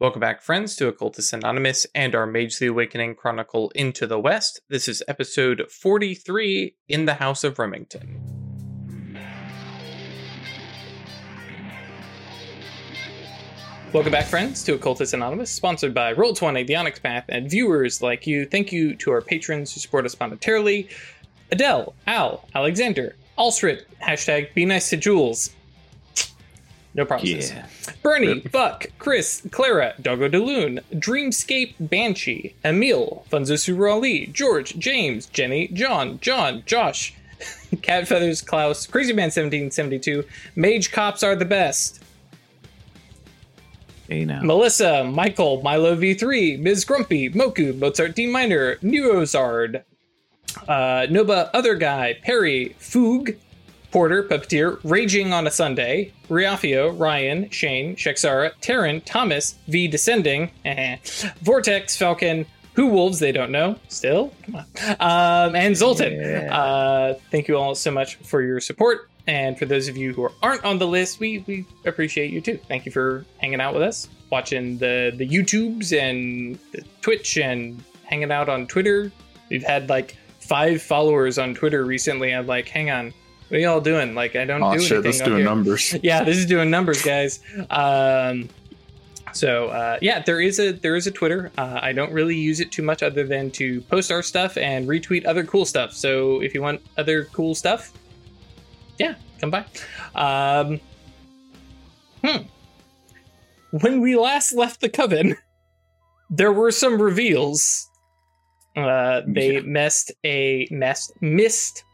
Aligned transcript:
Welcome 0.00 0.20
back, 0.20 0.40
friends, 0.40 0.76
to 0.76 0.88
Occultist 0.88 1.34
Anonymous 1.34 1.86
and 1.94 2.14
our 2.14 2.24
Mage 2.26 2.58
the 2.58 2.68
Awakening 2.68 3.16
Chronicle 3.16 3.70
Into 3.74 4.06
the 4.06 4.18
West. 4.18 4.62
This 4.70 4.88
is 4.88 5.02
episode 5.06 5.70
43 5.70 6.74
in 6.88 7.04
the 7.04 7.12
House 7.12 7.44
of 7.44 7.58
Remington. 7.58 8.18
Welcome 13.92 14.12
back, 14.12 14.24
friends, 14.24 14.64
to 14.64 14.72
Occultist 14.72 15.12
Anonymous, 15.12 15.50
sponsored 15.50 15.92
by 15.92 16.14
Roll20, 16.14 16.66
The 16.66 16.76
Onyx 16.76 16.98
Path, 16.98 17.26
and 17.28 17.50
viewers 17.50 18.00
like 18.00 18.26
you. 18.26 18.46
Thank 18.46 18.72
you 18.72 18.96
to 18.96 19.10
our 19.10 19.20
patrons 19.20 19.74
who 19.74 19.80
support 19.80 20.06
us 20.06 20.14
monetarily 20.14 20.88
Adele, 21.52 21.94
Al, 22.06 22.48
Alexander, 22.54 23.16
Alsrit, 23.36 23.82
hashtag 24.02 24.54
be 24.54 24.64
nice 24.64 24.88
to 24.88 24.96
Jules. 24.96 25.50
No 26.94 27.04
promises. 27.04 27.52
Yeah. 27.52 27.66
Bernie, 28.02 28.40
Buck, 28.40 28.86
Chris, 28.98 29.46
Clara, 29.50 29.94
Doggo 30.00 30.28
DeLune, 30.28 30.82
Dreamscape 30.94 31.74
Banshee, 31.78 32.54
Emil, 32.64 33.24
Funzusu 33.30 33.90
Ali, 33.90 34.26
George, 34.26 34.76
James, 34.78 35.26
Jenny, 35.26 35.68
John, 35.68 36.18
John, 36.20 36.62
Josh, 36.66 37.14
Cat 37.82 38.08
Feathers, 38.08 38.42
Klaus, 38.42 38.86
Crazy 38.86 39.12
Man 39.12 39.26
1772, 39.26 40.24
Mage 40.56 40.90
Cops 40.90 41.22
are 41.22 41.36
the 41.36 41.44
best. 41.44 42.02
Hey 44.08 44.24
now. 44.24 44.42
Melissa, 44.42 45.04
Michael, 45.04 45.62
Milo 45.62 45.94
V3, 45.94 46.58
Ms. 46.58 46.84
Grumpy, 46.84 47.30
Moku, 47.30 47.78
Mozart 47.78 48.16
D 48.16 48.26
Minor, 48.26 48.74
Neozard, 48.76 49.84
uh, 50.66 51.06
Noba, 51.08 51.50
Other 51.54 51.76
Guy, 51.76 52.18
Perry, 52.24 52.74
Foog, 52.80 53.36
Porter, 53.90 54.22
Puppeteer, 54.22 54.78
Raging 54.84 55.32
on 55.32 55.46
a 55.46 55.50
Sunday, 55.50 56.12
Riafio, 56.28 56.98
Ryan, 56.98 57.50
Shane, 57.50 57.96
Shexara, 57.96 58.52
Taryn, 58.60 59.02
Thomas, 59.04 59.56
V 59.68 59.88
Descending, 59.88 60.50
eh, 60.64 60.96
Vortex, 61.42 61.96
Falcon, 61.96 62.46
Who 62.74 62.86
Wolves, 62.86 63.18
they 63.18 63.32
don't 63.32 63.50
know, 63.50 63.76
still, 63.88 64.32
come 64.44 64.56
on, 64.56 65.46
um, 65.48 65.56
and 65.56 65.76
Zoltan. 65.76 66.14
Yeah. 66.14 66.54
Uh, 66.54 67.14
thank 67.30 67.48
you 67.48 67.56
all 67.56 67.74
so 67.74 67.90
much 67.90 68.16
for 68.16 68.42
your 68.42 68.60
support. 68.60 69.08
And 69.26 69.58
for 69.58 69.66
those 69.66 69.86
of 69.86 69.96
you 69.96 70.12
who 70.12 70.28
aren't 70.42 70.64
on 70.64 70.78
the 70.78 70.86
list, 70.86 71.20
we, 71.20 71.44
we 71.46 71.64
appreciate 71.84 72.32
you 72.32 72.40
too. 72.40 72.58
Thank 72.68 72.86
you 72.86 72.90
for 72.92 73.24
hanging 73.38 73.60
out 73.60 73.74
with 73.74 73.82
us, 73.82 74.08
watching 74.30 74.78
the, 74.78 75.12
the 75.14 75.28
YouTubes 75.28 75.96
and 75.96 76.58
the 76.72 76.82
Twitch 77.00 77.38
and 77.38 77.82
hanging 78.04 78.32
out 78.32 78.48
on 78.48 78.66
Twitter. 78.66 79.12
We've 79.48 79.62
had 79.62 79.88
like 79.88 80.16
five 80.40 80.82
followers 80.82 81.38
on 81.38 81.54
Twitter 81.54 81.84
recently. 81.84 82.34
I'm 82.34 82.46
like, 82.46 82.68
hang 82.68 82.90
on, 82.90 83.12
what 83.50 83.56
are 83.58 83.60
y'all 83.60 83.80
doing? 83.80 84.14
Like, 84.14 84.34
I 84.36 84.44
don't 84.46 84.62
Oh 84.62 84.72
do 84.72 84.80
shit, 84.80 85.04
anything. 85.04 85.20
up 85.20 85.26
doing 85.26 85.36
here. 85.38 85.44
numbers. 85.44 85.94
Yeah, 86.02 86.24
this 86.24 86.38
is 86.38 86.46
doing 86.46 86.70
numbers, 86.70 87.02
guys. 87.02 87.40
Um, 87.68 88.48
so 89.32 89.68
uh, 89.68 89.98
yeah, 90.00 90.22
there 90.22 90.40
is 90.40 90.58
a 90.58 90.72
there 90.72 90.96
is 90.96 91.06
a 91.06 91.10
Twitter. 91.10 91.52
Uh, 91.58 91.78
I 91.82 91.92
don't 91.92 92.12
really 92.12 92.34
use 92.36 92.58
it 92.60 92.72
too 92.72 92.82
much, 92.82 93.02
other 93.02 93.24
than 93.24 93.50
to 93.52 93.80
post 93.82 94.10
our 94.10 94.22
stuff 94.22 94.56
and 94.56 94.88
retweet 94.88 95.26
other 95.26 95.44
cool 95.44 95.64
stuff. 95.64 95.92
So 95.92 96.40
if 96.42 96.54
you 96.54 96.62
want 96.62 96.80
other 96.96 97.26
cool 97.26 97.54
stuff, 97.54 97.92
yeah, 98.98 99.14
come 99.40 99.50
by. 99.50 99.64
Um, 100.14 100.80
hmm. 102.24 102.42
When 103.82 104.00
we 104.00 104.16
last 104.16 104.52
left 104.52 104.80
the 104.80 104.88
coven, 104.88 105.36
there 106.30 106.52
were 106.52 106.72
some 106.72 107.00
reveals. 107.00 107.88
Uh, 108.76 109.22
they 109.26 109.54
Yeah. 109.54 109.60
messed 109.60 110.12
a 110.24 110.66
messed 110.70 111.12
missed. 111.20 111.84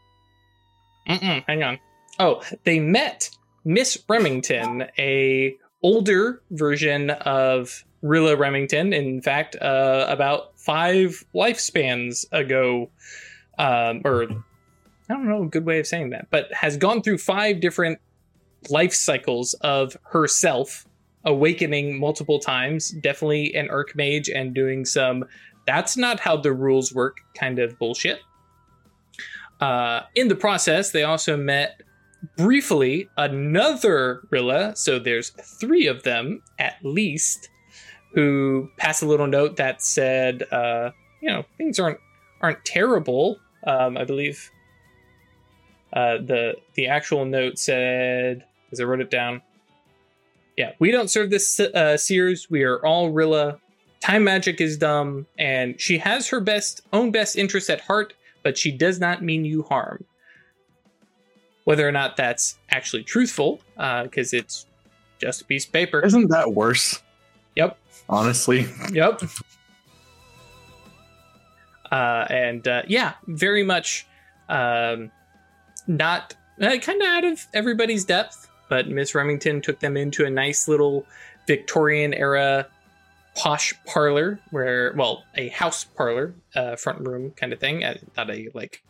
Mm-mm, 1.07 1.43
hang 1.47 1.63
on. 1.63 1.79
Oh, 2.19 2.41
they 2.63 2.79
met 2.79 3.29
Miss 3.63 3.97
Remington, 4.07 4.85
a 4.97 5.55
older 5.83 6.41
version 6.51 7.11
of 7.11 7.83
Rilla 8.01 8.35
Remington. 8.35 8.93
In 8.93 9.21
fact, 9.21 9.55
uh, 9.57 10.05
about 10.09 10.59
five 10.59 11.23
lifespans 11.33 12.25
ago, 12.31 12.89
um, 13.57 14.01
or 14.03 14.23
I 14.23 15.13
don't 15.13 15.27
know 15.27 15.43
a 15.43 15.47
good 15.47 15.65
way 15.65 15.79
of 15.79 15.87
saying 15.87 16.09
that, 16.11 16.27
but 16.29 16.51
has 16.53 16.77
gone 16.77 17.01
through 17.01 17.19
five 17.19 17.59
different 17.59 17.99
life 18.69 18.93
cycles 18.93 19.53
of 19.61 19.95
herself, 20.03 20.85
awakening 21.23 21.99
multiple 21.99 22.39
times. 22.39 22.89
Definitely 22.89 23.55
an 23.55 23.69
Archmage 23.69 24.29
and 24.33 24.53
doing 24.53 24.85
some 24.85 25.25
that's 25.67 25.97
not 25.97 26.19
how 26.19 26.37
the 26.37 26.53
rules 26.53 26.93
work 26.93 27.17
kind 27.35 27.59
of 27.59 27.77
bullshit. 27.77 28.21
Uh, 29.59 30.01
in 30.15 30.27
the 30.27 30.35
process, 30.35 30.91
they 30.91 31.03
also 31.03 31.35
met 31.35 31.81
briefly 32.35 33.09
another 33.17 34.21
Rilla, 34.29 34.75
so 34.75 34.99
there's 34.99 35.29
three 35.29 35.87
of 35.87 36.03
them 36.03 36.41
at 36.59 36.75
least, 36.83 37.49
who 38.13 38.69
pass 38.77 39.01
a 39.01 39.07
little 39.07 39.27
note 39.27 39.57
that 39.57 39.81
said, 39.81 40.43
uh, 40.51 40.91
you 41.21 41.29
know, 41.29 41.43
things 41.57 41.79
aren't 41.79 41.99
aren't 42.41 42.63
terrible. 42.65 43.39
Um, 43.65 43.97
I 43.97 44.03
believe 44.03 44.51
uh, 45.93 46.17
the 46.17 46.55
the 46.75 46.87
actual 46.87 47.25
note 47.25 47.57
said, 47.57 48.45
as 48.71 48.79
I 48.79 48.83
wrote 48.83 49.01
it 49.01 49.09
down, 49.09 49.41
yeah, 50.57 50.71
we 50.79 50.91
don't 50.91 51.09
serve 51.09 51.29
this 51.29 51.59
uh, 51.59 51.97
Seers. 51.97 52.49
We 52.49 52.63
are 52.63 52.83
all 52.85 53.09
Rilla. 53.09 53.59
Time 53.99 54.23
magic 54.23 54.61
is 54.61 54.77
dumb, 54.77 55.25
and 55.37 55.79
she 55.79 55.97
has 55.97 56.29
her 56.29 56.39
best 56.39 56.81
own 56.93 57.11
best 57.11 57.35
interest 57.35 57.69
at 57.69 57.81
heart, 57.81 58.13
but 58.47 58.57
she 58.57 58.71
does 58.71 58.97
not 58.97 59.21
mean 59.21 59.43
you 59.43 59.61
harm. 59.63 60.05
Whether 61.65 61.85
or 61.85 61.91
not 61.91 62.15
that's 62.15 62.57
actually 62.69 63.03
truthful, 63.03 63.59
because 63.75 64.31
it's 64.33 64.67
just 65.19 65.41
a 65.41 65.43
piece 65.43 65.65
of 65.65 65.73
paper. 65.73 65.99
Isn't 65.99 66.29
that 66.29 66.53
worse? 66.53 67.03
Yep. 67.57 67.77
Honestly. 68.07 68.65
Yep. 68.93 69.21
Uh, 71.91 72.25
and 72.29 72.65
uh, 72.69 72.83
yeah, 72.87 73.15
very 73.25 73.63
much 73.63 74.07
um, 74.47 75.11
not 75.87 76.33
uh, 76.61 76.77
kind 76.77 77.01
of 77.01 77.07
out 77.09 77.25
of 77.25 77.45
everybody's 77.53 78.05
depth, 78.05 78.49
but 78.69 78.87
Miss 78.87 79.13
Remington 79.13 79.59
took 79.59 79.81
them 79.81 79.97
into 79.97 80.23
a 80.23 80.29
nice 80.29 80.69
little 80.69 81.05
Victorian 81.47 82.13
era 82.13 82.65
posh 83.37 83.73
parlor 83.85 84.39
where, 84.49 84.93
well, 84.97 85.23
a 85.35 85.49
house 85.49 85.83
parlor, 85.83 86.33
uh, 86.55 86.75
front 86.75 87.07
room 87.07 87.31
kind 87.31 87.53
of 87.53 87.59
thing, 87.59 87.83
uh, 87.83 87.97
not 88.17 88.29
a 88.29 88.49
like 88.53 88.83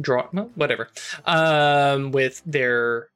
draw, 0.00 0.26
whatever, 0.54 0.88
um, 1.26 2.10
with 2.10 2.42
their 2.46 3.08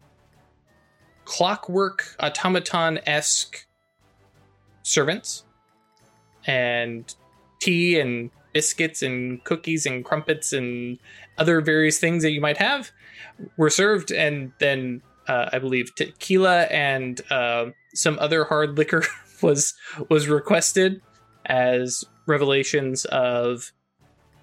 clockwork 1.24 2.16
automaton 2.20 3.00
esque 3.06 3.66
servants 4.82 5.44
and 6.46 7.14
tea 7.60 7.98
and 7.98 8.30
biscuits 8.52 9.02
and 9.02 9.42
cookies 9.44 9.86
and 9.86 10.04
crumpets 10.04 10.52
and 10.52 10.98
other 11.38 11.60
various 11.60 11.98
things 11.98 12.22
that 12.22 12.32
you 12.32 12.40
might 12.40 12.58
have 12.58 12.90
were 13.56 13.70
served. 13.70 14.12
And 14.12 14.52
then 14.58 15.00
uh, 15.28 15.48
i 15.52 15.58
believe 15.58 15.94
tequila 15.94 16.62
and 16.62 17.20
uh, 17.30 17.66
some 17.94 18.18
other 18.18 18.44
hard 18.44 18.76
liquor 18.76 19.04
was 19.42 19.74
was 20.08 20.28
requested 20.28 21.00
as 21.46 22.04
revelations 22.26 23.04
of 23.06 23.72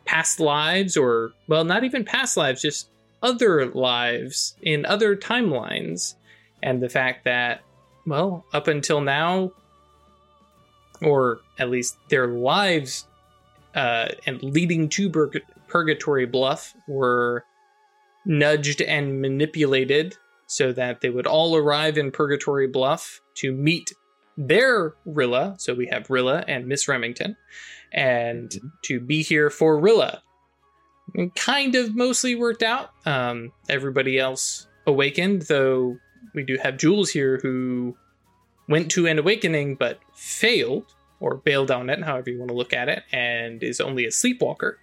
past 0.05 0.39
lives 0.39 0.97
or 0.97 1.31
well 1.47 1.63
not 1.63 1.83
even 1.83 2.03
past 2.03 2.35
lives 2.35 2.61
just 2.61 2.89
other 3.21 3.65
lives 3.67 4.55
in 4.61 4.85
other 4.85 5.15
timelines. 5.15 6.15
And 6.61 6.81
the 6.81 6.89
fact 6.89 7.25
that 7.25 7.61
well 8.05 8.45
up 8.53 8.67
until 8.67 9.01
now 9.01 9.51
or 11.01 11.39
at 11.57 11.69
least 11.69 11.97
their 12.09 12.27
lives 12.27 13.07
uh, 13.75 14.09
and 14.25 14.41
leading 14.43 14.89
to 14.89 15.09
Purg- 15.09 15.43
Purgatory 15.67 16.25
Bluff 16.25 16.73
were 16.87 17.45
nudged 18.25 18.81
and 18.81 19.21
manipulated 19.21 20.17
so 20.47 20.73
that 20.73 21.01
they 21.01 21.09
would 21.09 21.27
all 21.27 21.55
arrive 21.55 21.97
in 21.97 22.11
Purgatory 22.11 22.67
Bluff 22.67 23.21
to 23.35 23.51
meet 23.51 23.93
their 24.39 24.95
Rilla. 25.05 25.55
So 25.59 25.75
we 25.75 25.87
have 25.87 26.09
Rilla 26.09 26.43
and 26.47 26.65
Miss 26.65 26.87
Remington, 26.87 27.35
and 27.91 28.51
to 28.83 28.99
be 28.99 29.21
here 29.21 29.49
for 29.49 29.77
Rilla. 29.77 30.23
And 31.13 31.33
kind 31.35 31.75
of 31.75 31.95
mostly 31.95 32.35
worked 32.35 32.63
out. 32.63 32.91
Um, 33.05 33.51
everybody 33.67 34.17
else 34.17 34.67
awakened, 34.87 35.43
though 35.43 35.97
we 36.33 36.43
do 36.43 36.57
have 36.61 36.77
Jules 36.77 37.09
here 37.09 37.39
who 37.41 37.97
went 38.67 38.91
to 38.91 39.07
an 39.07 39.19
awakening 39.19 39.75
but 39.75 39.99
failed 40.15 40.85
or 41.19 41.35
bailed 41.35 41.71
on 41.71 41.89
it, 41.89 42.01
however 42.03 42.29
you 42.29 42.39
want 42.39 42.49
to 42.49 42.55
look 42.55 42.73
at 42.73 42.87
it, 42.87 43.03
and 43.11 43.61
is 43.61 43.81
only 43.81 44.05
a 44.05 44.11
sleepwalker. 44.11 44.77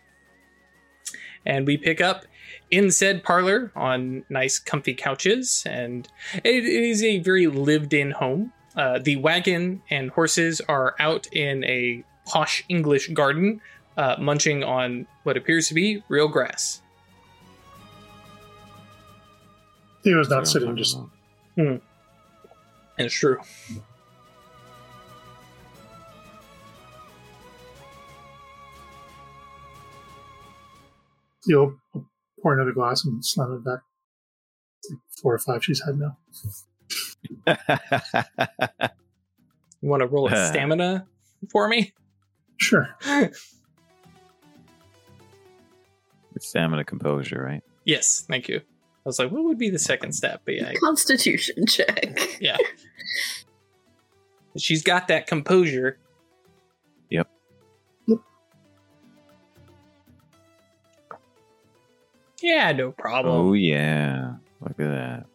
And 1.47 1.67
we 1.67 1.77
pick 1.77 2.01
up 2.01 2.27
in 2.71 2.91
said 2.91 3.23
parlor 3.23 3.71
on 3.77 4.25
nice, 4.29 4.59
comfy 4.59 4.95
couches, 4.95 5.63
and 5.65 6.09
it, 6.35 6.65
it 6.65 6.85
is 6.85 7.03
a 7.05 7.21
very 7.21 7.47
lived 7.47 7.95
in 7.95 8.11
home. 8.11 8.53
Uh, 8.77 8.99
the 8.99 9.17
wagon 9.17 9.83
and 9.91 10.11
horses 10.11 10.61
are 10.69 10.95
out 11.01 11.27
in 11.33 11.65
a 11.65 12.05
posh 12.27 12.63
English 12.69 13.09
garden, 13.09 13.61
uh, 13.97 14.17
munching 14.19 14.63
on 14.63 15.07
what 15.23 15.37
appears 15.37 15.69
to 15.69 15.75
be 15.75 16.03
real 16.09 16.29
grass. 16.29 16.83
He 20.05 20.15
was 20.15 20.29
not 20.29 20.47
sitting, 20.47 20.77
just. 20.77 20.99
Mm. 21.59 21.81
And 22.99 23.07
it's 23.07 23.15
true. 23.15 23.39
You'll 31.47 31.77
pour 32.43 32.55
another 32.55 32.73
glass 32.73 33.05
and 33.05 33.25
slam 33.25 33.53
it 33.53 33.65
back. 33.65 33.81
Four 35.23 35.35
or 35.35 35.39
five 35.39 35.65
she's 35.65 35.83
had 35.85 35.99
now. 35.99 36.19
You 37.47 37.55
want 39.83 40.01
to 40.03 40.07
roll 40.07 40.29
a 40.33 40.47
stamina 40.49 41.07
for 41.51 41.69
me? 41.69 41.93
Sure. 42.59 42.89
It's 46.37 46.49
stamina 46.49 46.85
composure, 46.85 47.43
right? 47.43 47.63
Yes, 47.87 48.23
thank 48.29 48.47
you. 48.47 48.59
I 48.59 48.63
was 49.07 49.19
like, 49.19 49.31
what 49.31 49.45
would 49.45 49.57
be 49.59 49.71
the 49.71 49.79
second 49.79 50.13
step? 50.13 50.43
But 50.45 50.57
yeah, 50.57 50.71
Constitution 50.75 51.65
check. 51.67 52.19
yeah. 52.41 52.59
She's 54.59 54.83
got 54.83 55.09
that 55.09 55.27
composure. 55.27 55.99
Yep. 57.09 57.29
Yep. 58.07 58.19
Yeah, 62.43 62.73
no 62.73 62.93
problem. 62.93 63.35
Oh 63.35 63.53
yeah. 63.55 64.35
Look 64.61 64.73
at 64.73 64.91
that. 64.91 65.27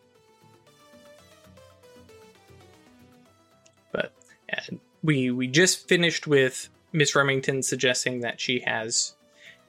We 5.04 5.32
we 5.32 5.48
just 5.48 5.88
finished 5.88 6.28
with 6.28 6.70
Miss 6.94 7.16
Remington 7.16 7.64
suggesting 7.64 8.22
that 8.22 8.40
she 8.40 8.60
has 8.66 9.16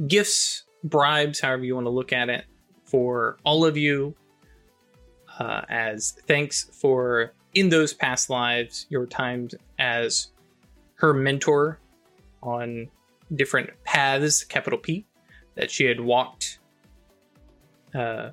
gifts, 0.06 0.64
bribes, 0.84 1.40
however 1.40 1.64
you 1.64 1.75
want 1.75 1.87
to 1.87 1.90
look 1.90 2.12
at 2.12 2.29
it, 2.29 2.44
for 2.84 3.37
all 3.44 3.64
of 3.64 3.76
you 3.76 4.14
uh, 5.38 5.62
as 5.69 6.12
thanks 6.26 6.64
for 6.64 7.32
in 7.55 7.69
those 7.69 7.93
past 7.93 8.31
lives 8.31 8.87
your 8.88 9.06
times 9.06 9.55
as 9.79 10.29
her 10.94 11.12
mentor 11.12 11.78
on 12.43 12.88
different 13.35 13.70
paths, 13.85 14.44
capital 14.44 14.78
P, 14.78 15.06
that 15.55 15.70
she 15.70 15.85
had 15.85 16.00
walked. 16.00 16.58
Uh, 17.94 18.31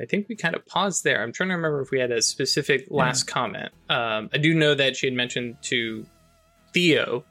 I 0.00 0.04
think 0.06 0.28
we 0.28 0.36
kind 0.36 0.54
of 0.54 0.66
paused 0.66 1.04
there. 1.04 1.22
I'm 1.22 1.32
trying 1.32 1.50
to 1.50 1.54
remember 1.54 1.80
if 1.80 1.90
we 1.90 2.00
had 2.00 2.10
a 2.10 2.20
specific 2.20 2.86
last 2.90 3.24
comment. 3.24 3.72
Um, 3.88 4.28
I 4.32 4.38
do 4.38 4.54
know 4.54 4.74
that 4.74 4.96
she 4.96 5.06
had 5.06 5.14
mentioned 5.14 5.56
to 5.62 6.04
Theo 6.72 7.24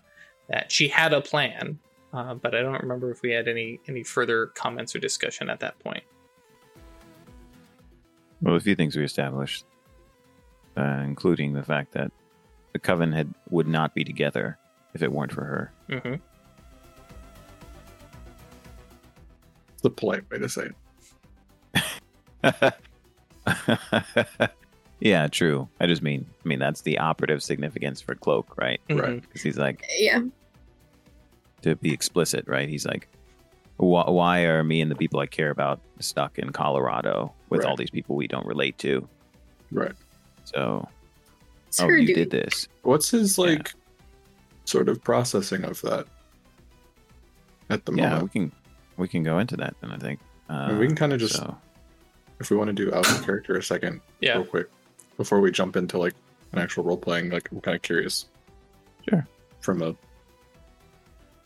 that 0.50 0.72
she 0.72 0.88
had 0.88 1.14
a 1.14 1.22
plan, 1.22 1.80
uh, 2.14 2.36
but 2.36 2.56
I 2.56 2.62
don't 2.62 2.82
remember 2.82 3.12
if 3.12 3.22
we 3.22 3.32
had 3.32 3.48
any 3.48 3.80
any 3.88 4.04
further 4.04 4.48
comments 4.48 4.96
or 4.96 5.00
discussion 5.00 5.50
at 5.50 5.60
that 5.60 5.78
point. 5.80 6.04
Well, 8.42 8.56
a 8.56 8.60
few 8.60 8.76
things 8.76 8.96
we 8.96 9.04
established, 9.04 9.66
uh, 10.78 11.02
including 11.04 11.54
the 11.54 11.64
fact 11.64 11.94
that 11.94 12.12
the 12.72 12.80
coven 12.80 13.12
had 13.12 13.34
would 13.50 13.68
not 13.68 13.94
be 13.94 14.04
together 14.04 14.58
if 14.94 15.02
it 15.02 15.12
weren't 15.12 15.32
for 15.32 15.44
her. 15.44 15.74
hmm 15.90 16.16
the 19.84 19.90
polite 19.90 20.24
way 20.32 20.40
to 20.40 20.50
say 20.50 20.64
it. 20.64 20.76
yeah, 25.00 25.28
true. 25.28 25.68
I 25.80 25.88
just 25.88 26.02
mean, 26.02 26.26
I 26.44 26.48
mean 26.48 26.60
that's 26.60 26.82
the 26.82 26.98
operative 27.00 27.44
significance 27.44 28.02
for 28.02 28.16
Cloak, 28.16 28.54
right? 28.58 28.80
Right. 28.90 29.22
Because 29.22 29.42
he's 29.42 29.58
like 29.58 29.84
Yeah. 29.98 30.22
to 31.62 31.76
be 31.76 31.94
explicit, 31.94 32.46
right? 32.48 32.70
He's 32.70 32.86
like, 32.86 33.08
why, 33.78 34.10
why 34.10 34.42
are 34.42 34.64
me 34.64 34.82
and 34.82 34.90
the 34.92 34.96
people 34.96 35.20
I 35.20 35.26
care 35.26 35.50
about 35.50 35.82
stuck 36.00 36.38
in 36.40 36.52
Colorado 36.52 37.34
with 37.50 37.62
Right. 37.62 37.70
all 37.70 37.76
these 37.76 37.90
people 37.90 38.16
we 38.16 38.28
don't 38.28 38.46
relate 38.46 38.78
to? 38.80 39.08
Right. 39.72 39.94
So, 40.46 40.88
It's 41.68 41.80
oh, 41.82 41.88
her 41.88 41.98
you 41.98 42.08
duty. 42.08 42.26
did 42.26 42.30
this. 42.32 42.68
What's 42.84 43.10
his 43.10 43.38
like 43.38 43.74
sort 44.66 44.88
of 44.90 45.04
processing 45.04 45.64
of 45.66 45.82
that 45.82 46.06
at 47.70 47.86
the 47.86 47.94
Yeah, 47.94 48.22
we 48.22 48.30
can 48.30 48.52
we 48.98 49.08
can 49.08 49.24
go 49.24 49.40
into 49.40 49.58
that 49.58 49.76
then. 49.82 49.92
I 49.92 49.98
think 49.98 50.20
uh, 50.50 50.54
I 50.54 50.68
mean, 50.70 50.80
we 50.80 50.88
can 50.88 50.96
kind 50.96 51.14
of 51.14 51.20
just, 51.20 51.36
so- 51.36 51.58
if 52.44 52.50
we 52.52 52.58
want 52.58 52.68
to 52.68 52.74
do 52.74 52.94
out 52.94 53.10
of 53.10 53.24
character 53.26 53.56
a 53.58 53.64
second, 53.64 54.02
Yeah. 54.22 54.34
real 54.36 54.46
quick, 54.46 54.70
before 55.18 55.40
we 55.40 55.52
jump 55.52 55.76
into 55.76 55.98
like 55.98 56.14
an 56.52 56.60
actual 56.60 56.84
role 56.84 56.98
playing. 56.98 57.30
Like, 57.32 57.50
I'm 57.52 57.62
kind 57.62 57.76
of 57.76 57.82
curious. 57.82 58.28
Sure. 59.10 59.26
From 59.62 59.82
a 59.82 59.96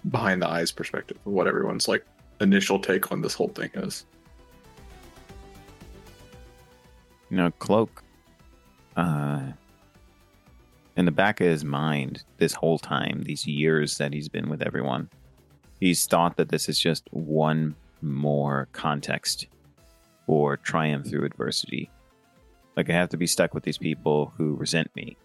behind 0.10 0.42
the 0.42 0.48
eyes 0.48 0.72
perspective 0.72 1.18
of 1.26 1.32
what 1.32 1.48
everyone's 1.48 1.88
like 1.88 2.06
initial 2.42 2.80
take 2.80 3.12
on 3.12 3.22
this 3.22 3.34
whole 3.34 3.50
thing 3.50 3.70
is. 3.76 4.06
you 7.30 7.38
know, 7.38 7.52
Cloak, 7.60 8.04
uh, 8.96 9.42
in 10.96 11.06
the 11.06 11.12
back 11.12 11.42
of 11.42 11.48
his 11.48 11.66
mind, 11.66 12.24
this 12.38 12.54
whole 12.54 12.80
time, 12.80 13.22
these 13.24 13.46
years 13.46 13.98
that 13.98 14.14
he's 14.14 14.30
been 14.30 14.50
with 14.50 14.62
everyone, 14.62 15.10
he's 15.80 16.06
thought 16.06 16.38
that 16.38 16.50
this 16.50 16.70
is 16.70 16.80
just 16.80 17.04
one 17.12 17.76
more 18.02 18.68
context 18.72 19.48
for 20.28 20.58
triumph 20.58 21.08
through 21.08 21.26
adversity. 21.26 21.90
Like, 22.76 22.92
I 22.92 22.94
have 22.94 23.10
to 23.10 23.18
be 23.18 23.26
stuck 23.26 23.56
with 23.56 23.64
these 23.64 23.80
people 23.80 24.32
who 24.38 24.54
resent 24.54 24.96
me 24.96 25.18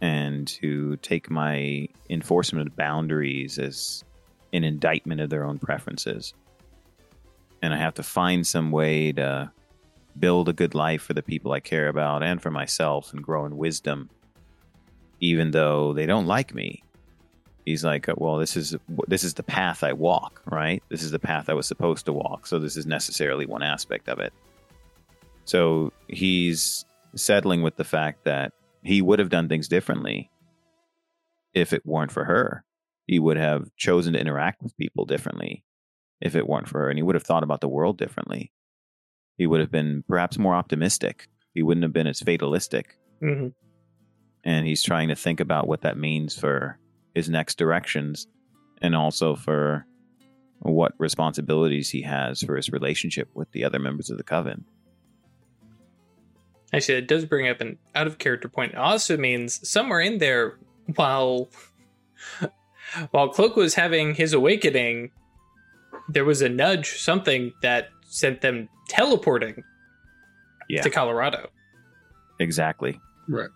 and 0.00 0.50
who 0.60 0.96
take 0.96 1.30
my 1.30 1.88
enforcement 2.10 2.66
of 2.66 2.76
boundaries 2.76 3.58
as 3.58 4.02
an 4.52 4.64
indictment 4.64 5.20
of 5.20 5.30
their 5.30 5.44
own 5.44 5.60
preferences. 5.60 6.34
And 7.62 7.72
I 7.72 7.76
have 7.76 7.94
to 7.94 8.02
find 8.02 8.44
some 8.44 8.72
way 8.72 9.12
to 9.12 9.52
build 10.18 10.48
a 10.48 10.52
good 10.52 10.74
life 10.74 11.02
for 11.02 11.14
the 11.14 11.22
people 11.22 11.52
I 11.52 11.60
care 11.60 11.88
about 11.88 12.22
and 12.22 12.42
for 12.42 12.50
myself 12.50 13.12
and 13.12 13.22
grow 13.22 13.46
in 13.46 13.56
wisdom, 13.56 14.10
even 15.20 15.52
though 15.52 15.92
they 15.92 16.06
don't 16.06 16.26
like 16.26 16.54
me. 16.54 16.82
He's 17.66 17.84
like, 17.84 18.08
well, 18.16 18.38
this 18.38 18.56
is 18.56 18.74
this 19.06 19.24
is 19.24 19.34
the 19.34 19.42
path 19.42 19.82
I 19.82 19.92
walk, 19.92 20.40
right? 20.46 20.82
This 20.88 21.02
is 21.02 21.10
the 21.10 21.18
path 21.18 21.50
I 21.50 21.54
was 21.54 21.66
supposed 21.66 22.06
to 22.06 22.12
walk. 22.12 22.46
So 22.46 22.58
this 22.58 22.76
is 22.76 22.86
necessarily 22.86 23.44
one 23.44 23.62
aspect 23.62 24.08
of 24.08 24.18
it. 24.20 24.32
So 25.44 25.92
he's 26.08 26.84
settling 27.14 27.62
with 27.62 27.76
the 27.76 27.84
fact 27.84 28.24
that 28.24 28.52
he 28.82 29.02
would 29.02 29.18
have 29.18 29.30
done 29.30 29.48
things 29.48 29.68
differently 29.68 30.30
if 31.52 31.72
it 31.72 31.84
weren't 31.84 32.12
for 32.12 32.24
her. 32.24 32.64
He 33.06 33.18
would 33.18 33.36
have 33.36 33.68
chosen 33.76 34.14
to 34.14 34.20
interact 34.20 34.62
with 34.62 34.76
people 34.78 35.04
differently 35.04 35.64
if 36.20 36.34
it 36.34 36.48
weren't 36.48 36.68
for 36.68 36.80
her, 36.80 36.88
and 36.88 36.98
he 36.98 37.02
would 37.02 37.14
have 37.14 37.24
thought 37.24 37.42
about 37.42 37.60
the 37.60 37.68
world 37.68 37.98
differently 37.98 38.52
he 39.36 39.46
would 39.46 39.60
have 39.60 39.70
been 39.70 40.02
perhaps 40.08 40.38
more 40.38 40.54
optimistic. 40.54 41.28
He 41.54 41.62
wouldn't 41.62 41.84
have 41.84 41.92
been 41.92 42.06
as 42.06 42.20
fatalistic. 42.20 42.96
hmm 43.20 43.48
And 44.44 44.66
he's 44.66 44.82
trying 44.82 45.08
to 45.08 45.16
think 45.16 45.40
about 45.40 45.68
what 45.68 45.82
that 45.82 45.98
means 45.98 46.38
for 46.38 46.78
his 47.16 47.30
next 47.30 47.56
directions 47.56 48.26
and 48.82 48.94
also 48.94 49.34
for 49.34 49.86
what 50.58 50.92
responsibilities 50.98 51.88
he 51.88 52.02
has 52.02 52.42
for 52.42 52.56
his 52.56 52.68
relationship 52.70 53.30
with 53.32 53.50
the 53.52 53.64
other 53.64 53.78
members 53.78 54.10
of 54.10 54.18
the 54.18 54.22
coven. 54.22 54.66
Actually, 56.74 56.98
it 56.98 57.08
does 57.08 57.24
bring 57.24 57.48
up 57.48 57.62
an 57.62 57.78
out 57.94 58.06
of 58.06 58.18
character 58.18 58.48
point. 58.50 58.72
It 58.72 58.78
also 58.78 59.16
means 59.16 59.66
somewhere 59.66 60.00
in 60.00 60.18
there, 60.18 60.58
while 60.96 61.48
while 63.12 63.30
Cloak 63.30 63.56
was 63.56 63.74
having 63.74 64.14
his 64.14 64.34
awakening, 64.34 65.10
there 66.10 66.24
was 66.26 66.42
a 66.42 66.50
nudge, 66.50 66.98
something 67.00 67.50
that 67.62 67.88
sent 68.08 68.42
them 68.42 68.68
teleporting 68.90 69.62
Yeah. 70.68 70.82
to 70.82 70.90
Colorado. 70.90 71.48
Exactly. 72.40 73.00
Right. 73.26 73.48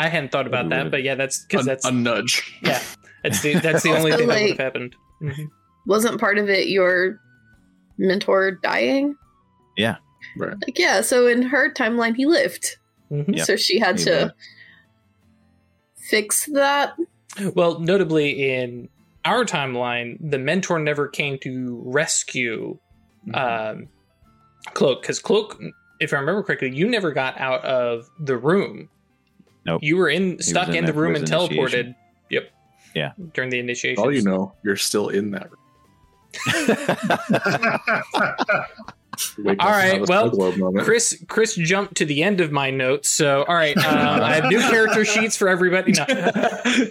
I 0.00 0.08
hadn't 0.08 0.32
thought 0.32 0.46
about 0.46 0.68
that, 0.70 0.90
but 0.90 1.02
yeah, 1.02 1.14
that's 1.14 1.44
because 1.44 1.66
A, 1.66 1.70
that's 1.70 1.84
a 1.84 1.92
nudge. 1.92 2.58
yeah, 2.62 2.80
that's 3.22 3.42
the 3.42 3.54
that's 3.54 3.82
the 3.82 3.90
only 3.90 4.10
Also, 4.12 4.18
thing 4.18 4.28
that 4.28 4.40
would 4.40 4.48
have 4.50 4.58
happened. 4.58 4.96
Mhm. 5.22 5.48
Wasn't 5.86 6.20
part 6.20 6.38
of 6.38 6.48
it 6.48 6.68
your 6.68 7.20
mentor 7.98 8.52
dying? 8.52 9.16
Yeah, 9.76 9.96
right. 10.36 10.54
Like, 10.66 10.78
yeah, 10.78 11.00
so 11.00 11.26
in 11.26 11.42
her 11.42 11.72
timeline, 11.72 12.16
he 12.16 12.26
lived. 12.26 12.76
Mhm. 13.10 13.36
Yep. 13.36 13.46
So 13.46 13.56
she 13.56 13.78
had 13.78 13.98
He 13.98 14.04
to 14.06 14.10
did. 14.10 14.32
fix 15.96 16.46
that. 16.46 16.94
Well, 17.54 17.78
notably 17.78 18.50
in 18.52 18.88
our 19.24 19.44
timeline, 19.44 20.18
the 20.20 20.38
mentor 20.38 20.78
never 20.78 21.08
came 21.08 21.38
to 21.40 21.82
rescue 21.84 22.78
um, 23.34 23.88
Cloak 24.74 25.02
because 25.02 25.18
Cloak, 25.20 25.60
if 26.00 26.12
I 26.12 26.16
remember 26.18 26.42
correctly, 26.42 26.74
you 26.74 26.88
never 26.88 27.12
got 27.12 27.38
out 27.38 27.64
of 27.64 28.08
the 28.18 28.36
room. 28.36 28.88
Nope. 29.66 29.82
You 29.82 29.96
were 29.96 30.08
in 30.08 30.40
stuck 30.42 30.68
in 30.68 30.76
in 30.76 30.84
the 30.86 30.92
room 30.92 31.14
his 31.14 31.22
and 31.22 31.30
teleported. 31.32 31.94
Yep. 32.30 32.50
Yeah. 32.94 33.12
During 33.34 33.50
the 33.50 33.58
initiation. 33.58 34.02
All 34.02 34.12
you 34.12 34.22
know, 34.22 34.52
you're 34.64 34.76
still 34.76 35.08
in 35.08 35.32
that. 35.32 35.50
Wake 39.38 39.62
All 39.62 39.68
up 39.68 39.74
and 39.74 39.82
right, 39.82 39.92
have 39.92 40.02
a 40.02 40.04
well, 40.08 40.28
snow 40.28 40.30
globe 40.30 40.56
moment. 40.56 40.84
Chris 40.86 41.22
Chris 41.28 41.54
jumped 41.54 41.96
to 41.96 42.06
the 42.06 42.22
end 42.22 42.40
of 42.40 42.50
my 42.52 42.70
notes. 42.70 43.08
So 43.10 43.42
all 43.44 43.54
right, 43.54 43.76
um, 43.76 44.22
I 44.22 44.34
have 44.36 44.46
new 44.46 44.60
character 44.60 45.04
sheets 45.04 45.36
for 45.36 45.46
everybody. 45.48 45.92
No. 45.92 46.06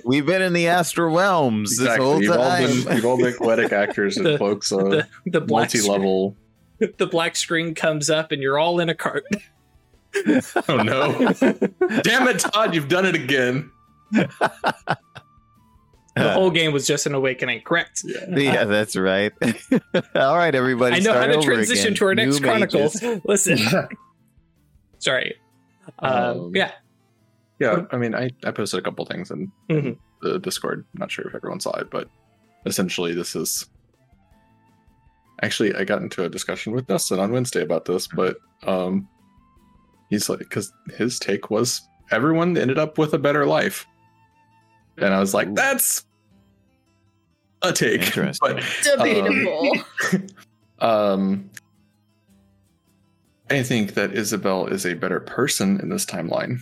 We've 0.06 0.26
been 0.26 0.42
in 0.44 0.54
the 0.54 0.68
astral 0.68 1.16
realms 1.16 1.72
this 1.72 1.80
exactly. 1.88 2.06
whole 2.06 2.22
You've 2.22 2.36
all 2.38 2.50
time. 2.50 2.84
been 2.84 2.96
you've 2.98 3.06
all 3.06 3.18
been 3.18 3.34
poetic 3.34 3.72
actors 3.72 4.18
and 4.18 4.26
The- 4.28 4.38
folks. 4.38 4.72
Uh, 4.72 4.78
the 4.84 5.08
the 5.26 5.42
black 5.42 5.74
multi-level. 5.74 6.36
the 6.98 7.08
black 7.08 7.36
screen 7.36 7.74
comes 7.74 8.10
up 8.12 8.32
and 8.32 8.44
you're 8.44 8.60
all 8.60 8.80
in 8.80 8.90
a 8.90 8.96
cart. 8.96 9.26
Oh 10.68 10.78
no! 10.78 11.12
Damn 12.02 12.28
it, 12.28 12.40
Todd! 12.40 12.74
You've 12.74 12.88
done 12.88 13.06
it 13.06 13.16
again. 13.16 13.72
the 14.12 14.98
whole 16.34 16.52
game 16.52 16.74
was 16.74 16.88
just 16.88 17.06
an 17.06 17.14
awakening. 17.14 17.62
Correct. 17.62 18.02
Yeah. 18.04 18.36
yeah, 18.36 18.64
that's 18.66 18.96
right. 18.96 19.32
All 20.16 20.36
right, 20.36 20.54
everybody. 20.54 20.96
I 20.96 21.00
know 21.00 21.14
how 21.14 21.28
to 21.28 21.42
transition 21.42 21.88
again. 21.88 21.96
to 21.98 22.06
our 22.06 22.16
next 22.16 22.40
New 22.40 22.48
chronicles. 22.48 23.02
mages. 23.02 23.22
Listen, 23.26 23.58
sorry. 25.00 25.36
Um, 26.00 26.14
Um, 26.14 26.52
yeah. 26.56 26.72
Yeah, 27.60 27.86
I 27.92 27.98
mean, 27.98 28.16
I, 28.16 28.30
I 28.46 28.52
posted 28.52 28.80
a 28.80 28.84
couple 28.84 29.06
things 29.06 29.32
in, 29.32 29.52
Mhm. 29.70 29.86
in 29.86 29.98
the 30.22 30.40
Discord. 30.40 30.86
I'm 30.94 31.00
not 31.00 31.12
sure 31.12 31.28
if 31.28 31.36
everyone 31.36 31.60
saw 31.60 31.72
it, 31.78 31.90
but 31.92 32.10
essentially, 32.66 33.14
this 33.14 33.36
is. 33.36 33.66
Actually, 35.42 35.76
I 35.76 35.84
got 35.84 36.02
into 36.02 36.24
a 36.24 36.30
discussion 36.30 36.74
with 36.74 36.88
Dustin 36.88 37.20
on 37.20 37.32
Wednesday 37.32 37.62
about 37.62 37.86
this, 37.86 38.08
but 38.08 38.38
um, 38.66 39.08
he's 40.10 40.30
like, 40.30 40.40
because 40.40 40.72
his 40.98 41.20
take 41.20 41.50
was 41.50 41.82
everyone 42.12 42.58
ended 42.58 42.78
up 42.80 42.98
with 42.98 43.14
a 43.14 43.20
better 43.20 43.46
life, 43.46 43.86
and 44.98 45.14
I 45.14 45.20
was 45.20 45.34
like, 45.34 45.48
Ooh. 45.50 45.54
that's 45.56 46.06
a 47.62 47.72
take. 47.74 48.02
Interesting. 48.08 48.56
But 48.56 48.64
Debatable. 48.84 49.74
um, 50.80 51.50
I 53.52 53.64
think 53.64 53.96
that 53.96 54.14
Isabel 54.14 54.68
is 54.68 54.86
a 54.86 54.94
better 54.94 55.20
person 55.20 55.80
in 55.80 55.90
this 55.90 56.06
timeline. 56.06 56.62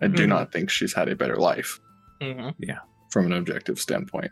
I 0.00 0.08
do 0.08 0.24
Mhm. 0.24 0.28
not 0.28 0.52
think 0.52 0.70
she's 0.70 0.94
had 0.94 1.08
a 1.08 1.14
better 1.16 1.36
life 1.36 1.78
Mhm. 2.20 2.54
from 3.10 3.26
an 3.26 3.32
objective 3.34 3.78
standpoint. 3.78 4.30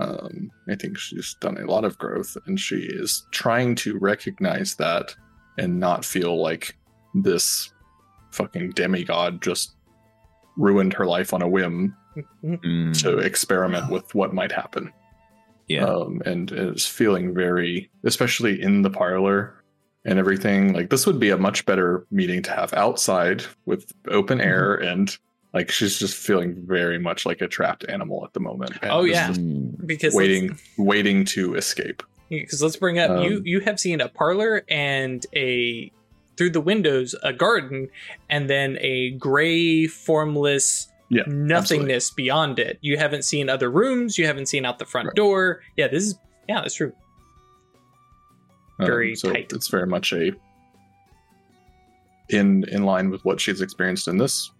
Um, 0.00 0.50
I 0.68 0.74
think 0.74 0.98
she's 0.98 1.34
done 1.40 1.58
a 1.58 1.66
lot 1.70 1.84
of 1.84 1.96
growth 1.98 2.36
and 2.46 2.58
she 2.58 2.76
is 2.80 3.26
trying 3.32 3.74
to 3.76 3.98
recognize 3.98 4.74
that 4.76 5.14
and 5.58 5.78
not 5.78 6.04
feel 6.04 6.40
like 6.42 6.76
this 7.14 7.70
fucking 8.36 8.70
demigod 8.70 9.42
just 9.42 9.74
ruined 10.56 10.92
her 10.94 11.06
life 11.06 11.32
on 11.34 11.42
a 11.42 11.48
whim 11.48 11.94
Mm, 12.42 12.98
to 13.02 13.18
experiment 13.18 13.90
with 13.90 14.14
what 14.14 14.32
might 14.32 14.50
happen. 14.50 14.90
yeah. 15.68 15.84
um, 15.84 16.22
and 16.24 16.50
is 16.50 16.86
feeling 16.86 17.34
very, 17.34 17.90
especially 18.04 18.62
in 18.62 18.80
the 18.80 18.88
parlor 18.88 19.62
and 20.06 20.18
everything. 20.18 20.72
Like 20.72 20.88
this 20.88 21.06
would 21.06 21.20
be 21.20 21.28
a 21.28 21.36
much 21.36 21.66
better 21.66 22.06
meeting 22.10 22.40
to 22.44 22.52
have 22.52 22.72
outside 22.72 23.44
with 23.66 23.92
open 24.08 24.40
air, 24.40 24.76
and 24.76 25.14
like 25.52 25.70
she's 25.70 25.98
just 25.98 26.14
feeling 26.16 26.54
very 26.66 26.98
much 26.98 27.26
like 27.26 27.42
a 27.42 27.48
trapped 27.48 27.84
animal 27.90 28.24
at 28.24 28.32
the 28.32 28.40
moment. 28.40 28.78
and 28.80 28.90
Oh, 28.90 29.04
yeah. 29.04 29.34
Because 29.84 30.14
waiting, 30.14 30.58
waiting 30.78 31.26
to 31.26 31.54
escape. 31.54 32.02
because 32.30 32.62
let's 32.62 32.76
bring 32.76 32.98
up 32.98 33.10
you. 33.24 33.36
Um, 33.38 33.42
You 33.44 33.60
have 33.60 33.78
seen 33.78 34.00
a 34.00 34.08
parlor 34.08 34.64
and 34.70 35.26
a 35.34 35.92
through 36.36 36.50
the 36.50 36.60
windows 36.60 37.14
a 37.22 37.32
garden, 37.32 37.88
and 38.30 38.48
then 38.50 38.76
a 38.80 39.10
gray, 39.12 39.86
formless 39.86 40.88
Yeah, 41.08 41.22
nothingness 41.26 42.10
beyond 42.10 42.58
it. 42.58 42.78
You 42.80 42.96
haven't 42.98 43.22
seen 43.24 43.48
other 43.48 43.70
rooms. 43.70 44.18
You 44.18 44.26
haven't 44.26 44.46
seen 44.46 44.64
out 44.64 44.78
the 44.78 44.84
front 44.86 45.06
Right. 45.08 45.14
door. 45.16 45.62
Yeah, 45.76 45.88
this 45.88 46.04
is 46.04 46.18
yeah, 46.48 46.60
that's 46.60 46.74
true. 46.74 46.92
Very 48.80 49.10
Um, 49.10 49.16
so 49.16 49.32
tight. 49.32 49.52
It's 49.52 49.68
very 49.68 49.86
much 49.86 50.12
a 50.12 50.32
in 52.30 52.64
in 52.68 52.82
line 52.84 53.10
with 53.10 53.24
what 53.24 53.40
she's 53.40 53.60
experienced 53.60 54.08
in 54.08 54.18
this 54.18 54.50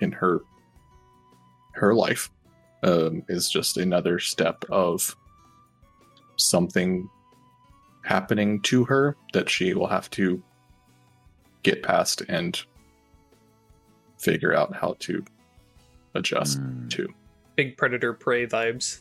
in 0.00 0.12
her 0.12 0.40
her 1.72 1.94
life 1.94 2.30
um, 2.84 3.22
is 3.28 3.48
just 3.50 3.76
another 3.78 4.18
step 4.18 4.64
of 4.70 5.16
something 6.36 7.08
happening 8.04 8.60
to 8.60 8.84
her 8.84 9.16
that 9.32 9.48
she 9.48 9.72
will 9.74 9.86
have 9.86 10.08
to 10.10 10.42
get 11.64 11.82
past 11.82 12.22
and 12.28 12.62
figure 14.18 14.54
out 14.54 14.74
how 14.74 14.94
to 15.00 15.24
adjust 16.14 16.60
mm, 16.60 16.88
to. 16.90 17.08
Big 17.56 17.76
predator 17.76 18.12
prey 18.12 18.46
vibes. 18.46 19.00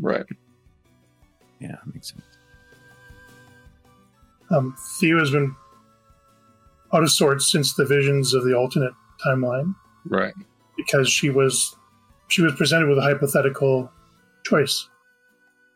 Right. 0.00 0.24
yeah, 1.60 1.76
makes 1.92 2.10
sense. 2.10 2.22
Um, 4.50 4.76
Theo 5.00 5.18
has 5.18 5.30
been 5.30 5.54
out 6.92 7.02
of 7.02 7.10
sorts 7.10 7.50
since 7.50 7.74
the 7.74 7.84
visions 7.84 8.34
of 8.34 8.44
the 8.44 8.54
alternate 8.54 8.92
timeline 9.24 9.74
Right. 10.06 10.34
because 10.76 11.08
she 11.08 11.30
was 11.30 11.74
she 12.28 12.42
was 12.42 12.54
presented 12.54 12.88
with 12.88 12.98
a 12.98 13.02
hypothetical 13.02 13.90
choice. 14.44 14.88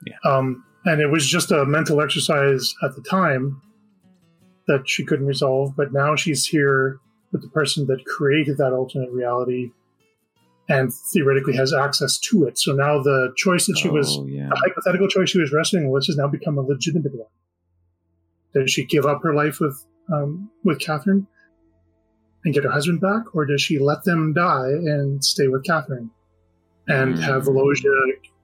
Yeah. 0.06 0.16
Um, 0.24 0.64
and 0.84 1.00
it 1.00 1.08
was 1.08 1.26
just 1.28 1.50
a 1.50 1.64
mental 1.64 2.00
exercise 2.00 2.74
at 2.82 2.94
the 2.94 3.02
time 3.02 3.60
that 4.68 4.88
she 4.88 5.04
couldn't 5.04 5.26
resolve, 5.26 5.74
but 5.76 5.92
now 5.92 6.14
she's 6.14 6.46
here 6.46 7.00
with 7.32 7.42
the 7.42 7.48
person 7.48 7.86
that 7.88 8.04
created 8.06 8.56
that 8.58 8.72
alternate 8.72 9.10
reality 9.10 9.72
and 10.68 10.92
theoretically 11.12 11.56
has 11.56 11.72
access 11.74 12.18
to 12.18 12.44
it. 12.44 12.58
So 12.58 12.72
now 12.72 13.02
the 13.02 13.32
choice 13.36 13.66
that 13.66 13.78
she 13.78 13.88
was 13.88 14.16
Oh, 14.18 14.26
yeah. 14.26 14.48
the 14.50 14.56
hypothetical 14.56 15.08
choice 15.08 15.30
she 15.30 15.40
was 15.40 15.52
wrestling 15.52 15.90
with 15.90 16.06
has 16.06 16.16
now 16.16 16.28
become 16.28 16.56
a 16.58 16.60
legitimate 16.62 17.14
one. 17.14 17.28
Does 18.54 18.70
she 18.70 18.84
give 18.84 19.04
up 19.06 19.22
her 19.22 19.34
life 19.34 19.60
with 19.60 19.84
um, 20.12 20.50
with 20.64 20.78
Catherine 20.80 21.26
and 22.44 22.54
get 22.54 22.64
her 22.64 22.70
husband 22.70 23.00
back, 23.00 23.34
or 23.34 23.44
does 23.44 23.60
she 23.60 23.78
let 23.78 24.04
them 24.04 24.32
die 24.32 24.68
and 24.70 25.22
stay 25.24 25.48
with 25.48 25.64
Catherine 25.64 26.10
and 26.86 27.18
have 27.18 27.42
Mm. 27.42 27.46
Velosia 27.48 27.90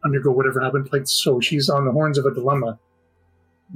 undergo 0.05 0.31
whatever 0.31 0.61
happened? 0.61 0.89
Like, 0.93 1.07
so 1.07 1.41
she's 1.41 1.71
on 1.71 1.87
the 1.87 1.93
horns 1.93 2.19
of 2.19 2.27
a 2.27 2.35
dilemma, 2.35 2.79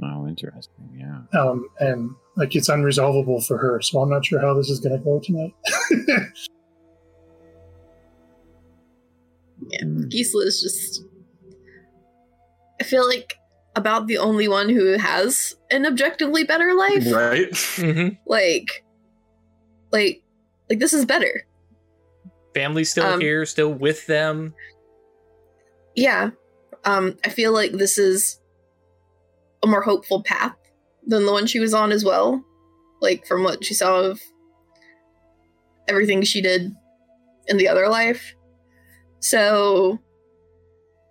Oh, 0.03 0.27
interesting. 0.27 0.89
Yeah. 0.97 1.39
um, 1.39 1.67
and 1.79 2.11
like 2.37 2.55
it's 2.55 2.69
unresolvable 2.69 3.45
for 3.45 3.57
her. 3.57 3.81
So 3.81 3.99
I'm 4.01 4.09
not 4.09 4.25
sure 4.25 4.39
how 4.39 4.53
this 4.53 4.69
is 4.69 4.79
going 4.79 4.97
to 4.97 5.03
go 5.03 5.19
tonight. 5.19 5.53
yeah. 9.69 9.83
Mm. 9.83 10.09
Gisela 10.09 10.45
is 10.45 10.61
just. 10.61 11.03
I 12.79 12.85
feel 12.85 13.05
like 13.07 13.35
about 13.75 14.07
the 14.07 14.17
only 14.17 14.47
one 14.47 14.69
who 14.69 14.97
has 14.97 15.55
an 15.69 15.85
objectively 15.85 16.43
better 16.43 16.73
life. 16.73 17.11
Right. 17.11 17.51
Mm-hmm. 17.51 18.15
Like, 18.25 18.85
like, 19.91 20.23
like 20.69 20.79
this 20.79 20.93
is 20.93 21.05
better. 21.05 21.45
Family's 22.53 22.89
still 22.91 23.05
Um, 23.05 23.19
here, 23.21 23.45
still 23.45 23.73
with 23.73 24.05
them. 24.07 24.53
Yeah. 25.95 26.31
Um, 26.85 27.17
I 27.25 27.29
feel 27.29 27.51
like 27.51 27.73
this 27.73 27.97
is 27.97 28.39
a 29.63 29.67
more 29.67 29.81
hopeful 29.81 30.23
path 30.23 30.55
than 31.05 31.25
the 31.25 31.31
one 31.31 31.47
she 31.47 31.59
was 31.59 31.73
on 31.73 31.91
as 31.91 32.03
well. 32.03 32.43
Like 33.01 33.25
from 33.25 33.43
what 33.43 33.63
she 33.63 33.73
saw 33.73 34.01
of 34.01 34.21
everything 35.87 36.21
she 36.21 36.41
did 36.41 36.71
in 37.47 37.57
the 37.57 37.67
other 37.67 37.87
life. 37.89 38.33
So 39.19 39.99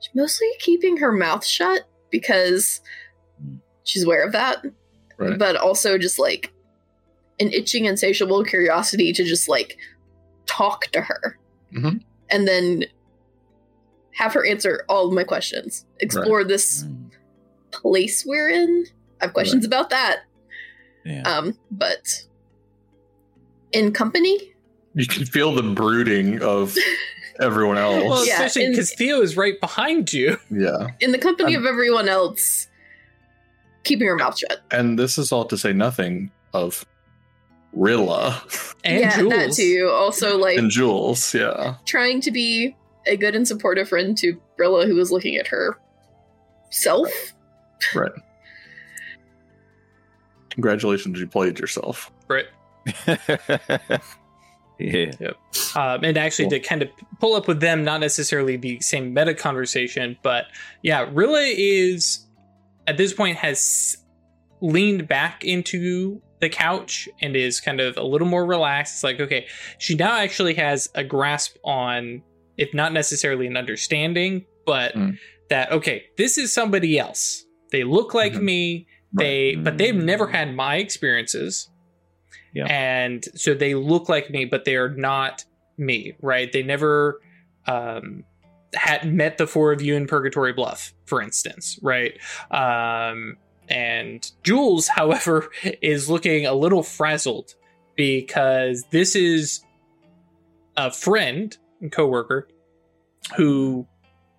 she's 0.00 0.14
mostly 0.14 0.48
keeping 0.60 0.98
her 0.98 1.12
mouth 1.12 1.44
shut 1.44 1.82
because 2.10 2.80
she's 3.84 4.04
aware 4.04 4.24
of 4.24 4.32
that. 4.32 4.64
Right. 5.16 5.38
But 5.38 5.56
also 5.56 5.98
just 5.98 6.18
like 6.18 6.52
an 7.40 7.52
itching 7.52 7.86
insatiable 7.86 8.44
curiosity 8.44 9.12
to 9.12 9.24
just 9.24 9.48
like 9.48 9.76
talk 10.46 10.86
to 10.92 11.00
her. 11.00 11.38
Mhm. 11.72 12.02
And 12.30 12.46
then 12.46 12.84
have 14.12 14.32
her 14.34 14.44
answer 14.44 14.84
all 14.88 15.06
of 15.06 15.12
my 15.12 15.24
questions. 15.24 15.86
Explore 16.00 16.44
this 16.44 16.84
Mm, 16.84 17.07
place 17.70 18.24
we're 18.26 18.48
in. 18.50 18.86
I 19.20 19.26
have 19.26 19.34
questions 19.34 19.64
about 19.64 19.90
that. 19.90 20.20
Yeah. 21.04 21.22
Um, 21.22 21.58
but 21.70 22.24
in 23.72 23.92
company, 23.92 24.54
You 24.94 25.06
can 25.06 25.24
feel 25.24 25.54
the 25.54 25.62
brooding 25.62 26.42
of 26.42 26.76
everyone 27.40 27.78
else. 27.78 28.04
Well, 28.04 28.26
Yeah, 28.26 28.34
especially 28.44 28.70
because 28.70 28.92
Theo 28.94 29.20
is 29.20 29.36
right 29.36 29.60
behind 29.60 30.12
you. 30.12 30.36
yeah. 30.50 30.88
in 31.00 31.12
the 31.12 31.18
company 31.18 31.54
Um, 31.56 31.62
of 31.62 31.68
everyone 31.68 32.08
else, 32.08 32.66
keeping 33.84 34.06
your 34.06 34.16
mouth 34.16 34.38
shut. 34.38 34.60
And 34.70 34.98
this 34.98 35.18
is 35.18 35.32
all 35.32 35.44
to 35.46 35.56
say 35.58 35.72
nothing 35.72 36.30
of 36.52 36.84
Rilla 37.72 38.42
And 38.84 39.00
yeah, 39.00 39.16
Jules. 39.16 39.32
that 39.32 39.52
too. 39.52 39.90
Also, 39.92 40.38
like 40.38 40.58
and 40.58 40.70
Jules. 40.70 41.34
Yeah. 41.34 41.76
trying 41.86 42.20
to 42.22 42.30
be 42.30 42.74
a 43.06 43.16
good 43.16 43.34
and 43.34 43.46
supportive 43.46 43.88
friend 43.88 44.16
to 44.18 44.40
Rilla, 44.58 44.86
who 44.86 44.94
was 44.94 45.10
looking 45.12 45.36
at 45.36 45.46
her 45.48 45.78
self. 46.70 47.08
Right. 47.94 48.12
Congratulations, 50.50 51.20
you 51.20 51.26
played 51.26 51.58
yourself. 51.58 52.10
Right. 52.28 52.46
yeah. 54.78 55.10
Um, 55.76 56.04
and 56.04 56.16
actually, 56.16 56.46
Cool. 56.46 56.50
to 56.58 56.60
kind 56.60 56.82
of 56.82 56.88
pull 57.20 57.34
up 57.34 57.46
with 57.48 57.60
them, 57.60 57.84
not 57.84 58.00
necessarily 58.00 58.56
the 58.56 58.80
same 58.80 59.12
meta 59.14 59.34
conversation, 59.34 60.16
but 60.22 60.46
yeah, 60.82 61.08
Rilla 61.12 61.42
is 61.42 62.26
at 62.86 62.96
this 62.96 63.12
point 63.12 63.36
has 63.36 63.96
leaned 64.60 65.06
back 65.06 65.44
into 65.44 66.20
the 66.40 66.48
couch 66.48 67.08
and 67.20 67.36
is 67.36 67.60
kind 67.60 67.80
of 67.80 67.96
a 67.96 68.02
little 68.02 68.26
more 68.28 68.46
relaxed. 68.46 68.94
It's 68.96 69.04
like, 69.04 69.20
okay, 69.20 69.46
she 69.78 69.94
now 69.94 70.16
actually 70.16 70.54
has 70.54 70.88
a 70.94 71.04
grasp 71.04 71.56
on, 71.64 72.22
if 72.56 72.72
not 72.72 72.92
necessarily 72.92 73.46
an 73.46 73.56
understanding, 73.56 74.44
but 74.64 74.94
Mm. 74.94 75.18
that, 75.50 75.70
okay, 75.72 76.04
this 76.16 76.38
is 76.38 76.52
somebody 76.52 76.98
else. 76.98 77.44
They 77.72 77.84
look 77.84 78.14
like 78.14 78.32
Mhm. 78.34 78.42
me. 78.42 78.86
They, 79.12 79.54
but 79.54 79.78
they've 79.78 79.94
Mm. 79.94 80.04
never 80.04 80.26
had 80.26 80.54
my 80.54 80.76
experiences. 80.76 81.70
Yeah. 82.52 82.66
And 82.66 83.24
so 83.34 83.54
they 83.54 83.74
look 83.74 84.08
like 84.08 84.30
me, 84.30 84.44
but 84.44 84.64
they 84.64 84.76
are 84.76 84.90
not 84.90 85.44
me, 85.78 86.14
right? 86.20 86.50
They 86.52 86.62
never, 86.62 87.20
um, 87.66 88.24
had 88.74 89.10
met 89.10 89.38
the 89.38 89.46
four 89.46 89.72
of 89.72 89.80
you 89.80 89.94
in 89.94 90.06
Purgatory 90.06 90.52
Bluff, 90.52 90.92
for 91.06 91.22
instance, 91.22 91.78
right? 91.82 92.18
Um, 92.50 93.38
and 93.68 94.30
Jules, 94.42 94.88
however, 94.96 95.48
is 95.80 96.10
looking 96.10 96.44
a 96.46 96.52
little 96.54 96.82
frazzled 96.82 97.54
because 97.96 98.84
this 98.90 99.16
is 99.16 99.64
a 100.76 100.90
friend 100.90 101.56
and 101.80 101.90
coworker 101.90 102.46
who, 103.36 103.86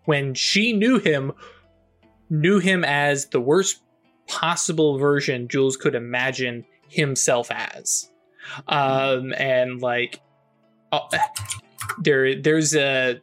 when 0.05 0.33
she 0.35 0.73
knew 0.73 0.99
him, 0.99 1.31
knew 2.29 2.59
him 2.59 2.83
as 2.83 3.27
the 3.27 3.39
worst 3.41 3.81
possible 4.27 4.97
version 4.97 5.47
Jules 5.47 5.75
could 5.77 5.95
imagine 5.95 6.65
himself 6.87 7.49
as. 7.51 8.09
Um, 8.67 9.33
and 9.37 9.81
like, 9.81 10.19
uh, 10.91 10.99
there, 11.99 12.39
there's 12.39 12.75
a 12.75 13.19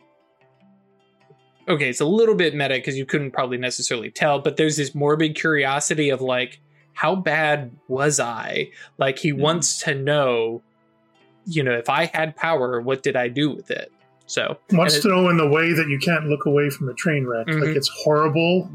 okay, 1.68 1.88
it's 1.90 2.00
a 2.00 2.06
little 2.06 2.36
bit 2.36 2.54
meta 2.54 2.74
because 2.74 2.96
you 2.96 3.04
couldn't 3.04 3.32
probably 3.32 3.58
necessarily 3.58 4.10
tell, 4.10 4.38
but 4.38 4.56
there's 4.56 4.76
this 4.76 4.94
morbid 4.94 5.34
curiosity 5.34 6.10
of 6.10 6.20
like, 6.20 6.60
how 6.92 7.16
bad 7.16 7.72
was 7.88 8.20
I? 8.20 8.70
Like 8.98 9.18
he 9.18 9.32
Mhm. 9.32 9.38
wants 9.38 9.80
to 9.80 9.94
know, 9.94 10.62
you 11.44 11.62
know, 11.64 11.72
if 11.72 11.88
I 11.90 12.04
had 12.06 12.36
power, 12.36 12.80
what 12.80 13.02
did 13.02 13.16
I 13.16 13.26
do 13.28 13.50
with 13.50 13.70
it? 13.72 13.90
So 14.26 14.58
Wants 14.72 14.94
and 14.94 15.02
to 15.02 15.08
know 15.08 15.28
in 15.28 15.36
the 15.36 15.48
way 15.48 15.72
that 15.72 15.88
you 15.88 15.98
can't 15.98 16.26
look 16.26 16.46
away 16.46 16.70
from 16.70 16.88
a 16.88 16.94
train 16.94 17.26
wreck. 17.26 17.46
Mhm. 17.48 17.60
Like 17.66 17.76
it's 17.76 17.88
horrible. 17.88 18.70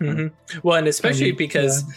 Mhm. 0.00 0.32
well, 0.62 0.76
and 0.76 0.86
especially 0.88 1.30
And, 1.30 1.38
because 1.38 1.82
yeah. 1.86 1.94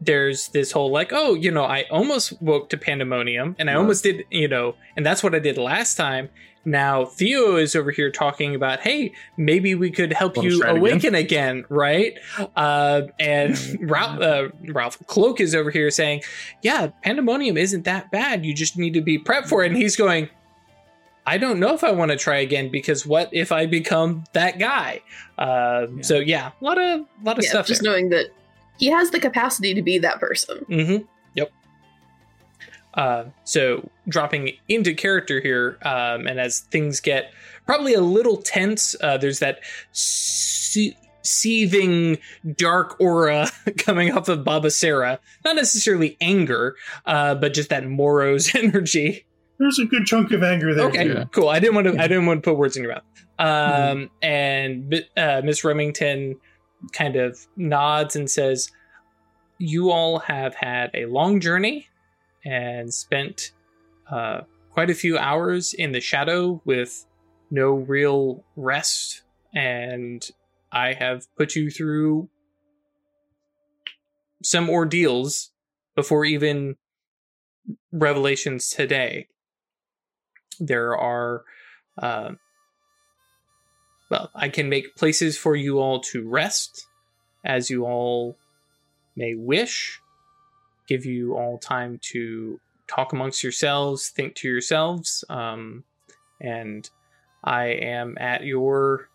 there's 0.00 0.48
this 0.48 0.72
whole 0.72 0.90
like, 0.90 1.12
oh, 1.12 1.34
you 1.34 1.50
know, 1.50 1.64
I 1.64 1.84
almost 1.90 2.40
woke 2.42 2.68
to 2.70 2.76
pandemonium, 2.76 3.56
and 3.58 3.68
I 3.70 3.74
Yeah. 3.74 3.78
almost 3.78 4.02
did, 4.04 4.24
you 4.30 4.48
know, 4.48 4.74
and 4.96 5.04
that's 5.04 5.22
what 5.22 5.34
I 5.34 5.38
did 5.38 5.58
last 5.58 5.96
time. 5.96 6.28
Now 6.68 7.04
Theo 7.04 7.54
is 7.56 7.76
over 7.76 7.92
here 7.92 8.10
talking 8.10 8.54
about, 8.56 8.80
hey, 8.80 9.12
maybe 9.36 9.76
we 9.76 9.88
could 9.90 10.12
help 10.12 10.36
you 10.36 10.60
it 10.60 10.64
again? 10.64 10.76
awaken 10.76 11.14
again, 11.14 11.64
right? 11.68 12.18
Uh, 12.56 13.02
and 13.20 13.56
Ralph, 13.88 14.20
uh, 14.20 14.48
Ralph 14.72 14.98
Cloak 15.06 15.40
is 15.40 15.54
over 15.54 15.70
here 15.70 15.90
saying, 15.92 16.22
yeah, 16.62 16.88
pandemonium 17.04 17.56
isn't 17.56 17.84
that 17.84 18.10
bad. 18.10 18.44
You 18.44 18.52
just 18.52 18.76
need 18.76 18.94
to 18.94 19.00
be 19.00 19.16
prepped 19.16 19.46
for 19.46 19.62
it. 19.62 19.68
And 19.68 19.76
he's 19.76 19.94
going, 19.94 20.28
I 21.26 21.38
don't 21.38 21.58
know 21.58 21.74
if 21.74 21.82
I 21.82 21.90
want 21.90 22.12
to 22.12 22.16
try 22.16 22.36
again 22.38 22.70
because 22.70 23.04
what 23.04 23.28
if 23.32 23.50
I 23.50 23.66
become 23.66 24.24
that 24.32 24.58
guy? 24.58 25.02
Uh, 25.36 25.86
Yeah. 25.96 26.02
So 26.02 26.18
yeah, 26.18 26.52
a 26.60 26.64
lot 26.64 26.78
of 26.78 27.00
lot 27.22 27.38
of 27.38 27.44
yeah, 27.44 27.50
stuff. 27.50 27.66
just 27.66 27.82
there. 27.82 27.92
knowing 27.92 28.10
that 28.10 28.26
he 28.78 28.86
has 28.86 29.10
the 29.10 29.18
capacity 29.20 29.74
to 29.74 29.82
be 29.82 29.98
that 29.98 30.20
person. 30.20 30.64
Mm-hmm. 30.68 31.04
Yep. 31.34 31.52
Uh, 32.94 33.24
so 33.44 33.88
dropping 34.08 34.52
into 34.68 34.94
character 34.94 35.40
here, 35.40 35.78
um, 35.82 36.26
and 36.26 36.38
as 36.38 36.60
things 36.60 37.00
get 37.00 37.32
probably 37.66 37.94
a 37.94 38.00
little 38.00 38.36
tense, 38.36 38.94
uh, 39.00 39.16
there's 39.18 39.40
that 39.40 39.60
se- 39.92 40.96
seething 41.22 42.18
dark 42.56 43.00
aura 43.00 43.50
coming 43.78 44.12
off 44.16 44.28
of 44.28 44.44
Baba 44.44 44.70
Sarah. 44.70 45.18
Not 45.44 45.56
necessarily 45.56 46.16
anger, 46.20 46.76
uh, 47.04 47.34
but 47.34 47.52
just 47.52 47.70
that 47.70 47.86
Moros 47.86 48.54
energy. 48.54 49.26
There's 49.58 49.78
a 49.78 49.86
good 49.86 50.04
chunk 50.04 50.32
of 50.32 50.42
anger 50.42 50.74
there. 50.74 50.86
Okay, 50.86 51.04
too. 51.04 51.14
Yeah. 51.14 51.24
cool. 51.30 51.48
I 51.48 51.58
didn't 51.58 51.74
want 51.74 51.86
to. 51.86 52.02
I 52.02 52.08
didn't 52.08 52.26
want 52.26 52.42
to 52.42 52.50
put 52.50 52.58
words 52.58 52.76
in 52.76 52.82
your 52.82 52.92
mouth. 52.92 53.04
Um, 53.38 54.10
and 54.22 55.04
uh, 55.16 55.40
Miss 55.44 55.64
Remington 55.64 56.38
kind 56.92 57.16
of 57.16 57.46
nods 57.56 58.16
and 58.16 58.30
says, 58.30 58.70
"You 59.58 59.90
all 59.90 60.18
have 60.20 60.54
had 60.54 60.90
a 60.94 61.06
long 61.06 61.40
journey 61.40 61.88
and 62.44 62.92
spent 62.92 63.52
uh, 64.10 64.42
quite 64.70 64.90
a 64.90 64.94
few 64.94 65.16
hours 65.16 65.72
in 65.72 65.92
the 65.92 66.00
shadow 66.00 66.60
with 66.64 67.06
no 67.50 67.72
real 67.72 68.44
rest, 68.56 69.22
and 69.54 70.28
I 70.70 70.92
have 70.92 71.26
put 71.36 71.56
you 71.56 71.70
through 71.70 72.28
some 74.42 74.68
ordeals 74.68 75.50
before 75.94 76.26
even 76.26 76.76
revelations 77.90 78.68
today." 78.68 79.28
There 80.60 80.96
are 80.96 81.44
uh, 81.98 82.32
well 84.10 84.30
i 84.34 84.48
can 84.48 84.68
make 84.68 84.96
places 84.96 85.36
for 85.36 85.56
you 85.56 85.78
all 85.78 86.00
to 86.00 86.28
rest 86.28 86.86
as 87.44 87.70
you 87.70 87.84
all 87.84 88.36
may 89.16 89.34
wish 89.34 90.00
give 90.88 91.04
you 91.04 91.34
all 91.34 91.58
time 91.58 91.98
to 92.02 92.60
talk 92.88 93.12
amongst 93.12 93.42
yourselves 93.42 94.08
think 94.08 94.34
to 94.34 94.48
yourselves 94.48 95.24
um, 95.28 95.84
and 96.40 96.90
i 97.44 97.66
am 97.66 98.16
at 98.18 98.44
your 98.44 99.08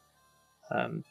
um, 0.71 1.03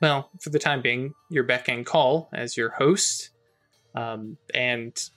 well 0.00 0.30
for 0.40 0.50
the 0.50 0.58
time 0.58 0.80
being 0.82 1.14
your 1.30 1.44
beck 1.44 1.68
and 1.68 1.86
call 1.86 2.28
as 2.32 2.56
your 2.56 2.70
host 2.70 3.30
um, 3.94 4.36
and 4.54 5.10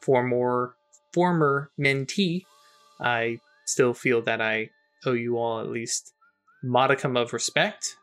for 0.00 0.22
more 0.22 0.74
former 1.12 1.70
mentee, 1.80 2.42
I 3.00 3.38
still 3.66 3.94
feel 3.94 4.22
that 4.22 4.40
I 4.40 4.70
owe 5.04 5.12
you 5.12 5.38
all 5.38 5.60
at 5.60 5.68
least 5.68 6.12
modicum 6.62 7.16
of 7.16 7.32
respect. 7.32 7.96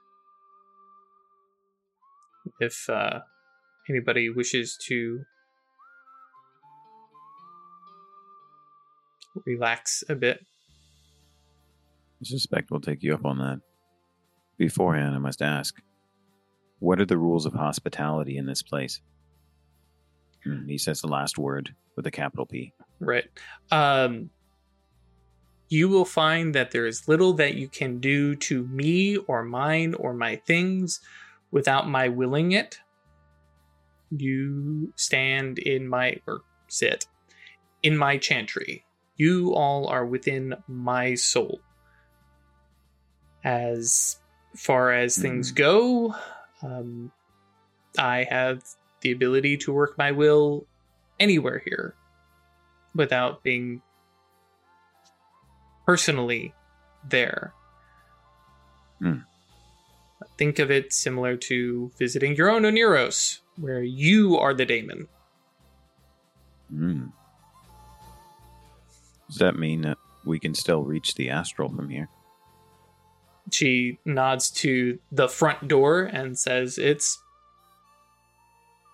If 2.60 2.90
uh, 2.90 3.20
anybody 3.90 4.30
wishes 4.30 4.78
to 4.88 5.22
relax 9.46 10.04
a 10.10 10.16
bit, 10.16 10.40
I 12.22 12.26
suspect 12.26 12.70
we'll 12.70 12.82
take 12.82 13.02
you 13.02 13.14
up 13.14 13.26
on 13.26 13.38
that. 13.38 13.62
Beforehand, 14.58 15.16
I 15.16 15.20
must 15.20 15.42
ask 15.42 15.76
what 16.80 17.00
are 17.00 17.06
the 17.06 17.18
rules 17.18 17.46
of 17.46 17.54
hospitality 17.54 18.38
in 18.38 18.46
this 18.46 18.62
place? 18.62 19.02
Hmm, 20.44 20.68
He 20.68 20.78
says 20.78 21.02
the 21.02 21.08
last 21.08 21.38
word 21.38 21.76
with 21.96 22.08
a 22.08 22.12
capital 22.12 22.46
P. 22.46 22.74
right? 23.00 23.26
Um, 23.72 24.30
you 25.70 25.88
will 25.88 26.06
find 26.06 26.56
that 26.56 26.72
there 26.72 26.88
is 26.88 27.08
little 27.08 27.34
that 27.34 27.54
you 27.54 27.68
can 27.68 28.00
do 28.00 28.36
to 28.36 28.66
me 28.68 29.18
or 29.18 29.44
mine 29.44 29.94
or 29.94 30.14
my 30.14 30.36
things 30.36 31.00
without 31.52 31.88
my 31.88 32.10
willing 32.10 32.52
it. 32.52 32.80
You 34.10 34.94
stand 34.96 35.60
in 35.60 35.88
my, 35.88 36.18
or 36.28 36.42
sit 36.68 37.06
in 37.84 37.98
my 37.98 38.18
chantry. 38.18 38.84
You 39.16 39.54
all 39.54 39.88
are 39.88 40.06
within 40.06 40.56
my 40.68 41.14
soul. 41.14 41.60
As 43.44 44.18
far 44.58 44.92
as 44.92 45.18
things 45.18 45.52
Mhm. 45.52 45.56
go, 45.56 46.16
um, 46.64 47.12
I 47.98 48.24
have 48.24 48.64
the 49.02 49.12
ability 49.12 49.58
to 49.58 49.74
work 49.74 49.98
my 49.98 50.12
will 50.12 50.66
anywhere 51.20 51.62
here 51.64 51.96
without 53.00 53.42
being 53.42 53.82
personally 55.88 56.54
there. 57.08 57.54
Hmm. 59.00 59.20
Think 60.38 60.60
of 60.60 60.70
it 60.70 60.94
similar 60.94 61.38
to 61.38 61.92
visiting 61.98 62.36
your 62.36 62.50
own 62.50 62.64
Oneiros, 62.64 63.40
where 63.56 63.82
you 63.82 64.38
are 64.38 64.54
the 64.54 64.66
daemon. 64.66 65.08
Hmm. 66.70 67.08
Does 69.30 69.38
that 69.38 69.56
mean 69.56 69.82
that 69.82 69.98
we 70.26 70.40
can 70.40 70.54
still 70.54 70.84
reach 70.84 71.16
the 71.16 71.30
astral 71.30 71.70
from 71.70 71.90
here? 71.90 72.10
She 73.52 73.98
nods 74.06 74.52
to 74.52 75.00
the 75.12 75.30
front 75.30 75.68
door 75.68 76.04
and 76.04 76.38
says, 76.38 76.78
It's 76.78 77.18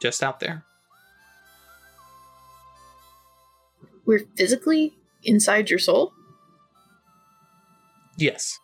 just 0.01 0.21
out 0.21 0.39
there. 0.39 0.63
We're 4.05 4.25
physically 4.35 4.95
inside 5.23 5.69
your 5.69 5.79
soul. 5.79 6.13
Yes. 8.17 8.59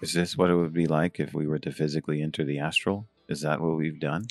Is 0.00 0.12
this 0.12 0.36
what 0.36 0.50
it 0.50 0.54
would 0.54 0.74
be 0.74 0.86
like 0.86 1.18
if 1.18 1.34
we 1.34 1.46
were 1.46 1.58
to 1.58 1.72
physically 1.72 2.22
enter 2.22 2.44
the 2.44 2.58
astral? 2.58 3.08
Is 3.28 3.40
that 3.40 3.60
what 3.60 3.76
we've 3.76 3.98
done? 3.98 4.26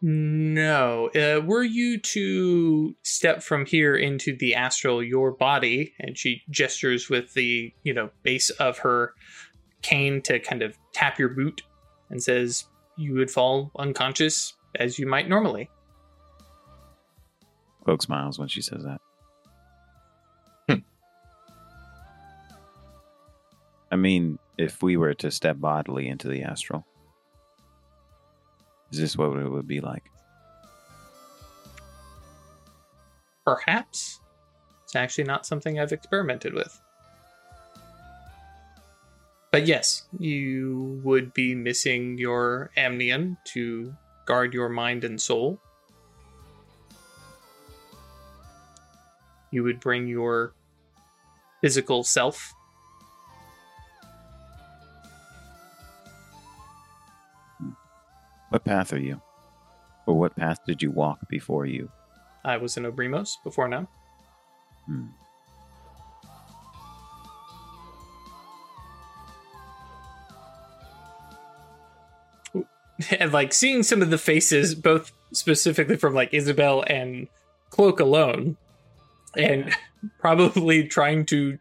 No. 0.00 1.10
Uh, 1.14 1.40
were 1.44 1.62
you 1.62 1.98
to 1.98 2.94
step 3.02 3.42
from 3.42 3.66
here 3.66 3.96
into 3.96 4.36
the 4.36 4.54
astral, 4.54 5.02
your 5.02 5.32
body, 5.32 5.92
and 6.00 6.16
she 6.16 6.42
gestures 6.50 7.10
with 7.10 7.34
the, 7.34 7.72
you 7.82 7.92
know, 7.92 8.10
base 8.22 8.50
of 8.50 8.78
her 8.78 9.12
cane 9.82 10.22
to 10.22 10.38
kind 10.38 10.62
of 10.62 10.76
tap 10.92 11.18
your 11.18 11.28
boot 11.28 11.62
and 12.10 12.22
says 12.22 12.64
you 12.98 13.14
would 13.14 13.30
fall 13.30 13.70
unconscious 13.78 14.54
as 14.74 14.98
you 14.98 15.06
might 15.06 15.28
normally. 15.28 15.70
Cloak 17.84 18.02
smiles 18.02 18.38
when 18.38 18.48
she 18.48 18.60
says 18.60 18.82
that. 18.82 19.00
Hmm. 20.68 20.80
I 23.90 23.96
mean, 23.96 24.38
if 24.58 24.82
we 24.82 24.96
were 24.96 25.14
to 25.14 25.30
step 25.30 25.58
bodily 25.60 26.08
into 26.08 26.28
the 26.28 26.42
astral, 26.42 26.84
is 28.90 28.98
this 28.98 29.16
what 29.16 29.38
it 29.38 29.48
would 29.48 29.68
be 29.68 29.80
like? 29.80 30.04
Perhaps. 33.44 34.20
It's 34.84 34.96
actually 34.96 35.24
not 35.24 35.46
something 35.46 35.78
I've 35.78 35.92
experimented 35.92 36.52
with. 36.52 36.78
But 39.50 39.66
yes, 39.66 40.06
you 40.18 41.00
would 41.04 41.32
be 41.32 41.54
missing 41.54 42.18
your 42.18 42.70
amnion 42.76 43.38
to 43.54 43.94
guard 44.26 44.52
your 44.52 44.68
mind 44.68 45.04
and 45.04 45.20
soul. 45.20 45.58
You 49.50 49.62
would 49.62 49.80
bring 49.80 50.06
your 50.06 50.52
physical 51.62 52.04
self. 52.04 52.52
What 58.50 58.64
path 58.64 58.92
are 58.92 59.00
you? 59.00 59.20
Or 60.06 60.14
what 60.14 60.36
path 60.36 60.58
did 60.66 60.82
you 60.82 60.90
walk 60.90 61.18
before 61.28 61.66
you? 61.66 61.90
I 62.44 62.56
was 62.56 62.76
in 62.76 62.84
Obrimos 62.84 63.32
before 63.44 63.68
now. 63.68 63.88
Hmm. 64.86 65.06
and 73.18 73.32
like 73.32 73.52
seeing 73.52 73.82
some 73.82 74.02
of 74.02 74.10
the 74.10 74.18
faces, 74.18 74.74
both 74.74 75.12
specifically 75.32 75.96
from 75.96 76.14
like 76.14 76.32
Isabel 76.32 76.82
and 76.86 77.28
Cloak 77.70 78.00
alone, 78.00 78.56
and 79.36 79.74
probably 80.18 80.86
trying 80.88 81.26
to 81.26 81.58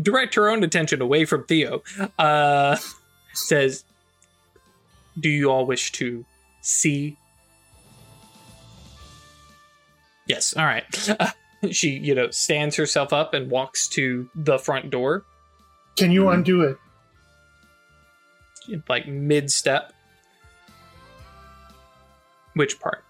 direct 0.00 0.34
her 0.34 0.48
own 0.48 0.62
attention 0.64 1.00
away 1.02 1.24
from 1.24 1.44
Theo, 1.44 1.82
uh, 2.18 2.76
says, 3.34 3.84
"Do 5.18 5.28
you 5.28 5.50
all 5.50 5.66
wish 5.66 5.92
to 5.92 6.24
see?" 6.62 7.16
Yes. 10.26 10.54
All 10.56 10.64
right. 10.64 10.84
she, 11.70 11.90
you 11.90 12.14
know, 12.14 12.30
stands 12.30 12.76
herself 12.76 13.12
up 13.12 13.34
and 13.34 13.50
walks 13.50 13.88
to 13.88 14.28
the 14.34 14.58
front 14.58 14.90
door, 14.90 15.24
Can 15.96 16.10
you 16.10 16.24
Mhm. 16.24 16.34
undo 16.34 16.62
it? 16.62 16.78
like 18.88 19.06
mid 19.08 19.50
step. 19.50 19.92
Which 22.54 22.78
part? 22.78 23.04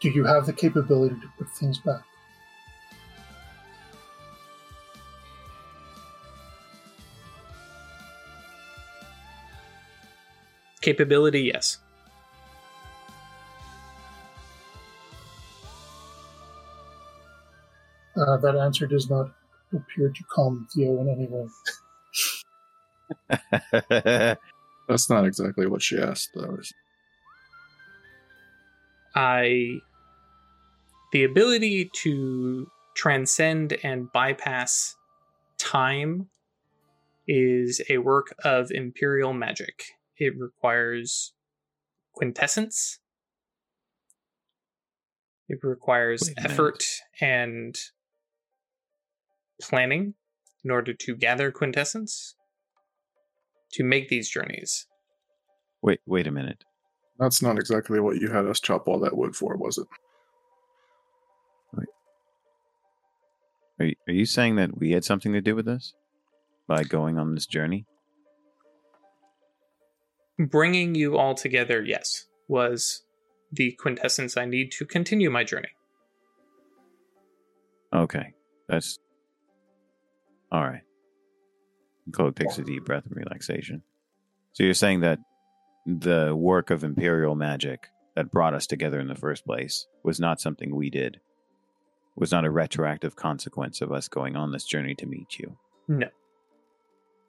Do 0.00 0.10
you 0.10 0.24
have 0.24 0.46
the 0.46 0.52
capability 0.52 1.14
to 1.14 1.28
put 1.38 1.48
things 1.50 1.78
back? 1.78 2.02
Capability, 10.80 11.42
yes. 11.42 11.78
Uh, 18.16 18.36
that 18.38 18.56
answer 18.56 18.86
does 18.86 19.08
not 19.08 19.30
appear 19.72 20.10
to 20.10 20.24
calm 20.24 20.66
Theo 20.72 21.00
in 21.00 21.08
any 21.08 21.28
way. 21.30 21.46
That's 24.88 25.08
not 25.08 25.24
exactly 25.24 25.66
what 25.66 25.82
she 25.82 25.98
asked, 25.98 26.30
though. 26.34 26.58
I 29.14 29.78
the 31.12 31.24
ability 31.24 31.90
to 32.02 32.66
transcend 32.96 33.76
and 33.82 34.10
bypass 34.12 34.96
time 35.58 36.28
is 37.28 37.80
a 37.88 37.98
work 37.98 38.34
of 38.44 38.70
imperial 38.70 39.32
magic. 39.32 39.84
It 40.16 40.34
requires 40.38 41.32
quintessence. 42.14 42.98
It 45.48 45.58
requires 45.62 46.22
Wait 46.22 46.38
a 46.38 46.40
minute. 46.42 46.52
effort 46.52 46.84
and 47.20 47.76
planning 49.60 50.14
in 50.64 50.70
order 50.70 50.94
to 50.94 51.14
gather 51.14 51.50
quintessence 51.50 52.34
to 53.72 53.84
make 53.84 54.08
these 54.08 54.28
journeys. 54.28 54.86
wait, 55.82 56.00
wait 56.06 56.26
a 56.26 56.30
minute. 56.30 56.64
That's 57.18 57.42
not 57.42 57.58
exactly 57.58 58.00
what 58.00 58.16
you 58.16 58.30
had 58.30 58.46
us 58.46 58.60
chop 58.60 58.88
all 58.88 59.00
that 59.00 59.16
wood 59.16 59.36
for, 59.36 59.56
was 59.56 59.78
it? 59.78 59.86
Are 63.78 63.86
you, 63.86 63.94
are 64.06 64.14
you 64.14 64.26
saying 64.26 64.56
that 64.56 64.78
we 64.78 64.92
had 64.92 65.04
something 65.04 65.32
to 65.32 65.40
do 65.40 65.56
with 65.56 65.64
this 65.66 65.94
by 66.68 66.84
going 66.84 67.18
on 67.18 67.34
this 67.34 67.46
journey? 67.46 67.86
bringing 70.38 70.94
you 70.94 71.18
all 71.18 71.34
together, 71.34 71.82
yes, 71.82 72.26
was 72.48 73.02
the 73.50 73.72
quintessence 73.72 74.36
I 74.36 74.44
need 74.44 74.72
to 74.72 74.84
continue 74.84 75.30
my 75.30 75.44
journey. 75.44 75.68
Okay, 77.92 78.32
that's 78.68 78.98
all 80.50 80.62
right. 80.62 80.82
Cloak 82.10 82.34
takes 82.34 82.58
a 82.58 82.62
deep 82.62 82.84
breath 82.84 83.06
of 83.06 83.16
relaxation. 83.16 83.82
So 84.52 84.64
you're 84.64 84.74
saying 84.74 85.00
that 85.00 85.20
the 85.86 86.34
work 86.34 86.70
of 86.70 86.82
imperial 86.84 87.34
magic 87.34 87.88
that 88.16 88.30
brought 88.30 88.54
us 88.54 88.66
together 88.66 88.98
in 89.00 89.08
the 89.08 89.14
first 89.14 89.44
place 89.46 89.86
was 90.02 90.18
not 90.20 90.40
something 90.40 90.74
we 90.74 90.90
did. 90.90 91.20
Was 92.16 92.32
not 92.32 92.44
a 92.44 92.50
retroactive 92.50 93.16
consequence 93.16 93.80
of 93.80 93.90
us 93.92 94.08
going 94.08 94.36
on 94.36 94.52
this 94.52 94.64
journey 94.64 94.94
to 94.96 95.06
meet 95.06 95.38
you. 95.38 95.56
No, 95.88 96.08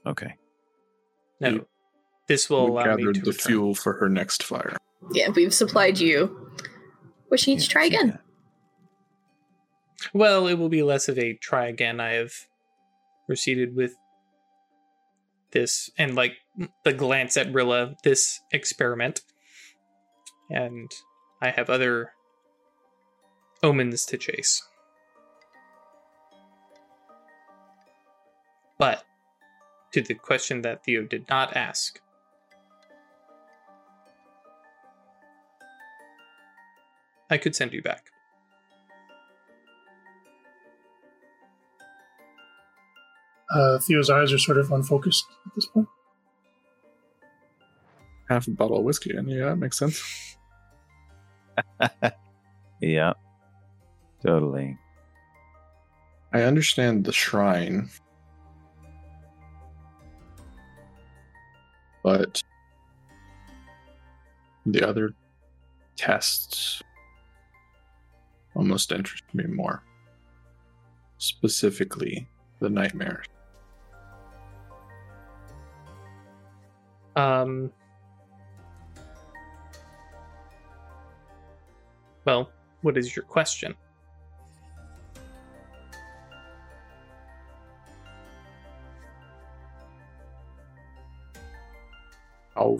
Okay. 0.05 0.35
no. 1.39 1.49
You- 1.49 1.67
this 2.27 2.49
will 2.49 2.65
we 2.65 2.71
allow 2.71 2.95
me 2.95 3.03
gathered 3.03 3.15
to 3.15 3.21
the 3.21 3.31
return. 3.31 3.47
fuel 3.51 3.75
for 3.75 3.93
her 3.93 4.09
next 4.09 4.43
fire. 4.43 4.77
Yeah, 5.11 5.29
we've 5.29 5.53
supplied 5.53 5.99
you. 5.99 6.51
Wish 7.29 7.47
you 7.47 7.55
need 7.55 7.61
to 7.61 7.65
Yeah, 7.67 7.71
try 7.71 7.85
again. 7.85 8.07
that. 8.09 8.21
Well, 10.13 10.47
it 10.47 10.55
will 10.55 10.69
be 10.69 10.83
less 10.83 11.07
of 11.07 11.17
a 11.17 11.33
try 11.33 11.67
again. 11.67 11.99
I 11.99 12.11
have 12.13 12.33
proceeded 13.25 13.75
with 13.75 13.95
this 15.53 15.89
and 15.97 16.15
like 16.15 16.33
the 16.83 16.93
glance 16.93 17.37
at 17.37 17.53
Rilla, 17.53 17.95
this 18.03 18.41
experiment. 18.51 19.21
And 20.49 20.91
I 21.41 21.49
have 21.49 21.69
other 21.69 22.11
omens 23.63 24.05
to 24.07 24.17
chase. 24.17 24.61
But 28.77 29.05
to 29.93 30.01
the 30.01 30.15
question 30.15 30.61
that 30.63 30.83
Theo 30.83 31.03
did 31.03 31.29
not 31.29 31.55
ask, 31.55 32.01
I 37.29 37.37
could 37.37 37.55
send 37.55 37.73
you 37.73 37.81
back. 37.81 38.12
Uh, 43.53 43.77
Theo's 43.79 44.09
eyes 44.09 44.33
are 44.33 44.39
sort 44.39 44.57
of 44.57 44.71
unfocused 44.71 45.25
at 45.45 45.53
this 45.55 45.67
point. 45.67 45.87
Half 48.29 48.47
a 48.47 48.51
bottle 48.51 48.79
of 48.79 48.83
whiskey, 48.83 49.15
and 49.15 49.29
yeah, 49.29 49.45
that 49.45 49.57
makes 49.57 49.77
sense. 49.77 50.37
yeah. 52.81 53.13
Totally. 54.25 54.77
I 56.33 56.43
understand 56.43 57.05
the 57.05 57.11
shrine, 57.11 57.89
but 62.03 62.41
the 64.65 64.87
other 64.87 65.13
tests 65.95 66.81
almost 68.55 68.91
interest 68.91 69.23
me 69.33 69.43
more. 69.45 69.83
Specifically, 71.17 72.27
the 72.59 72.69
nightmares. 72.69 73.27
Um. 77.15 77.71
Well, 82.25 82.51
what 82.81 82.97
is 82.97 83.15
your 83.15 83.25
question? 83.25 83.75
How 92.55 92.77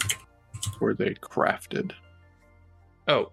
were 0.79 0.93
they 0.93 1.15
crafted? 1.15 1.91
Oh. 3.07 3.31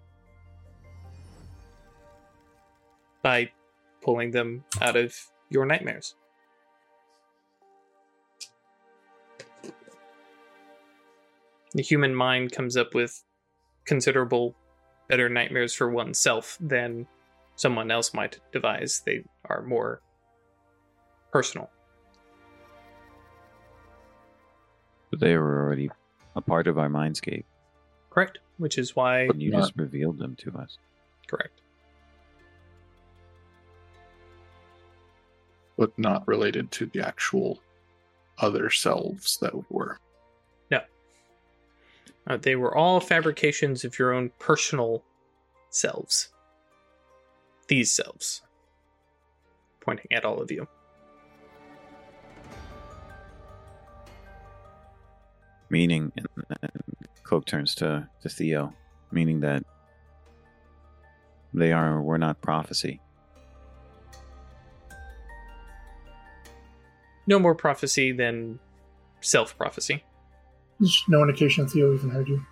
By 3.21 3.51
pulling 4.01 4.31
them 4.31 4.63
out 4.81 4.95
of 4.95 5.15
your 5.49 5.65
nightmares. 5.65 6.15
the 11.73 11.83
human 11.83 12.13
mind 12.13 12.51
comes 12.51 12.75
up 12.75 12.93
with 12.93 13.23
considerable 13.85 14.55
better 15.07 15.29
nightmares 15.29 15.73
for 15.73 15.89
oneself 15.89 16.57
than 16.59 17.07
someone 17.55 17.91
else 17.91 18.13
might 18.13 18.39
devise. 18.51 19.01
They 19.05 19.23
are 19.45 19.61
more 19.61 20.01
personal. 21.31 21.69
but 25.11 25.19
They 25.19 25.37
were 25.37 25.61
already 25.61 25.91
a 26.35 26.41
part 26.41 26.67
of 26.67 26.79
our 26.79 26.89
mindscape. 26.89 27.43
Correct. 28.09 28.39
Which 28.57 28.77
is 28.77 28.95
why 28.95 29.27
but 29.27 29.39
you 29.39 29.51
not... 29.51 29.59
just 29.59 29.73
revealed 29.75 30.17
them 30.17 30.35
to 30.37 30.57
us. 30.57 30.77
Correct. 31.27 31.61
But 35.77 35.97
not 35.97 36.27
related 36.27 36.71
to 36.71 36.85
the 36.87 37.05
actual 37.05 37.59
other 38.37 38.69
selves 38.69 39.37
that 39.37 39.53
we 39.53 39.63
were. 39.69 39.99
Uh, 42.27 42.37
they 42.37 42.55
were 42.55 42.75
all 42.75 42.99
fabrications 42.99 43.83
of 43.83 43.97
your 43.97 44.13
own 44.13 44.31
personal 44.39 45.03
selves. 45.69 46.29
These 47.67 47.91
selves. 47.91 48.41
Pointing 49.79 50.11
at 50.11 50.25
all 50.25 50.41
of 50.41 50.51
you. 50.51 50.67
Meaning, 55.69 56.11
and 56.15 56.27
Cloak 57.23 57.45
turns 57.45 57.73
to, 57.75 58.07
to 58.21 58.29
Theo, 58.29 58.73
meaning 59.11 59.39
that 59.39 59.63
they 61.53 61.71
are 61.71 62.01
were 62.01 62.17
not 62.17 62.41
prophecy. 62.41 62.99
No 67.25 67.39
more 67.39 67.55
prophecy 67.55 68.11
than 68.11 68.59
self 69.21 69.57
prophecy. 69.57 70.03
There's 70.81 71.03
no 71.07 71.21
indication 71.21 71.67
Theo 71.67 71.93
even 71.93 72.09
heard 72.09 72.27
you. 72.27 72.43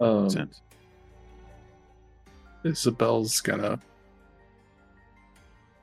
Um, 0.00 0.28
Sense. 0.28 0.60
Isabel's 2.64 3.40
gonna 3.40 3.78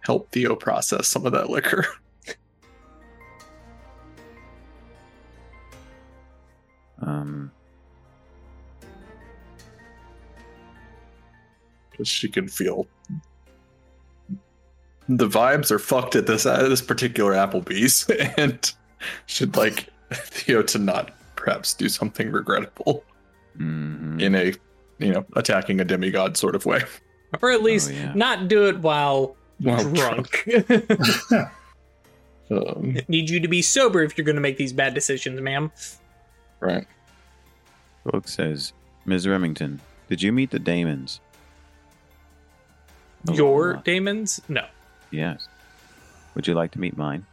help 0.02 0.30
Theo 0.34 0.56
process 0.56 1.08
some 1.08 1.26
of 1.26 1.32
that 1.32 1.50
liquor. 1.50 1.86
Um, 7.02 7.52
because 11.92 12.08
she 12.08 12.30
can 12.30 12.48
feel 12.48 12.88
the 15.10 15.28
vibes 15.28 15.72
are 15.72 15.78
fucked 15.78 16.16
at 16.16 16.26
this 16.26 16.46
at 16.46 16.68
this 16.70 16.82
particular 16.82 17.34
Applebee's, 17.34 18.10
and 18.38 18.74
should 19.26 19.56
like 19.56 19.90
Theo 20.14 20.62
to 20.64 20.80
not 20.80 21.12
perhaps 21.36 21.74
do 21.74 21.90
something 21.90 22.32
regrettable 22.32 23.04
mhm. 23.58 24.22
in 24.22 24.36
a 24.36 24.54
you 25.00 25.14
know 25.14 25.26
attacking 25.36 25.80
a 25.80 25.86
demigod 25.86 26.38
sort 26.38 26.56
of 26.56 26.66
way. 26.66 26.82
Or 27.42 27.52
at 27.52 27.64
least 27.64 27.92
yeah. 27.92 28.14
not 28.16 28.48
do 28.48 28.70
it 28.70 28.80
while 28.80 29.36
While 29.60 29.92
drunk. 29.92 30.48
Um, 32.52 32.98
Need 33.08 33.30
you 33.30 33.40
to 33.40 33.48
be 33.48 33.62
sober 33.62 34.04
if 34.04 34.18
you're 34.18 34.26
going 34.26 34.36
to 34.36 34.42
make 34.42 34.58
these 34.58 34.74
bad 34.74 34.94
decisions, 34.94 35.42
ma'am. 35.42 35.72
right. 36.60 36.86
Cloak 38.04 38.28
says, 38.28 38.74
Ms. 39.06 39.28
Remington, 39.28 39.82
did 40.10 40.22
you 40.22 40.32
meet 40.32 40.52
the 40.52 40.60
Daemons? 40.60 41.20
Oh, 43.28 43.34
Your 43.34 43.74
Daemons? 43.84 44.42
No. 44.48 44.66
Yes. 45.10 45.48
Would 46.36 46.48
you 46.48 46.54
like 46.54 46.72
to 46.72 46.80
meet 46.80 46.96
mine? 46.96 47.26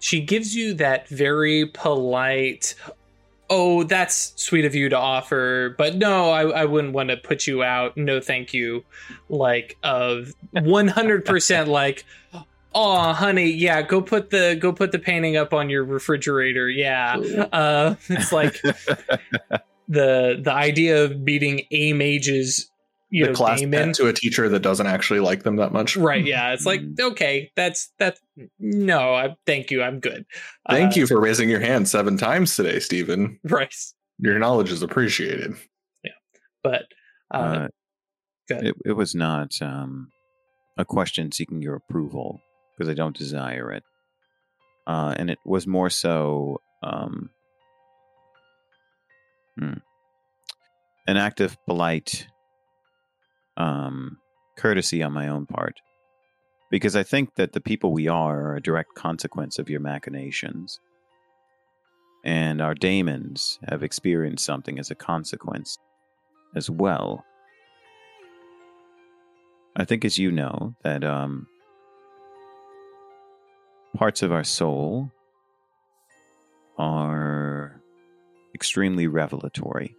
She 0.00 0.20
gives 0.20 0.54
you 0.54 0.74
that 0.74 1.08
very 1.08 1.66
polite, 1.66 2.74
oh, 3.48 3.82
that's 3.84 4.32
sweet 4.36 4.64
of 4.64 4.74
you 4.74 4.88
to 4.88 4.96
offer, 4.96 5.74
but 5.76 5.96
no, 5.96 6.30
I, 6.30 6.62
I 6.62 6.64
wouldn't 6.64 6.94
want 6.94 7.10
to 7.10 7.16
put 7.16 7.46
you 7.46 7.62
out. 7.62 7.96
No, 7.96 8.20
thank 8.20 8.54
you. 8.54 8.84
Like, 9.28 9.76
of 9.82 10.34
100% 10.54 11.66
like, 11.66 12.04
oh, 12.74 13.12
honey, 13.12 13.50
yeah, 13.50 13.82
go 13.82 14.00
put 14.00 14.30
the 14.30 14.56
go 14.60 14.72
put 14.72 14.92
the 14.92 14.98
painting 14.98 15.36
up 15.36 15.52
on 15.52 15.70
your 15.70 15.84
refrigerator. 15.84 16.68
Yeah. 16.68 17.16
Uh, 17.52 17.96
it's 18.08 18.32
like 18.32 18.60
the 19.88 20.40
the 20.40 20.52
idea 20.52 21.04
of 21.04 21.24
beating 21.24 21.62
a 21.72 21.92
mage's 21.92 22.69
you 23.10 23.24
the 23.24 23.30
know 23.32 23.36
class 23.36 23.60
daemon 23.60 23.88
pet 23.88 23.94
to 23.96 24.06
a 24.06 24.12
teacher 24.12 24.48
that 24.48 24.60
doesn't 24.60 24.86
actually 24.86 25.20
like 25.20 25.42
them 25.42 25.56
that 25.56 25.72
much. 25.72 25.96
right 25.96 26.24
yeah 26.24 26.52
it's 26.52 26.64
like 26.66 26.80
Mm. 26.80 27.00
okay 27.00 27.50
that's 27.56 27.92
that's 27.98 28.20
no 28.58 29.14
I, 29.14 29.36
thank 29.46 29.70
you 29.70 29.82
i'm 29.82 30.00
good 30.00 30.24
Thank 30.68 30.92
Uh, 30.92 31.00
you 31.00 31.06
for 31.06 31.20
raising 31.20 31.48
your 31.48 31.60
hand 31.60 31.88
seven 31.88 32.16
times 32.16 32.54
today, 32.54 32.78
Stephen. 32.78 33.38
right 33.44 33.74
Your 34.18 34.38
knowledge 34.38 34.70
is 34.70 34.82
appreciated. 34.82 35.54
Yeah. 36.04 36.12
But 36.62 36.82
uh, 37.32 37.68
Uh, 37.68 37.68
it, 38.50 38.74
it 38.84 38.92
was 38.92 39.14
not 39.14 39.60
um, 39.62 40.10
a 40.78 40.84
question 40.84 41.32
seeking 41.32 41.62
your 41.62 41.74
approval 41.76 42.40
because 42.76 42.88
I 42.90 42.94
don't 42.94 43.16
desire 43.16 43.72
it. 43.72 43.82
Uh, 44.86 45.14
and 45.16 45.30
it 45.30 45.38
was 45.44 45.66
more 45.66 45.90
so 45.90 46.60
um, 46.82 47.30
hmm, 49.58 49.74
an 51.06 51.16
act 51.16 51.40
of 51.40 51.56
polite 51.66 52.26
um, 53.60 54.16
courtesy 54.56 55.02
on 55.02 55.12
my 55.12 55.28
own 55.28 55.46
part. 55.46 55.80
Because 56.70 56.96
I 56.96 57.02
think 57.02 57.34
that 57.34 57.52
the 57.52 57.60
people 57.60 57.92
we 57.92 58.08
are 58.08 58.40
are 58.46 58.56
a 58.56 58.62
direct 58.62 58.94
consequence 58.94 59.58
of 59.58 59.68
your 59.68 59.80
machinations. 59.80 60.80
And 62.24 62.60
our 62.62 62.74
daemons 62.74 63.58
have 63.68 63.82
experienced 63.82 64.44
something 64.44 64.78
as 64.78 64.90
a 64.90 64.94
consequence 64.94 65.78
as 66.54 66.70
well. 66.70 67.24
I 69.76 69.84
think, 69.84 70.04
as 70.04 70.18
you 70.18 70.30
know, 70.30 70.74
that 70.82 71.04
um, 71.04 71.46
parts 73.96 74.22
of 74.22 74.32
our 74.32 74.44
soul 74.44 75.10
are 76.78 77.80
extremely 78.54 79.06
revelatory. 79.06 79.96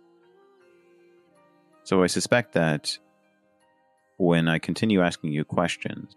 So 1.84 2.04
I 2.04 2.08
suspect 2.08 2.54
that 2.54 2.98
when 4.22 4.48
I 4.48 4.60
continue 4.60 5.02
asking 5.02 5.32
you 5.32 5.44
questions 5.44 6.16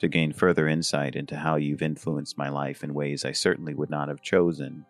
to 0.00 0.08
gain 0.08 0.32
further 0.32 0.66
insight 0.66 1.14
into 1.14 1.36
how 1.36 1.54
you've 1.54 1.82
influenced 1.82 2.36
my 2.36 2.48
life 2.48 2.82
in 2.82 2.92
ways 2.92 3.24
I 3.24 3.30
certainly 3.30 3.74
would 3.74 3.90
not 3.90 4.08
have 4.08 4.20
chosen, 4.20 4.84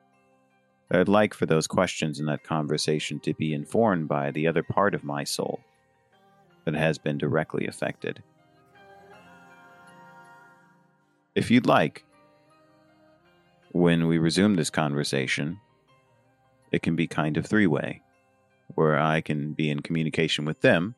I'd 0.91 1.09
like 1.09 1.35
for 1.35 1.45
those 1.45 1.67
questions 1.67 2.19
in 2.19 2.25
that 2.25 2.45
conversation 2.45 3.21
to 3.21 3.35
be 3.35 3.53
informed 3.53 4.09
by 4.09 4.31
the 4.31 4.47
other 4.47 4.63
part 4.63 4.95
of 4.95 5.05
my 5.05 5.25
soul 5.25 5.61
that 6.65 6.73
has 6.73 6.97
been 6.97 7.19
directly 7.19 7.67
affected. 7.67 8.23
If 11.35 11.51
you'd 11.51 11.67
like, 11.67 12.03
when 13.73 14.07
we 14.07 14.17
resume 14.17 14.55
this 14.55 14.71
conversation, 14.71 15.61
it 16.73 16.81
can 16.81 16.97
be 16.97 17.07
kind 17.07 17.37
of 17.37 17.45
three 17.45 17.67
way, 17.67 18.01
where 18.75 18.99
I 18.99 19.21
can 19.21 19.53
be 19.53 19.69
in 19.69 19.81
communication 19.81 20.47
with 20.47 20.63
them 20.63 20.95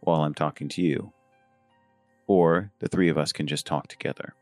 while 0.00 0.22
I'm 0.22 0.34
talking 0.34 0.68
to 0.70 0.82
you, 0.82 1.12
or 2.26 2.70
the 2.78 2.88
three 2.88 3.08
of 3.08 3.18
us 3.18 3.32
can 3.32 3.46
just 3.46 3.66
talk 3.66 3.88
together. 3.88 4.34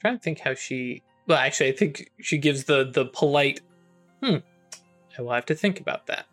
trying 0.00 0.16
to 0.16 0.22
think 0.22 0.40
how 0.40 0.54
she 0.54 1.02
well 1.26 1.38
actually 1.38 1.68
i 1.68 1.72
think 1.72 2.10
she 2.20 2.38
gives 2.38 2.64
the 2.64 2.90
the 2.92 3.06
polite 3.06 3.60
hmm 4.22 4.36
i 5.18 5.22
will 5.22 5.32
have 5.32 5.46
to 5.46 5.54
think 5.54 5.80
about 5.80 6.06
that 6.06 6.26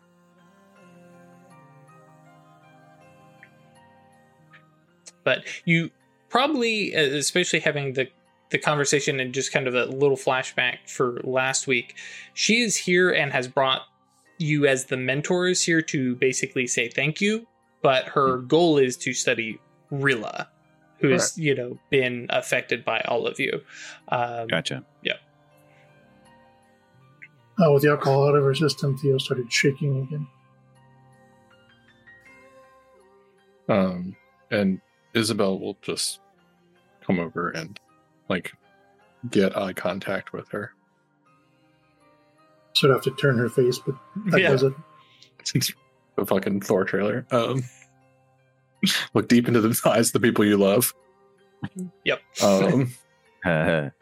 but 5.24 5.44
you 5.64 5.90
probably 6.28 6.92
especially 6.94 7.60
having 7.60 7.92
the 7.94 8.08
the 8.50 8.58
conversation 8.58 9.18
and 9.20 9.34
just 9.34 9.52
kind 9.52 9.66
of 9.66 9.74
a 9.74 9.86
little 9.86 10.16
flashback 10.16 10.78
for 10.86 11.20
last 11.24 11.66
week 11.66 11.94
she 12.34 12.60
is 12.60 12.76
here 12.76 13.10
and 13.10 13.32
has 13.32 13.48
brought 13.48 13.82
you 14.38 14.66
as 14.66 14.86
the 14.86 14.96
mentors 14.96 15.62
here 15.62 15.82
to 15.82 16.14
basically 16.16 16.66
say 16.66 16.88
thank 16.88 17.20
you 17.20 17.46
but 17.82 18.04
her 18.04 18.38
goal 18.38 18.78
is 18.78 18.96
to 18.96 19.12
study 19.12 19.58
rilla 19.90 20.48
who 20.98 21.08
has 21.08 21.36
you 21.36 21.54
know 21.54 21.78
been 21.90 22.26
affected 22.30 22.84
by 22.84 23.00
all 23.08 23.26
of 23.26 23.38
you 23.38 23.60
um, 24.08 24.46
Gotcha. 24.46 24.84
Yeah. 25.02 25.14
Uh, 27.58 27.72
with 27.72 27.82
the 27.82 27.90
alcohol 27.90 28.28
out 28.28 28.34
of 28.34 28.44
her 28.44 28.54
system, 28.54 28.98
Theo 28.98 29.16
started 29.16 29.50
shaking 29.50 30.02
again. 30.02 30.26
Um, 33.68 34.16
and 34.50 34.80
Isabel 35.14 35.58
will 35.58 35.78
just 35.80 36.20
come 37.04 37.18
over 37.18 37.50
and 37.50 37.80
like 38.28 38.52
get 39.30 39.56
eye 39.56 39.72
contact 39.72 40.32
with 40.32 40.48
her. 40.50 40.72
Sort 42.74 42.90
of 42.90 42.96
have 42.98 43.04
to 43.04 43.20
turn 43.20 43.38
her 43.38 43.48
face, 43.48 43.78
but 43.78 43.94
that 44.26 44.40
Yeah. 44.40 44.50
does 44.50 44.62
it. 44.62 44.74
It's 45.54 45.72
the 46.16 46.26
fucking 46.26 46.60
Thor 46.60 46.84
trailer. 46.84 47.26
Um, 47.30 47.62
look 49.14 49.28
deep 49.28 49.48
into 49.48 49.60
the 49.60 49.80
eyes 49.90 50.08
of 50.08 50.12
the 50.14 50.20
people 50.20 50.44
you 50.44 50.56
love. 50.56 50.92
Yep. 52.04 52.20
Um, 52.42 52.92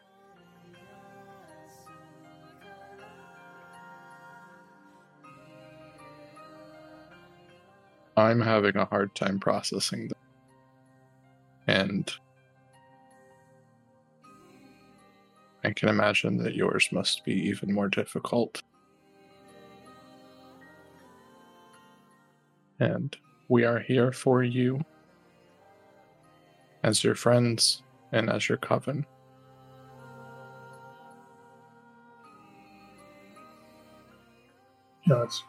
I'm 8.17 8.41
having 8.41 8.77
a 8.77 8.85
hard 8.85 9.15
time 9.15 9.41
processing 9.41 10.09
that. 10.09 10.17
And 11.67 12.13
I 15.65 15.73
can 15.73 15.89
imagine 15.89 16.37
that 16.39 16.55
yours 16.55 16.91
must 16.93 17.25
be 17.25 17.33
even 17.33 17.73
more 17.73 17.89
difficult. 17.89 18.63
And 22.81 23.17
we 23.49 23.65
are 23.65 23.79
here 23.79 24.13
for 24.13 24.43
you 24.43 24.85
as 26.83 27.03
your 27.03 27.15
friends 27.15 27.83
and 28.13 28.29
as 28.29 28.49
your 28.49 28.59
coven. 28.59 29.07
It's 35.07 35.43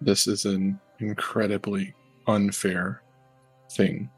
This 0.00 0.26
is 0.28 0.44
an 0.44 0.80
incredibly 1.00 1.94
unfair 2.28 3.02
thing 3.72 4.10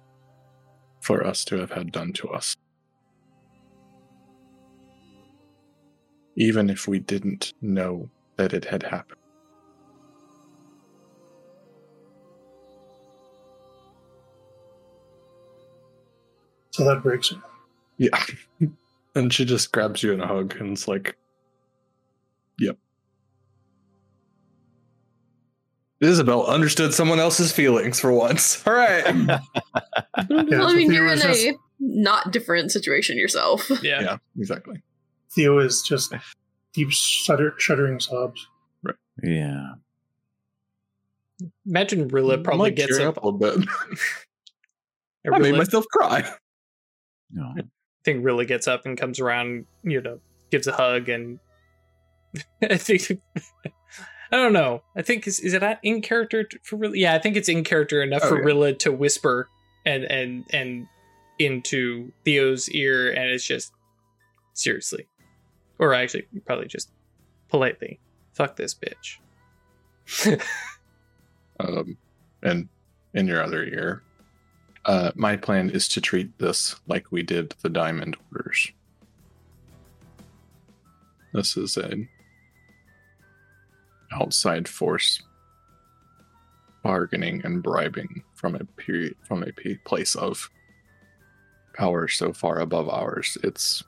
for 1.00 1.26
us 1.26 1.44
to 1.46 1.56
have 1.56 1.70
had 1.70 1.92
done 1.92 2.12
to 2.12 2.28
us. 2.28 2.56
Even 6.36 6.68
if 6.68 6.86
we 6.86 6.98
didn't 6.98 7.54
know 7.62 8.10
that 8.36 8.52
it 8.52 8.64
had 8.64 8.82
happened. 8.82 9.20
so 16.80 16.86
that 16.86 17.02
breaks 17.02 17.30
it. 17.30 17.38
Yeah. 17.98 18.68
and 19.14 19.32
she 19.32 19.44
just 19.44 19.70
grabs 19.70 20.02
you 20.02 20.12
in 20.12 20.20
a 20.20 20.26
hug 20.26 20.56
and 20.58 20.72
it's 20.72 20.88
like, 20.88 21.16
yep. 22.58 22.78
Isabel 26.00 26.46
understood 26.46 26.94
someone 26.94 27.20
else's 27.20 27.52
feelings 27.52 28.00
for 28.00 28.12
once. 28.12 28.62
All 28.66 28.72
right. 28.72 29.04
Yeah, 29.14 29.40
well, 30.28 30.68
I 30.68 30.74
mean, 30.74 30.90
Theo 30.90 31.02
you're 31.02 31.12
in 31.12 31.18
is 31.18 31.44
a 31.46 31.54
not 31.78 32.32
different 32.32 32.70
situation 32.72 33.18
yourself. 33.18 33.70
Yeah. 33.82 34.00
yeah, 34.00 34.16
exactly. 34.38 34.82
Theo 35.32 35.58
is 35.58 35.82
just 35.82 36.12
deep 36.72 36.90
shudder, 36.90 37.54
shuddering 37.58 38.00
sobs. 38.00 38.46
Right. 38.82 38.94
Yeah. 39.22 39.72
Imagine 41.66 42.08
Rilla 42.08 42.38
probably 42.38 42.70
Might 42.70 42.76
gets 42.76 42.98
tear 42.98 43.08
up. 43.08 43.18
up 43.18 43.22
a 43.24 43.28
little 43.28 43.58
bit. 43.60 43.68
I 45.32 45.36
I 45.36 45.38
made 45.38 45.54
myself 45.54 45.84
cry. 45.92 46.28
No. 47.32 47.54
I 47.56 47.62
think 48.04 48.24
Rilla 48.24 48.44
gets 48.44 48.66
up 48.66 48.86
and 48.86 48.98
comes 48.98 49.20
around, 49.20 49.66
you 49.82 50.00
know, 50.00 50.20
gives 50.50 50.66
a 50.66 50.72
hug, 50.72 51.08
and 51.08 51.38
I 52.62 52.76
think 52.76 53.20
I 54.32 54.36
don't 54.36 54.52
know. 54.52 54.82
I 54.96 55.02
think 55.02 55.26
is 55.26 55.40
is 55.40 55.54
it 55.54 55.62
not 55.62 55.78
in 55.82 56.02
character 56.02 56.48
for 56.62 56.76
Rilla? 56.76 56.96
Yeah, 56.96 57.14
I 57.14 57.18
think 57.18 57.36
it's 57.36 57.48
in 57.48 57.64
character 57.64 58.02
enough 58.02 58.22
Oh, 58.24 58.28
for 58.28 58.38
yeah. 58.38 58.44
Rilla 58.44 58.72
to 58.74 58.92
whisper 58.92 59.48
and 59.84 60.04
and 60.04 60.44
and 60.52 60.86
into 61.38 62.12
Theo's 62.24 62.68
ear, 62.70 63.10
and 63.10 63.30
it's 63.30 63.44
just 63.44 63.72
seriously, 64.54 65.08
or 65.78 65.94
actually 65.94 66.26
probably 66.46 66.66
just 66.68 66.90
politely, 67.48 67.98
fuck 68.34 68.56
this 68.56 68.74
bitch. 68.74 69.18
Um, 71.60 71.98
and 72.42 72.70
in 73.12 73.26
your 73.26 73.42
other 73.42 73.62
ear, 73.62 74.02
uh, 74.86 75.10
my 75.14 75.36
plan 75.36 75.68
is 75.68 75.86
to 75.88 76.00
treat 76.00 76.38
this 76.38 76.74
like 76.86 77.12
we 77.12 77.22
did 77.22 77.54
the 77.60 77.68
diamond 77.68 78.16
orders. 78.32 78.72
This 81.34 81.58
is 81.58 81.76
an 81.76 82.08
outside 84.12 84.68
force 84.68 85.22
bargaining 86.82 87.42
and 87.44 87.62
bribing 87.62 88.22
from 88.34 88.54
a 88.54 88.64
period 88.64 89.14
from 89.22 89.42
a 89.42 89.52
p- 89.52 89.78
place 89.84 90.14
of 90.14 90.50
power 91.74 92.08
so 92.08 92.32
far 92.32 92.60
above 92.60 92.88
ours 92.88 93.36
it's 93.42 93.82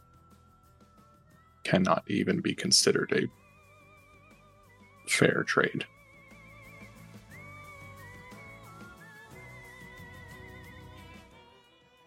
cannot 1.65 2.05
even 2.09 2.41
be 2.41 2.55
considered 2.55 3.13
a 3.13 5.11
fair 5.11 5.43
trade 5.45 5.85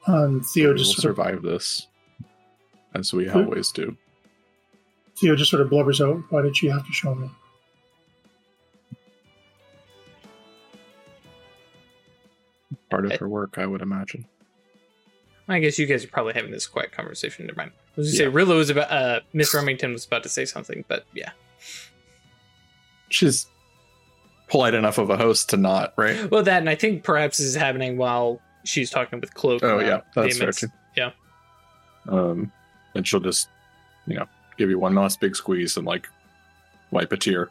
Um, 0.08 0.42
Theo 0.42 0.66
we 0.66 0.70
will 0.70 0.78
just 0.78 0.98
of, 0.98 1.02
survive 1.02 1.42
this 1.42 1.88
as 2.94 3.12
we 3.12 3.28
always 3.30 3.72
do 3.72 3.98
Theo 5.18 5.36
just 5.36 5.50
sort 5.50 5.62
of 5.62 5.70
blubbers 5.70 6.06
out. 6.06 6.22
Why 6.30 6.42
did 6.42 6.56
she 6.56 6.68
have 6.68 6.86
to 6.86 6.94
show 6.94 7.16
me? 7.16 7.30
Part 12.96 13.12
I- 13.12 13.14
of 13.16 13.20
her 13.20 13.28
work 13.30 13.58
i 13.58 13.66
would 13.66 13.82
imagine 13.82 14.26
I 15.48 15.60
guess 15.60 15.78
you 15.78 15.86
guys 15.86 16.04
are 16.04 16.08
probably 16.08 16.34
having 16.34 16.50
this 16.50 16.66
quiet 16.66 16.92
conversation. 16.92 17.46
Never 17.46 17.58
mind. 17.58 17.72
I 17.76 17.82
was 17.98 18.08
gonna 18.08 18.18
say 18.18 18.24
Yeah. 18.24 18.30
Rilla 18.34 18.56
was 18.56 18.72
about 18.72 18.90
uh 18.92 19.20
Miss 19.32 19.54
Remington 19.54 19.94
was 19.94 20.04
about 20.04 20.24
to 20.24 20.30
say 20.30 20.44
something, 20.44 20.84
but 20.88 21.06
yeah. 21.14 21.30
she's 23.10 23.46
polite 24.48 24.74
enough 24.74 24.98
of 24.98 25.12
a 25.12 25.18
host 25.18 25.50
to 25.52 25.58
not 25.58 25.94
right 25.98 26.32
Well, 26.32 26.42
that 26.42 26.60
and 26.62 26.70
I 26.70 26.74
think 26.74 27.04
perhaps 27.04 27.38
this 27.38 27.46
is 27.46 27.54
happening 27.56 27.96
while 27.98 28.42
she's 28.64 28.90
talking 28.90 29.20
with 29.20 29.36
Cloak. 29.36 29.64
oh 29.64 29.80
yeah 29.80 30.02
that's 30.16 30.38
fair 30.40 30.52
too 30.52 30.68
Yeah. 30.98 31.12
um 32.08 32.52
and 32.96 33.08
she'll 33.08 33.20
just 33.20 33.48
you 34.08 34.16
know 34.16 34.26
give 34.58 34.72
you 34.72 34.80
one 34.80 34.96
last 34.96 35.20
big 35.20 35.36
squeeze 35.36 35.78
and 35.78 35.86
like 35.86 36.08
wipe 36.90 37.12
a 37.12 37.18
tear 37.18 37.50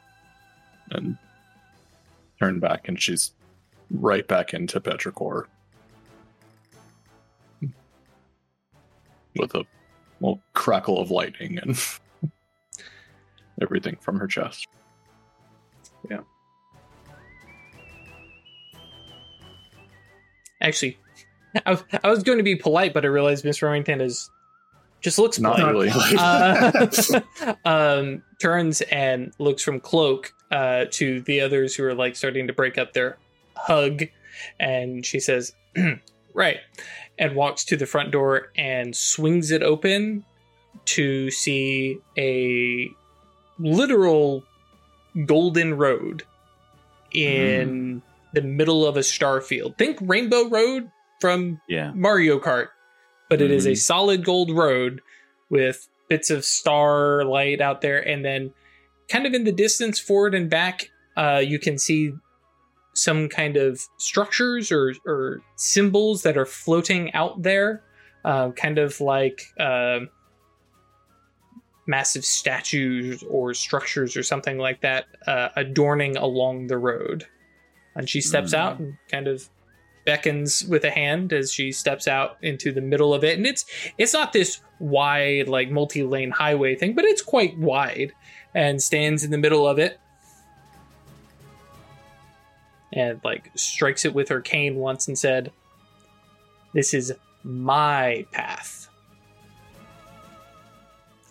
and 0.91 1.17
turn 2.41 2.59
back 2.59 2.89
and 2.89 3.01
she's 3.01 3.31
right 3.91 4.27
back 4.27 4.55
into 4.55 4.81
petrichor 4.81 5.45
with 9.37 9.55
a 9.55 9.65
little 10.21 10.41
crackle 10.53 11.01
of 11.01 11.11
lightning 11.11 11.59
and 11.59 11.77
everything 13.63 13.97
from 14.01 14.19
her 14.19 14.27
chest 14.27 14.67
Yeah. 16.11 16.21
Actually, 20.61 20.99
I 21.67 21.71
was, 21.73 21.85
I 22.03 22.09
was 22.09 22.23
going 22.23 22.39
to 22.39 22.45
be 22.45 22.57
polite, 22.57 22.95
but 22.95 23.05
I 23.05 23.09
realized 23.09 23.45
Miss 23.45 23.61
Remington 23.63 24.01
is 24.01 24.31
just 25.01 25.19
looks 25.19 25.39
Not 25.39 25.57
polite. 25.57 25.73
really. 25.73 25.91
uh, 26.19 27.55
um, 27.67 28.23
turns 28.41 28.81
and 28.83 29.33
looks 29.39 29.63
from 29.63 29.79
Cloak 29.81 30.33
uh, 30.51 30.87
to 30.93 31.21
the 31.23 31.43
others 31.43 31.75
who 31.75 31.85
are 31.85 31.95
like 31.95 32.17
starting 32.17 32.47
to 32.47 32.55
break 32.55 32.79
up 32.79 32.95
their 32.95 33.19
hug, 33.57 34.05
and 34.59 35.05
she 35.05 35.21
says, 35.21 35.53
"Right," 36.35 36.59
and 37.19 37.35
walks 37.37 37.65
to 37.67 37.77
the 37.77 37.87
front 37.87 38.11
door 38.11 38.49
and 38.57 38.95
swings 38.95 39.51
it 39.51 39.63
open 39.63 40.25
to 40.87 41.31
see 41.31 41.99
a 42.19 42.91
literal 43.59 44.45
golden 45.27 45.75
road 45.75 46.25
in 47.13 48.03
the 48.33 48.43
middle 48.43 48.85
of 48.87 48.97
a 48.97 49.03
star 49.03 49.41
field. 49.41 49.79
Think 49.79 49.99
Rainbow 50.01 50.49
Road 50.49 50.91
from 51.21 51.61
Yeah. 51.69 51.93
Mario 51.95 52.41
Kart, 52.41 52.69
but 53.31 53.41
it 53.41 53.51
is 53.53 53.67
a 53.67 53.71
Mhm. 53.73 53.79
solid 53.79 54.25
gold 54.25 54.51
road 54.51 55.01
with 55.49 55.89
bits 56.09 56.31
of 56.31 56.45
starlight 56.45 57.61
out 57.61 57.81
there, 57.81 58.01
and 58.07 58.25
then 58.25 58.53
kind 59.09 59.27
of 59.27 59.35
in 59.35 59.45
the 59.45 59.53
distance, 59.53 60.01
forward 60.01 60.35
and 60.35 60.51
back, 60.51 60.91
uh, 61.17 61.41
you 61.45 61.59
can 61.61 61.79
see 61.79 62.13
some 62.95 63.29
kind 63.29 63.57
of 63.57 63.81
structures 63.99 64.71
or, 64.73 64.95
or 65.07 65.43
symbols 65.57 66.23
that 66.23 66.37
are 66.37 66.47
floating 66.47 67.13
out 67.13 67.43
there, 67.43 67.83
uh, 68.25 68.51
kind 68.53 68.79
of 68.79 69.01
like 69.01 69.43
uh, 69.61 70.01
massive 71.87 72.25
statues 72.25 73.23
or 73.29 73.53
structures 73.53 74.17
or 74.17 74.23
something 74.23 74.59
like 74.59 74.81
that, 74.81 75.05
uh, 75.27 75.49
adorning 75.57 76.17
along 76.17 76.69
the 76.69 76.79
road. 76.79 77.27
And 77.95 78.09
she 78.09 78.21
steps 78.21 78.53
Mm. 78.53 78.59
out 78.59 78.79
and 78.79 78.95
kind 79.11 79.29
of 79.29 79.49
beckons 80.07 80.65
with 80.67 80.85
a 80.85 80.91
hand 80.91 81.33
as 81.33 81.53
she 81.53 81.73
steps 81.73 82.07
out 82.07 82.37
into 82.43 82.71
the 82.73 82.81
middle 82.83 83.15
of 83.15 83.25
it 83.25 83.39
and 83.39 83.47
it's 83.47 83.65
it's 83.97 84.13
not 84.13 84.35
this 84.35 84.61
wide 84.79 85.49
like 85.49 85.71
multi-lane 85.71 86.31
highway 86.31 86.75
thing 86.75 86.95
but 86.95 87.07
it's 87.07 87.23
quite 87.23 87.57
wide 87.57 88.13
and 88.55 88.83
stands 88.83 89.25
in 89.25 89.31
the 89.31 89.39
middle 89.39 89.67
of 89.67 89.79
it 89.79 89.99
and 92.95 93.21
like 93.25 93.51
strikes 93.57 94.05
it 94.05 94.15
with 94.15 94.29
her 94.29 94.41
cane 94.41 94.77
once 94.77 95.09
and 95.09 95.19
said 95.19 95.53
this 96.73 96.95
is 96.95 97.13
my 97.43 98.25
path. 98.33 98.89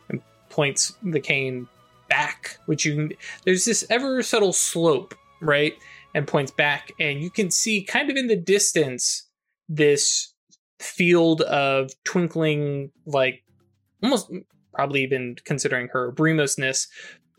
And 0.10 0.22
points 0.50 0.96
the 1.02 1.20
cane 1.20 1.68
back 2.10 2.58
which 2.66 2.86
you 2.86 3.10
there's 3.46 3.66
this 3.66 3.84
ever 3.90 4.22
subtle 4.22 4.54
slope 4.54 5.16
right 5.42 5.74
and 6.14 6.28
points 6.28 6.52
back 6.52 6.92
and 7.00 7.22
you 7.22 7.32
can 7.32 7.50
see 7.50 7.82
kind 7.82 8.12
of 8.12 8.18
in 8.18 8.28
the 8.28 8.36
distance 8.36 9.28
this 9.68 10.34
field 10.80 11.42
of 11.42 11.90
twinkling 12.04 12.92
like 13.08 13.42
almost 14.04 14.32
probably 14.74 15.02
even 15.02 15.36
considering 15.46 15.88
her 15.88 16.12
bremosness 16.12 16.88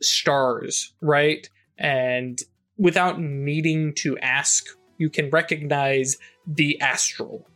stars 0.00 0.92
right 1.00 1.48
and 1.78 2.42
without 2.78 3.20
needing 3.20 3.94
to 3.94 4.18
ask 4.18 4.66
you 4.98 5.10
can 5.10 5.30
recognize 5.30 6.16
the 6.46 6.80
astral. 6.80 7.46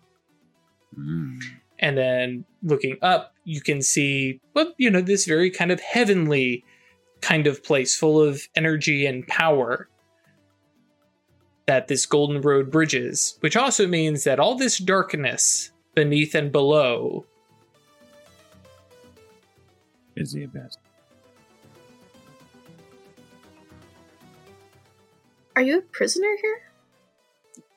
Mm. 0.98 1.40
And 1.78 1.96
then 1.96 2.44
looking 2.62 2.98
up, 3.02 3.34
you 3.44 3.60
can 3.60 3.82
see, 3.82 4.40
well, 4.54 4.74
you 4.78 4.90
know, 4.90 5.00
this 5.00 5.24
very 5.24 5.50
kind 5.50 5.70
of 5.70 5.80
heavenly 5.80 6.64
kind 7.20 7.46
of 7.46 7.62
place 7.62 7.96
full 7.96 8.20
of 8.20 8.48
energy 8.54 9.06
and 9.06 9.26
power 9.26 9.88
that 11.66 11.88
this 11.88 12.06
golden 12.06 12.40
road 12.40 12.70
bridges, 12.70 13.36
which 13.40 13.56
also 13.56 13.86
means 13.86 14.24
that 14.24 14.40
all 14.40 14.54
this 14.54 14.78
darkness 14.78 15.70
beneath 15.94 16.34
and 16.34 16.50
below 16.50 17.26
Is 20.16 20.32
the 20.32 20.44
abyss. 20.44 20.76
Are 25.58 25.60
you 25.60 25.78
a 25.78 25.82
prisoner 25.82 26.36
here? 26.40 26.60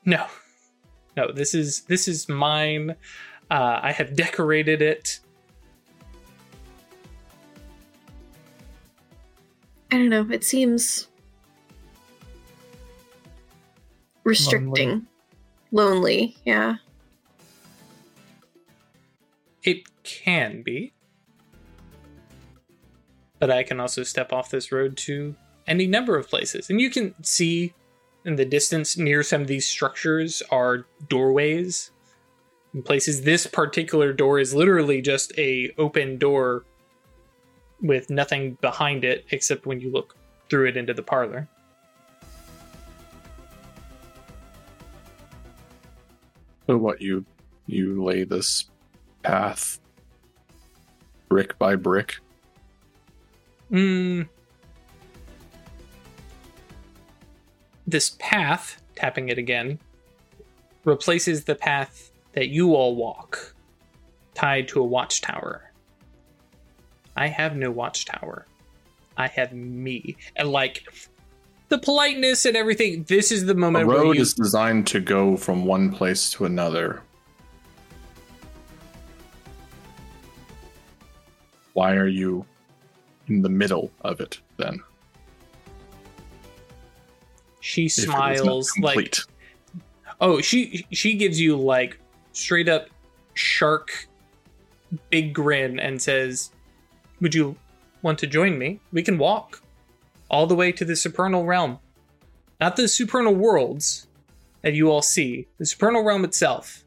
No, 0.06 0.28
no. 1.18 1.32
This 1.32 1.56
is 1.56 1.82
this 1.86 2.08
is 2.08 2.30
mine. 2.30 2.92
Uh, 3.50 3.80
I 3.82 3.92
have 3.92 4.16
decorated 4.16 4.84
it. 4.84 5.20
I 9.92 9.98
don't 9.98 10.10
know. 10.10 10.28
It 10.30 10.44
seems 10.44 11.08
restricting, 14.26 15.08
lonely. 15.72 16.38
Yeah. 16.46 16.76
It 19.64 19.88
can 20.04 20.62
be, 20.62 20.94
but 23.40 23.50
I 23.50 23.64
can 23.64 23.80
also 23.80 24.04
step 24.04 24.32
off 24.32 24.52
this 24.52 24.72
road 24.72 24.98
to 24.98 25.36
any 25.68 25.88
number 25.88 26.18
of 26.18 26.30
places, 26.30 26.70
and 26.70 26.82
you 26.82 26.90
can 26.90 27.14
see 27.24 27.74
in 28.26 28.36
the 28.36 28.46
distance 28.46 28.98
near 28.98 29.24
some 29.24 29.42
of 29.42 29.48
these 29.48 29.68
structures 29.68 30.44
are 30.52 30.86
doorways. 31.10 31.92
In 32.74 32.84
places, 32.84 33.24
this 33.24 33.48
particular 33.48 34.14
door 34.14 34.40
is 34.40 34.54
literally 34.54 35.02
just 35.02 35.38
a 35.38 35.74
open 35.78 36.18
door 36.18 36.64
with 37.82 38.10
nothing 38.10 38.58
behind 38.62 39.04
it 39.04 39.26
except 39.32 39.66
when 39.66 39.80
you 39.80 39.92
look 39.92 40.16
through 40.50 40.68
it 40.68 40.78
into 40.78 40.94
the 40.94 41.02
parlor. 41.02 41.48
So 46.68 46.78
what 46.78 47.02
you 47.02 47.26
you 47.68 48.04
lay 48.04 48.24
this 48.24 48.70
path 49.24 49.80
brick 51.28 51.58
by 51.58 51.76
brick. 51.76 52.18
Mm. 53.72 54.28
This 57.92 58.16
path, 58.20 58.82
tapping 58.96 59.28
it 59.28 59.38
again, 59.38 59.78
replaces 60.86 61.44
the 61.44 61.56
path 61.56 62.10
that 62.32 62.48
you 62.48 62.74
all 62.74 62.96
walk, 62.96 63.54
tied 64.34 64.70
to 64.70 64.80
a 64.80 64.86
watchtower. 64.86 65.74
I 67.18 67.28
have 67.28 67.58
no 67.58 67.70
watchtower. 67.70 68.46
I 69.18 69.28
have 69.28 69.52
me. 69.52 70.16
And 70.38 70.54
like 70.54 70.86
the 71.68 71.80
politeness 71.80 72.46
and 72.46 72.56
everything, 72.56 73.04
this 73.10 73.30
is 73.30 73.46
the 73.46 73.56
moment 73.56 73.88
where 73.88 73.98
road 73.98 74.16
you 74.16 74.22
is 74.22 74.34
designed 74.34 74.88
to 74.88 75.02
go 75.02 75.36
from 75.36 75.66
one 75.66 75.92
place 75.92 76.32
to 76.32 76.46
another. 76.46 77.02
Why 81.74 81.96
are 81.96 82.08
you 82.08 82.46
in 83.28 83.42
the 83.42 83.50
middle 83.50 83.92
of 84.00 84.22
it 84.22 84.40
then? 84.56 84.82
She 87.62 87.86
if 87.86 87.98
it 87.98 88.02
is 88.02 88.08
not 88.08 88.38
smiles 88.38 88.72
like? 88.80 89.18
Oh, 90.20 90.42
she 90.42 90.86
she 90.92 91.16
gives 91.16 91.40
you 91.40 91.56
like 91.56 91.98
straight 92.34 92.68
up 92.68 92.90
shark 93.34 94.08
big 95.10 95.34
grin 95.34 95.80
and 95.80 96.02
says, 96.02 96.52
"Would 97.22 97.34
you 97.34 97.56
want 98.02 98.20
to 98.20 98.28
join 98.28 98.58
me? 98.58 98.82
We 98.92 99.04
can 99.04 99.18
walk 99.18 99.62
all 100.30 100.48
the 100.48 100.56
way 100.56 100.72
to 100.74 100.84
the 100.84 100.96
supernal 100.96 101.46
realm. 101.46 101.80
Not 102.60 102.76
the 102.76 102.88
supernal 102.88 103.34
worlds 103.34 104.08
that 104.62 104.74
you 104.74 104.92
all 104.92 105.02
see, 105.02 105.48
the 105.58 105.66
supernal 105.66 106.04
realm 106.04 106.26
itself." 106.26 106.84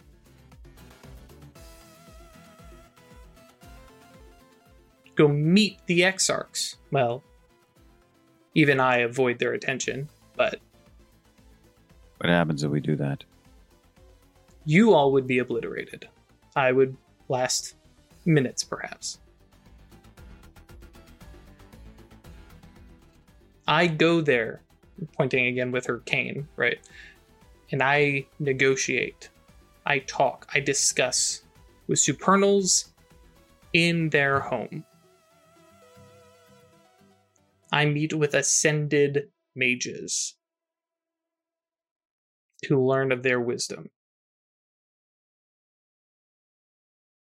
Go 5.14 5.28
meet 5.28 5.78
the 5.86 6.00
exarchs. 6.00 6.76
Well, 6.90 7.22
even 8.54 8.80
I 8.80 8.98
avoid 8.98 9.38
their 9.38 9.52
attention, 9.52 10.08
but 10.36 10.60
What 12.18 12.30
happens 12.30 12.62
if 12.64 12.70
we 12.70 12.80
do 12.80 12.96
that? 12.96 13.24
you 14.66 14.94
all 14.94 15.12
would 15.12 15.26
be 15.26 15.38
obliterated. 15.40 16.08
I 16.56 16.72
would 16.72 16.96
last 17.28 17.74
minutes, 18.24 18.64
perhaps. 18.64 19.18
I 23.66 23.86
go 23.86 24.20
there, 24.20 24.62
pointing 25.16 25.46
again 25.46 25.70
with 25.70 25.86
her 25.86 25.98
cane, 26.00 26.48
right? 26.56 26.78
And 27.72 27.82
I 27.82 28.26
negotiate, 28.38 29.28
I 29.86 29.98
talk, 30.00 30.46
I 30.54 30.60
discuss 30.60 31.42
with 31.86 31.98
supernals 31.98 32.92
in 33.72 34.08
their 34.10 34.40
home. 34.40 34.84
I 37.72 37.86
meet 37.86 38.14
with 38.14 38.34
ascended 38.34 39.28
mages 39.54 40.36
to 42.64 42.80
learn 42.80 43.12
of 43.12 43.22
their 43.22 43.40
wisdom. 43.40 43.90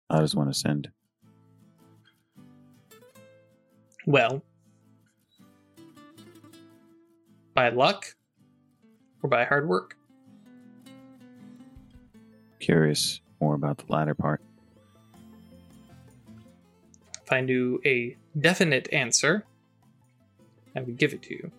I 0.09 0.19
just 0.19 0.35
want 0.35 0.51
to 0.51 0.59
send. 0.59 0.89
Well, 4.05 4.43
by 7.53 7.69
luck 7.69 8.15
or 9.23 9.29
by 9.29 9.45
hard 9.45 9.67
work? 9.67 9.95
Curious 12.59 13.21
more 13.39 13.55
about 13.55 13.77
the 13.77 13.85
latter 13.89 14.13
part. 14.13 14.41
If 17.23 17.31
I 17.31 17.41
knew 17.41 17.79
a 17.85 18.17
definite 18.39 18.91
answer, 18.91 19.45
I 20.75 20.81
would 20.81 20.97
give 20.97 21.13
it 21.13 21.21
to 21.23 21.33
you. 21.33 21.51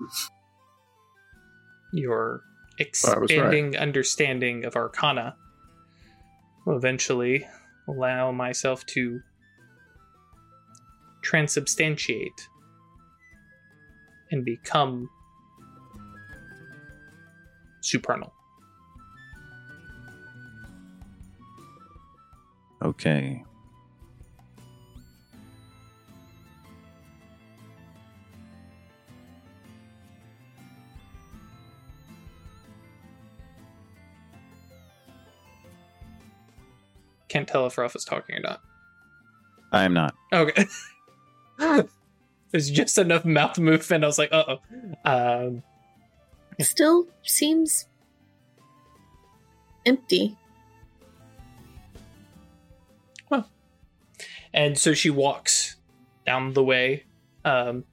But 0.00 0.08
your 1.92 2.42
I 2.78 2.84
was 2.84 3.06
right. 3.06 3.22
expanding 3.30 3.76
understanding 3.76 4.64
of 4.64 4.76
Arcana 4.76 5.36
will 6.64 6.76
eventually 6.76 7.46
allow 7.88 8.32
myself 8.32 8.86
to 8.86 9.20
transubstantiate 11.22 12.40
and 14.30 14.44
become 14.44 15.08
supernal. 17.82 18.32
Okay. 22.82 23.44
Can't 37.30 37.46
tell 37.46 37.64
if 37.66 37.78
Ralph 37.78 37.94
is 37.94 38.04
talking 38.04 38.36
or 38.36 38.40
not. 38.40 38.60
I 39.72 39.84
am 39.84 39.94
not. 39.94 40.14
Okay. 40.32 40.66
There's 42.50 42.68
just 42.68 42.98
enough 42.98 43.24
mouth 43.24 43.56
movement. 43.56 44.02
I 44.02 44.06
was 44.08 44.18
like, 44.18 44.32
uh 44.32 44.56
oh. 44.56 44.58
Um, 45.04 45.62
Still 46.60 47.06
seems 47.22 47.86
empty. 49.86 50.36
Well. 53.30 53.48
And 54.52 54.76
so 54.76 54.92
she 54.92 55.08
walks 55.08 55.76
down 56.26 56.52
the 56.52 56.64
way. 56.64 57.04
Um, 57.44 57.84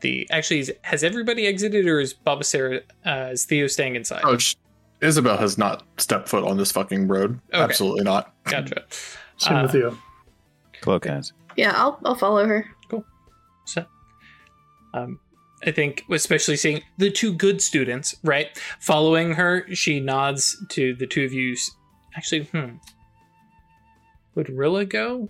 the 0.00 0.28
actually 0.30 0.66
has 0.82 1.04
everybody 1.04 1.46
exited, 1.46 1.86
or 1.86 2.00
is 2.00 2.12
Baba 2.12 2.42
Sarah, 2.42 2.80
uh, 3.06 3.28
is 3.30 3.44
Theo 3.46 3.68
staying 3.68 3.94
inside? 3.94 4.22
Oh, 4.24 4.36
sh- 4.36 4.56
Isabel 5.02 5.36
has 5.36 5.58
not 5.58 5.82
stepped 5.98 6.28
foot 6.28 6.44
on 6.44 6.56
this 6.56 6.70
fucking 6.72 7.08
road. 7.08 7.40
Okay. 7.52 7.62
Absolutely 7.62 8.04
not. 8.04 8.32
Gotcha. 8.44 8.84
Same 9.36 9.56
Uh, 9.56 9.62
with 9.62 9.74
you. 9.74 9.98
Cloak 10.80 11.04
has. 11.06 11.32
Yeah, 11.56 11.72
I'll 11.76 12.00
I'll 12.04 12.14
follow 12.14 12.46
her. 12.46 12.66
Cool. 12.88 13.04
So, 13.66 13.84
um, 14.94 15.18
I 15.66 15.70
think, 15.70 16.04
especially 16.10 16.56
seeing 16.56 16.82
the 16.98 17.10
two 17.10 17.32
good 17.32 17.60
students, 17.60 18.16
right, 18.24 18.48
following 18.80 19.32
her, 19.34 19.66
she 19.74 20.00
nods 20.00 20.56
to 20.70 20.94
the 20.94 21.06
two 21.06 21.24
of 21.24 21.32
you. 21.32 21.56
Actually, 22.16 22.44
hmm, 22.44 22.76
would 24.34 24.48
Rilla 24.48 24.84
go? 24.84 25.28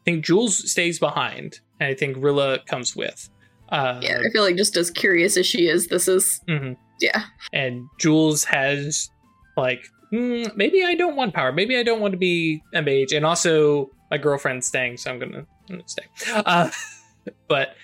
I 0.00 0.10
think 0.12 0.24
Jules 0.24 0.70
stays 0.70 0.98
behind, 0.98 1.60
and 1.80 1.88
I 1.90 1.94
think 1.94 2.16
Rilla 2.18 2.58
comes 2.60 2.96
with. 2.96 3.28
Uh, 3.68 4.00
Yeah, 4.02 4.20
I 4.26 4.30
feel 4.30 4.42
like 4.42 4.56
just 4.56 4.76
as 4.76 4.90
curious 4.90 5.36
as 5.36 5.46
she 5.46 5.68
is, 5.68 5.88
this 5.88 6.08
is 6.08 6.40
mhm. 6.48 6.76
Yeah. 7.00 7.24
and 7.52 7.86
Jules 7.98 8.44
has 8.44 9.08
like 9.56 9.84
"Mm, 10.12 10.56
maybe 10.56 10.84
I 10.84 10.94
don't 10.94 11.16
want 11.16 11.34
power, 11.34 11.52
maybe 11.52 11.76
I 11.76 11.82
don't 11.82 12.00
want 12.00 12.12
to 12.12 12.18
be 12.18 12.62
a 12.74 12.82
mage, 12.82 13.12
and 13.12 13.24
also 13.26 13.90
my 14.10 14.18
girlfriend's 14.18 14.66
staying, 14.66 14.96
so 14.96 15.10
I'm 15.10 15.18
gonna, 15.18 15.38
I'm 15.38 15.76
gonna 15.76 15.82
stay. 15.88 16.04
Uh, 16.32 16.70
but 17.48 17.74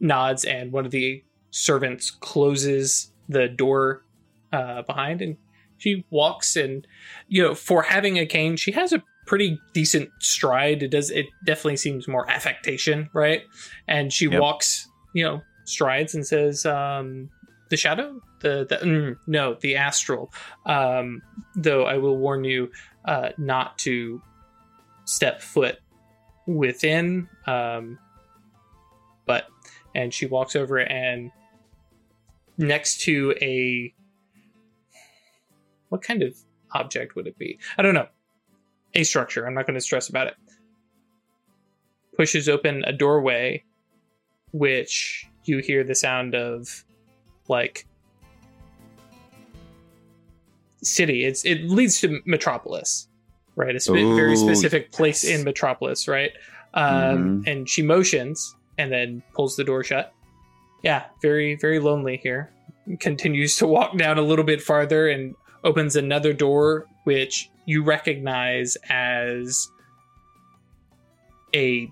nods, 0.00 0.44
and 0.44 0.72
one 0.72 0.84
of 0.84 0.90
the 0.90 1.22
servants 1.50 2.10
closes 2.10 3.12
the 3.28 3.48
door 3.48 4.04
uh, 4.52 4.82
behind, 4.82 5.22
and 5.22 5.36
she 5.78 6.04
walks, 6.10 6.56
and 6.56 6.86
you 7.28 7.42
know, 7.42 7.54
for 7.54 7.82
having 7.82 8.18
a 8.18 8.26
cane, 8.26 8.56
she 8.56 8.72
has 8.72 8.92
a 8.92 9.02
pretty 9.26 9.60
decent 9.74 10.10
stride. 10.20 10.82
It 10.82 10.90
does, 10.90 11.10
it 11.10 11.26
definitely 11.46 11.76
seems 11.76 12.08
more 12.08 12.28
affectation, 12.28 13.08
right? 13.14 13.42
And 13.86 14.12
she 14.12 14.26
Yep. 14.26 14.40
walks, 14.40 14.88
you 15.14 15.22
know, 15.22 15.40
strides 15.66 16.14
and 16.16 16.26
says, 16.26 16.66
um, 16.66 17.28
"The 17.70 17.76
shadow." 17.76 18.20
The, 18.40 18.66
the 18.68 18.76
mm, 18.76 19.16
no 19.26 19.54
the 19.60 19.76
astral. 19.76 20.32
Um 20.66 21.22
though 21.54 21.84
i 21.84 21.96
will 21.98 22.16
warn 22.16 22.44
you 22.44 22.70
uh 23.04 23.30
not 23.38 23.78
to 23.78 24.20
step 25.04 25.40
foot 25.40 25.78
within 26.46 27.28
um 27.46 27.98
but 29.26 29.46
and 29.94 30.12
she 30.12 30.26
walks 30.26 30.56
over 30.56 30.78
and 30.78 31.30
next 32.58 33.00
to 33.00 33.34
a 33.40 33.92
what 35.88 36.02
kind 36.02 36.22
of 36.22 36.34
object 36.72 37.16
would 37.16 37.26
it 37.26 37.36
be? 37.38 37.58
I 37.76 37.82
don't 37.82 37.94
know. 37.94 38.06
A 38.94 39.04
structure. 39.04 39.46
I'm 39.46 39.54
not 39.54 39.66
going 39.66 39.74
to 39.74 39.80
stress 39.80 40.08
about 40.08 40.28
it. 40.28 40.34
Pushes 42.16 42.48
open 42.48 42.84
a 42.84 42.92
doorway 42.92 43.64
which 44.52 45.26
you 45.44 45.58
hear 45.58 45.84
the 45.84 45.94
sound 45.94 46.34
of 46.34 46.84
like 47.48 47.86
city. 50.82 51.24
It's 51.24 51.44
it 51.44 51.64
leads 51.64 52.00
to 52.00 52.20
metropolis 52.24 53.06
right? 53.56 53.74
A 53.74 53.80
spe- 53.80 53.92
very 53.92 54.36
specific 54.36 54.92
place 54.92 55.24
yes. 55.24 55.38
in 55.38 55.44
metropolis 55.44 56.08
right? 56.08 56.32
Um 56.74 57.44
and 57.46 57.68
she 57.68 57.82
motions 57.82 58.54
and 58.78 58.90
then 58.90 59.22
pulls 59.34 59.56
the 59.56 59.64
door 59.64 59.84
shut. 59.84 60.12
Yeah 60.82 61.04
very 61.22 61.56
very 61.56 61.78
lonely 61.78 62.16
here. 62.16 62.50
Continues 62.98 63.56
to 63.58 63.66
walk 63.66 63.96
down 63.96 64.18
a 64.18 64.22
little 64.22 64.44
bit 64.44 64.62
farther 64.62 65.08
and 65.08 65.34
opens 65.64 65.96
another 65.96 66.32
door 66.32 66.86
which 67.04 67.50
you 67.66 67.82
recognize 67.82 68.76
as 68.88 69.68
a 71.54 71.90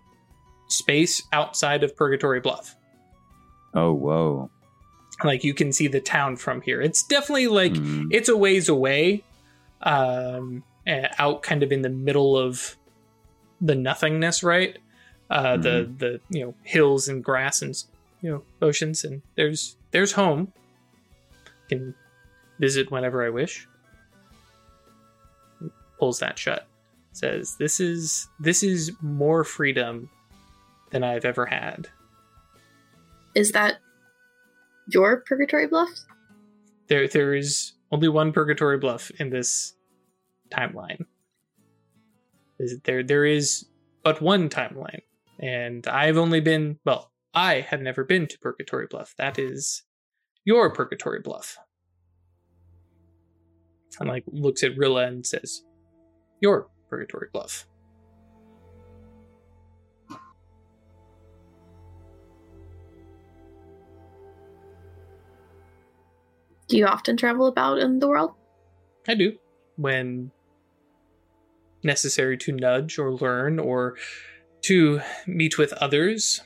space 0.68 1.22
outside 1.32 1.82
of 1.82 1.96
purgatory 1.96 2.40
bluff. 2.40 2.76
Oh, 3.74 3.92
whoa. 3.92 4.50
Like 5.24 5.42
you 5.44 5.54
can 5.54 5.72
see 5.72 5.88
the 5.88 6.00
town 6.00 6.36
from 6.36 6.60
here. 6.62 6.80
It's 6.80 7.02
definitely 7.02 7.48
like 7.48 7.72
Mm. 7.72 8.08
it's 8.10 8.28
a 8.28 8.36
ways 8.36 8.68
away 8.68 9.24
um 9.82 10.62
eh, 10.86 11.08
out 11.18 11.42
kind 11.42 11.62
of 11.62 11.70
in 11.72 11.82
the 11.82 11.88
middle 11.88 12.36
of 12.36 12.76
the 13.60 13.74
nothingness 13.74 14.42
right? 14.42 14.78
Uh 15.30 15.56
the 15.56 15.90
the 15.98 16.20
you 16.30 16.44
know 16.44 16.54
hills 16.62 17.08
and 17.08 17.22
grass 17.22 17.62
and 17.62 17.74
you 18.22 18.30
know 18.30 18.42
oceans 18.62 19.04
and 19.04 19.22
there's 19.36 19.76
there's 19.90 20.12
home. 20.12 20.52
Can 21.68 21.94
visit 22.58 22.90
whenever 22.90 23.24
i 23.24 23.28
wish. 23.30 23.68
Pulls 25.98 26.20
that 26.20 26.38
shut. 26.38 26.66
Says 27.12 27.56
this 27.58 27.80
is 27.80 28.28
this 28.38 28.62
is 28.62 28.92
more 29.02 29.42
freedom 29.44 30.08
than 30.90 31.02
i've 31.02 31.24
ever 31.24 31.44
had. 31.46 31.88
Is 33.34 33.52
that 33.52 33.78
your 34.88 35.22
purgatory 35.26 35.66
bluffs? 35.66 36.06
there 36.88 37.06
there 37.06 37.34
is 37.34 37.72
only 37.92 38.08
one 38.08 38.32
purgatory 38.32 38.78
bluff 38.78 39.10
in 39.18 39.30
this 39.30 39.74
timeline. 40.50 41.04
There 42.84 43.02
there 43.02 43.24
is 43.24 43.66
but 44.02 44.20
one 44.20 44.48
timeline 44.48 45.02
and 45.38 45.86
i've 45.86 46.16
only 46.16 46.40
been 46.40 46.78
well 46.84 47.12
i 47.34 47.60
have 47.60 47.80
never 47.80 48.02
been 48.02 48.26
to 48.26 48.38
purgatory 48.40 48.86
bluff. 48.90 49.14
That 49.16 49.38
is 49.38 49.84
your 50.44 50.72
purgatory 50.72 51.20
bluff. 51.20 51.56
And 54.00 54.08
like 54.08 54.24
looks 54.26 54.64
at 54.64 54.76
rilla 54.76 55.06
and 55.06 55.24
says 55.24 55.62
your 56.40 56.68
purgatory 56.88 57.28
bluff 57.32 57.67
Do 66.68 66.76
you 66.76 66.86
often 66.86 67.16
travel 67.16 67.46
about 67.46 67.78
in 67.78 67.98
the 67.98 68.08
world? 68.08 68.32
I 69.08 69.14
do. 69.14 69.38
When 69.76 70.30
necessary 71.82 72.36
to 72.38 72.52
nudge 72.52 72.98
or 72.98 73.12
learn 73.12 73.58
or 73.58 73.96
to 74.62 75.00
meet 75.26 75.56
with 75.56 75.72
others. 75.74 76.40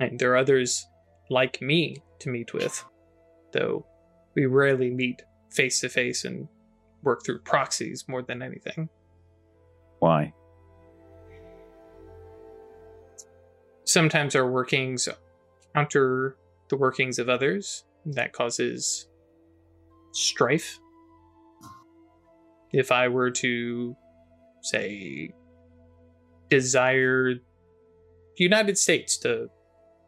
And 0.00 0.18
there 0.18 0.32
are 0.32 0.36
others 0.36 0.86
like 1.30 1.62
me 1.62 1.98
to 2.18 2.30
meet 2.30 2.52
with, 2.52 2.84
though 3.52 3.86
we 4.34 4.46
rarely 4.46 4.90
meet 4.90 5.22
face 5.50 5.80
to 5.80 5.88
face 5.88 6.24
and 6.24 6.48
work 7.02 7.24
through 7.24 7.38
proxies 7.40 8.04
more 8.08 8.22
than 8.22 8.42
anything. 8.42 8.88
Why? 10.00 10.32
Sometimes 13.84 14.34
our 14.34 14.50
workings 14.50 15.08
counter 15.74 16.36
the 16.68 16.76
workings 16.76 17.18
of 17.18 17.28
others. 17.28 17.84
That 18.06 18.32
causes 18.32 19.08
strife. 20.12 20.78
If 22.72 22.92
I 22.92 23.08
were 23.08 23.30
to, 23.30 23.96
say, 24.62 25.32
desire 26.50 27.34
the 27.34 28.44
United 28.44 28.76
States 28.76 29.16
to 29.18 29.48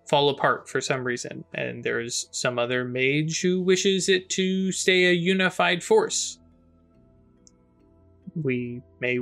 fall 0.08 0.28
apart 0.28 0.68
for 0.68 0.80
some 0.80 1.04
reason, 1.04 1.44
and 1.54 1.82
there's 1.82 2.28
some 2.32 2.58
other 2.58 2.84
mage 2.84 3.40
who 3.40 3.62
wishes 3.62 4.08
it 4.08 4.28
to 4.30 4.70
stay 4.72 5.06
a 5.06 5.12
unified 5.12 5.82
force, 5.82 6.38
we 8.34 8.82
may 9.00 9.18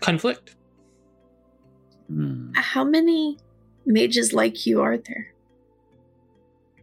conflict. 0.00 0.56
Hmm. 2.08 2.52
How 2.54 2.84
many 2.84 3.38
mages 3.86 4.32
like 4.32 4.66
you 4.66 4.80
are 4.80 4.96
there? 4.96 5.32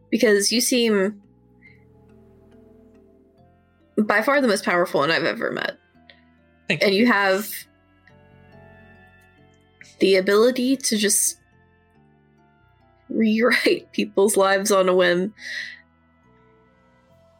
Because 0.09 0.51
you 0.51 0.61
seem 0.61 1.21
by 3.97 4.21
far 4.21 4.41
the 4.41 4.47
most 4.47 4.65
powerful 4.65 5.01
one 5.01 5.11
I've 5.11 5.23
ever 5.23 5.51
met. 5.51 5.77
Thank 6.67 6.81
And 6.81 6.93
you 6.93 7.07
have 7.07 7.49
the 9.99 10.15
ability 10.15 10.77
to 10.77 10.97
just 10.97 11.39
rewrite 13.09 13.91
people's 13.93 14.35
lives 14.35 14.71
on 14.71 14.89
a 14.89 14.95
whim. 14.95 15.33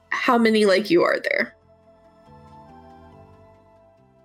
How 0.10 0.38
many 0.38 0.66
like 0.66 0.90
you 0.90 1.04
are 1.04 1.20
there? 1.20 1.56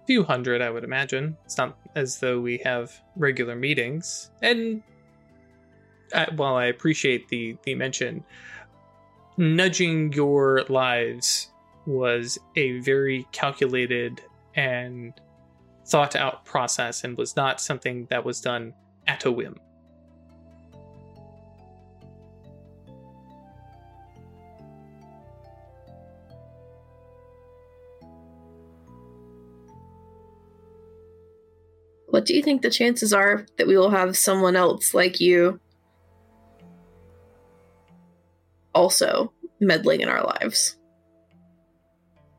A 0.02 0.06
few 0.06 0.24
hundred, 0.24 0.62
I 0.62 0.70
would 0.70 0.84
imagine. 0.84 1.36
It's 1.44 1.58
not 1.58 1.76
as 1.94 2.20
though 2.20 2.40
we 2.40 2.58
have 2.58 2.92
regular 3.16 3.56
meetings. 3.56 4.30
And 4.42 4.82
uh, 6.12 6.26
while 6.36 6.56
I 6.56 6.66
appreciate 6.66 7.28
the 7.28 7.56
the 7.64 7.74
mention, 7.74 8.24
nudging 9.36 10.12
your 10.12 10.64
lives 10.68 11.48
was 11.86 12.38
a 12.56 12.80
very 12.80 13.26
calculated 13.32 14.20
and 14.54 15.12
thought 15.86 16.14
out 16.14 16.44
process, 16.44 17.04
and 17.04 17.16
was 17.16 17.36
not 17.36 17.60
something 17.60 18.06
that 18.10 18.24
was 18.24 18.40
done 18.40 18.74
at 19.06 19.24
a 19.24 19.32
whim. 19.32 19.58
What 32.10 32.26
do 32.26 32.34
you 32.34 32.42
think 32.42 32.62
the 32.62 32.70
chances 32.70 33.12
are 33.12 33.46
that 33.56 33.66
we 33.66 33.76
will 33.76 33.90
have 33.90 34.16
someone 34.16 34.56
else 34.56 34.94
like 34.94 35.20
you 35.20 35.60
also 38.74 39.32
meddling 39.60 40.00
in 40.00 40.08
our 40.08 40.24
lives? 40.24 40.76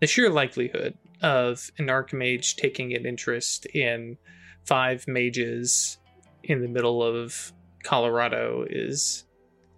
the 0.01 0.07
sheer 0.07 0.29
likelihood 0.29 0.97
of 1.21 1.71
an 1.77 1.87
archmage 1.87 2.55
taking 2.55 2.93
an 2.93 3.05
interest 3.05 3.67
in 3.67 4.17
five 4.65 5.07
mages 5.07 5.99
in 6.43 6.61
the 6.61 6.67
middle 6.67 7.03
of 7.03 7.53
Colorado 7.83 8.65
is 8.67 9.25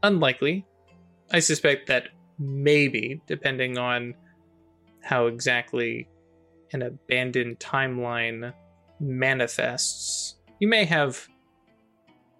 unlikely. 0.02 0.66
I 1.32 1.40
suspect 1.40 1.88
that 1.88 2.08
maybe, 2.40 3.22
depending 3.28 3.78
on 3.78 4.16
how 5.02 5.28
exactly 5.28 6.08
an 6.72 6.82
abandoned 6.82 7.60
timeline 7.60 8.54
manifests, 9.04 10.36
you 10.60 10.68
may 10.68 10.86
have 10.86 11.28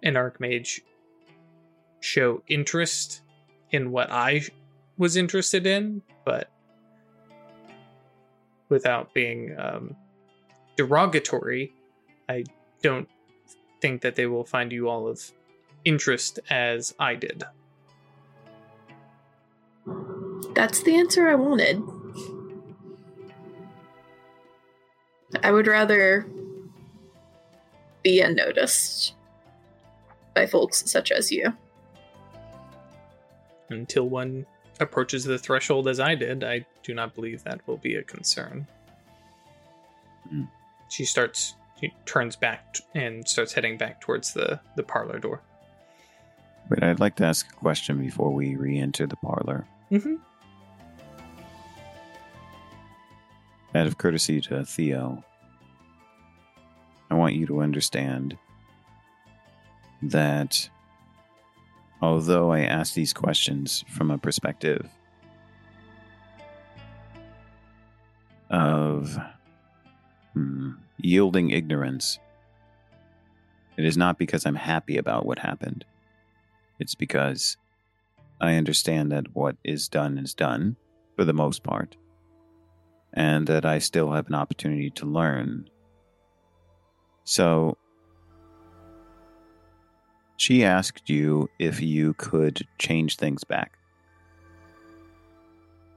an 0.02 0.14
archmage 0.14 0.80
show 2.00 2.42
interest 2.48 3.22
in 3.70 3.90
what 3.90 4.10
I 4.10 4.42
was 4.96 5.16
interested 5.16 5.66
in, 5.66 6.02
but 6.24 6.50
without 8.68 9.12
being 9.14 9.54
um, 9.58 9.96
derogatory, 10.76 11.72
I 12.28 12.44
don't 12.82 13.08
think 13.80 14.02
that 14.02 14.14
they 14.14 14.26
will 14.26 14.44
find 14.44 14.72
you 14.72 14.88
all 14.88 15.06
of 15.06 15.32
interest 15.84 16.38
as 16.50 16.94
I 16.98 17.14
did. 17.14 17.44
That's 20.54 20.82
the 20.82 20.96
answer 20.96 21.28
I 21.28 21.34
wanted. 21.34 21.82
I 25.42 25.50
would 25.50 25.66
rather 25.66 26.26
be 28.04 28.20
unnoticed 28.20 29.14
by 30.34 30.46
folks 30.46 30.88
such 30.88 31.10
as 31.10 31.32
you. 31.32 31.52
Until 33.70 34.08
one 34.08 34.46
approaches 34.78 35.24
the 35.24 35.38
threshold 35.38 35.88
as 35.88 35.98
I 35.98 36.14
did, 36.14 36.44
I 36.44 36.64
do 36.82 36.94
not 36.94 37.14
believe 37.14 37.42
that 37.42 37.66
will 37.66 37.78
be 37.78 37.96
a 37.96 38.02
concern. 38.02 38.66
Hmm. 40.28 40.44
She 40.88 41.04
starts, 41.04 41.56
she 41.80 41.92
turns 42.04 42.36
back 42.36 42.74
t- 42.74 42.84
and 42.94 43.26
starts 43.26 43.52
heading 43.52 43.78
back 43.78 44.00
towards 44.00 44.34
the, 44.34 44.60
the 44.76 44.82
parlor 44.82 45.18
door. 45.18 45.40
But 46.68 46.82
I'd 46.82 47.00
like 47.00 47.16
to 47.16 47.24
ask 47.24 47.50
a 47.50 47.54
question 47.54 47.98
before 47.98 48.32
we 48.32 48.56
re 48.56 48.78
enter 48.78 49.06
the 49.06 49.16
parlor. 49.16 49.66
Mm-hmm. 49.90 50.14
Out 53.74 53.86
of 53.86 53.98
courtesy 53.98 54.40
to 54.42 54.64
Theo, 54.64 55.24
I 57.14 57.16
want 57.16 57.36
you 57.36 57.46
to 57.46 57.60
understand 57.60 58.36
that 60.02 60.68
although 62.02 62.50
I 62.50 62.62
ask 62.62 62.92
these 62.92 63.12
questions 63.12 63.84
from 63.88 64.10
a 64.10 64.18
perspective 64.18 64.88
of 68.50 69.16
hmm, 70.32 70.72
yielding 70.98 71.50
ignorance, 71.50 72.18
it 73.76 73.84
is 73.84 73.96
not 73.96 74.18
because 74.18 74.44
I'm 74.44 74.56
happy 74.56 74.96
about 74.96 75.24
what 75.24 75.38
happened. 75.38 75.84
It's 76.80 76.96
because 76.96 77.56
I 78.40 78.56
understand 78.56 79.12
that 79.12 79.36
what 79.36 79.54
is 79.62 79.86
done 79.86 80.18
is 80.18 80.34
done 80.34 80.74
for 81.14 81.24
the 81.24 81.32
most 81.32 81.62
part, 81.62 81.94
and 83.12 83.46
that 83.46 83.64
I 83.64 83.78
still 83.78 84.10
have 84.10 84.26
an 84.26 84.34
opportunity 84.34 84.90
to 84.90 85.06
learn. 85.06 85.70
So, 87.24 87.76
she 90.36 90.64
asked 90.64 91.08
you 91.08 91.48
if 91.58 91.80
you 91.80 92.14
could 92.14 92.66
change 92.78 93.16
things 93.16 93.44
back. 93.44 93.78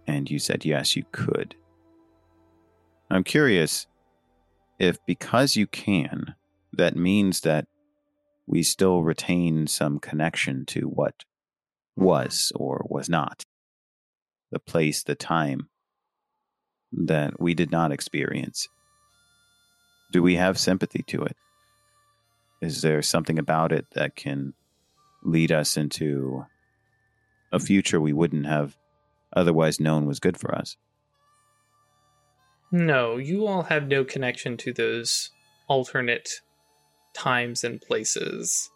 And 0.06 0.30
you 0.30 0.40
said 0.40 0.64
yes, 0.64 0.96
you 0.96 1.04
could. 1.12 1.56
I'm 3.10 3.24
curious 3.24 3.88
if 4.80 4.98
because 5.06 5.56
you 5.56 5.68
can, 5.68 6.36
that 6.72 6.96
means 6.96 7.42
that 7.42 7.68
we 8.46 8.64
still 8.64 9.04
retain 9.04 9.68
some 9.68 10.00
connection 10.00 10.66
to 10.68 10.88
what 10.88 11.26
was 11.96 12.52
or 12.56 12.86
was 12.90 13.10
not. 13.10 13.44
The 14.52 14.60
place, 14.60 15.04
the 15.04 15.16
time 15.16 15.70
that 16.94 17.40
we 17.40 17.54
did 17.54 17.72
not 17.72 17.92
experience. 17.92 18.70
Do 20.12 20.24
we 20.24 20.36
have 20.36 20.58
sympathy 20.58 21.04
to 21.08 21.24
it? 21.24 21.36
Is 22.62 22.82
there 22.82 23.02
something 23.02 23.38
about 23.38 23.72
it 23.72 23.86
that 23.94 24.16
can 24.16 24.54
lead 25.24 25.52
us 25.52 25.78
into 25.78 26.46
a 27.52 27.60
future 27.60 28.02
we 28.02 28.14
wouldn't 28.14 28.46
have 28.46 28.78
otherwise 29.36 29.80
known 29.80 30.06
was 30.06 30.20
good 30.20 30.38
for 30.38 30.54
us? 30.56 30.78
No, 32.72 33.18
you 33.18 33.48
all 33.48 33.64
have 33.64 33.88
no 33.88 34.04
connection 34.04 34.58
to 34.58 34.74
those 34.74 35.32
alternate 35.68 36.42
times 37.14 37.64
and 37.64 37.82
places. 37.82 38.70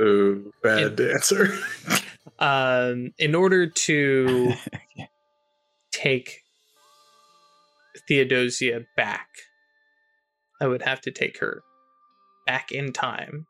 Ooh, 0.00 0.52
bad 0.62 1.00
answer. 1.00 1.58
Um, 2.38 3.12
in 3.18 3.34
order 3.34 3.68
to 3.68 4.52
take 5.92 6.42
Theodosia 8.08 8.86
back, 8.96 9.28
I 10.60 10.66
would 10.66 10.82
have 10.82 11.00
to 11.02 11.10
take 11.10 11.38
her 11.38 11.62
back 12.46 12.72
in 12.72 12.92
time, 12.92 13.46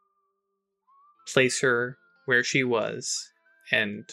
place 1.27 1.61
her 1.61 1.99
where 2.27 2.43
she 2.43 2.65
was, 2.65 3.31
and 3.71 4.05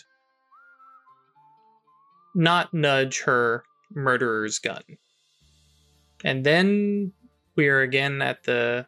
not 2.36 2.74
nudge 2.74 3.22
her 3.22 3.64
murderer's 3.94 4.60
gun. 4.60 4.84
And 6.24 6.46
then 6.46 7.14
we 7.56 7.68
are 7.68 7.82
again 7.82 8.22
at 8.22 8.44
the 8.44 8.88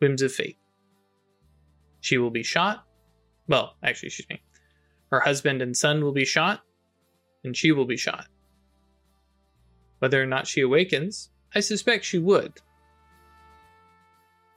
whims 0.00 0.22
of 0.22 0.32
fate. 0.32 0.58
She 2.00 2.18
will 2.18 2.30
be 2.30 2.42
shot. 2.42 2.84
Well, 3.48 3.76
actually, 3.82 4.08
excuse 4.08 4.28
me. 4.28 4.42
Her 5.10 5.20
husband 5.20 5.62
and 5.62 5.76
son 5.76 6.02
will 6.02 6.12
be 6.12 6.24
shot, 6.24 6.62
and 7.44 7.56
she 7.56 7.72
will 7.72 7.84
be 7.84 7.96
shot. 7.96 8.26
Whether 9.98 10.22
or 10.22 10.26
not 10.26 10.46
she 10.46 10.60
awakens, 10.60 11.30
I 11.54 11.60
suspect 11.60 12.04
she 12.04 12.18
would. 12.18 12.60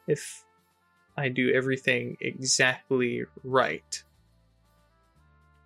If 0.07 0.43
I 1.17 1.29
do 1.29 1.51
everything 1.53 2.17
exactly 2.19 3.23
right. 3.43 4.03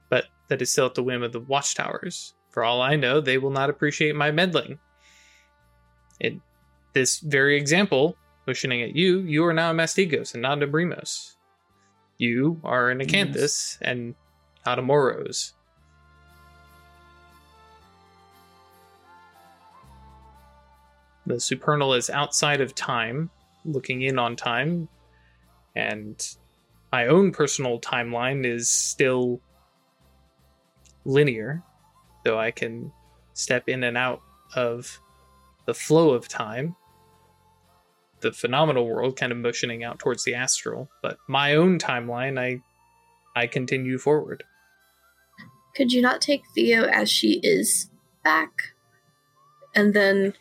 But 0.10 0.26
that 0.48 0.62
is 0.62 0.72
still 0.72 0.86
at 0.86 0.96
the 0.96 1.04
whim 1.04 1.24
of 1.24 1.32
the 1.32 1.40
watchtowers. 1.40 2.34
For 2.50 2.64
all 2.64 2.82
I 2.82 2.96
know, 2.96 3.22
they 3.22 3.38
will 3.38 3.52
not 3.52 3.70
appreciate 3.70 4.16
my 4.16 4.32
meddling. 4.32 4.80
In 6.20 6.42
this 6.94 7.20
very 7.20 7.58
example, 7.58 8.16
motioning 8.48 8.82
at 8.82 8.96
you, 8.96 9.20
you 9.20 9.46
are 9.46 9.54
now 9.54 9.72
a 9.72 9.74
Mastigos 9.74 10.34
and 10.34 10.42
not 10.42 10.64
a 10.64 10.68
Brimos. 10.68 11.36
You 12.18 12.60
are 12.64 12.90
an 12.90 13.00
Acanthus 13.00 13.78
and 13.82 14.16
not 14.66 14.80
a 14.80 14.82
Moros. 14.82 15.54
The 21.26 21.40
supernal 21.40 21.94
is 21.94 22.10
outside 22.10 22.60
of 22.60 22.74
time, 22.74 23.30
looking 23.66 24.02
in 24.02 24.18
on 24.20 24.36
time, 24.36 24.88
and 25.76 26.36
my 26.92 27.08
own 27.08 27.32
personal 27.32 27.80
timeline 27.80 28.46
is 28.46 28.70
still 28.70 29.42
linear, 31.06 31.64
though 32.24 32.40
I 32.40 32.52
can 32.52 32.92
step 33.34 33.70
in 33.70 33.84
and 33.84 33.98
out 33.98 34.22
of 34.56 35.00
the 35.66 35.74
flow 35.74 36.12
of 36.12 36.28
time. 36.28 36.76
The 38.22 38.32
phenomenal 38.34 38.88
world 38.88 39.16
kind 39.16 39.32
of 39.32 39.38
motioning 39.38 39.84
out 39.84 40.00
towards 40.00 40.24
the 40.24 40.36
astral, 40.36 40.90
but 41.02 41.18
my 41.28 41.56
own 41.56 41.80
timeline, 41.80 42.40
I 42.40 42.62
I 43.36 43.48
continue 43.48 43.98
forward. 43.98 44.44
Could 45.76 45.94
you 45.94 46.02
not 46.02 46.20
take 46.20 46.44
Theo 46.54 46.86
as 46.86 47.10
she 47.10 47.40
is 47.44 47.90
back? 48.24 48.52
And 49.76 49.94
then 49.94 50.34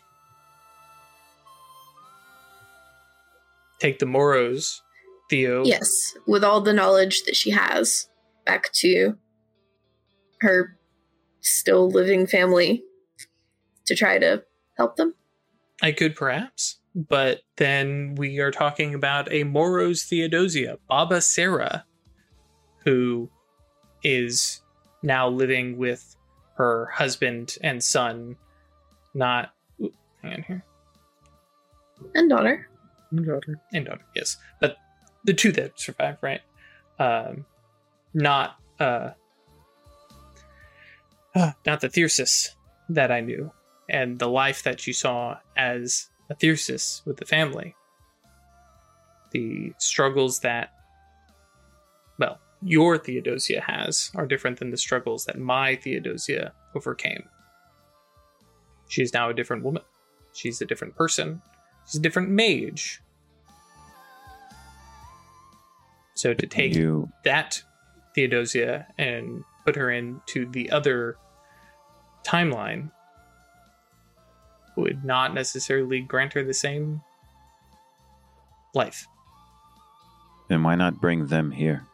Take 3.79 3.99
the 3.99 4.05
Moros, 4.05 4.81
Theo. 5.29 5.63
Yes, 5.63 6.15
with 6.27 6.43
all 6.43 6.61
the 6.61 6.73
knowledge 6.73 7.23
that 7.23 7.35
she 7.35 7.51
has, 7.51 8.09
back 8.45 8.71
to 8.73 9.17
her 10.41 10.77
still 11.41 11.89
living 11.89 12.27
family 12.27 12.83
to 13.85 13.95
try 13.95 14.19
to 14.19 14.43
help 14.77 14.95
them. 14.95 15.13
I 15.81 15.91
could 15.91 16.15
perhaps, 16.15 16.79
but 16.93 17.41
then 17.57 18.15
we 18.15 18.39
are 18.39 18.51
talking 18.51 18.93
about 18.93 19.31
a 19.31 19.43
Moros 19.43 20.03
Theodosia, 20.03 20.77
Baba 20.87 21.21
Sarah, 21.21 21.85
who 22.83 23.29
is 24.03 24.61
now 25.03 25.29
living 25.29 25.77
with 25.77 26.15
her 26.55 26.87
husband 26.93 27.57
and 27.61 27.81
son, 27.83 28.35
not. 29.13 29.53
hang 30.21 30.33
on 30.33 30.43
here. 30.43 30.65
And 32.15 32.29
daughter. 32.29 32.69
Daughter. 33.15 33.59
and 33.73 33.85
daughter, 33.85 34.05
yes, 34.15 34.37
but 34.59 34.77
the 35.23 35.33
two 35.33 35.51
that 35.53 35.79
survived, 35.79 36.19
right? 36.21 36.41
Um, 36.99 37.45
not 38.13 38.57
uh, 38.79 39.11
uh, 41.35 41.51
not 41.65 41.81
the 41.81 41.89
Thyrsus 41.89 42.49
that 42.89 43.11
I 43.11 43.21
knew, 43.21 43.51
and 43.89 44.19
the 44.19 44.29
life 44.29 44.63
that 44.63 44.85
you 44.85 44.93
saw 44.93 45.37
as 45.57 46.09
a 46.29 46.35
Thyrsus 46.35 47.05
with 47.05 47.17
the 47.17 47.25
family. 47.25 47.75
The 49.31 49.73
struggles 49.77 50.39
that, 50.39 50.71
well, 52.17 52.39
your 52.61 52.97
Theodosia 52.97 53.61
has 53.61 54.11
are 54.15 54.25
different 54.25 54.59
than 54.59 54.71
the 54.71 54.77
struggles 54.77 55.25
that 55.25 55.37
my 55.37 55.75
Theodosia 55.75 56.53
overcame. 56.75 57.23
She 58.87 59.03
is 59.03 59.13
now 59.13 59.29
a 59.29 59.33
different 59.33 59.63
woman. 59.63 59.83
She's 60.33 60.61
a 60.61 60.65
different 60.65 60.95
person. 60.95 61.41
She's 61.89 61.99
a 61.99 62.03
different 62.03 62.29
mage. 62.29 63.01
So 66.13 66.35
to 66.35 66.45
take 66.45 66.75
You 66.75 67.09
that 67.25 67.63
Theodosia 68.13 68.85
and 68.99 69.43
put 69.65 69.75
her 69.75 69.89
into 69.89 70.45
the 70.51 70.69
other 70.69 71.17
timeline 72.23 72.91
would 74.77 75.03
not 75.03 75.33
necessarily 75.33 76.01
grant 76.01 76.33
her 76.33 76.43
the 76.43 76.53
same 76.53 77.01
life. 78.75 79.07
then 80.47 80.61
why 80.61 80.75
not 80.75 81.01
bring 81.01 81.25
them 81.25 81.49
here? 81.49 81.87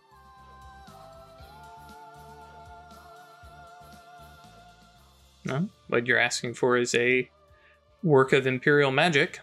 No? 5.45 5.69
What 5.87 6.05
you're 6.05 6.19
asking 6.19 6.55
for 6.55 6.75
is 6.75 6.93
a 6.95 7.29
work 8.03 8.33
of 8.33 8.45
imperial 8.45 8.91
magic. 8.91 9.39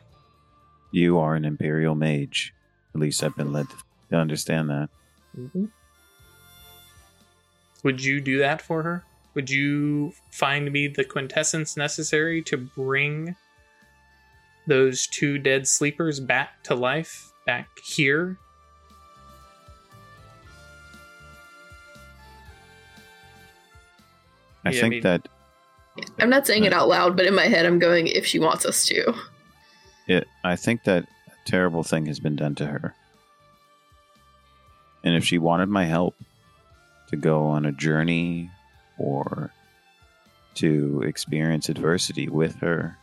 You 0.93 1.19
are 1.19 1.35
an 1.35 1.45
imperial 1.45 1.95
mage. 1.95 2.55
At 2.95 3.01
least 3.01 3.25
I've 3.25 3.37
been 3.37 3.53
led 3.53 3.67
to 4.11 4.17
understand 4.17 4.69
that. 4.71 4.89
Mm-hmm. 5.39 5.65
Would 7.83 8.05
you 8.05 8.21
do 8.21 8.39
that 8.39 8.63
for 8.63 8.83
her? 8.83 9.03
Would 9.35 9.49
you 9.51 10.13
find 10.31 10.71
me 10.71 10.87
the 10.89 11.05
quintessence 11.05 11.77
necessary 11.77 12.43
to 12.43 12.59
bring 12.59 13.35
those 14.67 15.07
two 15.07 15.39
dead 15.39 15.67
sleepers 15.67 16.21
back 16.21 16.63
to 16.65 16.75
life, 16.75 17.33
back 17.47 17.67
here? 17.83 18.37
I 24.65 24.71
Yeah, 24.71 24.77
I 24.79 24.81
think 24.81 24.91
mean- 24.91 25.03
that 25.03 25.29
I'm 26.19 26.31
not 26.31 26.47
saying 26.47 26.65
it 26.65 26.73
out 26.73 26.89
loud, 26.89 27.17
but 27.19 27.27
in 27.27 27.35
my 27.35 27.49
head, 27.49 27.67
I'm 27.67 27.79
going, 27.79 28.07
if 28.07 28.25
she 28.25 28.39
wants 28.39 28.65
us 28.65 28.87
to. 28.87 29.13
It 30.07 30.27
I 30.45 30.57
think 30.57 30.85
that 30.85 31.05
a 31.05 31.33
terrible 31.45 31.83
thing 31.83 32.07
has 32.07 32.21
been 32.21 32.37
done 32.37 32.55
to 32.57 32.67
her. 32.67 32.95
And 35.05 35.15
if 35.15 35.25
she 35.25 35.39
wanted 35.39 35.69
my 35.69 35.85
help 35.85 36.15
to 37.09 37.17
go 37.17 37.47
on 37.47 37.65
a 37.65 37.73
journey 37.73 38.51
or 38.99 39.51
to 40.55 41.03
experience 41.03 41.69
adversity 41.69 42.29
with 42.29 42.57
her, 42.57 42.97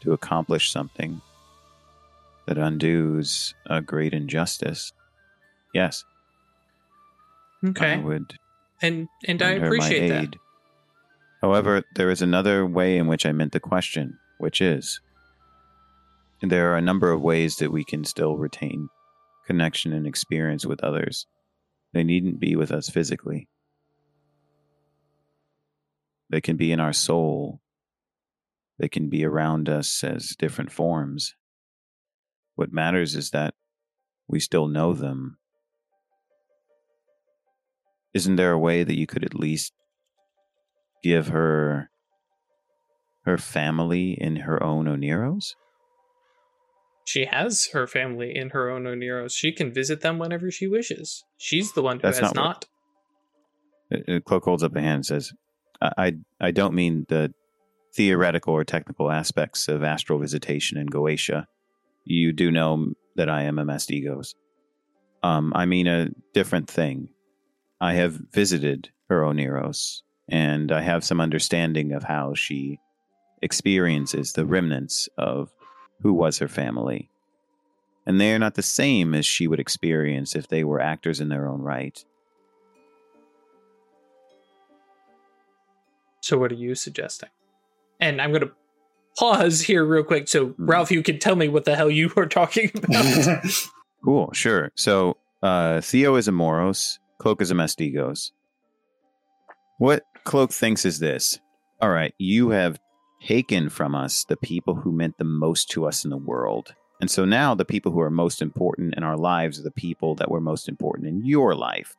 to 0.00 0.12
accomplish 0.12 0.70
something 0.70 1.20
that 2.46 2.56
undoes 2.56 3.54
a 3.66 3.80
great 3.82 4.14
injustice, 4.14 4.92
yes, 5.74 6.04
I 7.62 7.96
would 7.98 8.38
And 8.80 9.08
and 9.26 9.42
I 9.42 9.50
lend 9.52 9.62
her 9.62 9.70
my 9.70 9.76
appreciate 9.76 10.08
that. 10.08 10.36
However, 11.42 11.82
there 11.94 12.10
is 12.10 12.22
another 12.22 12.66
way 12.66 12.96
in 12.96 13.06
which 13.06 13.26
I 13.26 13.32
meant 13.32 13.52
the 13.52 13.60
question, 13.60 14.18
which 14.38 14.60
is 14.60 15.00
there 16.40 16.72
are 16.72 16.76
a 16.76 16.82
number 16.82 17.10
of 17.10 17.20
ways 17.20 17.56
that 17.56 17.72
we 17.72 17.84
can 17.84 18.04
still 18.04 18.36
retain 18.36 18.88
connection 19.46 19.92
and 19.92 20.06
experience 20.06 20.64
with 20.64 20.82
others. 20.84 21.26
They 21.92 22.04
needn't 22.04 22.38
be 22.38 22.54
with 22.54 22.70
us 22.70 22.88
physically. 22.88 23.48
They 26.30 26.40
can 26.40 26.56
be 26.56 26.70
in 26.70 26.80
our 26.80 26.92
soul. 26.92 27.60
They 28.78 28.88
can 28.88 29.08
be 29.08 29.24
around 29.24 29.68
us 29.68 30.04
as 30.04 30.36
different 30.38 30.70
forms. 30.70 31.34
What 32.54 32.72
matters 32.72 33.14
is 33.14 33.30
that 33.30 33.54
we 34.28 34.38
still 34.38 34.68
know 34.68 34.92
them. 34.92 35.38
Isn't 38.14 38.36
there 38.36 38.52
a 38.52 38.58
way 38.58 38.84
that 38.84 38.98
you 38.98 39.06
could 39.06 39.24
at 39.24 39.34
least 39.34 39.72
give 41.02 41.28
her 41.28 41.90
her 43.24 43.38
family 43.38 44.12
in 44.12 44.36
her 44.36 44.62
own 44.62 44.86
Oneiros? 44.86 45.54
She 47.08 47.24
has 47.24 47.70
her 47.72 47.86
family 47.86 48.36
in 48.36 48.50
her 48.50 48.68
own 48.68 48.84
Oneiros. 48.84 49.32
She 49.32 49.50
can 49.50 49.72
visit 49.72 50.02
them 50.02 50.18
whenever 50.18 50.50
she 50.50 50.66
wishes. 50.66 51.24
She's 51.38 51.72
the 51.72 51.80
one 51.80 51.96
who 51.96 52.02
That's 52.02 52.18
has 52.18 52.34
not 52.34 52.44
what- 52.44 52.66
not. 53.90 54.14
Uh, 54.16 54.20
Cloak 54.20 54.44
holds 54.44 54.62
up 54.62 54.76
a 54.76 54.80
hand 54.82 54.96
and 54.96 55.06
says, 55.06 55.32
I, 55.80 55.90
I, 55.96 56.12
I 56.38 56.50
don't 56.50 56.74
mean 56.74 57.06
the 57.08 57.32
theoretical 57.94 58.52
or 58.52 58.62
technical 58.62 59.10
aspects 59.10 59.68
of 59.68 59.82
astral 59.82 60.18
visitation 60.18 60.76
in 60.76 60.86
Goetia. 60.88 61.46
You 62.04 62.34
do 62.34 62.50
know 62.50 62.92
that 63.16 63.30
I 63.30 63.44
am 63.44 63.58
a 63.58 63.64
Mastigos. 63.64 64.34
Um, 65.22 65.54
I 65.56 65.64
mean 65.64 65.86
a 65.86 66.10
different 66.34 66.68
thing. 66.68 67.08
I 67.80 67.94
have 67.94 68.20
visited 68.34 68.90
her 69.08 69.22
Oneiros, 69.22 70.02
and 70.28 70.70
I 70.70 70.82
have 70.82 71.04
some 71.04 71.22
understanding 71.22 71.94
of 71.94 72.02
how 72.02 72.34
she 72.34 72.80
experiences 73.40 74.34
the 74.34 74.44
remnants 74.44 75.08
of 75.16 75.50
who 76.00 76.12
was 76.12 76.38
her 76.38 76.48
family. 76.48 77.10
And 78.06 78.20
they 78.20 78.32
are 78.32 78.38
not 78.38 78.54
the 78.54 78.62
same 78.62 79.14
as 79.14 79.26
she 79.26 79.46
would 79.46 79.60
experience 79.60 80.34
if 80.34 80.48
they 80.48 80.64
were 80.64 80.80
actors 80.80 81.20
in 81.20 81.28
their 81.28 81.46
own 81.46 81.60
right. 81.60 82.02
So 86.20 86.38
what 86.38 86.50
are 86.52 86.56
you 86.56 86.74
suggesting? 86.74 87.28
And 88.00 88.20
I'm 88.20 88.32
gonna 88.32 88.50
pause 89.18 89.60
here 89.60 89.84
real 89.84 90.04
quick 90.04 90.28
so 90.28 90.48
Hmm. 90.48 90.66
Ralph, 90.70 90.90
you 90.90 91.02
can 91.02 91.18
tell 91.18 91.36
me 91.36 91.48
what 91.48 91.64
the 91.64 91.74
hell 91.76 91.90
you 91.90 92.10
were 92.14 92.26
talking 92.26 92.70
about. 92.82 93.44
Cool, 94.04 94.32
sure. 94.32 94.70
So 94.76 95.16
uh, 95.42 95.80
Theo 95.80 96.16
is 96.16 96.28
a 96.28 96.32
Moros, 96.32 96.98
Cloak 97.18 97.42
is 97.42 97.50
a 97.50 97.54
Mastigos. 97.54 98.30
What 99.78 100.04
Cloak 100.24 100.52
thinks 100.52 100.84
is 100.84 100.98
this 100.98 101.38
All 101.80 101.90
right, 101.90 102.14
you 102.18 102.50
have 102.50 102.78
taken 103.22 103.68
from 103.68 103.94
us 103.94 104.24
the 104.24 104.36
people 104.36 104.74
who 104.74 104.92
meant 104.92 105.18
the 105.18 105.24
most 105.24 105.70
to 105.70 105.86
us 105.86 106.04
in 106.04 106.10
the 106.10 106.16
world. 106.16 106.74
And 107.00 107.10
so 107.10 107.24
now 107.24 107.54
the 107.54 107.64
people 107.64 107.92
who 107.92 108.00
are 108.00 108.10
most 108.10 108.42
important 108.42 108.94
in 108.96 109.02
our 109.02 109.16
lives 109.16 109.58
are 109.58 109.64
the 109.64 109.70
people 109.70 110.14
that 110.16 110.30
were 110.30 110.40
most 110.40 110.68
important 110.68 111.08
in 111.08 111.24
your 111.24 111.54
life. 111.54 111.96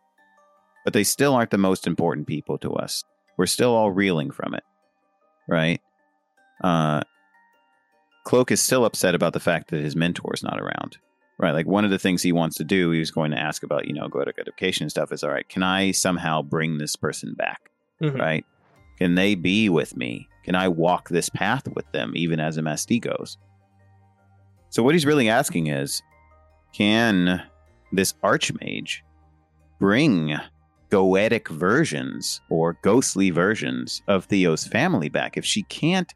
But 0.84 0.93
they 0.93 1.03
still 1.03 1.34
aren't 1.34 1.51
the 1.51 1.57
most 1.57 1.88
important 1.88 2.28
people 2.28 2.57
to 2.59 2.74
us. 2.74 3.03
We're 3.38 3.45
still 3.45 3.74
all 3.76 3.91
reeling 3.91 4.32
from 4.32 4.53
it, 4.53 4.63
right? 5.47 5.82
Uh, 6.61 7.01
Cloak 8.26 8.51
is 8.51 8.61
still 8.61 8.86
upset 8.86 9.15
about 9.15 9.34
the 9.34 9.39
fact 9.39 9.70
that 9.70 9.82
his 9.82 9.95
mentor 9.95 10.34
is 10.34 10.43
not 10.43 10.59
around 10.59 10.97
right? 11.39 11.53
Like 11.53 11.65
one 11.65 11.86
of 11.86 11.89
the 11.91 11.97
things 11.97 12.22
he 12.22 12.32
wants 12.32 12.57
to 12.57 12.63
do, 12.63 12.91
he 12.91 12.99
was 12.99 13.11
going 13.11 13.32
to 13.32 13.39
ask 13.39 13.63
about, 13.63 13.88
you 13.88 13.93
know, 13.93 14.07
go 14.07 14.24
to 14.24 14.34
education 14.38 14.84
and 14.84 14.91
stuff 14.91 15.11
is 15.11 15.24
all 15.24 15.32
right, 15.32 15.47
can 15.47 15.63
I 15.63 15.91
somehow 15.91 16.41
bring 16.43 16.78
this 16.78 16.95
person 16.95 17.34
back? 17.34 17.72
Mhm. 18.01 18.20
Right? 18.20 18.45
Can 18.97 19.15
they 19.15 19.36
be 19.36 19.70
with 19.70 19.97
me? 19.97 20.29
Can 20.44 20.56
I 20.56 20.68
walk 20.68 21.10
this 21.10 21.30
path 21.30 21.68
with 21.68 21.92
them, 21.92 22.14
even 22.16 22.40
as 22.40 22.58
a 22.58 22.62
Mastigos? 22.62 23.38
So 24.70 24.84
what 24.84 24.96
he's 24.96 25.06
really 25.06 25.30
asking 25.30 25.68
is, 25.68 26.02
can 26.74 27.42
this 27.92 28.14
archmage 28.24 28.98
bring 29.80 30.38
goetic 30.90 31.48
versions 31.48 32.42
or 32.50 32.78
ghostly 32.82 33.30
versions 33.30 34.02
of 34.08 34.26
Theo's 34.26 34.68
family 34.68 35.10
back? 35.10 35.38
If 35.38 35.46
she 35.46 35.64
can't 35.64 36.14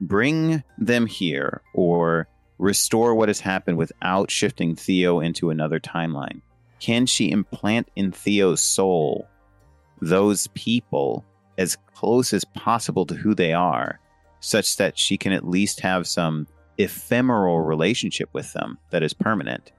bring 0.00 0.62
them 0.78 1.06
here 1.06 1.62
or 1.72 2.28
restore 2.58 3.14
what 3.14 3.28
has 3.28 3.40
happened 3.40 3.76
without 3.76 4.30
shifting 4.30 4.76
Theo 4.76 5.20
into 5.20 5.50
another 5.50 5.80
timeline? 5.80 6.40
Can 6.80 7.06
she 7.06 7.30
implant 7.30 7.88
in 7.96 8.12
Theo's 8.12 8.60
soul 8.60 9.28
those 10.00 10.48
people 10.48 11.24
as 11.58 11.76
close 11.94 12.32
as 12.32 12.44
possible 12.44 13.06
to 13.06 13.14
who 13.14 13.34
they 13.34 13.52
are, 13.52 14.00
such 14.40 14.76
that 14.76 14.98
she 14.98 15.16
can 15.16 15.32
at 15.32 15.46
least 15.48 15.80
have 15.80 16.06
some 16.06 16.46
ephemeral 16.78 17.60
relationship 17.60 18.28
with 18.32 18.52
them 18.52 18.78
that 18.90 19.02
is 19.02 19.12
permanent? 19.14 19.72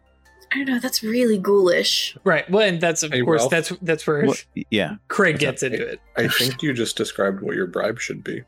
I 0.54 0.58
don't 0.60 0.68
know. 0.68 0.80
That's 0.80 1.04
really 1.04 1.38
ghoulish. 1.38 2.16
Right. 2.24 2.50
Well, 2.50 2.68
and 2.68 2.80
that's 2.80 3.04
of 3.04 3.12
Hey, 3.12 3.22
course 3.24 3.42
Ralph? 3.42 3.52
that's 3.52 3.70
that's 3.82 4.08
where 4.08 4.26
Well, 4.26 4.36
yeah. 4.70 4.96
Craig 5.10 5.36
what's 5.36 5.44
up? 5.44 5.50
gets 5.52 5.64
into 5.64 5.86
it. 5.86 6.00
I 6.16 6.28
think 6.40 6.62
you 6.64 6.72
just 6.74 6.96
described 6.96 7.42
what 7.42 7.56
your 7.56 7.68
bribe 7.68 8.00
should 8.00 8.24
be. 8.24 8.44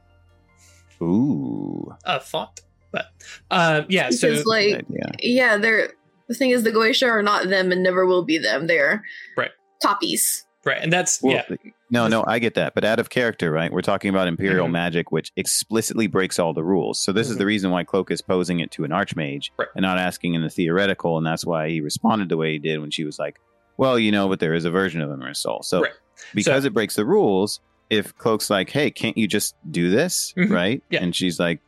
Ooh. 1.02 1.94
A 2.06 2.20
thought, 2.20 2.62
but 2.92 3.08
uh, 3.52 3.84
yeah. 3.90 4.10
So 4.10 4.30
Because, 4.30 4.46
like, 4.46 4.88
good 4.88 5.16
yeah, 5.20 5.58
they're 5.58 5.92
the 6.28 6.34
thing 6.34 6.50
is 6.52 6.64
the 6.64 6.72
Goetia 6.72 7.08
are 7.08 7.22
not 7.24 7.48
them 7.50 7.72
and 7.72 7.84
never 7.84 8.06
will 8.06 8.24
be 8.24 8.38
them. 8.38 8.68
They're 8.68 9.04
Right. 9.36 9.52
copies. 9.84 10.46
Right, 10.68 10.80
and 10.82 10.92
that's 10.94 11.22
Well, 11.22 11.34
yeah. 11.50 11.56
No, 11.90 12.08
no, 12.08 12.24
I 12.28 12.40
get 12.40 12.54
that. 12.56 12.74
But 12.76 12.84
out 12.84 13.00
of 13.00 13.10
character, 13.10 13.50
right? 13.52 13.72
We're 13.72 13.82
talking 13.82 14.10
about 14.10 14.28
Imperial 14.28 14.68
Mhm. 14.68 14.72
magic, 14.72 15.12
which 15.12 15.32
explicitly 15.38 16.08
breaks 16.08 16.38
all 16.38 16.54
the 16.54 16.64
rules. 16.64 17.00
So 17.00 17.12
this 17.14 17.30
is 17.30 17.36
Mhm. 17.36 17.40
the 17.40 17.46
reason 17.46 17.72
why 17.72 17.84
Cloak 17.86 18.12
is 18.12 18.22
posing 18.22 18.60
it 18.60 18.72
to 18.72 18.84
an 18.84 18.92
archmage 18.92 19.50
Right. 19.58 19.70
and 19.76 19.84
not 19.84 19.98
asking 19.98 20.34
in 20.34 20.42
the 20.42 20.50
theoretical. 20.50 21.18
And 21.18 21.26
that's 21.26 21.46
why 21.46 21.70
he 21.70 21.80
responded 21.82 22.30
the 22.30 22.38
way 22.38 22.52
he 22.54 22.60
did 22.60 22.80
when 22.82 22.92
she 22.92 23.06
was 23.06 23.18
like, 23.18 23.40
well, 23.78 23.98
you 23.98 24.12
know, 24.12 24.28
but 24.28 24.40
there 24.40 24.54
is 24.54 24.66
a 24.66 24.72
version 24.72 25.02
of 25.02 25.10
him 25.10 25.22
in 25.22 25.34
soul. 25.34 25.62
So 25.64 25.82
Right. 25.84 25.92
because 26.36 26.66
it 26.66 26.74
breaks 26.74 26.96
the 26.96 27.06
rules, 27.06 27.62
if 27.90 28.14
Cloak's 28.18 28.50
like, 28.50 28.70
hey, 28.72 28.92
can't 28.92 29.18
you 29.18 29.28
just 29.28 29.56
do 29.72 29.90
this? 29.90 30.34
Mhm. 30.36 30.50
Right? 30.50 30.84
Yeah. 30.90 31.02
And 31.04 31.16
she's 31.16 31.40
like, 31.40 31.62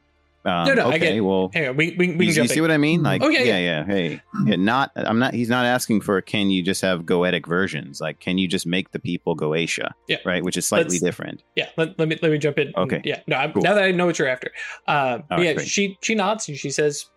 um, 0.45 0.65
No, 0.67 0.73
no, 0.73 0.83
I 0.85 0.87
okay, 0.95 0.99
get 0.99 1.15
it. 1.15 1.21
well, 1.21 1.49
hey, 1.53 1.69
we 1.69 1.95
we, 1.97 2.15
we 2.15 2.27
you, 2.27 2.33
can 2.33 2.43
you 2.43 2.49
see 2.49 2.61
what 2.61 2.71
I 2.71 2.77
mean? 2.77 3.03
Like, 3.03 3.21
Oh, 3.21 3.27
yeah, 3.29 3.41
yeah, 3.43 3.57
yeah, 3.59 3.85
Hey, 3.85 4.21
yeah, 4.45 4.55
not. 4.55 4.91
I'm 4.95 5.19
not. 5.19 5.33
He's 5.33 5.49
not 5.49 5.65
asking 5.65 6.01
for. 6.01 6.21
Can 6.21 6.49
you 6.49 6.63
just 6.63 6.81
have 6.81 7.01
goetic 7.03 7.45
versions? 7.45 7.99
Like, 7.99 8.19
can 8.19 8.37
you 8.37 8.47
just 8.47 8.65
make 8.65 8.91
the 8.91 8.99
people 8.99 9.35
Goetia? 9.35 9.91
Yeah. 10.07 10.17
Right, 10.25 10.43
which 10.43 10.55
is 10.57 10.65
slightly 10.65 10.95
Let's- 10.95 11.03
different. 11.03 11.43
Yeah, 11.55 11.69
let, 11.77 11.97
let 11.99 12.07
me 12.07 12.17
let 12.21 12.31
me 12.31 12.37
jump 12.37 12.57
in. 12.59 12.71
Okay. 12.75 13.01
Yeah, 13.03 13.21
no, 13.27 13.35
I'm, 13.35 13.51
Cool. 13.53 13.63
now 13.63 13.73
that 13.75 13.83
I 13.83 13.91
know 13.91 14.05
what 14.05 14.17
you're 14.19 14.29
after, 14.29 14.51
uh, 14.87 15.19
right, 15.29 15.41
yeah, 15.43 15.53
great. 15.53 15.67
she 15.67 15.97
she 16.01 16.15
nods 16.15 16.47
and 16.47 16.57
she 16.57 16.69
says, 16.71 17.07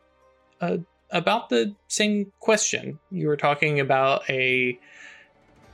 uh, 0.61 0.79
about 1.11 1.49
the 1.49 1.75
same 1.89 2.33
question. 2.41 2.99
You 3.11 3.29
were 3.29 3.37
talking 3.37 3.79
about 3.81 4.29
a 4.29 4.79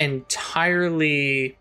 entirely 0.00 1.56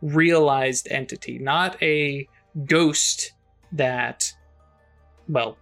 realized 0.00 0.88
entity, 0.90 1.38
not 1.38 1.80
a 1.82 2.28
ghost 2.66 3.32
that, 3.72 4.32
well, 5.32 5.56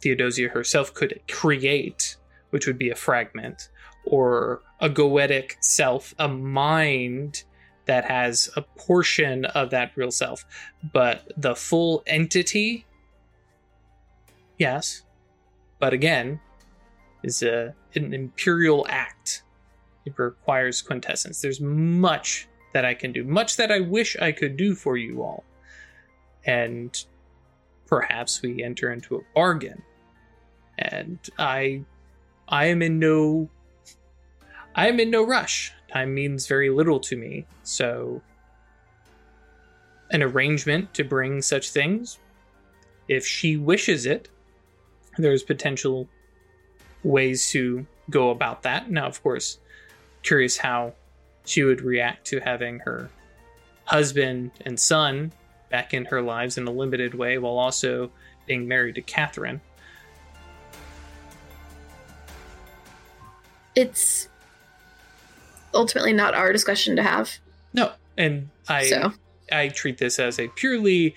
Theodosia 0.00 0.48
herself 0.48 0.94
could 0.94 1.20
create, 1.28 2.16
which 2.50 2.66
would 2.66 2.78
be 2.78 2.90
a 2.90 2.94
fragment, 2.94 3.68
or 4.04 4.62
a 4.80 4.88
goetic 4.88 5.56
self, 5.60 6.14
a 6.18 6.28
mind 6.28 7.44
that 7.86 8.04
has 8.04 8.48
a 8.56 8.62
portion 8.62 9.44
of 9.46 9.70
that 9.70 9.92
real 9.96 10.10
self. 10.10 10.44
But 10.92 11.32
the 11.36 11.56
full 11.56 12.02
entity, 12.06 12.86
yes. 14.58 15.02
But 15.80 15.92
again, 15.92 16.40
is 17.22 17.42
a, 17.42 17.74
an 17.94 18.14
imperial 18.14 18.86
act. 18.88 19.42
It 20.06 20.14
requires 20.18 20.82
quintessence. 20.82 21.40
There's 21.40 21.60
much 21.60 22.48
that 22.72 22.84
I 22.84 22.94
can 22.94 23.12
do, 23.12 23.24
much 23.24 23.56
that 23.56 23.72
I 23.72 23.80
wish 23.80 24.16
I 24.16 24.32
could 24.32 24.56
do 24.56 24.74
for 24.74 24.96
you 24.96 25.22
all. 25.22 25.44
And 26.44 27.04
perhaps 27.86 28.42
we 28.42 28.62
enter 28.62 28.92
into 28.92 29.16
a 29.16 29.20
bargain. 29.34 29.82
And 30.78 31.18
I 31.38 31.84
I 32.48 32.66
am 32.66 32.82
in 32.82 32.98
no 32.98 33.48
I 34.74 34.88
am 34.88 34.98
in 35.00 35.10
no 35.10 35.24
rush. 35.24 35.72
Time 35.92 36.14
means 36.14 36.46
very 36.46 36.70
little 36.70 36.98
to 37.00 37.16
me. 37.16 37.46
So 37.62 38.22
an 40.10 40.22
arrangement 40.22 40.92
to 40.94 41.04
bring 41.04 41.40
such 41.42 41.70
things 41.70 42.18
if 43.08 43.26
she 43.26 43.56
wishes 43.56 44.06
it 44.06 44.28
there's 45.18 45.42
potential 45.42 46.08
ways 47.02 47.50
to 47.50 47.86
go 48.10 48.30
about 48.30 48.62
that. 48.62 48.90
Now, 48.90 49.06
of 49.06 49.22
course, 49.22 49.58
curious 50.22 50.56
how 50.56 50.94
she 51.44 51.62
would 51.62 51.82
react 51.82 52.26
to 52.28 52.40
having 52.40 52.80
her 52.80 53.10
husband 53.84 54.50
and 54.64 54.78
son 54.78 55.32
back 55.74 55.92
in 55.92 56.04
her 56.04 56.22
lives 56.22 56.56
in 56.56 56.68
a 56.68 56.70
limited 56.70 57.14
way 57.14 57.36
while 57.36 57.58
also 57.58 58.08
being 58.46 58.68
married 58.68 58.94
to 58.94 59.02
Catherine. 59.02 59.60
It's 63.74 64.28
ultimately 65.74 66.12
not 66.12 66.32
our 66.32 66.52
discussion 66.52 66.94
to 66.94 67.02
have. 67.02 67.38
No, 67.72 67.90
and 68.16 68.50
I 68.68 68.84
So 68.84 69.12
I 69.50 69.66
treat 69.66 69.98
this 69.98 70.20
as 70.20 70.38
a 70.38 70.46
purely 70.46 71.16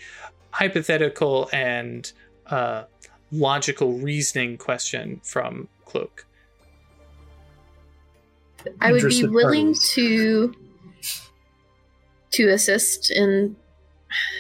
hypothetical 0.50 1.52
and 1.54 2.12
uh, 2.48 2.86
logical 3.32 3.94
reasoning 4.00 4.58
question 4.58 5.22
from 5.24 5.68
Cloak. 5.86 6.26
I 8.82 8.92
would 8.92 9.08
be 9.08 9.24
willing 9.28 9.68
parties. 9.68 9.92
to 9.92 10.56
to 12.32 12.48
assist 12.50 13.12
in 13.12 13.56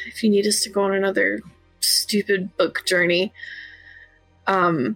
if 0.07 0.23
you 0.23 0.29
need 0.29 0.45
us 0.47 0.61
to 0.61 0.69
go 0.69 0.83
on 0.83 0.93
another 0.93 1.39
stupid 1.79 2.55
book 2.57 2.83
journey 2.85 3.31
um 4.47 4.95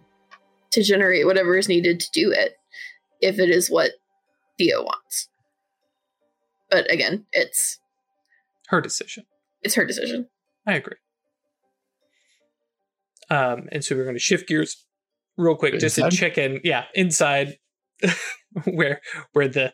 to 0.72 0.82
generate 0.84 1.26
whatever 1.26 1.56
is 1.58 1.68
needed 1.70 2.00
to 2.00 2.10
do 2.12 2.32
it 2.32 2.58
if 3.22 3.38
it 3.40 3.50
is 3.50 3.70
what 3.70 3.92
Theo 4.58 4.84
wants. 4.84 5.28
But 6.70 6.92
again, 6.92 7.26
it's 7.34 7.80
Her 8.68 8.80
decision. 8.82 9.26
it's 9.62 9.76
her 9.76 9.86
decision. 9.86 10.28
I 10.66 10.74
agree. 10.76 10.96
Um, 13.30 13.68
and 13.72 13.84
so 13.84 13.96
we're 13.96 14.04
going 14.04 14.16
to 14.16 14.20
shift 14.20 14.48
gears 14.48 14.86
real 15.38 15.56
quick 15.56 15.80
just 15.80 15.96
to 15.96 16.06
Inside? 16.06 16.18
check 16.18 16.38
in. 16.38 16.60
Yeah, 16.64 16.86
inside 16.94 17.58
where 18.66 19.02
where 19.34 19.48
the 19.48 19.74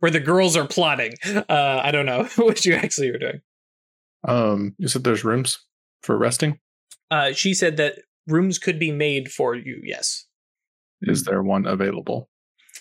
where 0.00 0.10
the 0.10 0.20
girls 0.20 0.56
are 0.56 0.66
plotting. 0.66 1.12
Uh, 1.24 1.44
I 1.82 1.90
don't 1.90 2.06
know 2.06 2.24
what 2.36 2.64
you 2.64 2.74
actually 2.74 3.08
are 3.10 3.18
doing. 3.18 3.40
Um, 4.26 4.74
you 4.78 4.88
said 4.88 5.04
there's 5.04 5.24
rooms 5.24 5.58
for 6.02 6.16
resting. 6.16 6.58
Uh, 7.10 7.32
she 7.32 7.54
said 7.54 7.76
that 7.76 8.00
rooms 8.26 8.58
could 8.58 8.78
be 8.78 8.92
made 8.92 9.30
for 9.30 9.54
you. 9.54 9.80
Yes. 9.84 10.26
Is 11.02 11.24
there 11.24 11.42
one 11.42 11.66
available 11.66 12.28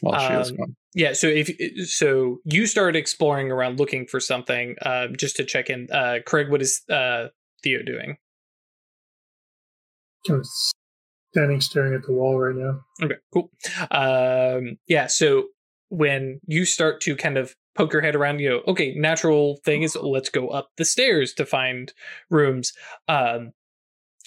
while 0.01 0.19
she 0.19 0.33
is 0.33 0.51
Um, 0.51 0.57
gone? 0.57 0.75
Yeah. 0.93 1.13
So 1.13 1.27
if 1.27 1.49
so, 1.89 2.37
you 2.45 2.67
start 2.67 2.95
exploring 2.95 3.51
around 3.51 3.79
looking 3.79 4.05
for 4.05 4.19
something. 4.19 4.75
Uh, 4.81 5.07
just 5.17 5.35
to 5.37 5.45
check 5.45 5.69
in. 5.69 5.87
Uh, 5.91 6.19
Craig, 6.25 6.49
what 6.49 6.61
is 6.61 6.81
uh 6.89 7.27
Theo 7.63 7.81
doing? 7.81 8.17
Kind 10.27 10.41
of 10.41 10.47
standing 11.33 11.61
staring 11.61 11.95
at 11.95 12.03
the 12.03 12.13
wall 12.13 12.37
right 12.39 12.55
now. 12.55 12.81
Okay, 13.01 13.15
cool. 13.33 13.49
Um, 13.89 14.77
yeah, 14.87 15.07
so 15.07 15.45
when 15.91 16.39
you 16.47 16.63
start 16.63 17.01
to 17.01 17.17
kind 17.17 17.37
of 17.37 17.53
poke 17.75 17.91
your 17.91 18.01
head 18.01 18.15
around, 18.15 18.39
you 18.39 18.49
know, 18.49 18.61
okay, 18.65 18.95
natural 18.95 19.59
thing 19.65 19.83
is 19.83 19.95
let's 19.95 20.29
go 20.29 20.47
up 20.47 20.69
the 20.77 20.85
stairs 20.85 21.33
to 21.33 21.45
find 21.45 21.91
rooms. 22.29 22.71
Um, 23.09 23.51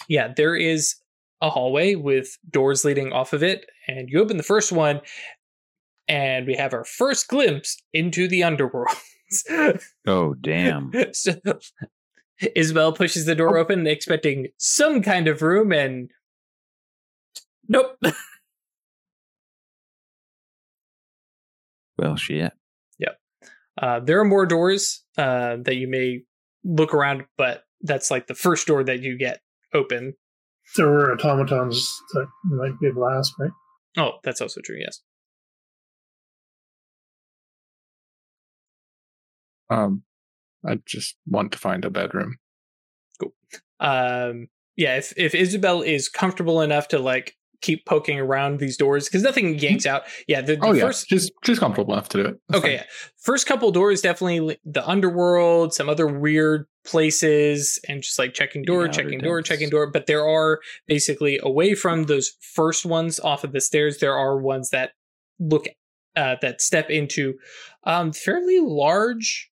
yeah, 0.06 0.32
there 0.36 0.54
is 0.54 0.96
a 1.40 1.48
hallway 1.48 1.94
with 1.94 2.36
doors 2.50 2.84
leading 2.84 3.12
off 3.12 3.32
of 3.32 3.42
it, 3.42 3.64
and 3.88 4.10
you 4.10 4.20
open 4.20 4.36
the 4.36 4.42
first 4.42 4.72
one, 4.72 5.00
and 6.06 6.46
we 6.46 6.54
have 6.54 6.74
our 6.74 6.84
first 6.84 7.28
glimpse 7.28 7.78
into 7.92 8.28
the 8.28 8.44
underworld. 8.44 8.96
Oh, 10.06 10.34
damn. 10.34 10.92
so, 11.12 11.34
Isabel 12.54 12.92
pushes 12.92 13.24
the 13.24 13.34
door 13.34 13.58
open, 13.58 13.84
expecting 13.84 14.48
some 14.58 15.02
kind 15.02 15.26
of 15.26 15.42
room, 15.42 15.72
and 15.72 16.10
nope. 17.66 17.98
Well, 21.96 22.16
shit. 22.16 22.52
Uh, 23.80 24.00
there 24.00 24.20
are 24.20 24.24
more 24.24 24.46
doors 24.46 25.02
uh, 25.18 25.56
that 25.62 25.76
you 25.76 25.88
may 25.88 26.22
look 26.62 26.94
around, 26.94 27.24
but 27.36 27.64
that's 27.80 28.10
like 28.10 28.26
the 28.26 28.34
first 28.34 28.66
door 28.66 28.84
that 28.84 29.00
you 29.00 29.18
get 29.18 29.40
open. 29.72 30.14
There 30.76 30.86
were 30.86 31.12
automatons 31.12 31.92
that 32.12 32.26
might 32.44 32.78
be 32.80 32.86
able 32.86 33.02
to 33.02 33.16
ask, 33.16 33.38
right? 33.38 33.50
Oh, 33.96 34.12
that's 34.22 34.40
also 34.40 34.60
true. 34.60 34.78
Yes. 34.78 35.00
Um, 39.70 40.02
I 40.66 40.78
just 40.86 41.16
want 41.26 41.52
to 41.52 41.58
find 41.58 41.84
a 41.84 41.90
bedroom. 41.90 42.36
Cool. 43.20 43.34
Um, 43.80 44.48
yeah. 44.76 44.96
If 44.96 45.12
if 45.16 45.34
Isabel 45.34 45.82
is 45.82 46.08
comfortable 46.08 46.60
enough 46.60 46.88
to 46.88 46.98
like 46.98 47.36
keep 47.64 47.86
poking 47.86 48.20
around 48.20 48.58
these 48.58 48.76
doors 48.76 49.06
because 49.06 49.22
nothing 49.22 49.58
yanks 49.58 49.86
out. 49.86 50.02
Yeah. 50.28 50.42
The, 50.42 50.56
the 50.56 50.66
Oh 50.66 50.72
yeah, 50.72 50.84
first 50.84 51.08
just 51.08 51.32
she's 51.44 51.58
comfortable 51.58 51.94
enough 51.94 52.10
to 52.10 52.22
do 52.22 52.28
it. 52.28 52.40
That's 52.48 52.64
Okay, 52.64 52.74
yeah. 52.74 52.84
First 53.16 53.46
couple 53.46 53.70
doors 53.72 54.02
definitely 54.02 54.58
the 54.64 54.86
underworld, 54.86 55.72
some 55.72 55.88
other 55.88 56.06
weird 56.06 56.66
places, 56.84 57.78
and 57.88 58.02
just 58.02 58.18
like 58.18 58.34
checking 58.34 58.62
door, 58.62 58.86
checking 58.88 59.18
door, 59.18 59.40
depths. 59.40 59.48
checking 59.48 59.70
door. 59.70 59.90
But 59.90 60.06
there 60.06 60.28
are 60.28 60.60
basically 60.86 61.40
away 61.42 61.74
from 61.74 62.04
those 62.04 62.32
first 62.40 62.84
ones 62.84 63.18
off 63.18 63.44
of 63.44 63.52
the 63.52 63.60
stairs, 63.60 63.98
there 63.98 64.16
are 64.16 64.36
ones 64.38 64.70
that 64.70 64.92
look 65.40 65.66
uh, 66.16 66.36
that 66.42 66.60
step 66.60 66.90
into 66.90 67.34
um, 67.84 68.12
fairly 68.12 68.60
large 68.60 69.50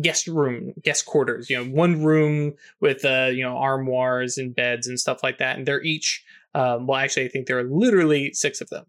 guest 0.00 0.26
room, 0.26 0.72
guest 0.82 1.06
quarters. 1.06 1.50
You 1.50 1.58
know, 1.58 1.70
one 1.70 2.02
room 2.02 2.54
with 2.80 3.04
uh, 3.04 3.30
you 3.32 3.42
know 3.42 3.56
armoires 3.56 4.38
and 4.38 4.54
beds 4.54 4.86
and 4.86 4.98
stuff 4.98 5.22
like 5.22 5.38
that, 5.38 5.56
and 5.56 5.66
they're 5.66 5.82
each. 5.82 6.24
Um, 6.54 6.86
well, 6.86 6.98
actually, 6.98 7.24
I 7.24 7.28
think 7.28 7.46
there 7.46 7.58
are 7.58 7.64
literally 7.64 8.32
six 8.32 8.60
of 8.60 8.68
them. 8.68 8.84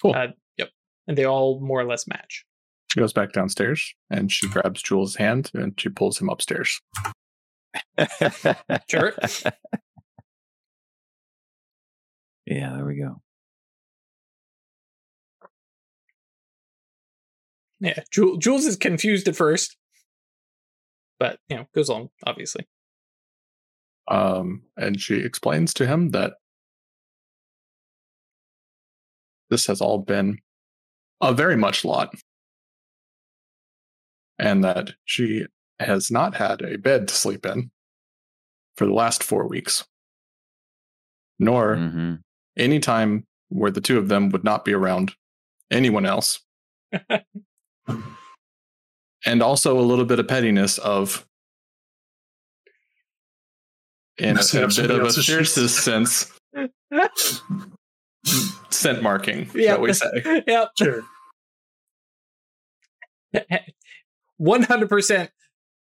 Cool. 0.00 0.14
Uh, 0.14 0.28
yep, 0.56 0.70
and 1.06 1.16
they 1.16 1.24
all 1.24 1.60
more 1.60 1.80
or 1.80 1.84
less 1.84 2.06
match. 2.06 2.44
She 2.92 3.00
goes 3.00 3.12
back 3.12 3.32
downstairs 3.32 3.94
and 4.10 4.32
she 4.32 4.48
grabs 4.48 4.82
Jules' 4.82 5.16
hand 5.16 5.50
and 5.54 5.78
she 5.78 5.88
pulls 5.88 6.18
him 6.20 6.28
upstairs. 6.28 6.80
Sure. 8.88 9.12
yeah, 12.46 12.74
there 12.74 12.86
we 12.86 12.96
go. 12.98 13.20
Yeah, 17.80 18.02
Jules, 18.10 18.38
Jules 18.38 18.64
is 18.64 18.76
confused 18.76 19.28
at 19.28 19.36
first, 19.36 19.76
but 21.18 21.38
you 21.48 21.56
know 21.56 21.66
goes 21.74 21.88
along 21.90 22.08
obviously. 22.24 22.66
Um, 24.08 24.62
and 24.76 25.00
she 25.00 25.16
explains 25.16 25.74
to 25.74 25.86
him 25.86 26.10
that 26.10 26.34
this 29.50 29.66
has 29.66 29.80
all 29.80 29.98
been 29.98 30.38
a 31.20 31.32
very 31.32 31.56
much 31.56 31.84
lot, 31.84 32.14
and 34.38 34.62
that 34.64 34.92
she 35.04 35.46
has 35.80 36.10
not 36.10 36.34
had 36.34 36.62
a 36.62 36.78
bed 36.78 37.08
to 37.08 37.14
sleep 37.14 37.44
in 37.46 37.70
for 38.76 38.86
the 38.86 38.92
last 38.92 39.24
four 39.24 39.46
weeks, 39.48 39.84
nor 41.38 41.76
hmm 41.76 42.14
any 42.56 42.80
time 42.80 43.26
where 43.50 43.70
the 43.70 43.80
two 43.80 43.98
of 43.98 44.08
them 44.08 44.30
would 44.30 44.42
not 44.42 44.64
be 44.64 44.72
around 44.72 45.14
anyone 45.70 46.06
else. 46.06 46.40
and 49.26 49.42
also 49.42 49.78
a 49.78 49.82
little 49.82 50.04
bit 50.04 50.18
of 50.18 50.26
pettiness 50.26 50.78
of 50.78 51.26
in 54.18 54.36
a, 54.36 54.40
a 54.40 54.66
bit 54.68 54.90
of 54.90 54.98
a 54.98 55.00
else's 55.04 55.26
fiercest 55.26 55.84
sense 55.84 56.32
Scent 58.70 59.02
marking, 59.02 59.48
Yeah. 59.54 59.74
shall 59.74 59.80
we 59.82 59.92
say. 59.92 60.42
yep. 60.46 60.70
Sure. 60.78 61.02
One 64.38 64.62
hundred 64.62 64.88
percent. 64.88 65.30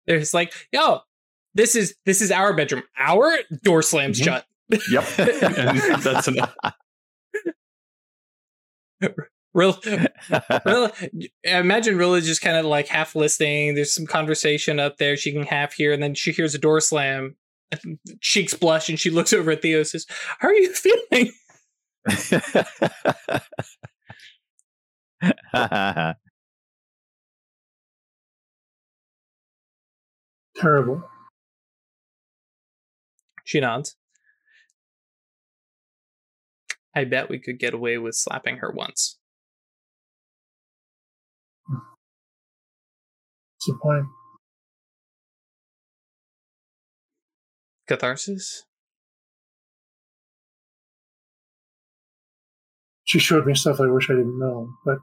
There's 0.06 0.32
like, 0.34 0.52
yo, 0.72 1.00
this 1.54 1.74
is 1.76 1.94
this 2.06 2.20
is 2.22 2.30
our 2.30 2.52
bedroom. 2.54 2.82
Our 2.98 3.36
door 3.62 3.82
slams 3.82 4.20
Mhm. 4.20 4.24
shut. 4.24 4.46
Yep. 4.90 5.04
and 5.58 6.02
that's 6.02 6.28
enough. 6.28 6.54
Real, 9.52 9.78
real. 10.64 10.90
Imagine 11.44 11.96
Rilla 11.98 12.20
just 12.20 12.40
kind 12.40 12.56
of 12.56 12.64
like 12.66 12.86
half 12.86 13.14
listening. 13.16 13.74
There's 13.74 13.92
some 13.94 14.06
conversation 14.06 14.78
up 14.78 14.98
there. 14.98 15.16
She 15.16 15.32
can 15.32 15.42
half 15.42 15.72
hear, 15.74 15.92
and 15.92 16.00
then 16.02 16.14
she 16.14 16.30
hears 16.32 16.54
a 16.54 16.58
door 16.58 16.80
slam. 16.80 17.36
Cheeks 18.20 18.54
blush, 18.54 18.88
and 18.88 18.98
she 18.98 19.10
looks 19.10 19.32
over 19.32 19.52
at 19.52 19.62
Theo. 19.62 19.78
and 19.78 19.86
Says, 19.86 20.06
"How 20.38 20.48
are 20.48 20.54
you 20.54 20.72
feeling?" 20.72 21.32
Terrible. 30.56 31.02
She 33.44 33.60
nods. 33.60 33.96
I 36.94 37.04
bet 37.04 37.28
we 37.28 37.38
could 37.38 37.58
get 37.58 37.74
away 37.74 37.98
with 37.98 38.14
slapping 38.14 38.58
her 38.58 38.70
once. 38.70 39.18
Hmm. 41.66 41.78
What's 43.54 43.66
the 43.66 43.78
point? 43.82 44.06
Catharsis? 47.90 48.66
She 53.02 53.18
showed 53.18 53.46
me 53.46 53.54
stuff 53.56 53.80
I 53.80 53.86
wish 53.86 54.08
I 54.08 54.12
didn't 54.12 54.38
know, 54.38 54.68
but 54.84 54.98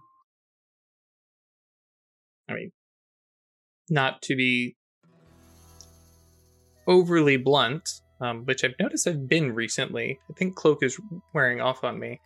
I 2.47 2.53
mean, 2.53 2.71
not 3.89 4.21
to 4.21 4.38
be 4.38 4.77
overly 6.88 7.35
blunt, 7.35 7.89
um, 8.21 8.45
which 8.45 8.63
I've 8.63 8.79
noticed 8.79 9.05
I've 9.05 9.27
been 9.27 9.53
recently. 9.53 10.17
I 10.29 10.33
think 10.33 10.55
cloak 10.55 10.81
is 10.81 10.97
wearing 11.33 11.59
off 11.59 11.83
on 11.83 11.99
me, 11.99 12.21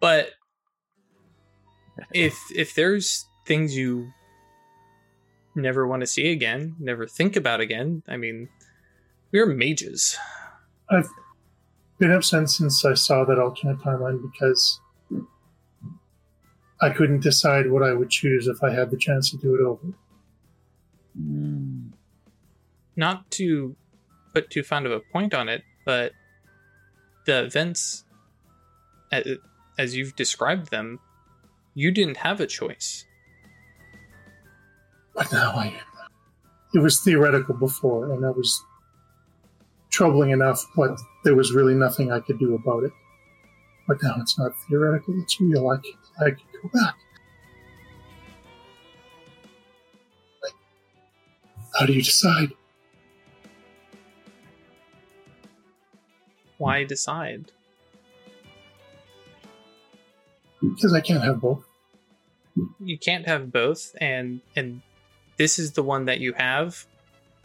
but 0.00 0.32
if 2.12 2.38
if 2.54 2.74
there's 2.74 3.24
things 3.46 3.74
you 3.74 4.12
never 5.54 5.86
want 5.86 6.02
to 6.02 6.06
see 6.06 6.30
again, 6.30 6.76
never 6.78 7.06
think 7.06 7.36
about 7.36 7.60
again, 7.60 8.02
I 8.06 8.18
mean, 8.18 8.50
we're 9.34 9.46
mages. 9.46 10.16
I've 10.88 11.08
been 11.98 12.12
upset 12.12 12.48
since 12.48 12.84
I 12.84 12.94
saw 12.94 13.24
that 13.24 13.36
alternate 13.36 13.78
timeline 13.78 14.22
because 14.22 14.80
I 16.80 16.90
couldn't 16.90 17.20
decide 17.20 17.68
what 17.68 17.82
I 17.82 17.94
would 17.94 18.10
choose 18.10 18.46
if 18.46 18.62
I 18.62 18.70
had 18.70 18.92
the 18.92 18.96
chance 18.96 19.30
to 19.30 19.36
do 19.36 19.54
it 19.56 19.60
over. 19.60 19.94
Mm. 21.16 21.92
not 22.96 23.30
to 23.30 23.76
put 24.34 24.50
too 24.50 24.64
fond 24.64 24.84
of 24.84 24.90
a 24.90 24.98
point 24.98 25.32
on 25.32 25.48
it, 25.48 25.62
but 25.84 26.10
the 27.24 27.44
events, 27.44 28.04
as 29.78 29.94
you've 29.94 30.16
described 30.16 30.72
them, 30.72 30.98
you 31.74 31.92
didn't 31.92 32.16
have 32.16 32.40
a 32.40 32.48
choice. 32.48 33.04
But 35.14 35.32
now 35.32 35.52
I. 35.52 35.80
It 36.74 36.80
was 36.80 37.00
theoretical 37.00 37.54
before, 37.54 38.12
and 38.12 38.24
that 38.24 38.36
was 38.36 38.60
troubling 39.90 40.30
enough, 40.30 40.64
but 40.76 40.98
there 41.24 41.34
was 41.34 41.52
really 41.52 41.74
nothing 41.74 42.10
I 42.12 42.20
could 42.20 42.38
do 42.38 42.54
about 42.54 42.84
it. 42.84 42.92
But 43.86 44.02
now 44.02 44.16
it's 44.20 44.38
not 44.38 44.52
theoretical, 44.68 45.14
it's 45.20 45.40
real. 45.40 45.68
I 45.68 45.76
can, 45.76 45.92
I 46.18 46.30
can 46.30 46.46
go 46.62 46.70
back. 46.72 46.96
Like, 50.42 50.52
How 51.78 51.86
do 51.86 51.92
you 51.92 52.02
decide? 52.02 52.52
Why 56.58 56.84
decide? 56.84 57.52
Because 60.62 60.94
I 60.94 61.00
can't 61.00 61.22
have 61.22 61.40
both. 61.40 61.64
You 62.80 62.96
can't 62.96 63.26
have 63.26 63.52
both, 63.52 63.94
and 64.00 64.40
and 64.54 64.80
this 65.36 65.58
is 65.58 65.72
the 65.72 65.82
one 65.82 66.04
that 66.06 66.20
you 66.20 66.32
have, 66.34 66.86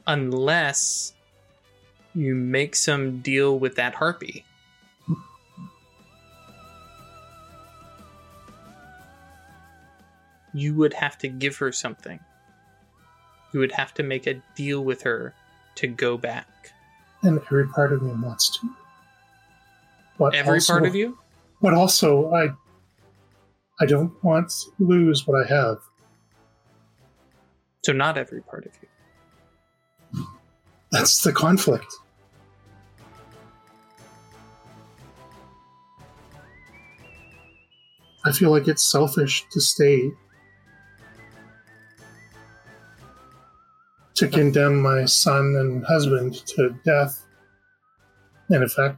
unless 0.06 1.14
you 2.16 2.36
make 2.36 2.76
some 2.76 3.20
deal 3.22 3.58
with 3.60 3.76
that 3.76 3.96
harpy. 3.96 4.46
You 10.54 10.74
would 10.76 10.94
have 10.94 11.18
to 11.20 11.28
give 11.28 11.58
her 11.58 11.72
something. 11.72 12.20
You 13.54 13.60
would 13.60 13.72
have 13.74 13.94
to 13.96 14.04
make 14.04 14.28
a 14.28 14.42
deal 14.56 14.84
with 14.84 15.02
her 15.04 15.34
to 15.76 15.88
go 15.88 16.18
back. 16.18 16.48
And 17.22 17.40
every 17.40 17.68
part 17.68 17.94
of 17.94 18.02
me 18.02 18.12
wants 18.14 18.58
to. 18.60 18.70
But 20.18 20.36
Every 20.36 20.56
also- 20.56 20.74
part 20.74 20.86
of 20.86 20.96
you? 20.96 21.18
But 21.62 21.74
also, 21.74 22.32
I, 22.34 22.50
I 23.82 23.86
don't 23.86 24.14
want 24.24 24.50
to 24.50 24.72
lose 24.80 25.28
what 25.28 25.46
I 25.46 25.48
have. 25.54 25.78
So 27.84 27.92
not 27.94 28.18
every 28.18 28.42
part 28.42 28.66
of 28.66 28.72
you. 28.82 28.88
That's 30.92 31.24
the 31.24 31.32
conflict. 31.32 31.94
I 38.26 38.32
feel 38.32 38.52
like 38.52 38.68
it's 38.68 38.92
selfish 38.92 39.46
to 39.52 39.62
stay. 39.62 40.12
To 44.16 44.28
condemn 44.28 44.82
my 44.82 45.06
son 45.06 45.56
and 45.58 45.86
husband 45.86 46.34
to 46.48 46.76
death, 46.84 47.26
in 48.50 48.62
effect. 48.64 48.98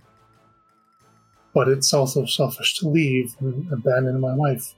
But 1.53 1.67
it's 1.67 1.93
also 1.93 2.25
selfish 2.25 2.79
to 2.79 2.87
leave 2.87 3.35
and 3.39 3.71
abandon 3.71 4.19
my 4.19 4.33
wife. 4.33 4.73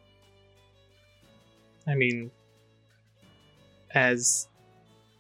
I 1.88 1.96
mean, 1.96 2.32
as 3.94 4.48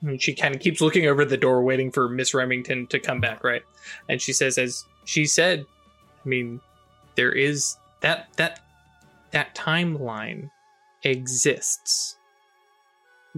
and 0.03 0.21
she 0.21 0.35
kind 0.35 0.53
of 0.53 0.61
keeps 0.61 0.81
looking 0.81 1.07
over 1.07 1.23
the 1.25 1.37
door, 1.37 1.63
waiting 1.63 1.91
for 1.91 2.09
Miss 2.09 2.33
Remington 2.33 2.87
to 2.87 2.99
come 2.99 3.21
back, 3.21 3.43
right? 3.43 3.63
And 4.09 4.21
she 4.21 4.33
says, 4.33 4.57
as 4.57 4.85
she 5.05 5.25
said, 5.25 5.65
I 6.23 6.27
mean, 6.27 6.59
there 7.15 7.31
is 7.31 7.77
that 8.01 8.27
that 8.35 8.59
that 9.31 9.55
timeline 9.55 10.49
exists 11.03 12.17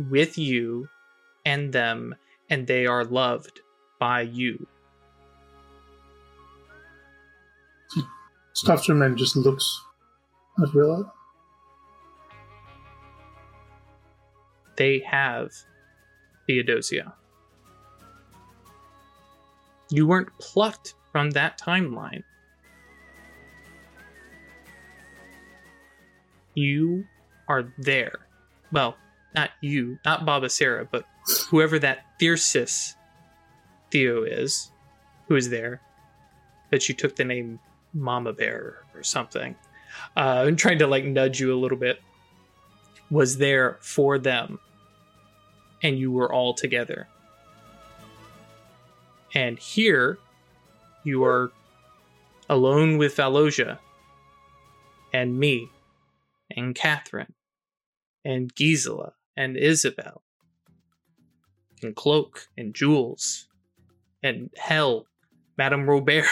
with 0.09 0.37
you 0.37 0.87
and 1.45 1.71
them, 1.71 2.15
and 2.49 2.65
they 2.65 2.85
are 2.85 3.05
loved 3.05 3.61
by 3.99 4.21
you. 4.21 4.67
Stofferman 8.55 9.15
just 9.17 9.35
looks 9.35 9.81
at 10.63 10.73
Rilla. 10.73 11.11
They 14.77 14.99
have 14.99 15.51
Theodosia. 16.47 17.13
You 19.89 20.07
weren't 20.07 20.29
plucked 20.39 20.95
from 21.11 21.31
that 21.31 21.59
timeline. 21.59 22.23
You 26.55 27.05
are 27.47 27.71
there. 27.77 28.27
Well, 28.71 28.95
not 29.35 29.51
you, 29.61 29.99
not 30.05 30.25
Baba 30.25 30.49
Sarah, 30.49 30.87
but 30.89 31.05
whoever 31.49 31.77
that 31.79 32.05
fiercest 32.19 32.95
Theo 33.91 34.23
is, 34.23 34.71
who 35.27 35.35
is 35.35 35.49
there. 35.49 35.81
that 36.71 36.89
you 36.89 36.95
took 36.95 37.15
the 37.15 37.23
name 37.23 37.59
Mama 37.93 38.33
Bear 38.33 38.83
or 38.93 39.03
something. 39.03 39.55
Uh, 40.15 40.43
I'm 40.47 40.55
trying 40.55 40.79
to 40.79 40.87
like 40.87 41.05
nudge 41.05 41.39
you 41.39 41.53
a 41.53 41.55
little 41.59 41.77
bit. 41.77 42.01
Was 43.09 43.37
there 43.37 43.77
for 43.81 44.17
them, 44.17 44.59
and 45.83 45.97
you 45.97 46.11
were 46.11 46.31
all 46.31 46.53
together. 46.53 47.07
And 49.33 49.59
here, 49.59 50.17
you 51.03 51.23
are 51.23 51.51
alone 52.49 52.97
with 52.97 53.15
Valoja, 53.15 53.79
and 55.13 55.37
me, 55.39 55.69
and 56.55 56.73
Catherine, 56.73 57.33
and 58.23 58.53
Gisela, 58.55 59.13
and 59.35 59.57
Isabel, 59.57 60.23
and 61.83 61.95
Cloak, 61.95 62.47
and 62.57 62.73
Jules, 62.73 63.47
and 64.23 64.49
Hell, 64.57 65.05
Madame 65.57 65.87
Robert. 65.87 66.25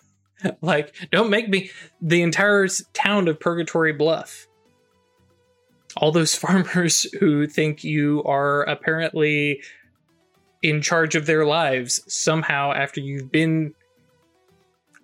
like, 0.60 0.94
don't 1.12 1.30
make 1.30 1.48
me 1.48 1.70
the 2.00 2.22
entire 2.22 2.66
town 2.92 3.28
of 3.28 3.40
Purgatory 3.40 3.92
Bluff. 3.92 4.47
All 5.98 6.12
those 6.12 6.34
farmers 6.46 7.02
who 7.20 7.46
think 7.46 7.84
you 7.84 8.22
are 8.24 8.62
apparently 8.62 9.62
in 10.62 10.80
charge 10.82 11.14
of 11.14 11.26
their 11.26 11.44
lives 11.44 12.00
somehow 12.12 12.72
after 12.72 13.00
you've 13.00 13.30
been 13.30 13.74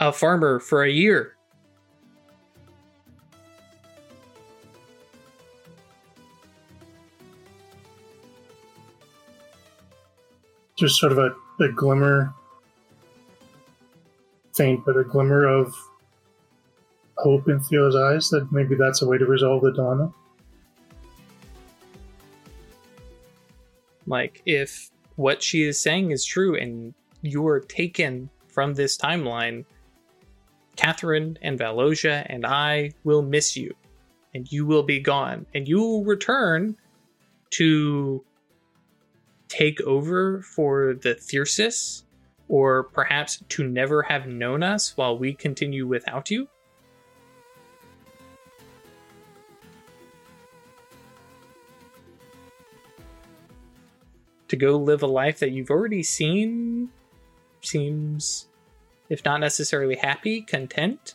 a 0.01 0.13
farmer 0.13 0.59
for 0.59 0.83
a 0.83 0.91
year. 0.91 1.37
Just 10.77 10.99
sort 10.99 11.13
of 11.13 11.19
a, 11.19 11.35
a 11.63 11.71
glimmer, 11.71 12.35
faint, 14.57 14.85
but 14.85 14.97
a 14.97 15.05
glimmer 15.05 15.47
of 15.47 15.73
hope 17.19 17.49
in 17.49 17.61
Theo's 17.61 17.95
eyes 17.95 18.29
that 18.31 18.51
maybe 18.51 18.75
that's 18.75 19.01
a 19.01 19.07
way 19.07 19.17
to 19.17 19.25
resolve 19.25 19.63
the 19.63 19.73
dilemma. 19.73 20.13
Like, 24.07 24.43
if 24.47 24.91
what 25.17 25.43
she 25.43 25.63
is 25.63 25.79
saying 25.79 26.11
is 26.11 26.25
true 26.25 26.57
and 26.57 26.95
you're 27.23 27.61
taken 27.61 28.31
from 28.49 28.75
this 28.75 28.97
timeline, 28.97 29.65
Catherine 30.77 31.39
and 31.43 31.59
Valosia 31.59 32.27
and 32.29 32.45
I 32.45 32.93
will 33.05 33.23
miss 33.23 33.57
you. 33.57 33.75
And 34.35 34.51
you 34.51 34.67
will 34.67 34.83
be 34.83 34.99
gone. 34.99 35.47
And 35.55 35.69
you 35.69 35.79
will 35.79 36.05
return 36.05 36.77
to 37.51 38.25
take 39.49 39.81
over 39.83 40.43
for 40.43 40.95
the 40.95 41.15
Thyrsus, 41.15 42.03
or 42.49 42.85
perhaps 42.85 43.43
to 43.51 43.67
never 43.67 44.03
have 44.03 44.27
known 44.27 44.63
us 44.65 44.97
while 44.97 45.17
we 45.17 45.33
continue 45.35 45.87
without 45.87 46.31
you. 46.31 46.49
To 54.49 54.57
go 54.57 54.77
live 54.77 55.03
a 55.03 55.07
life 55.07 55.39
that 55.41 55.51
you've 55.51 55.71
already 55.71 56.03
seen 56.03 56.91
seems, 57.63 58.47
if 59.09 59.25
not 59.25 59.41
necessarily 59.41 59.97
happy, 59.97 60.43
content. 60.43 61.15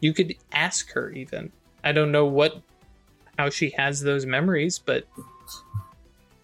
You 0.00 0.12
could 0.12 0.36
ask 0.52 0.92
her, 0.92 1.10
even. 1.10 1.50
I 1.82 1.92
don't 1.92 2.12
know 2.12 2.26
what, 2.26 2.62
how 3.38 3.50
she 3.50 3.70
has 3.70 4.00
those 4.00 4.24
memories, 4.24 4.78
but 4.78 5.06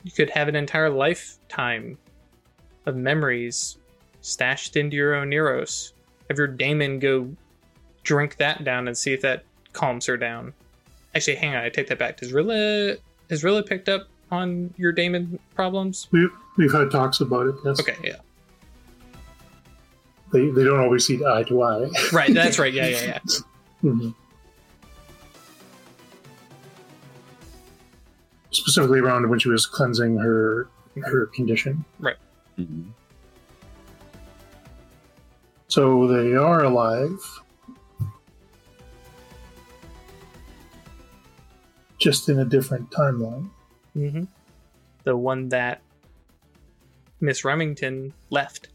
you 0.02 0.10
could 0.10 0.30
have 0.30 0.48
an 0.48 0.56
entire 0.56 0.90
lifetime 0.90 1.96
of 2.86 2.96
memories 2.96 3.78
stashed 4.20 4.76
into 4.76 4.96
your 4.96 5.14
own 5.14 5.28
Oneiros. 5.28 5.92
Have 6.28 6.38
your 6.38 6.48
daemon 6.48 6.98
go 6.98 7.36
drink 8.02 8.36
that 8.36 8.64
down 8.64 8.88
and 8.88 8.96
see 8.96 9.12
if 9.12 9.20
that 9.22 9.44
calms 9.72 10.06
her 10.06 10.16
down. 10.16 10.52
Actually, 11.14 11.36
hang 11.36 11.54
on, 11.54 11.62
I 11.62 11.68
take 11.68 11.88
that 11.88 11.98
back. 11.98 12.16
Does 12.18 12.32
Rilla 12.32 12.96
has 13.30 13.44
Rilla 13.44 13.62
picked 13.62 13.88
up 13.88 14.08
on 14.30 14.72
your 14.76 14.92
daemon 14.92 15.38
problems? 15.54 16.08
We, 16.10 16.28
we've 16.56 16.72
had 16.72 16.90
talks 16.90 17.20
about 17.20 17.46
it, 17.46 17.54
yes. 17.64 17.80
Okay, 17.80 17.96
yeah. 18.02 18.16
They, 20.32 20.48
they 20.48 20.64
don't 20.64 20.80
always 20.80 21.06
see 21.06 21.22
eye 21.24 21.42
to 21.44 21.62
eye. 21.62 21.90
Right, 22.12 22.32
that's 22.32 22.58
right. 22.58 22.72
Yeah, 22.72 22.86
yeah, 22.88 23.04
yeah. 23.04 23.18
Mhm. 23.84 24.14
Specifically 28.52 29.00
around 29.00 29.28
when 29.28 29.38
she 29.40 29.48
was 29.48 29.66
cleansing 29.66 30.16
her 30.18 30.68
her 31.02 31.26
condition. 31.26 31.84
Mhm. 32.58 32.90
So 35.68 36.06
they 36.06 36.34
are 36.36 36.62
alive. 36.64 37.18
Just 42.02 42.28
in 42.28 42.40
a 42.40 42.44
different 42.44 42.90
timeline. 42.90 43.48
hmm 43.94 44.24
The 45.04 45.16
one 45.16 45.48
that 45.50 45.80
Miss 47.20 47.44
Remington 47.44 48.12
left. 48.30 48.68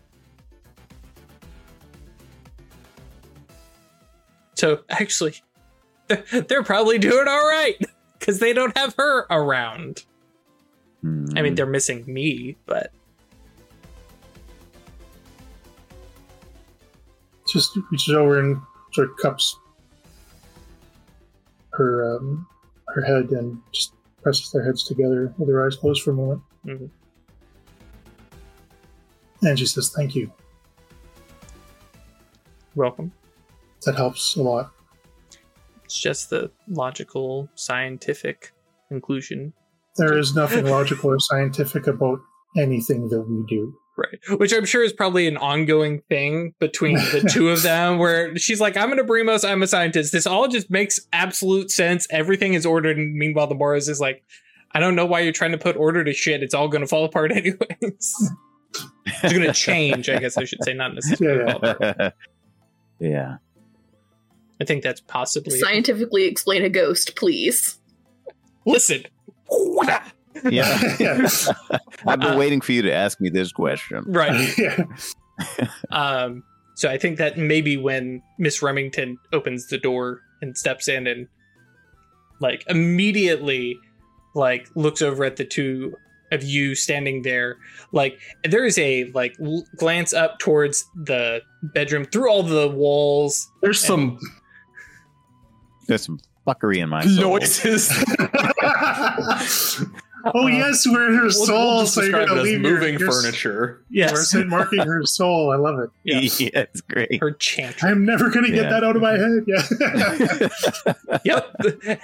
So 4.55 4.80
actually, 4.89 5.36
they're 6.07 6.63
probably 6.63 6.97
doing 6.97 7.28
all 7.28 7.47
right 7.49 7.75
because 8.17 8.39
they 8.39 8.53
don't 8.53 8.75
have 8.78 8.95
her 8.97 9.28
around. 9.30 10.05
I 11.03 11.07
mean, 11.07 11.28
Mhm. 11.36 11.55
they're 11.57 11.65
missing 11.65 12.03
me, 12.07 12.55
but 12.65 12.91
Just 17.51 17.78
reaches 17.91 18.13
over 18.13 18.39
and 18.39 18.57
sort 18.93 19.09
of 19.09 19.17
cups 19.17 19.55
her 21.71 22.17
um, 22.17 22.45
her 22.97 23.05
head 23.05 23.29
and 23.31 23.61
just 23.71 23.93
presses 24.21 24.51
their 24.51 24.63
heads 24.63 24.83
together 24.83 25.33
with 25.37 25.47
their 25.47 25.65
eyes 25.65 25.75
closed 25.75 26.01
for 26.03 26.11
a 26.11 26.13
moment. 26.13 26.41
Mhm. 26.65 26.89
And 29.43 29.59
she 29.59 29.65
says, 29.65 29.89
"Thank 29.89 30.15
you. 30.15 30.31
welcome. 32.75 33.11
That 33.85 33.95
helps 33.95 34.35
a 34.35 34.43
lot." 34.43 34.71
It's 35.83 35.99
just 35.99 36.29
the 36.29 36.51
logical, 36.67 37.49
scientific 37.55 38.53
conclusion, 38.89 39.53
There 39.95 40.15
is 40.15 40.35
nothing 40.35 40.65
logical 40.65 41.09
or 41.09 41.19
scientific 41.19 41.87
about 41.87 42.19
anything 42.55 43.09
that 43.09 43.21
we 43.21 43.43
do. 43.47 43.75
Right? 43.97 44.39
Which 44.39 44.53
I'm 44.53 44.65
sure 44.65 44.83
is 44.83 44.93
probably 44.93 45.27
an 45.27 45.37
ongoing 45.37 46.01
thing 46.07 46.53
between 46.59 46.95
the 46.97 47.27
two 47.29 47.49
of 47.49 47.63
them, 47.63 47.97
where 47.97 48.37
she's 48.37 48.61
like, 48.61 48.77
"I'm 48.77 48.91
an 48.91 48.99
Obrimos, 48.99 49.47
I'm 49.47 49.63
a 49.63 49.67
scientist. 49.67 50.11
This 50.11 50.27
all 50.27 50.47
just 50.47 50.69
makes 50.69 50.99
absolute 51.11 51.71
sense. 51.71 52.05
Everything 52.11 52.53
is 52.53 52.65
ordered." 52.65 52.97
And 52.97 53.15
meanwhile, 53.15 53.47
the 53.47 53.55
Moros 53.55 53.89
is 53.89 53.99
like, 53.99 54.23
"I 54.71 54.79
don't 54.79 54.95
know 54.95 55.05
why 55.05 55.21
you're 55.21 55.33
trying 55.33 55.51
to 55.51 55.57
put 55.57 55.75
order 55.75 56.03
to 56.03 56.13
shit. 56.13 56.43
It's 56.43 56.53
all 56.53 56.67
going 56.67 56.81
to 56.81 56.87
fall 56.87 57.05
apart 57.05 57.31
anyways. 57.35 57.57
it's 59.05 59.33
going 59.33 59.41
to 59.41 59.53
change. 59.53 60.09
I 60.09 60.19
guess 60.19 60.37
I 60.37 60.43
should 60.43 60.63
say, 60.63 60.73
not 60.73 60.93
necessarily. 60.93 61.45
Yeah, 61.45 61.51
fall 61.57 61.69
apart. 61.71 62.13
yeah. 62.99 63.37
I 64.59 64.65
think 64.65 64.83
that's 64.83 65.01
possibly. 65.01 65.59
Scientifically 65.59 66.25
explain 66.25 66.63
a 66.63 66.69
ghost, 66.69 67.15
please. 67.15 67.79
Listen. 68.65 69.05
Yeah. 70.49 70.95
yeah. 70.99 71.27
I've 72.07 72.19
been 72.19 72.34
Uh, 72.34 72.38
waiting 72.38 72.61
for 72.61 72.72
you 72.72 72.81
to 72.84 72.93
ask 72.93 73.19
me 73.22 73.30
this 73.30 73.51
question. 73.51 74.03
Right. 74.07 74.57
yeah. 74.57 74.84
Um, 75.91 76.43
so 76.76 76.89
I 76.89 76.97
think 76.97 77.18
that 77.18 77.38
maybe 77.38 77.77
when 77.77 78.22
Miss 78.39 78.61
Remington 78.61 79.18
opens 79.34 79.68
the 79.68 79.77
door 79.77 80.22
and 80.41 80.57
steps 80.57 80.88
in 80.88 81.07
and 81.07 81.27
like 82.39 82.64
immediately 82.69 83.80
like 84.35 84.68
looks 84.76 85.01
over 85.01 85.23
at 85.26 85.38
the 85.38 85.45
two 85.45 85.95
of 86.31 86.43
you 86.43 86.76
standing 86.76 87.22
there, 87.23 87.57
like 87.93 88.19
there 88.43 88.65
is 88.65 88.77
a 88.77 89.05
like 89.14 89.34
l- 89.43 89.64
glance 89.77 90.14
up 90.14 90.38
towards 90.39 90.85
the 91.05 91.41
bedroom 91.64 92.05
through 92.05 92.30
all 92.30 92.43
the 92.43 92.68
walls. 92.68 93.49
There's 93.61 93.80
some 93.80 94.19
There's 95.88 96.03
some 96.05 96.19
fuckery 96.45 96.77
in 96.77 96.89
my 96.89 97.03
soul. 97.05 97.31
noises. 97.39 97.89
Oh 100.33 100.47
yes, 100.47 100.85
we're 100.87 101.07
in 101.09 101.15
her 101.15 101.23
We'll- 101.23 101.31
soul. 101.31 101.75
we'll 101.77 101.85
so 101.87 102.01
you're 102.01 102.25
gonna 102.25 102.41
it 102.41 102.43
leave 102.43 102.61
your- 102.61 102.71
moving 102.79 102.99
your, 102.99 103.11
furniture. 103.11 103.83
Yes, 103.89 104.33
We're 104.33 104.45
marking 104.45 104.79
her 104.79 105.03
soul. 105.05 105.51
I 105.51 105.57
love 105.57 105.79
it. 105.79 105.89
Yeah. 106.03 106.19
yeah, 106.39 106.61
it's 106.61 106.81
great. 106.81 107.19
her 107.21 107.31
chant. 107.31 107.83
I'm 107.83 108.05
never 108.05 108.29
gonna 108.29 108.49
get 108.49 108.63
Yeah. 108.65 108.69
that 108.69 108.83
out 108.83 108.95
of 108.95 109.01
my 109.01 109.13
head. 109.17 109.43
Yeah. 109.47 111.19
yep, 111.25 111.55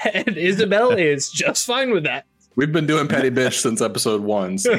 and 0.14 0.38
Isabel 0.38 0.92
is 0.92 1.30
just 1.32 1.66
fine 1.66 1.92
with 1.92 2.04
that. 2.04 2.26
We've 2.56 2.72
been 2.72 2.86
doing 2.86 3.08
Petty 3.08 3.32
Bitch 3.32 3.62
since 3.62 3.82
episode 3.82 4.22
one. 4.22 4.58
So 4.60 4.74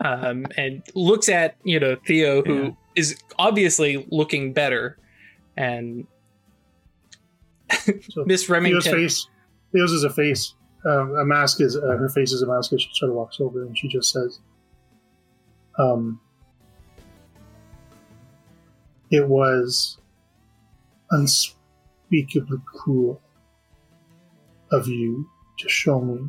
um, 0.00 0.46
and 0.56 0.82
looks 0.94 1.28
at 1.28 1.56
you 1.64 1.78
know 1.80 1.96
Theo, 2.06 2.42
who 2.42 2.76
is 2.96 3.12
Yeah. 3.12 3.34
obviously 3.38 4.06
looking 4.10 4.52
better, 4.52 4.98
and 5.56 6.06
So 7.70 8.24
Miss 8.26 8.46
Theo's 8.46 8.86
face. 8.86 9.26
Theo's 9.72 9.92
is 9.92 10.04
a 10.04 10.10
face. 10.10 10.54
Um, 10.84 11.14
a 11.16 11.24
mask 11.24 11.60
is 11.60 11.76
uh, 11.76 11.96
her 11.96 12.08
face 12.08 12.32
is 12.32 12.42
a 12.42 12.46
mask. 12.46 12.72
As 12.72 12.82
she 12.82 12.90
sort 12.92 13.10
of 13.10 13.16
walks 13.16 13.40
over 13.40 13.62
and 13.62 13.76
she 13.78 13.88
just 13.88 14.10
says, 14.12 14.40
um, 15.78 16.20
"It 19.10 19.28
was 19.28 19.98
unspeakably 21.10 22.58
cruel 22.66 23.20
of 24.72 24.88
you 24.88 25.28
to 25.58 25.68
show 25.68 26.00
me 26.00 26.28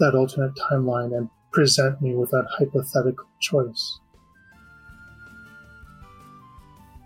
that 0.00 0.14
alternate 0.14 0.54
timeline 0.56 1.16
and 1.16 1.28
present 1.52 2.00
me 2.02 2.14
with 2.14 2.30
that 2.30 2.46
hypothetical 2.58 3.26
choice. 3.40 4.00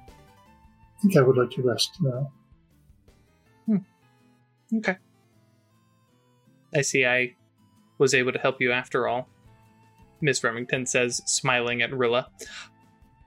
I 0.09 1.03
think 1.03 1.17
I 1.17 1.21
would 1.21 1.37
like 1.37 1.51
to 1.51 1.63
rest 1.63 1.99
now." 2.01 2.31
Okay. 4.75 4.97
I 6.75 6.81
see. 6.83 7.05
I 7.07 7.35
was 7.99 8.15
able 8.15 8.33
to 8.33 8.39
help 8.39 8.61
you 8.61 8.73
after 8.73 9.07
all. 9.09 9.29
Miss 10.21 10.43
Remington 10.45 10.87
says, 10.87 11.21
smiling 11.27 11.83
at 11.83 11.93
Rilla. 11.93 12.29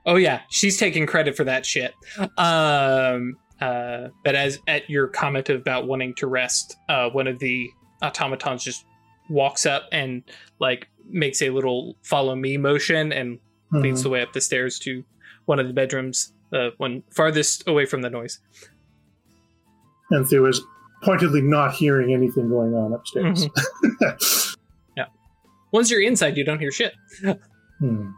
Oh 0.06 0.16
yeah, 0.16 0.42
she's 0.48 0.76
taking 0.78 1.06
credit 1.06 1.36
for 1.36 1.44
that 1.44 1.66
shit. 1.66 1.92
Um, 2.38 3.36
uh, 3.60 4.08
but 4.24 4.34
as 4.34 4.58
at 4.66 4.88
your 4.88 5.08
comment 5.08 5.48
about 5.50 5.86
wanting 5.86 6.14
to 6.16 6.26
rest, 6.26 6.76
uh, 6.88 7.08
one 7.10 7.26
of 7.26 7.38
the 7.38 7.68
automatons 8.02 8.62
just 8.64 8.84
walks 9.28 9.66
up 9.66 9.84
and 9.92 10.22
like 10.60 10.88
makes 11.08 11.42
a 11.42 11.50
little 11.50 11.96
follow 12.02 12.34
me 12.34 12.56
motion 12.56 13.12
and 13.12 13.38
leads 13.72 14.00
Mhm. 14.00 14.04
the 14.04 14.10
way 14.10 14.22
up 14.22 14.32
the 14.32 14.40
stairs 14.40 14.78
to 14.80 15.04
one 15.46 15.58
of 15.58 15.66
the 15.66 15.72
bedrooms, 15.72 16.32
the 16.50 16.70
one 16.78 17.02
farthest 17.10 17.66
away 17.68 17.84
from 17.84 18.02
the 18.02 18.10
noise. 18.10 18.38
And 20.10 20.26
Theo 20.28 20.46
is 20.46 20.60
pointedly 21.02 21.42
not 21.42 21.74
hearing 21.74 22.12
anything 22.12 22.48
going 22.48 22.74
on 22.74 22.92
upstairs. 22.92 23.46
Yeah. 24.96 25.06
Once 25.72 25.90
you're 25.90 26.00
inside, 26.00 26.36
you 26.36 26.44
don't 26.44 26.58
hear 26.58 26.70
shit. 26.72 26.94
Hmm. 27.78 28.10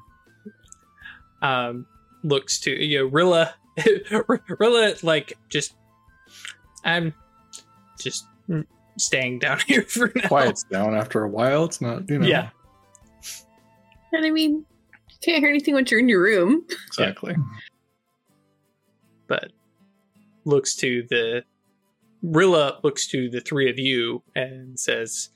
Um, 1.43 1.87
looks 2.23 2.61
to 2.61 2.71
you 2.71 2.99
know, 3.01 3.05
Rilla, 3.07 3.55
Rilla, 4.59 4.95
like 5.03 5.33
just, 5.49 5.75
I'm 6.85 7.13
just 8.01 8.27
staying 8.97 9.41
down 9.41 9.59
here 9.67 9.83
for 9.83 10.13
now. 10.15 10.29
Quiets 10.29 10.65
down 10.71 10.95
after 10.95 11.23
a 11.25 11.29
while. 11.29 11.65
It's 11.65 11.81
not, 11.81 12.09
you 12.09 12.19
know. 12.19 12.27
Yeah. 12.27 12.51
And 14.13 14.25
I 14.25 14.31
mean, 14.31 14.65
you 15.11 15.17
can't 15.21 15.41
hear 15.41 15.49
anything 15.51 15.75
once 15.75 15.91
you're 15.91 16.01
in 16.01 16.09
your 16.09 16.23
room. 16.23 16.65
Exactly. 16.87 17.35
but 19.27 19.51
looks 20.45 20.75
to 20.77 21.05
the 21.11 21.43
Rilla 22.23 22.79
looks 22.83 23.07
to 23.09 23.31
the 23.31 23.41
three 23.41 23.71
of 23.71 23.79
you 23.79 24.23
and 24.35 24.79
says, 24.79 25.31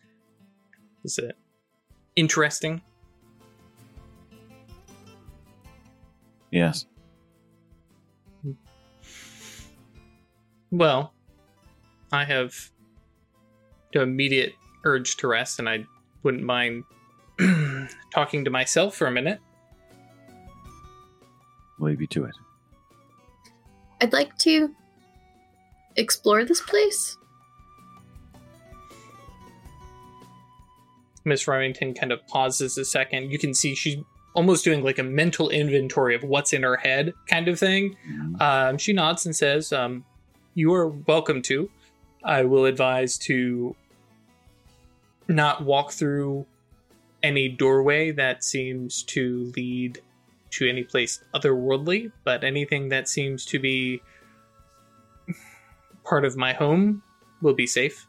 "Is 1.05 1.19
it 1.19 1.37
interesting?" 2.17 2.83
Yes. 6.51 6.87
Well, 10.71 11.13
I 12.11 12.25
have 12.25 12.71
no 13.95 14.03
immediate 14.03 14.55
urge 14.85 15.17
to 15.19 15.29
rest, 15.29 15.59
and 15.59 15.69
I 15.69 15.87
wouldn't 16.23 16.43
mind 16.43 16.85
talking 18.15 18.45
to 18.45 18.51
myself 18.51 18.97
for 18.97 19.07
a 19.07 19.11
minute. 19.11 19.39
Leave 21.79 22.01
you 22.01 22.07
to 22.09 22.25
it. 22.25 22.35
I'd 24.01 24.13
like 24.13 24.37
to 24.39 24.75
explore 25.97 26.45
this 26.45 26.61
place. 26.61 27.17
Miss 31.25 31.47
Remington 31.47 31.95
kind 31.95 32.13
of 32.13 32.27
pauses 32.27 32.77
a 32.79 32.85
second. 32.85 33.31
You 33.31 33.39
can 33.39 33.55
see 33.55 33.75
she's 33.75 33.99
almost 34.35 34.65
doing 34.65 34.83
like 34.83 34.99
a 34.99 35.03
mental 35.05 35.51
inventory 35.51 36.15
of 36.15 36.25
what's 36.25 36.53
in 36.53 36.63
her 36.63 36.77
head, 36.77 37.13
kind 37.29 37.49
of 37.49 37.59
thing. 37.59 37.97
Um, 38.41 38.79
she 38.79 38.93
nods 38.93 39.27
and 39.27 39.37
says, 39.37 39.73
um, 39.73 40.05
"You 40.55 40.73
are 40.75 40.89
welcome 40.89 41.43
to. 41.43 41.71
I 42.25 42.45
will 42.45 42.65
advise 42.65 43.19
to 43.19 43.77
not 45.29 45.65
walk 45.65 45.93
through 45.93 46.47
any 47.23 47.49
doorway 47.49 48.11
that 48.11 48.43
seems 48.43 49.03
to 49.05 49.53
lead 49.57 50.01
to 50.51 50.69
any 50.69 50.83
place 50.83 51.23
otherworldly, 51.35 52.13
but 52.25 52.45
anything 52.45 52.89
that 52.89 53.09
seems 53.09 53.45
to 53.47 53.59
be 53.59 54.03
part 56.05 56.25
of 56.25 56.37
my 56.37 56.53
home 56.53 57.03
will 57.41 57.55
be 57.55 57.67
safe." 57.67 58.07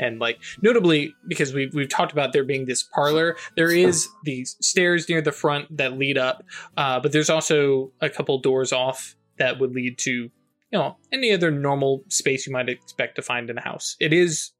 And 0.00 0.20
like 0.20 0.38
notably, 0.62 1.12
because 1.26 1.52
we've 1.52 1.74
we've 1.74 1.88
talked 1.88 2.12
about 2.12 2.32
there 2.32 2.44
being 2.44 2.66
this 2.66 2.84
parlor, 2.84 3.36
there 3.56 3.72
is 3.72 4.08
these 4.22 4.56
stairs 4.60 5.08
near 5.08 5.20
the 5.20 5.32
front 5.32 5.76
that 5.76 5.98
lead 5.98 6.16
up, 6.16 6.44
uh, 6.76 7.00
but 7.00 7.10
there's 7.10 7.28
also 7.28 7.90
a 8.00 8.08
couple 8.08 8.38
doors 8.38 8.72
off 8.72 9.16
that 9.38 9.58
would 9.58 9.72
lead 9.72 9.98
to, 9.98 10.12
you 10.12 10.30
know, 10.72 10.96
any 11.12 11.32
other 11.32 11.50
normal 11.50 12.04
space 12.10 12.46
you 12.46 12.52
might 12.52 12.68
expect 12.68 13.16
to 13.16 13.22
find 13.22 13.50
in 13.50 13.58
a 13.58 13.60
house. 13.60 13.96
It 13.98 14.12
is, 14.12 14.52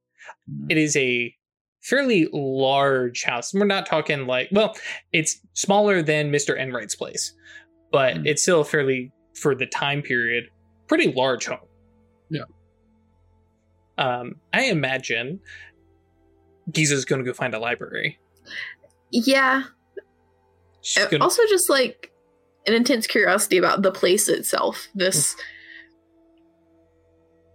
it 0.69 0.77
is 0.77 0.97
a 0.97 1.33
fairly 1.83 2.29
large 2.33 3.23
house. 3.23 3.55
We're 3.55 3.65
not 3.65 3.87
talking 3.87 4.27
like, 4.27 4.49
well, 4.51 4.77
it's 5.13 5.39
smaller 5.53 6.03
than 6.03 6.33
Mister 6.33 6.57
Enright's 6.57 6.97
place, 6.97 7.33
but 7.93 8.17
Mm. 8.17 8.27
it's 8.27 8.43
still 8.43 8.63
a 8.63 8.65
fairly 8.65 9.13
for 9.39 9.55
the 9.55 9.67
time 9.67 10.03
period 10.03 10.45
pretty 10.89 11.13
large 11.13 11.47
home. 11.47 11.59
Yeah. 12.31 12.43
Um, 13.99 14.37
I 14.53 14.65
imagine 14.65 15.41
Giza's 16.73 17.05
going 17.05 17.23
to 17.23 17.27
go 17.29 17.35
find 17.35 17.55
a 17.55 17.59
library. 17.59 18.19
Yeah. 19.11 19.65
She's 20.83 21.03
Uh, 21.05 21.09
gonna, 21.09 21.25
Also, 21.25 21.43
just 21.49 21.69
like 21.69 22.11
an 22.67 22.75
intense 22.75 23.07
curiosity 23.07 23.59
about 23.59 23.83
the 23.83 23.91
place 23.91 24.29
itself. 24.29 24.89
This 24.95 25.35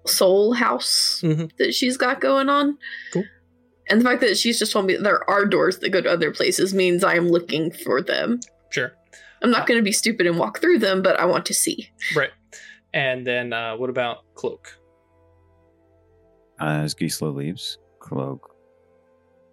soul 0.05 0.53
house 0.53 1.21
Mhm. 1.23 1.49
that 1.57 1.73
she's 1.73 1.97
got 1.97 2.19
going 2.19 2.49
on. 2.49 2.77
Cool. 3.13 3.23
And 3.89 4.01
the 4.01 4.05
fact 4.05 4.21
that 4.21 4.37
she's 4.37 4.59
just 4.59 4.71
told 4.73 4.85
me 4.85 4.95
there 4.97 5.27
are 5.29 5.45
doors 5.45 5.79
that 5.79 5.89
go 5.89 6.01
to 6.01 6.09
other 6.09 6.31
places 6.31 6.73
means 6.73 7.03
I 7.03 7.15
am 7.15 7.29
looking 7.29 7.71
for 7.71 8.01
them. 8.01 8.39
sure. 8.69 8.93
I'm 9.43 9.51
not 9.51 9.67
going 9.67 9.77
to 9.77 9.83
be 9.83 9.91
stupid 9.91 10.25
and 10.25 10.39
walk 10.39 10.59
through 10.59 10.79
them, 10.79 11.01
but 11.01 11.19
I 11.19 11.25
want 11.25 11.45
to 11.47 11.53
see. 11.53 11.89
Right. 12.15 12.31
And 12.93 13.27
then 13.27 13.51
uh, 13.51 13.75
what 13.75 13.89
about 13.89 14.23
Cloak? 14.35 14.79
As 16.59 16.93
Gisela 16.93 17.29
leaves, 17.29 17.77
Cloak 17.99 18.55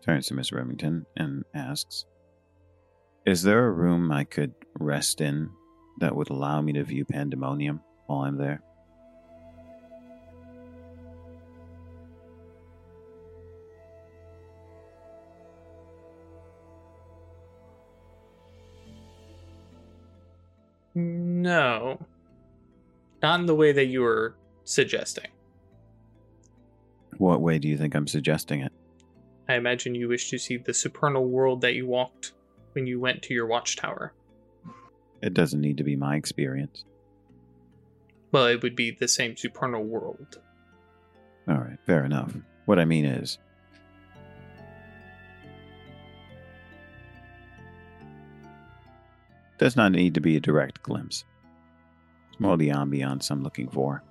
turns 0.05 0.29
to 0.29 0.35
Miss 0.35 0.53
Remington 0.53 1.07
and 1.17 1.45
asks, 1.55 2.05
Is 3.27 3.43
there 3.43 3.67
a 3.67 3.73
room 3.73 4.13
I 4.13 4.25
could 4.25 4.55
rest 4.79 5.21
in 5.21 5.51
that 5.99 6.15
would 6.15 6.31
allow 6.31 6.61
me 6.61 6.73
to 6.75 6.85
view 6.85 7.05
pandemonium 7.05 7.81
while 8.07 8.21
I'm 8.21 8.37
there? 8.37 8.63
No. 21.01 21.99
Not 23.23 23.41
in 23.41 23.47
the 23.47 23.55
way 23.55 23.73
that 23.73 23.87
you 23.87 24.03
were 24.03 24.37
suggesting. 24.65 25.27
What 27.19 27.41
way 27.41 27.59
do 27.59 27.69
you 27.69 27.77
think 27.77 27.95
I'm 27.95 28.07
suggesting 28.07 28.61
it? 28.61 28.73
I 29.49 29.55
imagine 29.55 29.95
you 29.95 30.09
wish 30.09 30.31
to 30.31 30.39
see 30.39 30.57
the 30.57 30.73
supernal 30.73 31.27
world 31.27 31.61
that 31.63 31.75
you 31.75 31.87
walked 31.87 32.33
when 32.73 32.87
you 32.87 33.01
went 33.01 33.23
to 33.23 33.35
your 33.35 33.47
watchtower. 33.47 34.13
It 35.23 35.35
doesn't 35.35 35.61
need 35.61 35.77
to 35.79 35.85
be 35.85 35.97
my 35.97 36.17
experience. 36.17 36.85
Well, 38.33 38.47
it 38.47 38.63
would 38.63 38.77
be 38.77 38.93
the 38.93 39.09
same 39.09 39.37
supernal 39.37 39.83
world. 39.83 40.39
All 41.49 41.57
right, 41.57 41.79
fair 41.85 42.05
enough. 42.05 42.33
What 42.67 42.79
I 42.79 42.85
mean 42.85 43.05
is, 43.05 43.39
does 49.61 49.77
not 49.77 49.93
need 49.93 50.15
to 50.15 50.21
be 50.23 50.37
a 50.37 50.41
direct 50.41 50.83
glimpse. 50.83 51.23
It's 52.31 52.41
more 52.41 52.57
the 52.57 52.71
ambiance 52.71 53.31
I'm 53.31 53.43
looking 53.43 53.69
for. 53.69 54.03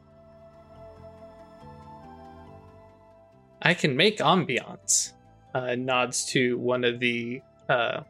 I 3.60 3.74
can 3.74 3.98
make 3.98 4.20
ambiance. 4.20 5.14
Uh, 5.56 5.74
nods 5.74 6.28
to 6.28 6.60
one 6.60 6.84
of 6.84 7.00
the 7.00 7.42
uh, 7.68 8.02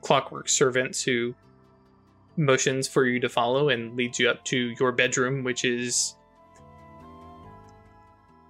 clockwork 0.00 0.48
servants 0.48 1.00
who 1.00 1.32
motions 2.36 2.88
for 2.88 3.06
you 3.06 3.20
to 3.20 3.28
follow 3.28 3.68
and 3.68 3.94
leads 3.94 4.18
you 4.18 4.28
up 4.28 4.44
to 4.46 4.74
your 4.80 4.90
bedroom, 4.90 5.44
which 5.44 5.64
is 5.64 6.16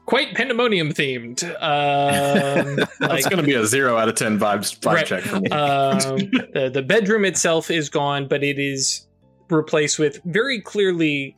quite 0.07 0.35
pandemonium 0.35 0.91
themed. 0.93 1.43
Um, 1.45 2.77
That's 3.01 3.01
like- 3.01 3.25
going 3.25 3.37
to 3.39 3.43
be 3.43 3.55
a 3.55 3.67
zero 3.67 3.97
out 3.97 4.09
of 4.09 4.15
10 4.17 4.39
vibes 4.39 4.79
vibe 4.79 4.93
Right. 4.95 5.07
check 5.07 5.23
for 5.23 5.41
me. 5.41 5.49
um, 5.51 5.99
the, 6.53 6.71
the 6.73 6.83
bedroom 6.83 7.25
itself 7.25 7.71
is 7.71 7.89
gone, 7.89 8.29
but 8.29 8.43
it 8.45 8.59
is 8.59 9.07
replaced 9.51 9.99
with 9.99 10.21
very 10.25 10.61
clearly, 10.61 11.37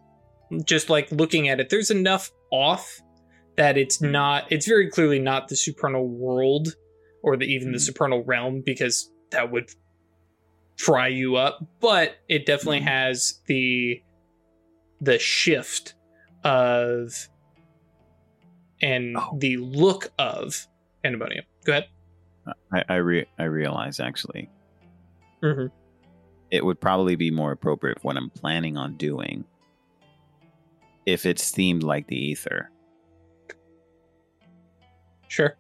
just 0.64 0.90
like 0.90 1.10
looking 1.12 1.48
at 1.48 1.60
it, 1.60 1.70
there's 1.70 1.90
enough 1.90 2.30
off 2.52 3.01
that 3.56 3.76
it's 3.78 4.01
not, 4.02 4.44
it's 4.51 4.66
very 4.66 4.90
clearly 4.90 5.18
not 5.18 5.48
the 5.48 5.56
supernal 5.56 6.06
world 6.09 6.68
or 7.22 7.36
the, 7.36 7.44
even 7.47 7.72
the 7.72 7.78
Mhm. 7.78 7.82
supernal 7.82 8.22
realm 8.24 8.62
because 8.64 9.10
that 9.30 9.51
would 9.51 9.70
fry 10.78 11.09
you 11.09 11.36
up, 11.36 11.59
but 11.80 12.16
it 12.28 12.44
definitely 12.47 12.80
Mhm. 12.80 12.88
has 12.88 13.40
the 13.47 14.02
the 15.01 15.18
shift 15.18 15.94
of 16.44 17.28
and 18.80 19.16
Oh. 19.16 19.36
the 19.38 19.56
look 19.58 20.12
of 20.18 20.66
pandemonium. 21.02 21.44
Go 21.64 21.72
ahead. 21.72 21.88
I 22.72 22.84
I, 22.88 22.94
re- 22.96 23.26
I 23.38 23.44
realize 23.44 23.98
actually 24.00 24.48
Mm-hmm. 25.42 25.66
it 26.50 26.64
would 26.64 26.80
probably 26.80 27.14
be 27.16 27.30
more 27.30 27.52
appropriate 27.52 28.00
for 28.00 28.08
what 28.08 28.16
I'm 28.16 28.30
planning 28.30 28.76
on 28.76 28.96
doing 28.96 29.44
if 31.04 31.26
it's 31.26 31.52
themed 31.52 31.82
like 31.82 32.06
the 32.08 32.16
ether. 32.16 32.70
Sure. 35.28 35.56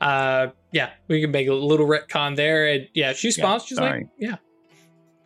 Uh, 0.00 0.48
yeah, 0.72 0.90
we 1.08 1.20
can 1.20 1.30
make 1.30 1.48
a 1.48 1.52
little 1.54 1.86
retcon 1.86 2.36
there, 2.36 2.66
and 2.66 2.88
yeah, 2.94 3.12
she 3.12 3.28
responds. 3.28 3.64
she's 3.66 3.78
like, 3.78 4.06
"Yeah, 4.18 4.36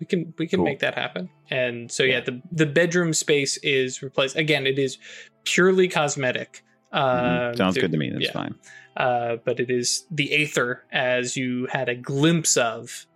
we 0.01 0.07
can 0.07 0.33
we 0.39 0.47
can 0.49 0.59
Cool. 0.59 0.65
make 0.65 0.81
that 0.81 0.95
happen." 0.95 1.29
And 1.51 1.91
so 1.91 2.03
yeah, 2.03 2.15
Yeah. 2.19 2.21
the 2.21 2.43
the 2.51 2.67
bedroom 2.67 3.13
space 3.13 3.59
is 3.59 4.03
replaced 4.03 4.37
again. 4.37 4.67
It 4.67 4.79
is 4.79 4.99
purely 5.45 5.87
cosmetic. 5.89 6.65
Mhm. 6.93 7.51
Um, 7.51 7.57
Sounds 7.57 7.79
good 7.79 7.93
to 7.93 7.99
me. 7.99 8.11
That's 8.11 8.25
yeah. 8.27 8.33
fine. 8.33 8.55
uh, 8.97 9.37
but 9.45 9.61
it 9.61 9.71
is 9.71 10.05
the 10.11 10.33
Aether 10.33 10.83
as 10.93 11.37
you 11.37 11.67
had 11.71 11.89
a 11.89 11.95
glimpse 11.95 12.57
of. 12.57 13.07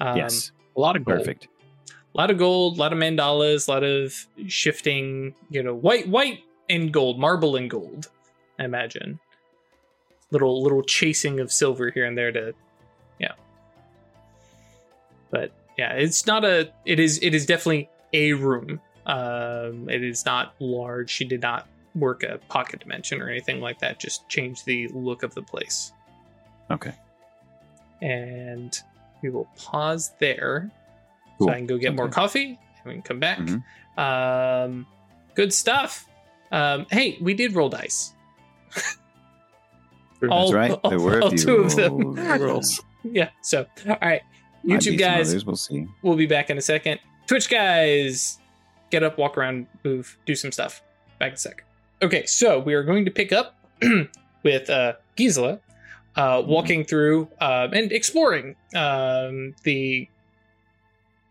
Um, 0.00 0.16
yes, 0.16 0.50
A 0.76 0.80
lot 0.80 0.96
of 0.96 1.04
gold. 1.04 1.18
perfect. 1.18 1.48
a 1.88 2.18
lot 2.18 2.30
of 2.30 2.38
gold, 2.38 2.76
a 2.76 2.80
lot 2.80 2.92
of 2.92 2.98
mandalas, 2.98 3.68
a 3.68 3.70
lot 3.70 3.82
of 3.84 4.26
shifting, 4.48 5.34
you 5.50 5.62
know, 5.62 5.74
white, 5.74 6.08
white 6.08 6.40
and 6.70 6.92
gold, 6.92 7.18
marble 7.18 7.56
and 7.56 7.68
gold. 7.70 8.08
I 8.58 8.64
imagine 8.64 9.18
little 10.30 10.62
little 10.62 10.82
chasing 10.82 11.38
of 11.40 11.52
silver 11.52 11.90
here 11.90 12.06
and 12.06 12.16
there 12.16 12.32
to, 12.32 12.54
yeah. 13.20 13.32
But 15.30 15.52
yeah, 15.76 15.92
it's 15.92 16.26
not 16.26 16.44
a. 16.44 16.70
It 16.86 16.98
is. 17.00 17.18
It 17.18 17.34
is 17.34 17.46
definitely 17.46 17.88
a 18.12 18.32
room. 18.34 18.80
Um, 19.06 19.88
it 19.90 20.02
is 20.02 20.24
not 20.24 20.54
large. 20.60 21.10
She 21.10 21.24
did 21.24 21.42
not 21.42 21.66
work 21.94 22.22
a 22.22 22.38
pocket 22.48 22.80
dimension 22.80 23.20
or 23.22 23.28
anything 23.28 23.60
like 23.60 23.78
that. 23.80 23.98
Just 24.00 24.28
change 24.28 24.64
the 24.64 24.88
look 24.88 25.22
of 25.22 25.34
the 25.34 25.42
place. 25.42 25.92
Okay. 26.70 26.92
And 28.02 28.76
we 29.22 29.30
will 29.30 29.48
pause 29.56 30.12
there 30.18 30.70
Cool. 31.38 31.48
so 31.48 31.52
I 31.52 31.56
can 31.56 31.66
go 31.66 31.78
get 31.78 31.94
more 31.94 32.08
coffee 32.08 32.46
and 32.48 32.84
we 32.84 32.92
can 32.94 33.02
come 33.02 33.20
back. 33.20 33.38
Mhm. 33.38 33.62
Um, 33.96 34.86
good 35.34 35.52
stuff. 35.52 36.06
Um, 36.52 36.86
hey, 36.90 37.16
we 37.20 37.34
did 37.34 37.54
roll 37.54 37.68
dice. 37.68 38.12
All- 40.30 40.50
That's 40.50 40.52
right. 40.72 40.80
There 40.88 41.00
were 41.00 41.20
all 41.20 41.28
a 41.28 41.30
few 41.30 41.38
two 41.38 41.56
of 41.56 41.76
them. 41.76 42.14
rolls. 42.40 42.80
Yeah. 43.06 43.28
So, 43.42 43.66
all 43.86 43.98
right, 44.00 44.22
YouTube 44.64 44.98
guys, 44.98 45.28
others, 45.28 45.44
we'll 45.44 45.56
see. 45.56 45.86
we'll 46.00 46.16
be 46.16 46.24
back 46.24 46.48
in 46.48 46.56
a 46.56 46.62
second. 46.62 47.00
Twitch 47.26 47.50
guys, 47.50 48.38
get 48.90 49.02
up, 49.02 49.18
walk 49.18 49.36
around, 49.36 49.66
move, 49.84 50.16
do 50.24 50.34
some 50.34 50.50
stuff. 50.50 50.82
Back 51.18 51.28
in 51.28 51.34
a 51.34 51.36
sec. 51.36 51.64
Okay, 52.04 52.26
so 52.26 52.58
we 52.58 52.74
are 52.74 52.82
going 52.82 53.06
to 53.06 53.10
pick 53.10 53.32
up 53.32 53.56
with 54.42 54.68
uh, 54.68 54.92
Gisela 55.16 55.58
uh, 56.16 56.42
walking 56.44 56.84
through 56.84 57.28
um, 57.40 57.72
and 57.72 57.90
exploring 57.92 58.56
um, 58.74 59.54
the 59.62 60.06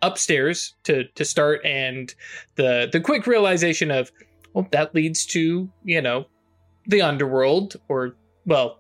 upstairs 0.02 0.74
to 0.86 1.04
to 1.10 1.24
start, 1.24 1.64
and 1.64 2.16
the 2.56 2.90
the 2.92 3.00
quick 3.00 3.28
realization 3.28 3.92
of 3.92 4.12
well, 4.54 4.68
that 4.72 4.96
leads 4.96 5.28
to 5.28 5.70
you 5.84 6.02
know 6.02 6.26
the 6.88 7.04
underworld, 7.04 7.76
or 7.88 8.16
well. 8.46 8.80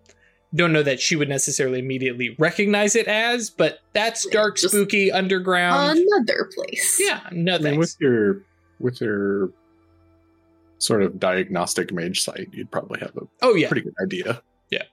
Don't 0.56 0.72
know 0.72 0.84
that 0.84 1.00
she 1.00 1.16
would 1.16 1.30
necessarily 1.30 1.80
immediately 1.80 2.36
recognize 2.38 2.96
it 2.96 3.08
as, 3.08 3.50
but 3.50 3.80
that's 3.94 4.24
Yeah, 4.24 4.34
dark, 4.34 4.58
just 4.58 4.72
spooky 4.72 5.12
underground. 5.12 5.98
Another 5.98 6.48
place. 6.56 7.00
Yeah, 7.00 7.22
no 7.32 7.56
I 7.56 7.58
mean, 7.58 7.64
thanks. 7.64 7.78
with 7.80 7.96
your 8.00 8.42
with 8.80 9.02
your 9.02 9.50
sort 10.84 11.02
of 11.02 11.20
diagnostic 11.20 11.94
mage 11.94 12.22
sight, 12.22 12.50
you'd 12.52 12.72
probably 12.72 13.00
have 13.00 13.16
a 13.18 13.22
oh 13.42 13.56
yeah, 13.56 13.68
pretty 13.68 13.82
good 13.82 13.96
idea. 14.02 14.42
Yeah, 14.70 14.84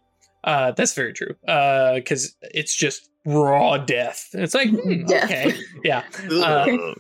uh, 0.44 0.72
that's 0.72 0.94
very 0.94 1.12
true. 1.12 1.34
Because 1.44 2.36
it's 2.42 2.74
just 2.74 3.10
raw 3.24 3.78
death. 3.78 4.28
It's 4.32 4.54
like 4.54 4.70
hmm, 4.70 5.04
Death. 5.06 5.24
okay, 5.24 5.58
yeah. 5.84 6.04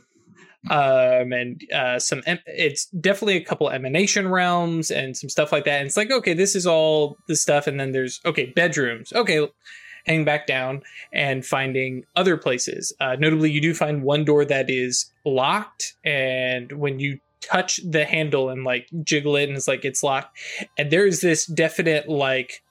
Uh, 0.68 1.22
um, 1.22 1.32
and 1.32 1.62
uh, 1.72 1.98
some 1.98 2.22
em- 2.26 2.38
it's 2.44 2.84
definitely 2.86 3.38
a 3.38 3.44
couple 3.44 3.70
emanation 3.70 4.28
realms 4.28 4.90
and 4.90 5.16
some 5.16 5.30
stuff 5.30 5.52
like 5.52 5.64
that. 5.64 5.78
And 5.78 5.86
it's 5.86 5.96
like 5.96 6.10
okay, 6.10 6.34
this 6.34 6.54
is 6.54 6.66
all 6.66 7.16
the 7.28 7.36
stuff, 7.36 7.66
and 7.66 7.80
then 7.80 7.92
there's 7.92 8.20
okay 8.26 8.52
bedrooms. 8.54 9.10
Okay, 9.14 9.48
hang 10.04 10.24
back 10.26 10.46
down 10.46 10.82
and 11.14 11.46
finding 11.46 12.04
other 12.14 12.36
places. 12.36 12.92
Uh, 13.00 13.16
notably, 13.18 13.50
you 13.50 13.62
do 13.62 13.72
find 13.72 14.02
one 14.02 14.22
door 14.24 14.44
that 14.44 14.68
is 14.68 15.10
locked, 15.24 15.94
and 16.04 16.72
when 16.72 17.00
you 17.00 17.18
touch 17.40 17.80
the 17.88 18.04
handle 18.04 18.50
and 18.50 18.64
like 18.64 18.88
jiggle 19.02 19.36
it, 19.36 19.48
and 19.48 19.56
it's 19.56 19.68
like 19.68 19.84
it's 19.84 20.02
locked, 20.02 20.38
and 20.78 20.90
there's 20.90 21.20
this 21.20 21.46
definite 21.46 22.08
like 22.08 22.62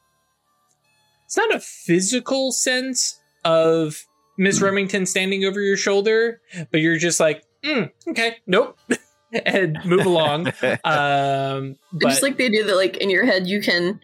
it's 1.26 1.38
not 1.38 1.54
a 1.54 1.60
physical 1.60 2.52
sense 2.52 3.20
of 3.46 4.04
Miss 4.38 4.58
Hmm. 4.60 4.66
Remington 4.66 5.06
standing 5.06 5.46
over 5.46 5.62
your 5.62 5.78
shoulder, 5.78 6.41
but 6.72 6.82
you're 6.82 6.98
just 6.98 7.20
like, 7.20 7.44
mm, 7.64 7.91
okay, 8.08 8.38
nope, 8.48 8.80
and 9.46 9.78
move 9.86 10.06
along. 10.06 10.52
Um, 10.84 11.76
but 11.94 12.10
just 12.10 12.24
like 12.24 12.38
the 12.38 12.46
idea 12.46 12.64
that, 12.64 12.76
like, 12.76 12.98
in 12.98 13.10
your 13.10 13.26
head, 13.26 13.48
you 13.48 13.62
can 13.62 14.00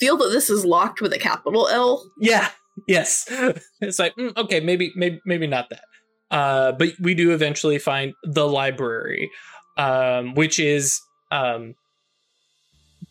feel 0.00 0.16
that 0.16 0.30
this 0.30 0.48
is 0.48 0.64
locked 0.64 1.00
with 1.00 1.12
a 1.12 1.18
capital 1.18 1.68
L. 1.68 2.10
yeah, 2.18 2.48
yes, 2.88 3.26
it's 3.80 3.98
like 3.98 4.16
mm, 4.16 4.34
okay, 4.36 4.60
maybe, 4.60 4.92
maybe, 4.96 5.20
maybe 5.26 5.46
not 5.46 5.68
that. 5.70 5.84
Uh, 6.32 6.72
but 6.72 6.88
we 6.98 7.14
do 7.14 7.30
eventually 7.30 7.78
find 7.78 8.14
the 8.24 8.48
library, 8.48 9.30
um, 9.76 10.34
which 10.34 10.58
is 10.58 11.00
um, 11.30 11.74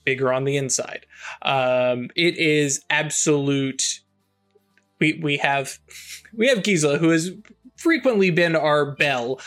bigger 0.04 0.34
on 0.34 0.44
the 0.44 0.58
inside. 0.58 1.06
Um, 1.44 2.10
it 2.16 2.38
is 2.38 2.82
absolute. 2.90 4.02
We 5.00 5.20
we 5.22 5.38
have 5.38 5.80
we 6.36 6.48
have 6.48 6.64
Gisela 6.64 6.98
who 6.98 7.10
has 7.10 7.32
frequently 7.78 8.32
been 8.32 8.56
our 8.56 8.96
bell. 8.96 9.40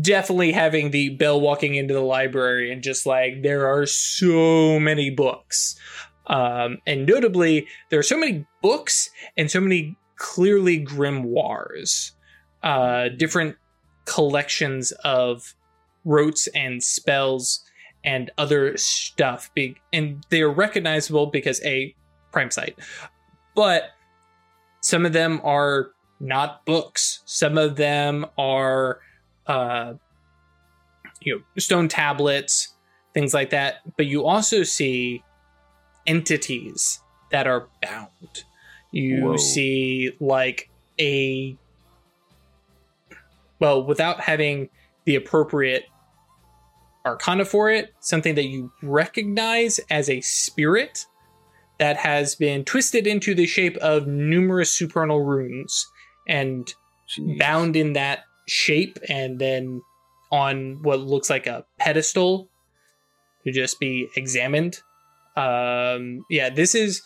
Definitely 0.00 0.52
having 0.52 0.90
the 0.90 1.10
bell 1.10 1.38
walking 1.40 1.74
into 1.74 1.92
the 1.92 2.00
library 2.00 2.72
and 2.72 2.82
just 2.82 3.04
like 3.04 3.42
there 3.42 3.66
are 3.66 3.84
so 3.84 4.80
many 4.80 5.10
books. 5.10 5.78
Um, 6.28 6.78
and 6.86 7.04
notably, 7.04 7.66
there 7.90 7.98
are 7.98 8.04
so 8.04 8.16
many 8.16 8.46
books 8.62 9.10
and 9.36 9.50
so 9.50 9.60
many 9.60 9.96
clearly 10.16 10.82
grimoires, 10.84 12.12
uh, 12.62 13.08
different 13.08 13.56
collections 14.04 14.92
of 15.04 15.54
rotes 16.04 16.46
and 16.48 16.82
spells 16.82 17.64
and 18.04 18.30
other 18.38 18.76
stuff. 18.76 19.50
Big 19.54 19.80
and 19.92 20.24
they 20.30 20.42
are 20.42 20.50
recognizable 20.52 21.26
because 21.26 21.62
a 21.64 21.94
prime 22.32 22.50
sight, 22.50 22.78
but 23.54 23.90
some 24.80 25.06
of 25.06 25.12
them 25.12 25.40
are 25.44 25.90
not 26.20 26.64
books. 26.64 27.20
Some 27.24 27.58
of 27.58 27.76
them 27.76 28.26
are, 28.38 29.00
uh, 29.46 29.94
you 31.20 31.36
know, 31.36 31.42
stone 31.58 31.88
tablets, 31.88 32.74
things 33.14 33.34
like 33.34 33.50
that. 33.50 33.76
But 33.96 34.06
you 34.06 34.24
also 34.24 34.62
see 34.62 35.22
entities 36.06 37.00
that 37.30 37.46
are 37.46 37.68
bound. 37.80 38.44
You 38.90 39.24
Whoa. 39.24 39.36
see 39.36 40.12
like 40.20 40.68
a 40.98 41.56
well, 43.62 43.84
without 43.84 44.20
having 44.20 44.68
the 45.04 45.14
appropriate 45.14 45.84
arcana 47.06 47.44
for 47.44 47.70
it, 47.70 47.94
something 48.00 48.34
that 48.34 48.46
you 48.46 48.72
recognize 48.82 49.78
as 49.88 50.10
a 50.10 50.20
spirit 50.20 51.06
that 51.78 51.96
has 51.96 52.34
been 52.34 52.64
twisted 52.64 53.06
into 53.06 53.36
the 53.36 53.46
shape 53.46 53.76
of 53.76 54.08
numerous 54.08 54.74
supernal 54.74 55.22
runes 55.22 55.86
and 56.28 56.74
Jeez. 57.08 57.38
bound 57.38 57.76
in 57.76 57.92
that 57.92 58.24
shape 58.48 58.98
and 59.08 59.38
then 59.38 59.80
on 60.32 60.82
what 60.82 60.98
looks 60.98 61.30
like 61.30 61.46
a 61.46 61.64
pedestal 61.78 62.48
to 63.44 63.52
just 63.52 63.78
be 63.78 64.08
examined. 64.16 64.80
Um, 65.36 66.24
yeah, 66.28 66.50
this 66.50 66.74
is 66.74 67.00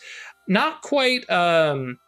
not 0.49 0.81
quite, 0.81 1.29
um, 1.29 1.99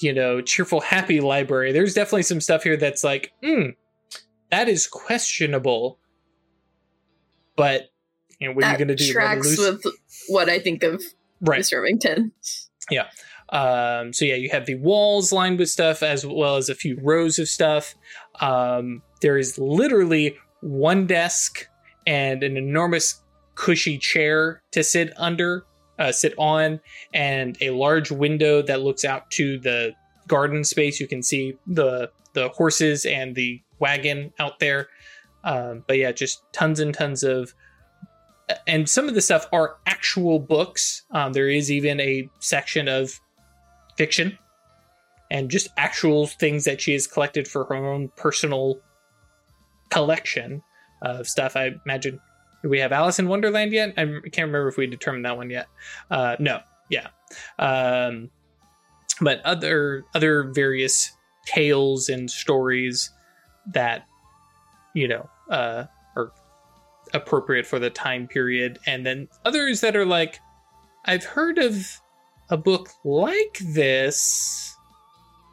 you 0.00 0.12
know, 0.12 0.40
cheerful, 0.40 0.80
happy 0.80 1.20
library. 1.20 1.70
There's 1.70 1.94
definitely 1.94 2.24
some 2.24 2.40
stuff 2.40 2.64
here 2.64 2.76
that's 2.76 3.04
like, 3.04 3.30
hmm, 3.44 3.70
that 4.52 4.68
is 4.68 4.86
questionable. 4.86 5.98
But 7.56 7.90
you 8.38 8.48
know, 8.48 8.54
what 8.54 8.64
are 8.64 8.72
you 8.72 8.78
going 8.78 8.88
to 8.88 8.94
do? 8.94 9.12
Tracks 9.12 9.58
with 9.58 9.82
what 10.28 10.48
I 10.48 10.60
think 10.60 10.84
of 10.84 11.02
right. 11.40 11.58
Miss 11.58 11.72
Remington. 11.72 12.30
Um, 13.48 14.12
so 14.12 14.24
yeah, 14.24 14.36
you 14.36 14.48
have 14.50 14.66
the 14.66 14.76
walls 14.76 15.32
lined 15.32 15.58
with 15.58 15.68
stuff 15.68 16.02
as 16.02 16.24
well 16.24 16.56
as 16.56 16.68
a 16.68 16.74
few 16.74 16.98
rows 17.02 17.38
of 17.38 17.48
stuff. 17.48 17.94
Um, 18.40 19.02
there 19.20 19.36
is 19.36 19.58
literally 19.58 20.36
one 20.60 21.06
desk 21.06 21.66
and 22.06 22.42
an 22.42 22.56
enormous 22.56 23.22
cushy 23.54 23.98
chair 23.98 24.62
to 24.72 24.82
sit 24.82 25.12
under, 25.16 25.66
uh, 25.98 26.12
sit 26.12 26.34
on, 26.38 26.80
and 27.12 27.56
a 27.60 27.70
large 27.70 28.10
window 28.10 28.62
that 28.62 28.80
looks 28.80 29.04
out 29.04 29.30
to 29.32 29.58
the 29.58 29.92
garden 30.26 30.64
space. 30.64 30.98
You 30.98 31.06
can 31.06 31.22
see 31.22 31.56
the 31.66 32.10
the 32.32 32.48
horses 32.50 33.04
and 33.04 33.34
the 33.34 33.60
wagon 33.78 34.32
out 34.38 34.58
there. 34.58 34.88
Um, 35.44 35.84
but 35.86 35.98
yeah, 35.98 36.12
just 36.12 36.42
tons 36.52 36.80
and 36.80 36.94
tons 36.94 37.22
of 37.22 37.54
and 38.66 38.88
some 38.88 39.08
of 39.08 39.14
the 39.14 39.20
stuff 39.20 39.46
are 39.52 39.76
actual 39.86 40.38
books. 40.38 41.02
Um, 41.10 41.32
there 41.32 41.48
is 41.48 41.70
even 41.70 42.00
a 42.00 42.28
section 42.40 42.88
of 42.88 43.18
fiction 43.96 44.38
and 45.30 45.50
just 45.50 45.68
actual 45.76 46.26
things 46.26 46.64
that 46.64 46.80
she 46.80 46.92
has 46.92 47.06
collected 47.06 47.48
for 47.48 47.64
her 47.64 47.74
own 47.74 48.08
personal 48.16 48.78
collection 49.90 50.62
of 51.02 51.28
stuff. 51.28 51.56
I 51.56 51.72
imagine. 51.84 52.20
Do 52.62 52.68
we 52.68 52.78
have 52.78 52.92
Alice 52.92 53.18
in 53.18 53.26
Wonderland 53.26 53.72
yet? 53.72 53.92
I 53.96 54.04
can't 54.04 54.46
remember 54.46 54.68
if 54.68 54.76
we 54.76 54.86
determined 54.86 55.24
that 55.24 55.36
one 55.36 55.50
yet. 55.50 55.66
Uh, 56.10 56.36
no, 56.38 56.60
yeah. 56.90 57.08
Um, 57.58 58.30
but 59.20 59.40
other 59.44 60.04
other 60.14 60.44
various 60.44 61.10
tales 61.46 62.08
and 62.08 62.30
stories 62.30 63.10
that 63.72 64.06
you 64.94 65.08
know 65.08 65.28
uh, 65.50 65.84
are 66.16 66.32
appropriate 67.14 67.66
for 67.66 67.78
the 67.78 67.90
time 67.90 68.26
period, 68.26 68.78
and 68.86 69.04
then 69.04 69.28
others 69.44 69.80
that 69.80 69.96
are 69.96 70.06
like, 70.06 70.40
I've 71.04 71.24
heard 71.24 71.58
of 71.58 72.00
a 72.48 72.56
book 72.56 72.90
like 73.04 73.58
this, 73.60 74.76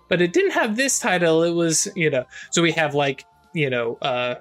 but 0.09 0.21
it 0.21 0.33
didn't 0.33 0.51
have 0.51 0.75
this 0.75 0.99
title. 0.99 1.43
It 1.43 1.51
was, 1.51 1.87
you 1.95 2.09
know, 2.09 2.25
so 2.51 2.61
we 2.61 2.71
have 2.73 2.93
like, 2.93 3.25
you 3.53 3.69
know, 3.69 3.97
uh, 4.01 4.35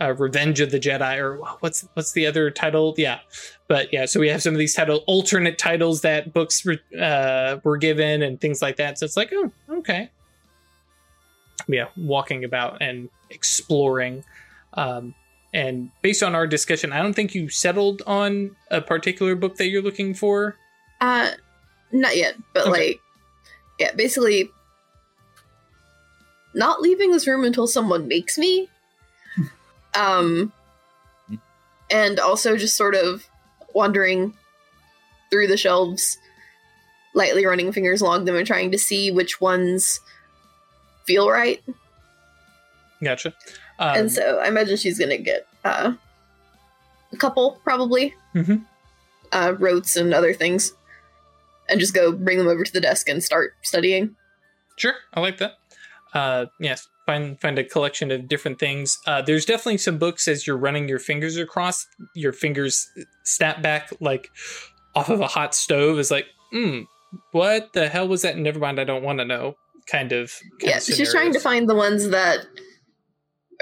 uh, 0.00 0.14
Revenge 0.14 0.60
of 0.60 0.70
the 0.70 0.78
Jedi, 0.78 1.18
or 1.18 1.36
what's 1.60 1.86
what's 1.94 2.12
the 2.12 2.26
other 2.26 2.50
title? 2.50 2.94
Yeah, 2.96 3.18
but 3.66 3.92
yeah, 3.92 4.06
so 4.06 4.20
we 4.20 4.28
have 4.28 4.42
some 4.42 4.54
of 4.54 4.58
these 4.58 4.74
title 4.74 5.02
alternate 5.06 5.58
titles 5.58 6.02
that 6.02 6.32
books 6.32 6.66
uh, 6.66 7.58
were 7.64 7.76
given 7.76 8.22
and 8.22 8.40
things 8.40 8.62
like 8.62 8.76
that. 8.76 8.98
So 8.98 9.06
it's 9.06 9.16
like, 9.16 9.30
oh, 9.32 9.50
okay, 9.70 10.10
yeah, 11.66 11.86
walking 11.96 12.44
about 12.44 12.80
and 12.80 13.08
exploring. 13.30 14.24
Um, 14.74 15.14
and 15.52 15.90
based 16.02 16.22
on 16.22 16.34
our 16.34 16.46
discussion, 16.46 16.92
I 16.92 17.02
don't 17.02 17.14
think 17.14 17.34
you 17.34 17.48
settled 17.48 18.02
on 18.06 18.54
a 18.70 18.80
particular 18.80 19.34
book 19.34 19.56
that 19.56 19.68
you're 19.68 19.82
looking 19.82 20.14
for. 20.14 20.54
Uh, 21.00 21.30
not 21.90 22.16
yet, 22.16 22.34
but 22.52 22.68
Okay. 22.68 22.70
like, 22.70 23.00
yeah, 23.80 23.92
basically, 23.94 24.50
not 26.54 26.82
leaving 26.82 27.12
this 27.12 27.26
room 27.26 27.44
until 27.44 27.66
someone 27.66 28.08
makes 28.08 28.36
me. 28.38 28.68
Um, 29.98 30.52
and 31.90 32.18
also 32.20 32.56
just 32.56 32.76
sort 32.76 32.94
of 32.94 33.26
wandering 33.74 34.34
through 35.30 35.46
the 35.48 35.56
shelves, 35.56 36.16
lightly 37.14 37.44
running 37.44 37.72
fingers 37.72 38.00
along 38.00 38.24
them 38.24 38.36
and 38.36 38.46
trying 38.46 38.70
to 38.70 38.78
see 38.78 39.10
which 39.10 39.40
ones 39.40 40.00
feel 41.06 41.28
right. 41.30 41.62
Gotcha. 43.02 43.34
Um, 43.78 43.96
and 43.96 44.12
so 44.12 44.38
I 44.38 44.48
imagine 44.48 44.76
she's 44.76 44.98
gonna 44.98 45.18
get 45.18 45.46
uh, 45.64 45.92
a 47.12 47.16
couple, 47.16 47.60
probably, 47.64 48.14
Mhm. 48.34 48.64
uh, 49.32 49.54
rotes 49.58 49.96
and 49.96 50.12
other 50.14 50.32
things, 50.34 50.72
and 51.68 51.78
just 51.80 51.94
go 51.94 52.12
bring 52.12 52.38
them 52.38 52.48
over 52.48 52.64
to 52.64 52.72
the 52.72 52.80
desk 52.80 53.08
and 53.08 53.22
start 53.22 53.54
studying. 53.62 54.16
Sure, 54.76 54.94
I 55.14 55.20
like 55.20 55.38
that. 55.38 55.58
Uh, 56.14 56.46
yes, 56.58 56.88
find 57.08 57.40
find 57.40 57.58
a 57.58 57.64
collection 57.64 58.10
of 58.10 58.28
different 58.28 58.58
things. 58.58 58.98
Uh, 59.06 59.22
there's 59.22 59.46
definitely 59.46 59.78
some 59.78 59.96
books 59.96 60.28
as 60.28 60.46
you're 60.46 60.58
running 60.58 60.88
your 60.88 60.98
fingers 60.98 61.38
across, 61.38 61.86
your 62.14 62.34
fingers 62.34 62.86
snap 63.24 63.62
back 63.62 63.90
like 63.98 64.28
off 64.94 65.08
of 65.08 65.20
a 65.20 65.26
hot 65.26 65.54
stove. 65.54 65.98
Is 65.98 66.10
like, 66.10 66.26
hmm, 66.52 66.80
what 67.32 67.72
the 67.72 67.88
hell 67.88 68.06
was 68.06 68.22
that? 68.22 68.36
Never 68.36 68.58
mind, 68.58 68.78
I 68.78 68.84
don't 68.84 69.02
want 69.02 69.20
to 69.20 69.24
know. 69.24 69.54
Kind 69.90 70.12
of. 70.12 70.34
kind 70.60 70.70
yeah, 70.70 70.76
of 70.76 70.82
she's 70.82 71.10
trying 71.10 71.32
to 71.32 71.40
find 71.40 71.66
the 71.66 71.74
ones 71.74 72.10
that 72.10 72.40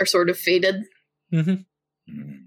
are 0.01 0.06
sort 0.06 0.28
of 0.28 0.36
faded. 0.36 0.82
hmm 1.31 1.55
Mm. 2.09 2.45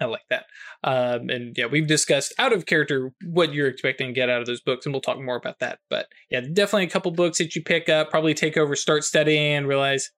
I 0.00 0.04
like 0.04 0.26
that. 0.30 0.46
Um, 0.84 1.30
and 1.30 1.56
yeah, 1.56 1.66
we've 1.66 1.86
discussed 1.86 2.34
out 2.38 2.52
of 2.52 2.66
character 2.66 3.12
what 3.24 3.52
you're 3.52 3.68
expecting 3.68 4.08
to 4.08 4.12
get 4.12 4.28
out 4.28 4.40
of 4.40 4.46
those 4.46 4.60
books, 4.60 4.84
and 4.86 4.92
we'll 4.92 5.00
talk 5.00 5.18
more 5.20 5.36
about 5.36 5.58
that. 5.60 5.78
But 5.88 6.08
yeah, 6.30 6.40
definitely 6.40 6.84
a 6.84 6.90
couple 6.90 7.10
books 7.12 7.38
that 7.38 7.56
you 7.56 7.62
pick 7.62 7.88
up, 7.88 8.10
probably 8.10 8.34
take 8.34 8.56
over, 8.56 8.76
start 8.76 9.04
studying, 9.04 9.54
and 9.54 9.68
realize, 9.68 10.10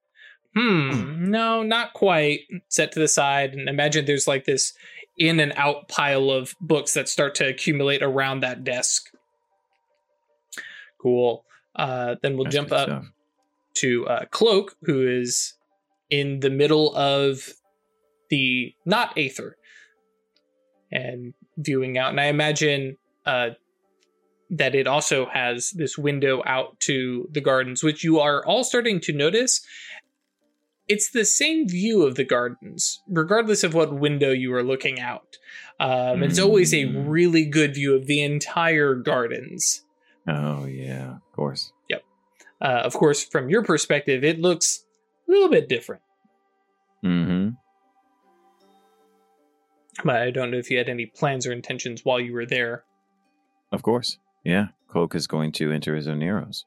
hmm, 0.57 1.31
no, 1.31 1.63
not 1.63 1.93
quite. 1.95 2.41
Set 2.69 2.93
to 2.93 2.99
the 2.99 3.09
side, 3.09 3.55
and 3.55 3.69
imagine 3.69 4.05
there's 4.05 4.27
like 4.27 4.45
this 4.45 4.73
in 5.17 5.41
and 5.41 5.53
out 5.57 5.89
pile 5.89 6.31
of 6.31 6.55
books 6.61 6.95
that 6.95 7.09
start 7.09 7.35
to 7.37 7.47
accumulate 7.47 8.03
around 8.03 8.41
that 8.41 8.65
desk. 8.65 9.11
Cool. 11.01 11.45
Uh, 11.77 12.17
then 12.23 12.35
we'll 12.37 12.45
That's 12.45 12.57
jump 12.57 12.73
up 12.73 12.89
stuff. 12.89 13.07
to 13.75 14.07
uh, 14.09 14.25
Cloak, 14.31 14.77
who 14.83 15.07
is 15.07 15.55
in 16.11 16.41
the 16.41 16.51
middle 16.51 16.95
of 16.97 17.53
the 18.31 18.75
not 18.85 19.17
Aether 19.17 19.57
and 20.91 21.35
viewing 21.57 21.99
out. 21.99 22.11
And 22.11 22.21
I 22.21 22.27
imagine 22.27 22.97
uh, 23.27 23.51
that 24.51 24.75
it 24.75 24.87
also 24.87 25.27
has 25.27 25.71
this 25.73 25.99
window 25.99 26.43
out 26.47 26.79
to 26.81 27.29
the 27.33 27.41
gardens, 27.41 27.83
which 27.83 28.03
you 28.03 28.19
are 28.21 28.45
all 28.47 28.65
starting 28.65 29.01
to 29.01 29.13
notice. 29.13 29.61
It's 30.89 31.11
the 31.11 31.27
same 31.27 31.69
view 31.69 32.03
of 32.05 32.15
the 32.15 32.25
gardens, 32.25 33.03
regardless 33.09 33.63
of 33.63 33.75
what 33.75 33.93
window 33.93 34.31
you 34.31 34.55
are 34.55 34.63
looking 34.63 34.99
out. 35.01 35.37
Um, 35.79 36.23
It's 36.23 36.39
always 36.39 36.73
a 36.73 36.85
Mm. 36.87 37.05
really 37.07 37.45
good 37.45 37.75
view 37.75 37.95
of 37.95 38.07
the 38.07 38.23
entire 38.23 38.95
gardens. 38.95 39.85
Oh 40.27 40.65
yeah, 40.65 41.17
of 41.17 41.33
course. 41.33 41.73
Yep. 41.91 42.03
Uh, 42.61 42.81
of 42.85 42.95
course, 42.95 43.23
from 43.23 43.51
your 43.51 43.63
perspective, 43.63 44.25
it 44.25 44.41
looks 44.41 44.85
a 45.29 45.31
little 45.31 45.51
bit 45.51 45.69
different. 45.69 46.03
Mm-hmm. 47.05 47.51
But 50.05 50.17
I 50.23 50.31
don't 50.31 50.51
know 50.51 50.59
if 50.59 50.71
you 50.71 50.79
had 50.79 50.89
any 50.89 51.07
plans 51.07 51.47
or 51.47 51.53
intentions 51.53 52.05
while 52.05 52.21
you 52.21 52.33
were 52.33 52.47
there. 52.47 52.85
Of 53.73 53.83
course. 53.83 54.19
Yeah. 54.45 54.69
Cloak 54.89 55.15
is 55.15 55.27
going 55.27 55.53
to 55.53 55.73
enter 55.73 55.95
his 55.95 56.07
Oneiros 56.07 56.65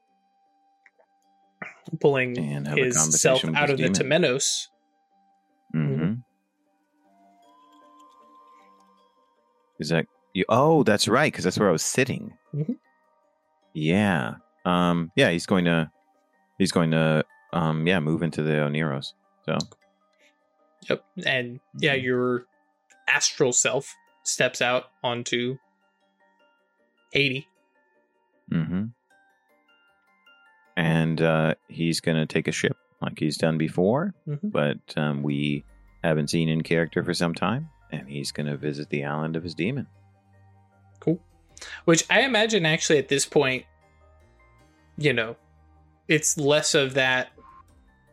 pulling 2.00 2.38
and 2.38 2.68
have 2.68 2.78
a 2.78 2.84
his 2.84 2.96
conversation 2.96 3.18
self 3.18 3.44
with 3.44 3.56
out 3.56 3.68
his 3.70 3.80
of 3.80 3.94
the. 3.94 4.04
Temenos. 4.04 4.68
Mm-hmm. 5.74 6.12
Is 9.78 9.88
that 9.88 10.06
you? 10.32 10.44
Oh, 10.48 10.82
that's 10.84 11.08
right, 11.08 11.32
because 11.32 11.44
that's 11.44 11.58
where 11.58 11.68
I 11.68 11.72
was 11.72 11.82
sitting. 11.82 12.32
Mhm. 12.54 12.76
Yeah. 13.74 14.34
Um. 14.64 15.10
Yeah. 15.16 15.30
He's 15.30 15.46
going 15.46 15.64
to. 15.64 15.90
He's 16.58 16.72
going 16.72 16.92
to. 16.92 17.24
Um. 17.52 17.86
Yeah. 17.86 17.98
Move 18.00 18.22
into 18.22 18.42
the 18.42 18.52
Oneiros. 18.52 19.14
So. 19.46 19.58
Yep. 20.88 21.04
And 21.26 21.60
yeah, 21.78 21.96
Mhm. 21.96 22.44
Astral 23.12 23.52
self 23.52 23.94
steps 24.24 24.62
out 24.62 24.84
onto 25.02 25.56
Haiti. 27.12 27.48
Mm-hmm. 28.50 28.84
And 30.76 31.20
uh, 31.20 31.54
he's 31.68 32.00
going 32.00 32.16
to 32.16 32.26
take 32.26 32.48
a 32.48 32.52
ship 32.52 32.76
like 33.00 33.18
he's 33.18 33.36
done 33.36 33.58
before, 33.58 34.14
Mhm. 34.28 34.38
but 34.52 34.78
um, 34.96 35.22
we 35.22 35.64
haven't 36.02 36.30
seen 36.30 36.48
in 36.48 36.62
character 36.62 37.02
for 37.04 37.12
some 37.12 37.34
time, 37.34 37.68
and 37.90 38.08
he's 38.08 38.32
going 38.32 38.46
to 38.46 38.56
visit 38.56 38.88
the 38.90 39.04
island 39.04 39.36
of 39.36 39.42
his 39.42 39.54
demon. 39.54 39.86
Cool. 41.00 41.20
Which 41.84 42.04
I 42.08 42.22
imagine 42.22 42.64
actually 42.64 42.98
at 42.98 43.08
this 43.08 43.26
point, 43.26 43.64
you 44.96 45.12
know, 45.12 45.36
it's 46.08 46.36
less 46.38 46.74
of 46.74 46.94
that 46.94 47.32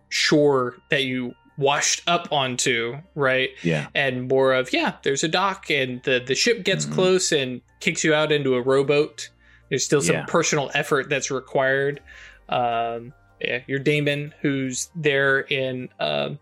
shore 0.09 0.75
that 0.89 1.03
you 1.05 1.33
washed 1.59 2.01
up 2.07 2.27
onto, 2.31 2.97
right? 3.15 3.49
Yeah. 3.63 3.87
and 3.93 4.27
more 4.29 4.53
of 4.53 4.71
yeah 4.73 4.93
there's 5.03 5.23
a 5.23 5.27
dock 5.27 5.69
and 5.69 6.01
the 6.03 6.23
the 6.25 6.33
ship 6.35 6.63
gets 6.63 6.85
Mhm. 6.85 6.93
close 6.93 7.31
and 7.31 7.61
kicks 7.81 8.03
you 8.03 8.13
out 8.13 8.31
into 8.31 8.55
a 8.55 8.61
rowboat 8.61 9.29
there's 9.69 9.83
still 9.85 10.01
some 10.01 10.15
Yeah. 10.15 10.25
personal 10.27 10.71
effort 10.73 11.09
that's 11.09 11.29
required 11.29 12.01
um 12.49 13.13
yeah 13.41 13.59
your 13.67 13.79
daemon 13.79 14.33
who's 14.41 14.89
there 14.95 15.41
in 15.41 15.89
um 15.99 16.39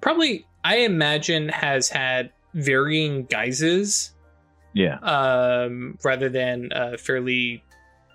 probably 0.00 0.46
i 0.64 0.76
imagine 0.76 1.48
has 1.48 1.88
had 1.88 2.30
varying 2.54 3.24
guises 3.24 4.12
Yeah. 4.74 4.98
um 4.98 5.98
rather 6.04 6.28
than 6.28 6.68
a 6.72 6.96
fairly 6.98 7.64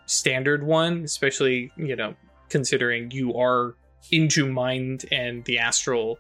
standard 0.05 0.63
one 0.63 1.03
especially 1.03 1.71
you 1.77 1.95
know 1.95 2.15
considering 2.49 3.09
you 3.11 3.33
are 3.35 3.75
into 4.11 4.45
mind 4.51 5.05
and 5.11 5.43
the 5.45 5.57
astral 5.59 6.17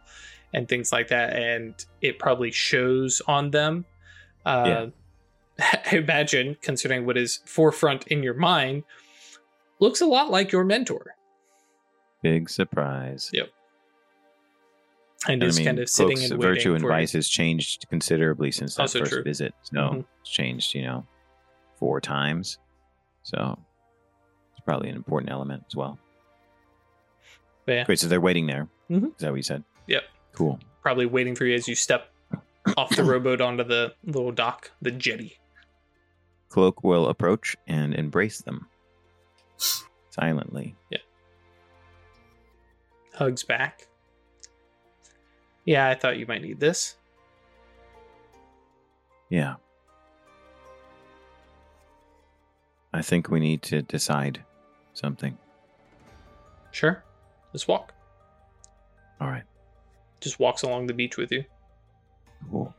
and 0.53 0.67
things 0.67 0.91
like 0.91 1.07
that 1.09 1.33
and 1.33 1.85
it 2.01 2.17
probably 2.19 2.51
shows 2.51 3.21
on 3.27 3.51
them 3.51 3.85
uh, 4.45 4.87
i 5.59 5.81
imagine 5.91 6.55
considering 6.61 7.05
what 7.05 7.17
is 7.17 7.39
forefront 7.45 8.05
in 8.07 8.21
your 8.23 8.33
mind 8.33 8.83
looks 9.79 10.01
a 10.01 10.05
lot 10.05 10.29
like 10.31 10.51
your 10.51 10.63
mentor 10.63 11.15
Big 12.21 12.49
surprise. 12.49 13.29
and 13.33 13.47
And 15.27 15.43
is 15.43 15.59
kind 15.59 15.77
of 15.79 15.87
sitting 15.89 16.17
and 16.23 16.31
waiting 16.31 16.39
virtue 16.39 16.73
and 16.73 16.83
vice 16.83 17.11
has 17.13 17.27
changed 17.29 17.85
considerably 17.89 18.51
since 18.51 18.75
that 18.75 18.81
Also 18.83 18.99
first 18.99 19.11
true. 19.11 19.23
visit. 19.23 19.53
So 19.63 19.77
Mhm. 19.77 20.05
it's 20.21 20.31
changed, 20.31 20.73
you 20.73 20.81
know, 20.83 21.05
four 21.77 22.01
times. 22.01 22.57
So 23.23 23.59
it's 24.51 24.61
probably 24.65 24.89
an 24.89 24.95
important 24.95 25.31
element 25.31 25.63
as 25.67 25.75
well. 25.75 25.99
But 27.65 27.71
yeah, 27.73 27.83
Great. 27.85 27.99
So 27.99 28.07
they're 28.07 28.21
waiting 28.21 28.45
there. 28.47 28.67
Mhm. 28.89 29.07
Is 29.15 29.17
that 29.19 29.31
what 29.31 29.37
you 29.37 29.43
said? 29.43 29.63
Yep. 29.87 30.03
Cool. 30.33 30.59
probably 30.81 31.05
waiting 31.07 31.33
for 31.35 31.45
you 31.45 31.55
as 31.55 31.67
you 31.67 31.73
step 31.75 32.11
off 32.77 32.95
the 32.95 33.03
rowboat 33.03 33.41
onto 33.41 33.63
the 33.63 33.93
little 34.05 34.31
dock 34.31 34.71
the 34.81 34.91
jetty 34.91 35.37
Cloak 36.49 36.83
will 36.83 37.07
approach 37.07 37.55
and 37.67 37.93
embrace 37.95 38.41
them 38.41 38.67
silently. 40.11 40.75
Yeah. 40.91 40.99
Hugs 43.15 43.43
back. 43.43 43.87
Yeah, 45.65 45.89
I 45.89 45.95
thought 45.95 46.17
you 46.17 46.25
might 46.27 46.41
need 46.43 46.59
this. 46.59 46.95
Yeah. 49.29 49.55
I 52.93 53.01
think 53.01 53.29
we 53.29 53.39
need 53.39 53.61
to 53.63 53.81
decide 53.81 54.43
something. 54.93 55.37
Sure. 56.71 57.03
Let's 57.55 57.69
walk. 57.69 57.93
All 59.21 59.29
right. 59.29 59.45
just 60.19 60.41
walks 60.41 60.63
along 60.63 60.87
the 60.87 60.93
beach 60.93 61.15
with 61.15 61.31
you. 61.31 61.45
Cool. 62.51 62.75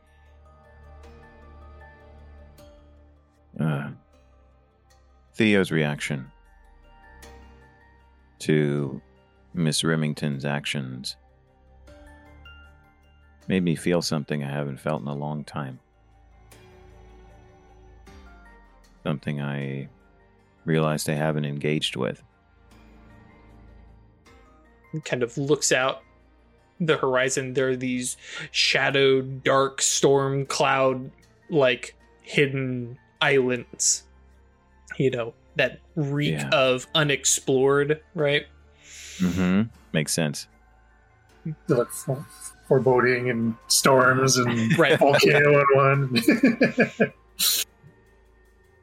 Uh, 3.59 3.89
Theo's 5.33 5.71
reaction 5.71 6.29
to 8.37 9.01
Miss 9.55 9.83
Remington's 9.83 10.45
actions 10.45 11.17
made 13.47 13.63
me 13.63 13.75
feel 13.75 14.03
something 14.03 14.43
I 14.43 14.51
haven't 14.51 14.79
felt 14.79 15.01
in 15.01 15.07
a 15.07 15.15
long 15.15 15.43
time. 15.43 15.79
Something 19.01 19.41
I 19.41 19.89
realized 20.65 21.09
I 21.09 21.15
haven't 21.15 21.45
engaged 21.45 21.95
with. 21.95 22.21
Kind 25.05 25.23
of 25.23 25.37
looks 25.37 25.71
out 25.71 26.01
the 26.79 26.97
horizon. 26.97 27.53
There 27.53 27.69
are 27.69 27.75
these 27.75 28.17
shadowed, 28.51 29.43
dark 29.43 29.81
storm 29.81 30.45
cloud 30.45 31.11
like 31.49 31.95
hidden 32.21 32.97
islands, 33.21 34.03
you 34.97 35.09
know, 35.11 35.33
that 35.55 35.79
reek 35.95 36.33
Yeah. 36.39 36.49
of 36.51 36.85
unexplored, 36.93 38.01
right? 38.13 38.45
Mm-hmm. 39.17 39.63
Makes 39.93 40.13
sense. 40.13 40.47
They're 41.67 41.77
like 41.77 41.89
for- 41.89 42.25
foreboding 42.67 43.29
and 43.29 43.55
storms 43.67 44.37
and 44.37 44.77
Right. 44.77 44.99
volcano 44.99 45.59
in 45.61 45.65
one. 45.75 46.13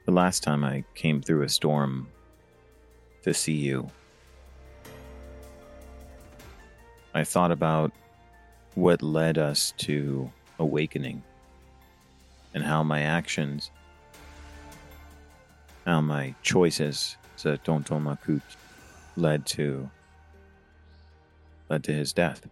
The 0.07 0.11
last 0.13 0.43
time 0.43 0.65
I 0.65 0.85
came 0.95 1.23
through 1.23 1.43
a 1.43 1.49
storm 1.49 2.09
to 3.23 3.33
see 3.35 3.53
you, 3.55 3.91
I 7.15 7.23
thought 7.23 7.53
about 7.53 7.93
what 8.74 9.01
led 9.01 9.39
us 9.39 9.73
to 9.78 10.31
awakening 10.59 11.23
and 12.53 12.65
how 12.65 12.82
my 12.82 13.03
actions, 13.03 13.70
how 15.86 16.01
my 16.01 16.35
choices, 16.43 17.16
said 17.36 17.62
Tonton 17.65 18.19
led 19.16 19.47
to 19.47 19.91
led 21.69 21.85
to 21.85 21.93
his 21.93 22.12
death. 22.12 22.47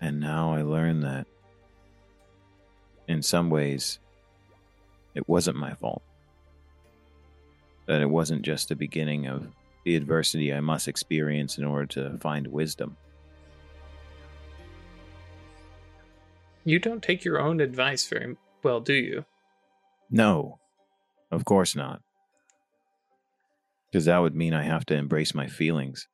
And 0.00 0.20
now 0.20 0.54
I 0.54 0.62
learn 0.62 1.00
that 1.00 1.26
in 3.08 3.22
some 3.22 3.50
ways 3.50 3.98
it 5.14 5.28
wasn't 5.28 5.56
my 5.56 5.74
fault. 5.74 6.02
That 7.86 8.00
it 8.00 8.10
wasn't 8.10 8.42
just 8.42 8.68
the 8.68 8.76
beginning 8.76 9.26
of 9.26 9.48
the 9.86 9.94
adversity 9.94 10.52
I 10.52 10.58
must 10.58 10.88
experience 10.88 11.58
in 11.58 11.64
order 11.64 11.86
to 11.86 12.18
find 12.18 12.48
wisdom. 12.48 12.96
You 16.64 16.80
don't 16.80 17.04
take 17.04 17.24
your 17.24 17.38
own 17.40 17.60
advice 17.60 18.04
very 18.08 18.36
well, 18.64 18.80
do 18.80 18.94
you? 18.94 19.24
No, 20.10 20.58
of 21.30 21.44
course 21.44 21.76
not. 21.76 22.02
Because 23.86 24.06
that 24.06 24.18
would 24.18 24.34
mean 24.34 24.52
I 24.54 24.64
have 24.64 24.84
to 24.86 24.96
embrace 24.96 25.36
my 25.36 25.46
feelings. 25.46 26.08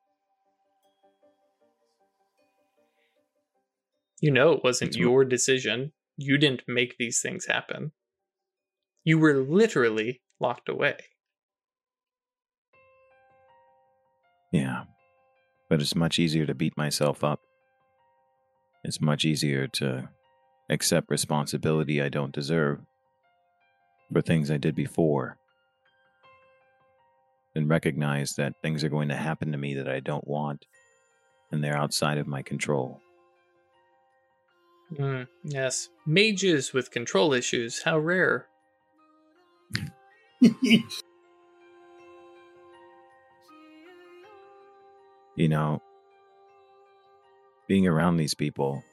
You 4.20 4.32
know 4.32 4.52
it 4.52 4.62
wasn't 4.62 4.90
It's- 4.90 5.00
your 5.00 5.24
decision. 5.24 5.92
You 6.18 6.36
didn't 6.36 6.64
make 6.68 6.98
these 6.98 7.22
things 7.22 7.46
happen. 7.46 7.92
You 9.02 9.18
were 9.18 9.38
literally 9.42 10.20
locked 10.38 10.68
away. 10.68 10.98
Yeah. 14.52 14.84
But 15.68 15.80
it's 15.80 15.96
much 15.96 16.18
easier 16.18 16.46
to 16.46 16.54
beat 16.54 16.76
myself 16.76 17.24
up. 17.24 17.40
It's 18.84 19.00
much 19.00 19.24
easier 19.24 19.66
to 19.68 20.08
accept 20.68 21.10
responsibility 21.10 22.00
I 22.02 22.08
don't 22.08 22.32
deserve 22.32 22.80
for 24.12 24.20
things 24.20 24.50
I 24.50 24.58
did 24.58 24.74
before 24.74 25.38
and 27.54 27.68
recognize 27.68 28.34
that 28.36 28.54
things 28.62 28.84
are 28.84 28.88
going 28.88 29.08
to 29.08 29.16
happen 29.16 29.52
to 29.52 29.58
me 29.58 29.74
that 29.74 29.88
I 29.88 30.00
don't 30.00 30.26
want 30.26 30.66
and 31.50 31.62
they're 31.62 31.76
outside 31.76 32.18
of 32.18 32.26
my 32.26 32.42
control. 32.42 33.00
Mm, 34.94 35.28
yes. 35.44 35.88
Mages 36.06 36.72
with 36.72 36.90
control 36.90 37.32
issues, 37.32 37.82
how 37.82 37.98
rare. 37.98 38.46
You 45.34 45.48
know, 45.48 45.80
being 47.66 47.86
around 47.86 48.16
these 48.16 48.34
people 48.34 48.84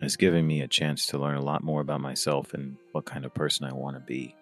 has 0.00 0.16
given 0.16 0.46
me 0.46 0.62
a 0.62 0.68
chance 0.68 1.06
to 1.06 1.18
learn 1.18 1.36
a 1.36 1.42
lot 1.42 1.62
more 1.62 1.80
about 1.80 2.00
myself 2.00 2.54
and 2.54 2.76
what 2.92 3.04
kind 3.04 3.24
of 3.24 3.34
person 3.34 3.66
I 3.66 3.72
want 3.72 3.96
to 3.96 4.00
be. 4.00 4.34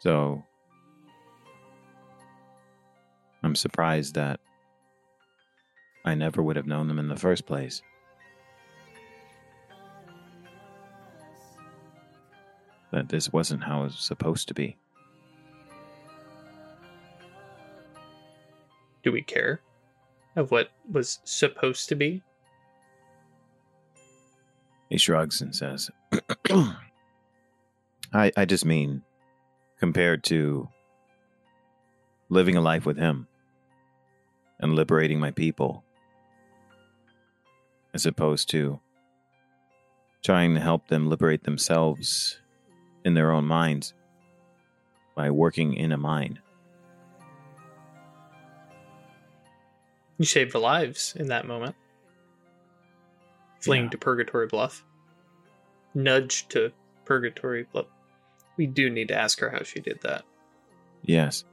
So, 0.00 0.44
I'm 3.42 3.54
surprised 3.54 4.14
that 4.14 4.40
I 6.04 6.14
never 6.14 6.42
would 6.42 6.56
have 6.56 6.66
known 6.66 6.88
them 6.88 6.98
in 6.98 7.08
the 7.08 7.16
first 7.16 7.46
place. 7.46 7.82
That 12.94 13.08
this 13.08 13.32
wasn't 13.32 13.64
how 13.64 13.80
it 13.80 13.84
was 13.86 13.98
supposed 13.98 14.46
to 14.46 14.54
be. 14.54 14.76
Do 19.02 19.10
we 19.10 19.20
care 19.20 19.60
of 20.36 20.52
what 20.52 20.70
was 20.88 21.18
supposed 21.24 21.88
to 21.88 21.96
be? 21.96 22.22
He 24.90 24.96
shrugs 24.96 25.40
and 25.42 25.52
says, 25.52 25.90
I, 28.12 28.30
I 28.36 28.44
just 28.44 28.64
mean, 28.64 29.02
compared 29.80 30.22
to 30.24 30.68
living 32.28 32.56
a 32.56 32.60
life 32.60 32.86
with 32.86 32.96
him 32.96 33.26
and 34.60 34.76
liberating 34.76 35.18
my 35.18 35.32
people, 35.32 35.82
as 37.92 38.06
opposed 38.06 38.48
to 38.50 38.78
trying 40.22 40.54
to 40.54 40.60
help 40.60 40.86
them 40.86 41.08
liberate 41.08 41.42
themselves 41.42 42.38
in 43.04 43.14
their 43.14 43.30
own 43.30 43.44
minds 43.44 43.94
by 45.14 45.30
working 45.30 45.74
in 45.74 45.92
a 45.92 45.96
mine. 45.96 46.38
You 50.18 50.24
saved 50.24 50.54
lives 50.54 51.14
in 51.18 51.28
that 51.28 51.46
moment. 51.46 51.74
Fleeing 53.60 53.84
Yeah. 53.84 53.90
to 53.90 53.98
Purgatory 53.98 54.46
Bluff. 54.46 54.84
Nudge 55.94 56.46
to 56.48 56.72
Purgatory 57.04 57.64
Bluff. 57.64 57.86
We 58.56 58.66
do 58.66 58.90
need 58.90 59.08
to 59.08 59.14
ask 59.16 59.40
her 59.40 59.50
how 59.50 59.62
she 59.62 59.80
did 59.80 60.00
that. 60.02 60.24
Yes. 61.02 61.44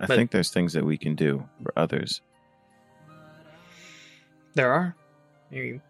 I 0.00 0.06
But- 0.06 0.16
think 0.16 0.30
there's 0.30 0.50
things 0.50 0.72
that 0.72 0.84
we 0.84 0.96
can 0.98 1.14
do 1.14 1.48
for 1.62 1.72
others. 1.76 2.22
There 4.54 4.72
are. 4.72 4.96
Mean, 5.50 5.80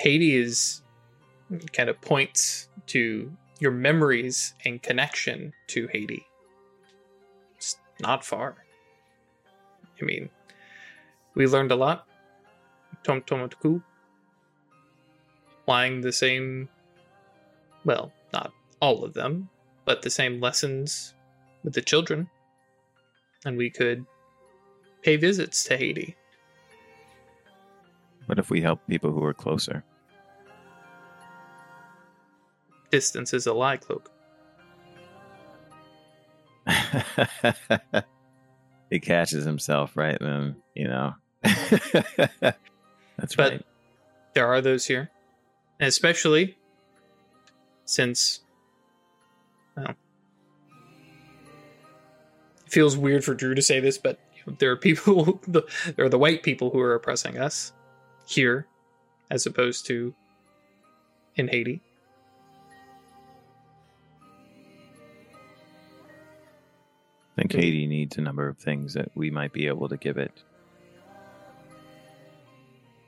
Haiti 0.00 0.34
is 0.34 0.80
kind 1.74 1.90
of 1.90 2.00
points 2.00 2.70
to 2.86 3.30
your 3.58 3.70
memories 3.70 4.54
and 4.64 4.82
connection 4.82 5.52
to 5.66 5.88
Haiti. 5.88 6.26
It's 7.58 7.76
not 8.00 8.24
far. 8.24 8.56
I 10.00 10.04
mean, 10.06 10.30
we 11.34 11.46
learned 11.46 11.70
a 11.70 11.76
lot. 11.76 12.06
Tom 13.02 13.20
Tomatuku 13.20 13.82
applying 15.60 16.00
the 16.00 16.12
same, 16.12 16.70
well, 17.84 18.10
not 18.32 18.54
all 18.80 19.04
of 19.04 19.12
them, 19.12 19.50
but 19.84 20.00
the 20.00 20.08
same 20.08 20.40
lessons 20.40 21.12
with 21.62 21.74
the 21.74 21.82
children. 21.82 22.26
And 23.44 23.58
we 23.58 23.68
could 23.68 24.06
pay 25.02 25.16
visits 25.16 25.62
to 25.64 25.76
Haiti. 25.76 26.16
What 28.24 28.38
if 28.38 28.48
we 28.48 28.62
help 28.62 28.80
people 28.88 29.12
who 29.12 29.22
are 29.24 29.34
closer? 29.34 29.84
Distance 32.90 33.32
is 33.32 33.46
a 33.46 33.52
lie, 33.54 33.76
Cloak. 33.76 34.10
he 38.90 39.00
catches 39.00 39.44
himself 39.44 39.96
right 39.96 40.18
then, 40.20 40.56
you 40.74 40.88
know. 40.88 41.14
That's 41.42 43.34
But 43.36 43.52
right. 43.52 43.66
there 44.34 44.46
are 44.46 44.60
those 44.60 44.86
here. 44.86 45.10
And 45.78 45.88
especially 45.88 46.56
since 47.84 48.40
well, 49.76 49.86
it 49.88 49.96
feels 52.72 52.96
weird 52.96 53.24
for 53.24 53.34
Drew 53.34 53.54
to 53.54 53.62
say 53.62 53.80
this, 53.80 53.98
but 53.98 54.18
there 54.58 54.70
are 54.70 54.76
people 54.76 55.40
the, 55.48 55.62
there 55.96 56.04
are 56.06 56.10
the 56.10 56.18
white 56.18 56.42
people 56.42 56.70
who 56.70 56.80
are 56.80 56.94
oppressing 56.94 57.38
us 57.38 57.72
here 58.26 58.66
as 59.30 59.46
opposed 59.46 59.86
to 59.86 60.14
in 61.36 61.48
Haiti. 61.48 61.80
Think 67.40 67.52
Katie 67.52 67.86
needs 67.86 68.18
a 68.18 68.20
number 68.20 68.48
of 68.48 68.58
things 68.58 68.92
that 68.92 69.10
we 69.14 69.30
might 69.30 69.50
be 69.54 69.66
able 69.66 69.88
to 69.88 69.96
give 69.96 70.18
it. 70.18 70.42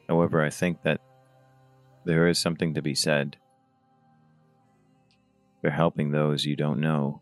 However, 0.08 0.42
I 0.42 0.48
think 0.48 0.82
that 0.84 1.02
there 2.06 2.26
is 2.26 2.38
something 2.38 2.72
to 2.74 2.80
be 2.80 2.94
said 2.94 3.36
for 5.60 5.68
helping 5.68 6.10
those 6.10 6.46
you 6.46 6.56
don't 6.56 6.80
know 6.80 7.20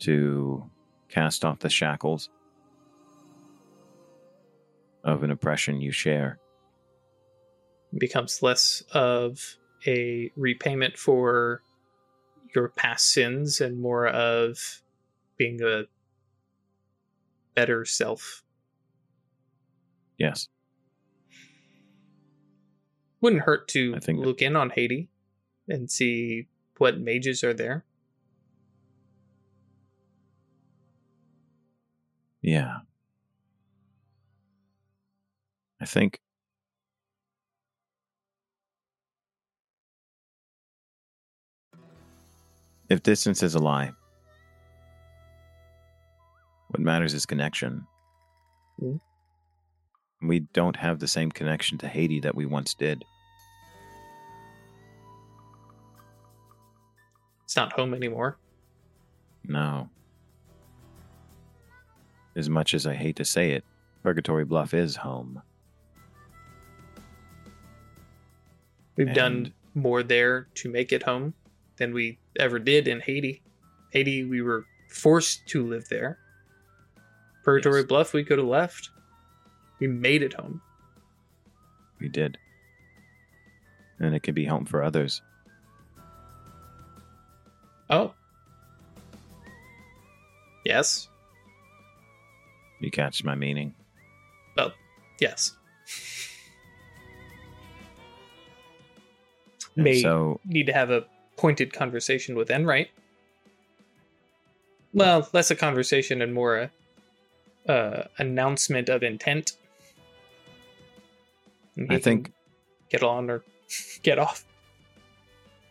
to 0.00 0.68
cast 1.08 1.44
off 1.44 1.60
the 1.60 1.70
shackles 1.70 2.28
of 5.04 5.22
an 5.22 5.30
oppression 5.30 5.80
you 5.80 5.92
share. 5.92 6.40
It 7.92 8.00
becomes 8.00 8.42
less 8.42 8.82
of 8.90 9.58
a 9.86 10.32
repayment 10.36 10.98
for 10.98 11.62
your 12.52 12.70
past 12.70 13.12
sins 13.12 13.60
and 13.60 13.80
more 13.80 14.08
of 14.08 14.82
being 15.36 15.62
a 15.62 15.84
better 17.54 17.84
self. 17.84 18.42
Yes. 20.18 20.48
Wouldn't 23.20 23.42
hurt 23.42 23.68
to 23.68 23.94
I 23.96 24.00
think 24.00 24.18
that- 24.20 24.26
look 24.26 24.42
in 24.42 24.56
on 24.56 24.70
Haiti 24.70 25.08
and 25.68 25.90
see 25.90 26.48
what 26.78 27.00
mages 27.00 27.42
are 27.42 27.54
there. 27.54 27.84
Yeah. 32.42 32.80
I 35.80 35.84
think 35.84 36.20
if 42.88 43.02
distance 43.02 43.42
is 43.42 43.54
a 43.54 43.58
lie, 43.58 43.92
what 46.76 46.84
matters 46.84 47.14
is 47.14 47.24
connection. 47.24 47.86
Mhm. 48.82 49.00
We 50.20 50.40
don't 50.40 50.76
have 50.76 50.98
the 50.98 51.08
same 51.08 51.30
connection 51.30 51.78
to 51.78 51.88
Haiti 51.88 52.20
that 52.20 52.34
we 52.34 52.44
once 52.44 52.74
did. 52.74 53.02
It's 57.44 57.56
not 57.56 57.72
home 57.72 57.94
anymore. 57.94 58.38
No. 59.44 59.88
As 62.34 62.50
much 62.50 62.74
as 62.74 62.86
I 62.86 62.94
hate 62.94 63.16
to 63.16 63.24
say 63.24 63.52
it, 63.52 63.64
Purgatory 64.02 64.44
Bluff 64.44 64.74
is 64.74 64.96
home. 64.96 65.40
We've 68.96 69.14
done 69.14 69.54
more 69.74 70.02
there 70.02 70.48
to 70.54 70.70
make 70.70 70.92
it 70.92 71.02
home 71.02 71.32
than 71.76 71.94
we 71.94 72.18
ever 72.38 72.58
did 72.58 72.88
in 72.88 73.00
Haiti. 73.00 73.42
Haiti, 73.92 74.24
we 74.24 74.42
were 74.42 74.66
forced 74.90 75.46
to 75.48 75.66
live 75.66 75.88
there. 75.88 76.18
Purgatory 77.46 77.82
Yes. 77.82 77.86
Bluff, 77.86 78.12
we 78.12 78.24
could 78.24 78.38
have 78.38 78.48
left. 78.48 78.90
We 79.78 79.86
made 79.86 80.24
it 80.24 80.32
home. 80.32 80.60
We 82.00 82.08
did. 82.08 82.36
And 84.00 84.16
it 84.16 84.24
can 84.24 84.34
be 84.34 84.44
home 84.44 84.64
for 84.64 84.82
others. 84.82 85.22
Oh. 87.88 88.12
Yes. 90.64 91.08
You 92.80 92.90
catch 92.90 93.22
my 93.22 93.36
meaning? 93.36 93.76
Well, 94.56 94.72
yes. 95.20 95.54
May 99.76 100.02
so 100.02 100.40
need 100.44 100.66
to 100.66 100.72
have 100.72 100.90
a 100.90 101.06
pointed 101.36 101.72
conversation 101.72 102.34
with 102.34 102.50
Enright. 102.50 102.88
Well, 104.92 105.28
less 105.32 105.52
a 105.52 105.54
conversation 105.54 106.22
and 106.22 106.34
more 106.34 106.56
a 106.56 106.70
uh, 107.68 108.04
announcement 108.18 108.88
of 108.88 109.02
intent. 109.02 109.52
I 111.90 111.98
think 111.98 112.32
get 112.88 113.02
on 113.02 113.30
or 113.30 113.44
get 114.02 114.18
off. 114.18 114.44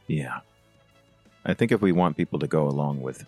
Yeah. 0.07 0.39
I 1.45 1.53
think 1.53 1.71
if 1.71 1.81
we 1.81 1.91
want 1.91 2.17
people 2.17 2.39
to 2.39 2.47
go 2.47 2.67
along 2.67 3.01
with 3.01 3.25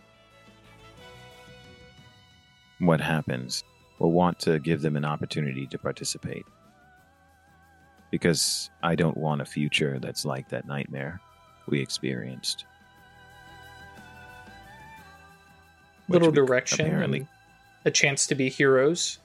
what 2.80 3.02
happens, 3.02 3.64
we'll 4.00 4.12
want 4.12 4.40
to 4.40 4.60
give 4.60 4.82
them 4.82 4.96
an 4.96 5.06
opportunity 5.06 5.68
to 5.68 5.78
participate. 5.78 6.46
Because 8.12 8.70
I 8.84 8.96
don't 8.96 9.18
want 9.18 9.42
a 9.42 9.46
future 9.46 10.00
that's 10.00 10.26
like 10.26 10.50
that 10.50 10.68
nightmare 10.68 11.20
we 11.68 11.82
experienced. 11.82 12.66
Little 16.08 16.32
direction 16.32 16.86
apparently- 16.86 17.20
and 17.20 17.28
a 17.88 17.92
chance 17.92 18.28
to 18.28 18.36
be 18.36 18.50
heroes. 18.50 19.18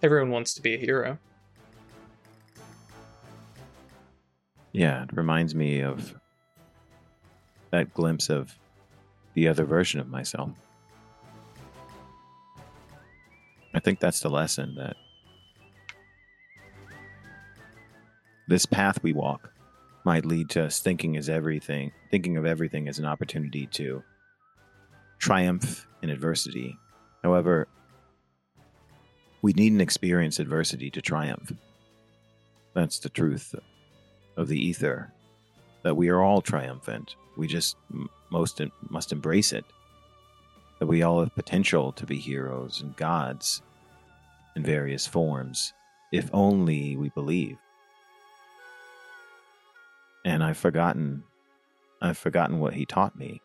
Everyone 0.00 0.30
wants 0.30 0.54
to 0.54 0.62
be 0.62 0.74
a 0.74 0.78
hero. 0.78 1.18
Yeah, 4.70 5.02
it 5.02 5.12
reminds 5.12 5.56
me 5.56 5.80
of 5.80 6.14
that 7.72 7.92
glimpse 7.92 8.30
of 8.30 8.54
the 9.34 9.48
other 9.48 9.64
version 9.64 9.98
of 9.98 10.08
myself. 10.08 10.50
I 13.74 13.80
think 13.80 13.98
that's 13.98 14.20
the 14.20 14.30
lesson 14.30 14.76
that 14.76 14.96
this 18.46 18.66
path 18.66 19.02
we 19.02 19.12
walk 19.12 19.52
might 20.04 20.24
lead 20.24 20.48
to 20.50 20.62
us 20.66 20.78
thinking 20.78 21.16
as 21.16 21.28
everything, 21.28 21.90
thinking 22.12 22.36
of 22.36 22.46
everything 22.46 22.86
as 22.86 23.00
an 23.00 23.04
opportunity 23.04 23.66
to 23.72 24.04
triumph 25.18 25.86
in 26.02 26.10
adversity. 26.10 26.78
However, 27.22 27.68
we 29.42 29.52
needn't 29.52 29.80
experience 29.82 30.38
adversity 30.38 30.90
to 30.90 31.02
triumph. 31.02 31.52
That's 32.74 32.98
the 32.98 33.08
truth 33.08 33.54
of 34.36 34.48
the 34.48 34.58
ether 34.58 35.12
that 35.82 35.96
we 35.96 36.08
are 36.08 36.20
all 36.20 36.42
triumphant. 36.42 37.16
We 37.36 37.46
just 37.46 37.76
most 38.30 38.60
must 38.90 39.12
embrace 39.12 39.52
it. 39.52 39.64
That 40.78 40.86
we 40.86 41.02
all 41.02 41.20
have 41.20 41.34
potential 41.34 41.92
to 41.92 42.04
be 42.04 42.18
heroes 42.18 42.82
and 42.82 42.94
gods 42.96 43.62
in 44.56 44.62
various 44.62 45.06
forms, 45.06 45.72
if 46.12 46.28
only 46.32 46.96
we 46.96 47.08
believe. 47.10 47.56
And 50.24 50.42
I've 50.42 50.58
forgotten, 50.58 51.22
I've 52.02 52.18
forgotten 52.18 52.58
what 52.58 52.74
he 52.74 52.84
taught 52.84 53.16
me 53.16 53.40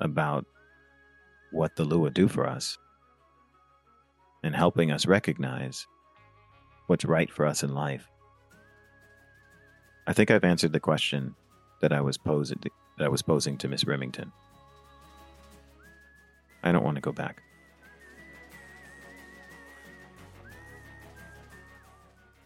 about 0.00 0.46
what 1.52 1.76
the 1.76 1.84
Lwa 1.84 2.12
do 2.12 2.28
for 2.28 2.46
us 2.46 2.78
and 4.42 4.54
helping 4.54 4.90
us 4.90 5.06
recognize 5.06 5.86
what's 6.86 7.04
right 7.04 7.30
for 7.30 7.46
us 7.46 7.62
in 7.62 7.74
life. 7.74 8.08
I 10.06 10.12
think 10.12 10.30
I've 10.30 10.44
answered 10.44 10.72
the 10.72 10.80
question 10.80 11.34
that 11.80 11.92
I 11.92 12.00
was 12.00 12.18
posing 12.18 12.58
that 12.98 13.04
I 13.04 13.08
was 13.08 13.22
posing 13.22 13.56
to 13.58 13.68
Miss 13.68 13.84
Remington. 13.84 14.32
I 16.62 16.72
don't 16.72 16.84
want 16.84 16.96
to 16.96 17.00
go 17.00 17.12
back. 17.12 17.42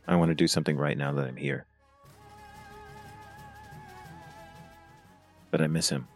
I 0.06 0.16
want 0.16 0.31
to 0.31 0.35
do 0.35 0.47
something 0.47 0.76
right 0.76 0.97
now 0.97 1.12
that 1.12 1.26
I'm 1.26 1.36
here. 1.36 1.64
But 5.51 5.62
I 5.62 5.66
miss 5.66 5.89
him. 5.89 6.06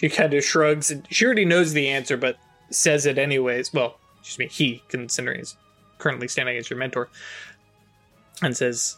She 0.00 0.08
kind 0.08 0.32
of 0.32 0.42
shrugs 0.42 0.90
and 0.90 1.06
she 1.10 1.26
already 1.26 1.44
knows 1.44 1.74
the 1.74 1.88
answer, 1.88 2.16
but 2.16 2.38
says 2.70 3.04
it 3.04 3.18
anyways. 3.18 3.74
Well, 3.74 3.98
excuse 4.18 4.38
me, 4.38 4.46
he, 4.46 4.82
considering 4.88 5.40
he's 5.40 5.58
currently 5.98 6.26
standing 6.26 6.56
as 6.56 6.70
your 6.70 6.78
mentor, 6.78 7.10
and 8.42 8.56
says, 8.56 8.96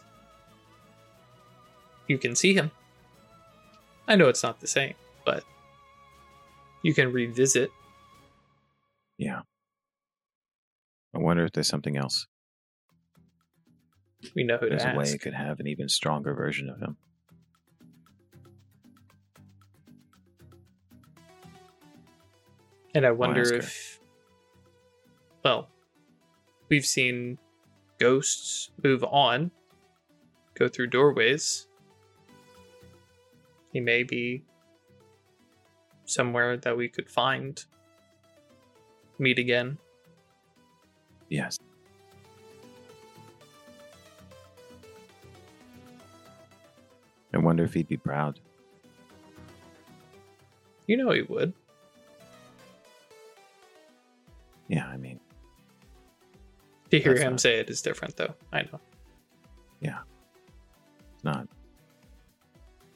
You 2.07 2.17
can 2.17 2.37
see 2.37 2.53
him. 2.53 2.71
I 4.07 4.15
know 4.15 4.29
it's 4.29 4.43
not 4.43 4.61
the 4.61 4.67
same, 4.67 4.93
but 5.25 5.43
you 6.83 6.93
can 6.93 7.11
revisit. 7.11 7.69
Yeah. 9.17 9.41
I 11.13 11.17
wonder 11.17 11.43
if 11.43 11.51
there's 11.51 11.67
something 11.67 11.97
else. 11.97 12.27
We 14.37 14.45
know 14.45 14.55
who 14.55 14.69
There's 14.69 14.83
to 14.83 14.93
a 14.93 14.95
way 14.95 15.03
ask. 15.03 15.15
it 15.15 15.19
could 15.19 15.33
have 15.33 15.59
an 15.59 15.67
even 15.67 15.89
stronger 15.89 16.33
version 16.33 16.69
of 16.69 16.79
him. 16.79 16.95
And 22.95 23.05
I 23.05 23.11
wonder 23.11 23.41
if, 23.41 23.99
well, 25.43 25.69
we've 26.69 26.85
seen 26.85 27.39
ghosts 27.99 28.69
move 28.83 29.03
on, 29.03 29.49
go 30.53 30.67
through 30.67 30.87
doorways. 30.87 31.67
He 33.71 33.79
may 33.79 34.03
be 34.03 34.43
somewhere 36.05 36.57
that 36.57 36.77
we 36.77 36.87
could 36.87 37.09
find, 37.09 37.63
meet 39.17 39.39
again. 39.39 39.79
Yes. 41.29 41.57
I 47.33 47.37
wonder 47.39 47.63
if 47.63 47.73
he'd 47.73 47.87
be 47.87 47.97
proud 47.97 48.39
You 50.85 50.97
know 50.97 51.11
he 51.11 51.23
would. 51.23 51.53
To 56.93 56.99
hear 56.99 57.13
That's 57.13 57.23
him 57.23 57.33
not- 57.33 57.41
say 57.41 57.59
it 57.59 57.71
is 57.71 57.81
different, 57.81 58.15
though. 58.17 58.35
I 58.51 58.61
know. 58.61 58.79
Yeah, 59.79 60.01
it's 61.15 61.23
not. 61.23 61.47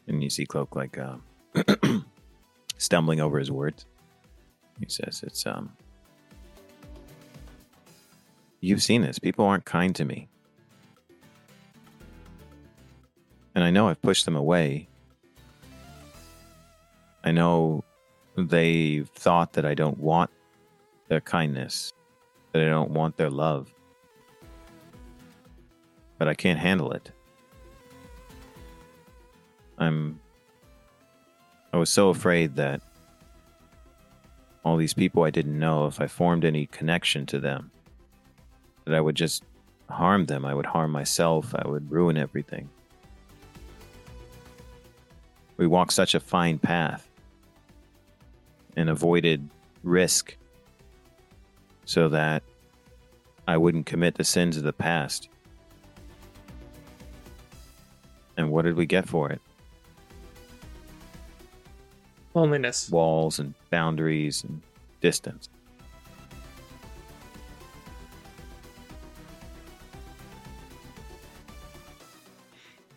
And 0.06 0.24
you 0.24 0.30
see 0.30 0.46
Cloak 0.46 0.76
like 0.76 1.00
um, 1.00 1.24
stumbling 2.78 3.22
over 3.22 3.40
his 3.40 3.50
words. 3.50 3.88
He 4.80 4.86
says, 4.88 5.24
"It's 5.26 5.48
um, 5.48 5.72
you've 8.60 8.84
seen 8.84 9.02
this. 9.02 9.18
People 9.18 9.46
aren't 9.46 9.66
kind 9.66 9.96
to 9.96 10.06
me, 10.06 10.28
and 13.56 13.64
I 13.64 13.72
know 13.72 13.90
I've 13.90 14.02
pushed 14.04 14.26
them 14.26 14.36
away. 14.36 14.88
I 17.24 17.32
know 17.32 17.84
they 18.38 19.06
thought 19.16 19.54
that 19.54 19.66
I 19.66 19.74
don't 19.74 19.98
want 19.98 20.30
their 21.08 21.20
kindness, 21.20 21.92
that 22.52 22.62
I 22.62 22.70
don't 22.70 22.92
want 22.92 23.18
their 23.18 23.32
love, 23.32 23.74
but 26.18 26.28
I 26.28 26.34
can't 26.34 26.60
handle 26.60 26.92
it." 26.92 27.12
I'm 29.78 30.20
I 31.74 31.78
was 31.78 31.90
so 31.90 32.10
afraid 32.10 32.56
that 32.56 32.82
all 34.64 34.78
these 34.78 34.94
people 34.94 35.24
I 35.24 35.30
didn't 35.30 35.58
know 35.58 35.86
if 35.86 36.02
I 36.02 36.08
formed 36.08 36.44
any 36.44 36.66
connection 36.66 37.26
to 37.28 37.40
them 37.40 37.72
that 38.86 38.96
I 38.96 39.02
would 39.02 39.16
just 39.16 39.44
harm 39.90 40.26
them, 40.26 40.46
I 40.46 40.54
would 40.54 40.66
harm 40.66 40.92
myself, 40.92 41.54
I 41.54 41.68
would 41.68 41.92
ruin 41.92 42.18
everything. 42.18 42.70
We 45.58 45.68
walked 45.68 45.94
such 45.94 46.16
a 46.16 46.20
fine 46.20 46.60
path 46.60 47.08
and 48.76 48.90
avoided 48.90 49.50
risk 49.84 50.38
so 51.86 52.10
that 52.10 52.44
I 53.48 53.58
wouldn't 53.58 53.86
commit 53.86 54.16
the 54.16 54.24
sins 54.24 54.58
of 54.58 54.64
the 54.64 54.74
past. 54.74 55.30
And 58.38 58.52
what 58.52 58.64
did 58.64 58.76
we 58.76 58.86
get 58.86 59.08
for 59.08 59.32
it? 59.32 59.42
Loneliness. 62.34 62.90
walls 62.92 63.40
and 63.40 63.56
boundaries 63.72 64.44
and 64.44 64.62
distance. 65.02 65.50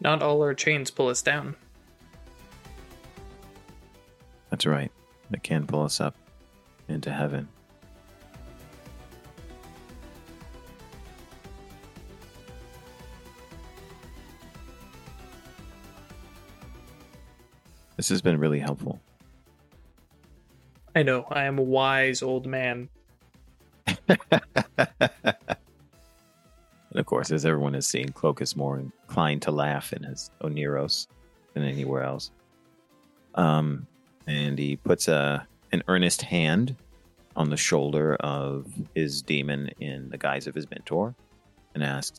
Not 0.02 0.22
all 0.22 0.42
our 0.42 0.54
chains 0.54 0.90
pull 0.90 1.08
us 1.08 1.22
down. 1.22 1.56
That's 4.50 4.66
right. 4.66 4.92
That 5.30 5.42
can 5.42 5.66
pull 5.66 5.84
us 5.84 6.00
up 6.00 6.16
into 6.88 7.10
heaven. 7.10 7.48
This 18.00 18.08
has 18.08 18.22
been 18.22 18.38
really 18.38 18.60
helpful. 18.60 18.98
I 20.96 21.02
know. 21.02 21.26
I 21.30 21.44
am 21.44 21.58
a 21.58 21.62
wise 21.62 22.22
old 22.22 22.46
man. 22.46 22.88
and 24.08 24.18
of 26.94 27.04
course, 27.04 27.30
as 27.30 27.44
everyone 27.44 27.74
has 27.74 27.86
seen, 27.86 28.08
Cloak 28.08 28.40
is 28.40 28.56
more 28.56 28.78
inclined 28.78 29.42
to 29.42 29.50
laugh 29.50 29.92
in 29.92 30.04
his 30.04 30.30
Oneiros 30.40 31.08
than 31.52 31.62
anywhere 31.62 32.02
else. 32.02 32.30
Um, 33.34 33.86
and 34.26 34.58
he 34.58 34.76
puts 34.76 35.06
a 35.06 35.46
an 35.72 35.82
earnest 35.86 36.22
hand 36.22 36.76
on 37.36 37.50
the 37.50 37.58
shoulder 37.58 38.14
of 38.14 38.66
his 38.94 39.20
daemon 39.20 39.72
in 39.78 40.08
the 40.08 40.16
guise 40.16 40.46
of 40.46 40.54
his 40.54 40.70
mentor, 40.70 41.14
and 41.74 41.84
asks, 41.84 42.18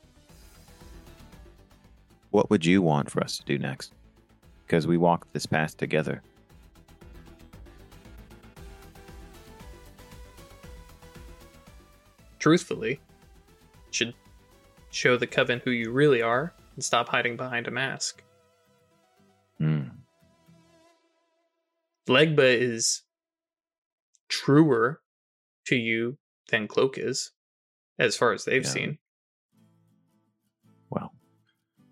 "What 2.29 2.51
would 2.51 2.67
you 2.67 2.83
want 2.83 3.09
for 3.09 3.23
us 3.23 3.39
to 3.39 3.43
do 3.45 3.57
next? 3.57 3.93
Because 4.71 4.87
we 4.87 4.95
walked 4.95 5.33
this 5.33 5.45
path 5.45 5.75
together." 5.75 6.23
Truthfully, 12.39 13.01
should 13.91 14.15
show 14.89 15.17
the 15.17 15.27
coven 15.27 15.59
who 15.65 15.71
you 15.71 15.91
really 15.91 16.21
are 16.21 16.53
and 16.75 16.85
stop 16.85 17.09
hiding 17.09 17.35
behind 17.35 17.67
a 17.67 17.71
mask. 17.71 18.23
Hmm. 19.57 19.89
Legba 22.07 22.57
is 22.57 23.03
truer 24.29 25.01
to 25.65 25.75
you 25.75 26.17
than 26.47 26.69
Cloak 26.69 26.97
is, 26.97 27.33
as 27.99 28.15
far 28.15 28.31
as 28.31 28.45
they've 28.45 28.63
Yeah. 28.63 28.69
seen. 28.69 28.99
Well, 30.89 31.13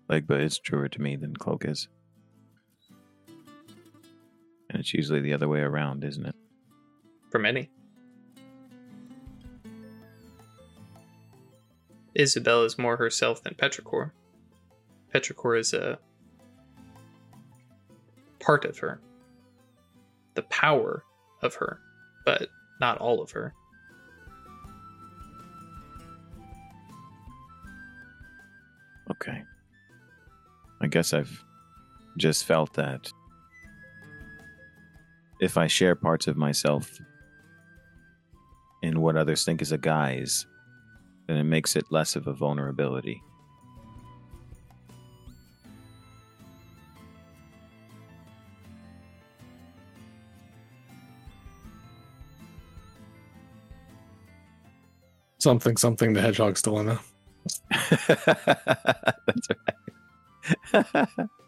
Legba 0.08 0.40
is 0.40 0.58
truer 0.58 0.88
to 0.88 1.02
me 1.02 1.16
than 1.16 1.36
Cloak 1.36 1.66
is. 1.66 1.86
And 4.70 4.78
it's 4.78 4.94
usually 4.94 5.20
the 5.20 5.32
other 5.32 5.48
way 5.48 5.60
around, 5.60 6.04
isn't 6.04 6.24
it? 6.24 6.34
For 7.30 7.40
many. 7.40 7.70
Isabel 12.14 12.62
is 12.62 12.78
more 12.78 12.96
herself 12.96 13.42
than 13.42 13.54
Petrichor. 13.54 14.12
Petrichor 15.12 15.58
is 15.58 15.74
a 15.74 15.98
part 18.38 18.64
of 18.64 18.78
her, 18.78 19.00
the 20.34 20.42
power 20.42 21.02
of 21.42 21.54
her, 21.56 21.80
but 22.24 22.48
not 22.80 22.98
all 22.98 23.20
of 23.20 23.32
her. 23.32 23.52
Okay. 29.10 29.42
I 30.80 30.86
guess 30.86 31.12
I've 31.12 31.44
just 32.16 32.44
felt 32.44 32.72
that 32.74 33.10
if 35.40 35.56
I 35.56 35.66
share 35.66 35.94
parts 35.94 36.26
of 36.26 36.36
myself 36.36 37.00
in 38.82 39.00
what 39.00 39.16
others 39.16 39.44
think 39.44 39.62
is 39.62 39.72
a 39.72 39.78
guise, 39.78 40.46
then 41.26 41.38
it 41.38 41.44
makes 41.44 41.76
it 41.76 41.84
less 41.90 42.14
of 42.14 42.26
a 42.26 42.32
vulnerability. 42.32 43.22
Something, 55.38 55.78
something. 55.78 56.12
The 56.12 56.20
hedgehog's 56.20 56.60
dilemma. 56.66 57.00
That's 57.88 59.48
right. 60.74 61.06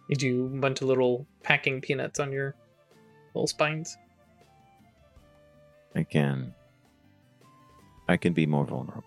You 0.08 0.16
do 0.16 0.46
a 0.46 0.60
bunch 0.60 0.80
of 0.80 0.88
little 0.88 1.26
packing 1.42 1.82
peanuts 1.82 2.18
on 2.18 2.32
your 2.32 2.54
little 3.34 3.46
spines. 3.46 3.96
I 5.94 6.02
can. 6.02 6.54
I 8.08 8.16
can 8.16 8.32
be 8.32 8.46
more 8.46 8.64
vulnerable. 8.64 9.04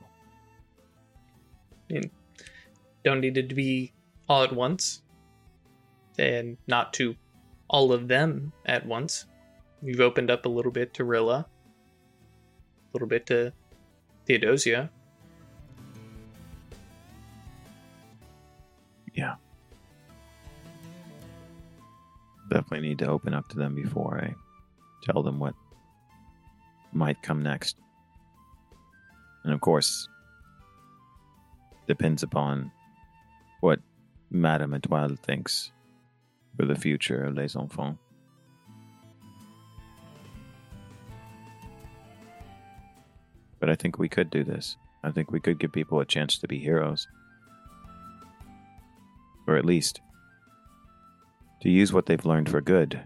Don't 3.04 3.22
need 3.22 3.38
it 3.38 3.50
to 3.50 3.56
be 3.56 3.94
all 4.28 4.44
at 4.44 4.54
once, 4.54 5.04
and 6.18 6.58
not 6.68 6.94
to 6.94 7.16
all 7.68 7.94
of 7.94 8.08
them 8.08 8.52
at 8.66 8.86
once. 8.86 9.28
You've 9.82 10.02
opened 10.02 10.32
up 10.32 10.46
a 10.46 10.50
little 10.50 10.72
bit 10.72 10.94
to 10.96 11.04
Rilla, 11.04 11.46
a 11.46 12.90
little 12.94 13.08
bit 13.08 13.28
to 13.28 13.54
Theodosia. 14.26 14.90
Yeah. 19.14 19.36
Definitely 22.56 22.88
need 22.88 23.00
to 23.00 23.08
open 23.08 23.34
up 23.34 23.50
to 23.50 23.58
them 23.58 23.76
before 23.76 24.18
I 24.18 24.34
tell 25.04 25.22
them 25.22 25.40
what 25.40 25.56
might 26.94 27.22
come 27.22 27.44
next. 27.44 27.76
And 29.44 29.54
of 29.54 29.60
course, 29.60 30.08
depends 31.86 32.24
upon 32.24 32.72
what 33.60 33.82
Madame 34.32 34.74
Etoile 34.74 35.18
thinks 35.18 35.74
for 36.56 36.66
the 36.66 36.76
future 36.76 37.26
of 37.26 37.36
Les 37.36 37.58
Enfants. 37.58 38.00
But 43.60 43.70
I 43.70 43.76
think 43.76 44.00
we 44.00 44.08
could 44.08 44.30
do 44.30 44.46
this. 44.46 44.78
I 45.04 45.12
think 45.12 45.30
we 45.30 45.42
could 45.42 45.60
give 45.60 45.74
people 45.74 46.00
a 46.00 46.06
chance 46.06 46.38
to 46.38 46.48
be 46.48 46.60
heroes. 46.60 47.06
Or 49.46 49.58
at 49.58 49.66
least 49.66 50.00
to 51.62 51.70
use 51.70 51.92
what 51.94 52.06
they've 52.06 52.26
learned 52.26 52.50
for 52.50 52.62
good 52.62 53.02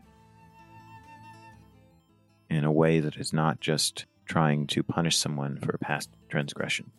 in 2.50 2.64
a 2.64 2.72
way 2.72 3.00
that 3.00 3.16
is 3.18 3.32
not 3.32 3.60
just 3.60 4.06
trying 4.26 4.68
to 4.68 4.84
punish 4.84 5.18
someone 5.18 5.58
for 5.60 5.78
past 5.80 6.10
transgression. 6.30 6.92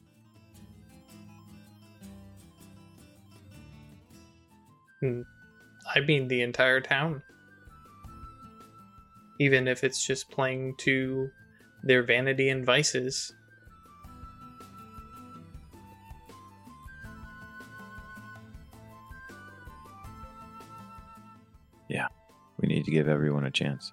Hmm. 5.01 5.22
I 5.94 6.01
mean, 6.01 6.28
the 6.28 6.43
entire 6.43 6.81
town. 6.81 7.22
even 9.40 9.66
if 9.66 9.82
it's 9.82 10.06
just 10.06 10.31
playing 10.31 10.74
to 10.77 11.31
their 11.82 12.02
vanity 12.02 12.51
and 12.51 12.64
vices. 12.64 13.32
We 22.61 22.69
need 22.69 22.85
to 22.85 22.91
give 22.91 23.09
everyone 23.09 23.45
a 23.45 23.51
chance. 23.51 23.93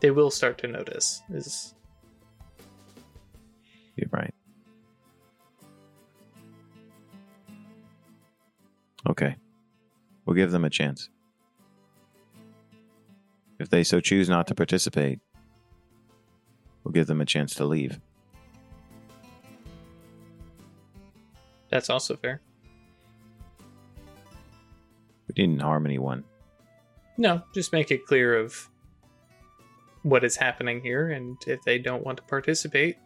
They 0.00 0.10
will 0.10 0.30
start 0.30 0.58
to 0.58 0.66
notice. 0.66 1.22
Is 1.30 1.74
You're 3.96 4.08
right. 4.10 4.34
Okay. 9.08 9.36
We'll 10.24 10.36
give 10.36 10.50
them 10.50 10.64
a 10.64 10.70
chance. 10.70 11.08
If 13.58 13.68
they 13.68 13.84
so 13.84 14.00
choose 14.00 14.28
not 14.28 14.46
to 14.48 14.54
participate, 14.54 15.20
we'll 16.82 16.92
give 16.92 17.06
them 17.06 17.20
a 17.20 17.26
chance 17.26 17.54
to 17.54 17.64
leave. 17.64 18.00
that's 21.70 21.88
also 21.88 22.16
fair. 22.16 22.40
We 25.28 25.34
didn't 25.34 25.60
harm 25.60 25.86
anyone. 25.86 26.24
No, 27.20 27.42
just 27.52 27.70
make 27.74 27.90
it 27.90 28.06
clear 28.06 28.34
of 28.34 28.66
what 30.04 30.24
is 30.24 30.36
happening 30.36 30.80
here, 30.80 31.10
and 31.10 31.36
if 31.46 31.62
they 31.64 31.76
don't 31.76 32.02
want 32.02 32.16
to 32.16 32.22
participate, 32.22 32.96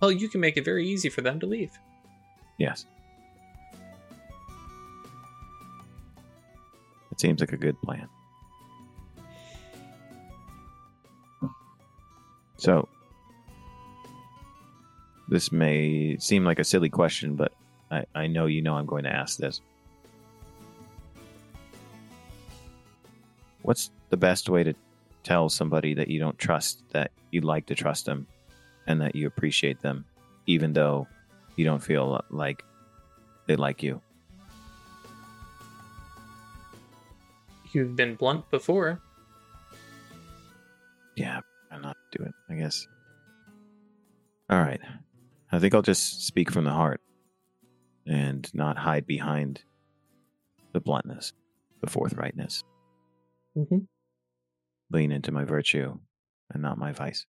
well, 0.00 0.10
you 0.10 0.28
can 0.28 0.40
make 0.40 0.56
it 0.56 0.64
very 0.64 0.84
easy 0.84 1.08
for 1.08 1.20
them 1.20 1.38
to 1.38 1.46
leave. 1.46 1.70
Yes. 2.58 2.86
It 7.12 7.20
seems 7.20 7.38
like 7.38 7.52
a 7.52 7.56
good 7.56 7.80
plan. 7.82 8.08
So, 12.56 12.88
this 15.28 15.52
may 15.52 16.16
seem 16.18 16.44
like 16.44 16.58
a 16.58 16.64
silly 16.64 16.88
question, 16.88 17.36
but 17.36 17.52
I, 17.92 18.04
I 18.12 18.26
know 18.26 18.46
you 18.46 18.60
know 18.60 18.74
I'm 18.74 18.86
going 18.86 19.04
to 19.04 19.14
ask 19.14 19.38
this. 19.38 19.60
What's 23.64 23.90
the 24.10 24.18
best 24.18 24.50
way 24.50 24.62
to 24.62 24.74
tell 25.22 25.48
somebody 25.48 25.94
that 25.94 26.08
you 26.08 26.20
don't 26.20 26.38
trust 26.38 26.82
that 26.90 27.10
you'd 27.30 27.44
like 27.44 27.64
to 27.66 27.74
trust 27.74 28.04
them 28.04 28.26
and 28.86 29.00
that 29.00 29.16
you 29.16 29.26
appreciate 29.26 29.80
them, 29.80 30.04
even 30.46 30.74
though 30.74 31.08
you 31.56 31.64
don't 31.64 31.82
feel 31.82 32.22
like 32.28 32.62
they 33.46 33.56
like 33.56 33.82
you? 33.82 34.02
You've 37.72 37.96
been 37.96 38.16
blunt 38.16 38.50
before. 38.50 39.00
Yeah, 41.16 41.40
I'm 41.72 41.80
not 41.80 41.96
do 42.12 42.22
it, 42.22 42.34
I 42.50 42.56
guess. 42.56 42.86
All 44.50 44.60
right. 44.60 44.80
I 45.50 45.58
think 45.58 45.74
I'll 45.74 45.80
just 45.80 46.26
speak 46.26 46.50
from 46.50 46.64
the 46.64 46.72
heart 46.72 47.00
and 48.06 48.46
not 48.52 48.76
hide 48.76 49.06
behind 49.06 49.62
the 50.72 50.80
bluntness, 50.80 51.32
the 51.80 51.86
forthrightness. 51.86 52.62
Mm-hmm. 53.56 53.78
Lean 54.90 55.12
into 55.12 55.32
my 55.32 55.44
virtue 55.44 55.98
and 56.50 56.62
not 56.62 56.78
my 56.78 56.92
vice. 56.92 57.26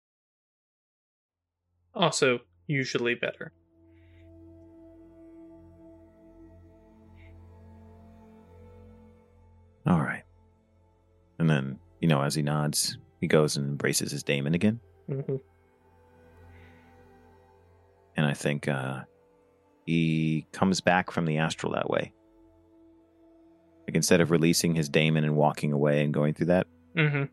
Also, 1.93 2.39
usually 2.67 3.15
better. 3.15 3.51
All 9.85 9.99
right. 9.99 10.23
And 11.39 11.49
then, 11.49 11.79
you 11.99 12.07
know, 12.07 12.21
as 12.21 12.35
he 12.35 12.41
nods, 12.41 12.97
he 13.19 13.27
goes 13.27 13.57
and 13.57 13.67
embraces 13.67 14.11
his 14.11 14.23
daemon 14.23 14.53
again. 14.53 14.79
hmm 15.07 15.35
And 18.15 18.25
I 18.25 18.33
think 18.33 18.67
uh, 18.67 19.01
he 19.85 20.47
comes 20.51 20.81
back 20.81 21.11
from 21.11 21.25
the 21.25 21.39
astral 21.39 21.73
that 21.73 21.89
way. 21.89 22.13
Like 23.87 23.95
instead 23.95 24.21
of 24.21 24.31
releasing 24.31 24.75
his 24.75 24.87
daemon 24.89 25.23
and 25.25 25.35
walking 25.35 25.73
away 25.73 26.03
and 26.03 26.13
going 26.13 26.33
through 26.33 26.47
that, 26.47 26.67
hmm 26.97 27.23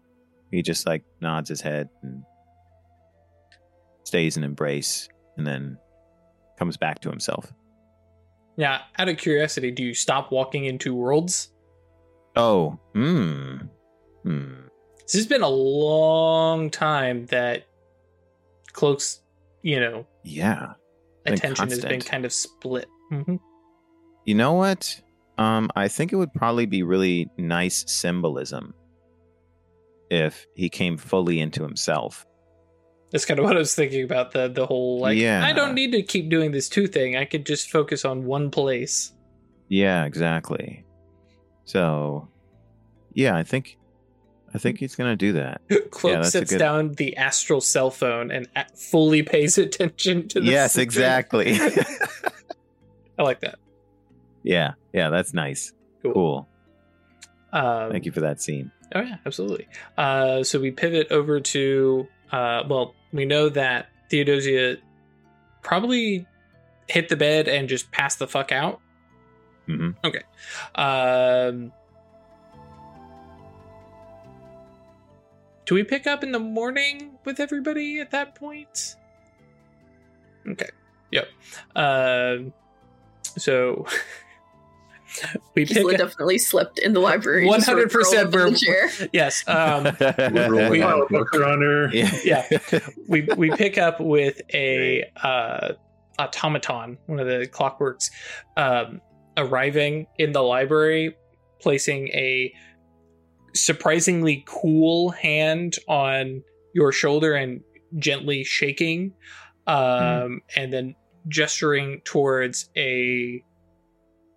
he 0.50 0.62
just 0.62 0.84
like 0.84 1.04
nods 1.20 1.48
his 1.48 1.60
head 1.60 1.88
and 2.02 2.24
stays 4.04 4.36
in 4.36 4.42
embrace 4.42 5.08
and 5.36 5.46
then 5.46 5.78
comes 6.58 6.76
back 6.76 6.98
to 7.00 7.08
himself. 7.08 7.52
Yeah, 8.56 8.80
out 8.98 9.08
of 9.08 9.16
curiosity, 9.16 9.70
do 9.70 9.84
you 9.84 9.94
stop 9.94 10.32
walking 10.32 10.64
into 10.64 10.92
worlds? 10.92 11.52
Oh, 12.34 12.78
hmm. 12.94 13.58
Hmm. 14.24 14.54
This 15.02 15.14
has 15.14 15.26
been 15.26 15.42
a 15.42 15.48
long 15.48 16.68
time 16.70 17.26
that 17.26 17.66
Cloak's, 18.72 19.20
you 19.62 19.78
know, 19.80 20.06
Yeah. 20.24 20.72
Attention 21.26 21.68
has 21.70 21.84
been 21.84 22.00
kind 22.00 22.24
of 22.24 22.32
split. 22.32 22.86
hmm 23.10 23.36
You 24.24 24.34
know 24.34 24.54
what? 24.54 25.00
Um, 25.40 25.70
I 25.74 25.88
think 25.88 26.12
it 26.12 26.16
would 26.16 26.34
probably 26.34 26.66
be 26.66 26.82
really 26.82 27.30
nice 27.38 27.84
symbolism 27.90 28.74
if 30.10 30.46
he 30.54 30.68
came 30.68 30.98
fully 30.98 31.40
into 31.40 31.62
himself. 31.62 32.26
That's 33.10 33.24
kind 33.24 33.40
of 33.40 33.46
what 33.46 33.56
I 33.56 33.58
was 33.58 33.74
thinking 33.74 34.04
about 34.04 34.32
the 34.32 34.48
the 34.48 34.66
whole 34.66 35.00
like 35.00 35.16
Yeah. 35.16 35.42
I 35.44 35.52
don't 35.54 35.74
need 35.74 35.92
to 35.92 36.02
keep 36.02 36.28
doing 36.28 36.52
this 36.52 36.68
two 36.68 36.86
thing. 36.86 37.16
I 37.16 37.24
could 37.24 37.46
just 37.46 37.70
focus 37.70 38.04
on 38.04 38.24
one 38.24 38.50
place. 38.50 39.12
Yeah, 39.68 40.04
exactly. 40.04 40.84
So, 41.64 42.28
yeah, 43.14 43.34
I 43.36 43.42
think, 43.42 43.78
I 44.52 44.58
think 44.58 44.78
he's 44.78 44.94
gonna 44.94 45.16
do 45.16 45.32
that. 45.32 45.62
Cloak 45.90 46.18
a 46.18 46.24
sets 46.24 46.50
good- 46.50 46.58
down 46.58 46.92
the 46.92 47.16
astral 47.16 47.60
cell 47.62 47.90
phone 47.90 48.30
and 48.30 48.46
fully 48.76 49.22
pays 49.22 49.56
attention 49.56 50.28
to 50.28 50.40
the 50.40 50.46
yes, 50.46 50.72
system. 50.74 50.82
exactly. 50.82 51.54
I 53.18 53.22
like 53.22 53.40
that. 53.40 53.58
Yeah, 54.42 54.72
yeah, 54.92 55.10
that's 55.10 55.34
nice. 55.34 55.72
Cool. 56.02 56.12
Cool. 56.12 56.48
Um, 57.52 57.90
Thank 57.90 58.06
you 58.06 58.12
for 58.12 58.20
that 58.20 58.40
scene. 58.40 58.70
Oh 58.94 59.00
yeah, 59.00 59.16
absolutely. 59.26 59.68
Uh, 59.96 60.42
so 60.42 60.60
we 60.60 60.70
pivot 60.70 61.10
over 61.10 61.40
to 61.40 62.06
uh, 62.32 62.62
well, 62.68 62.94
we 63.12 63.24
know 63.24 63.48
that 63.48 63.88
Theodosia 64.10 64.76
probably 65.62 66.26
hit 66.88 67.08
the 67.08 67.16
bed 67.16 67.48
and 67.48 67.68
just 67.68 67.90
passed 67.92 68.18
the 68.18 68.26
fuck 68.26 68.52
out. 68.52 68.80
hmm 69.66 69.90
Okay. 70.04 70.22
Um, 70.74 71.72
do 75.66 75.74
we 75.74 75.84
pick 75.84 76.06
up 76.06 76.24
in 76.24 76.32
the 76.32 76.38
morning 76.38 77.12
with 77.24 77.38
everybody 77.40 78.00
at 78.00 78.10
that 78.10 78.34
point? 78.34 78.96
Okay. 80.48 80.70
Yep. 81.12 81.28
Um, 81.76 82.52
so 83.36 83.86
we 85.54 85.64
pick 85.64 85.74
Gisela 85.76 85.96
definitely 85.96 86.38
slept 86.38 86.78
in 86.78 86.92
the 86.92 87.00
library. 87.00 87.46
just 87.48 87.66
sort 87.66 87.78
of 87.80 87.90
100% 87.90 87.92
curled 87.92 88.14
up 88.16 88.24
in 88.26 88.30
where- 88.40 88.50
the 88.50 88.56
chair. 88.56 88.90
Yes. 89.12 89.44
Um, 89.46 89.84
Literally. 90.00 90.70
We- 90.70 90.80
Pile 90.82 91.02
a 91.02 91.06
book 91.08 91.34
around 91.34 91.62
her. 91.62 91.88
yeah. 91.92 92.46
we 93.08 93.22
we 93.36 93.50
pick 93.50 93.78
up 93.78 94.00
with 94.00 94.40
a 94.54 95.04
uh, 95.22 95.72
automaton, 96.18 96.98
one 97.06 97.18
of 97.20 97.26
the 97.26 97.46
clockworks, 97.46 98.10
um, 98.56 99.00
arriving 99.36 100.06
in 100.18 100.32
the 100.32 100.42
library, 100.42 101.16
placing 101.60 102.08
a 102.08 102.52
surprisingly 103.54 104.44
cool 104.46 105.10
hand 105.10 105.76
on 105.88 106.42
your 106.74 106.92
shoulder 106.92 107.34
and 107.34 107.60
gently 107.98 108.44
shaking, 108.44 109.12
um, 109.66 110.40
and 110.56 110.72
then 110.72 110.94
gesturing 111.28 112.00
towards 112.04 112.70
a 112.76 113.42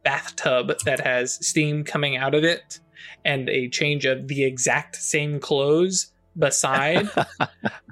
bathtub 0.04 0.72
that 0.86 1.00
has 1.00 1.36
steam 1.46 1.84
coming 1.84 2.18
out 2.18 2.36
of 2.36 2.44
it 2.44 2.80
and 3.26 3.50
a 3.50 3.70
change 3.70 4.06
of 4.06 4.28
the 4.28 4.44
exact 4.44 4.96
same 4.98 5.40
clothes 5.40 6.12
beside 6.38 7.08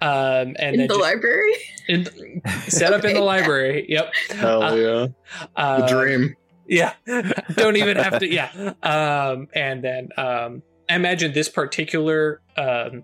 um 0.01 0.55
and 0.57 0.57
in 0.59 0.77
then 0.77 0.87
the 0.87 0.87
just 0.87 0.99
library. 0.99 1.53
in, 1.87 2.41
set 2.67 2.91
up 2.93 3.03
in 3.05 3.13
the 3.13 3.21
library 3.21 3.85
yep 3.87 4.11
Hell 4.31 4.63
Uh, 4.63 4.75
yeah. 4.75 5.07
The 5.55 5.61
uh, 5.61 5.87
dream. 5.87 6.35
yeah 6.67 6.93
don't 7.55 7.77
even 7.77 7.97
have 7.97 8.19
to 8.19 8.27
yeah 8.27 8.73
um 8.83 9.47
and 9.53 9.83
then 9.83 10.09
um 10.17 10.63
i 10.89 10.95
imagine 10.95 11.33
this 11.33 11.49
particular 11.49 12.41
um 12.57 13.03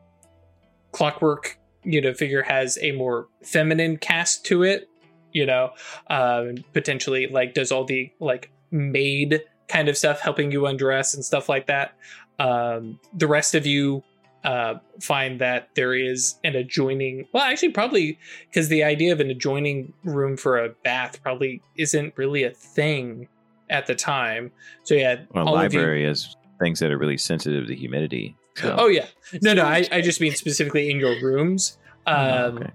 clockwork 0.92 1.60
you 1.84 2.02
know 2.02 2.14
figure 2.14 2.42
has 2.42 2.78
a 2.82 2.92
more 2.94 3.28
feminine 3.44 3.98
cast 3.98 4.44
to 4.46 4.64
it 4.64 4.90
you 5.34 5.46
know 5.46 5.70
um 6.10 6.56
potentially 6.74 7.28
like 7.28 7.54
does 7.54 7.72
all 7.72 7.84
the 7.86 8.12
like 8.20 8.50
maid 8.72 9.42
kind 9.68 9.90
of 9.90 9.98
stuff 9.98 10.20
helping 10.22 10.52
you 10.52 10.66
undress 10.66 11.14
and 11.14 11.24
stuff 11.26 11.50
like 11.50 11.68
that 11.68 11.94
um 12.40 13.00
the 13.14 13.28
rest 13.28 13.56
of 13.56 13.66
you 13.66 14.04
uh 14.44 14.76
find 15.02 15.42
that 15.42 15.70
there 15.76 15.94
is 15.94 16.36
an 16.44 16.56
adjoining 16.56 17.28
well 17.34 17.44
actually 17.44 17.70
probably 17.72 18.18
because 18.50 18.70
the 18.70 18.84
idea 18.84 19.12
of 19.12 19.20
an 19.20 19.30
adjoining 19.30 19.92
room 20.04 20.38
for 20.38 20.58
a 20.64 20.70
bath 20.84 21.22
probably 21.24 21.62
isn't 21.78 22.14
really 22.18 22.44
a 22.44 22.52
thing 22.52 23.28
at 23.70 23.88
the 23.88 23.96
time 23.96 24.52
so 24.84 24.94
yeah 24.94 25.16
Well, 25.34 25.48
all 25.50 25.58
of 25.58 25.74
you- 25.74 25.80
library 25.80 26.06
is 26.06 26.36
things 26.60 26.80
that 26.80 26.92
are 26.92 26.98
really 26.98 27.18
sensitive 27.18 27.68
to 27.68 27.76
humidity. 27.76 28.36
So, 28.56 28.76
Oh 28.80 28.88
yeah, 28.88 29.06
no, 29.44 29.54
no. 29.54 29.64
I, 29.64 29.88
I 29.92 30.02
just 30.02 30.20
mean 30.20 30.34
specifically 30.34 30.90
in 30.90 30.98
your 31.00 31.22
rooms. 31.22 31.78
Um, 32.08 32.16
Oh, 32.18 32.46
okay. 32.56 32.72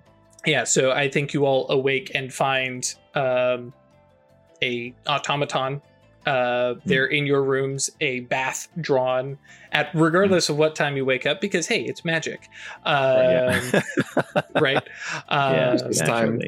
Yeah, 0.47 0.62
so 0.62 0.93
I 0.93 1.09
think 1.09 1.35
you 1.35 1.44
all 1.47 1.69
awake 1.69 2.12
and 2.14 2.32
find 2.32 2.85
um, 3.16 3.73
a 4.62 4.94
automaton. 5.06 5.82
Uh, 6.24 6.74
they're 6.84 7.06
in 7.06 7.26
your 7.26 7.43
rooms, 7.43 7.90
a 8.01 8.20
bath 8.20 8.68
drawn 8.80 9.36
at 9.72 9.90
regardless 9.93 10.48
of 10.48 10.56
what 10.56 10.76
time 10.76 10.97
you 10.97 11.05
wake 11.05 11.26
up, 11.26 11.40
because 11.40 11.66
hey, 11.66 11.82
it's 11.82 12.05
magic, 12.05 12.48
um, 12.84 12.94
yeah. 12.94 13.82
right? 14.60 14.89
yeah, 15.30 15.76
Uh, 15.76 15.78
It's 15.86 15.98
time. 16.01 16.40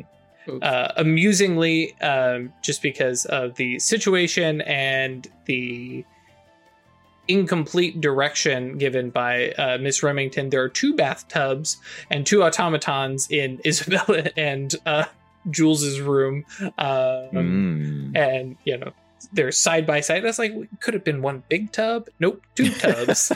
uh, 0.63 0.93
amusingly, 0.97 2.01
um, 2.03 2.53
just 2.63 2.83
because 2.83 3.25
of 3.25 3.57
the 3.57 3.79
situation 3.81 4.61
and 4.61 5.27
the 5.47 6.05
incomplete 7.27 8.01
direction 8.01 8.77
given 8.79 9.11
by 9.11 9.49
uh, 9.53 9.79
Miss 9.79 10.03
Remington, 10.03 10.51
there 10.51 10.63
are 10.63 10.69
two 10.69 10.95
bathtubs 10.95 11.79
and 12.11 12.27
two 12.27 12.43
automatons 12.45 13.29
in 13.31 13.61
Isabella 13.65 14.29
and 14.37 14.75
uh, 14.87 15.05
Jules's 15.51 16.01
room, 16.01 16.45
um, 16.61 16.73
Mm. 17.33 18.17
and 18.17 18.57
you 18.65 18.77
know 18.79 18.93
they're 19.33 19.53
side 19.53 19.87
by 19.87 20.01
side. 20.01 20.23
That's 20.25 20.39
like 20.39 20.53
could 20.81 20.95
have 20.95 21.05
been 21.05 21.23
one 21.23 21.43
big 21.49 21.73
tub. 21.73 22.07
Nope, 22.21 22.43
two 22.55 22.71
tubs. 22.81 23.31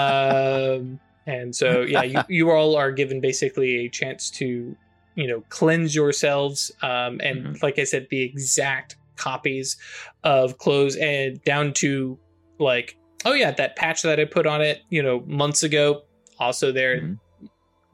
um, 0.00 1.00
and 1.26 1.54
so 1.54 1.80
yeah, 1.82 2.02
you, 2.02 2.20
you 2.28 2.50
all 2.50 2.76
are 2.76 2.92
given 2.92 3.20
basically 3.20 3.86
a 3.86 3.88
chance 3.88 4.30
to 4.30 4.76
you 5.14 5.26
know 5.26 5.42
cleanse 5.48 5.94
yourselves 5.94 6.70
um, 6.82 7.20
and 7.22 7.44
Mhm. 7.46 7.62
like 7.62 7.78
I 7.78 7.84
said, 7.84 8.06
the 8.10 8.22
exact 8.22 8.96
copies 9.16 9.76
of 10.24 10.58
clothes 10.58 10.94
and 10.96 11.42
down 11.44 11.72
to 11.72 12.18
like 12.58 12.96
oh 13.24 13.32
yeah 13.32 13.50
that 13.50 13.74
patch 13.76 14.02
that 14.02 14.20
I 14.20 14.24
put 14.26 14.46
on 14.46 14.60
it 14.60 14.82
you 14.90 15.02
know 15.02 15.20
months 15.26 15.62
ago 15.62 16.02
also 16.38 16.70
there. 16.72 17.00
Mhm. 17.00 17.18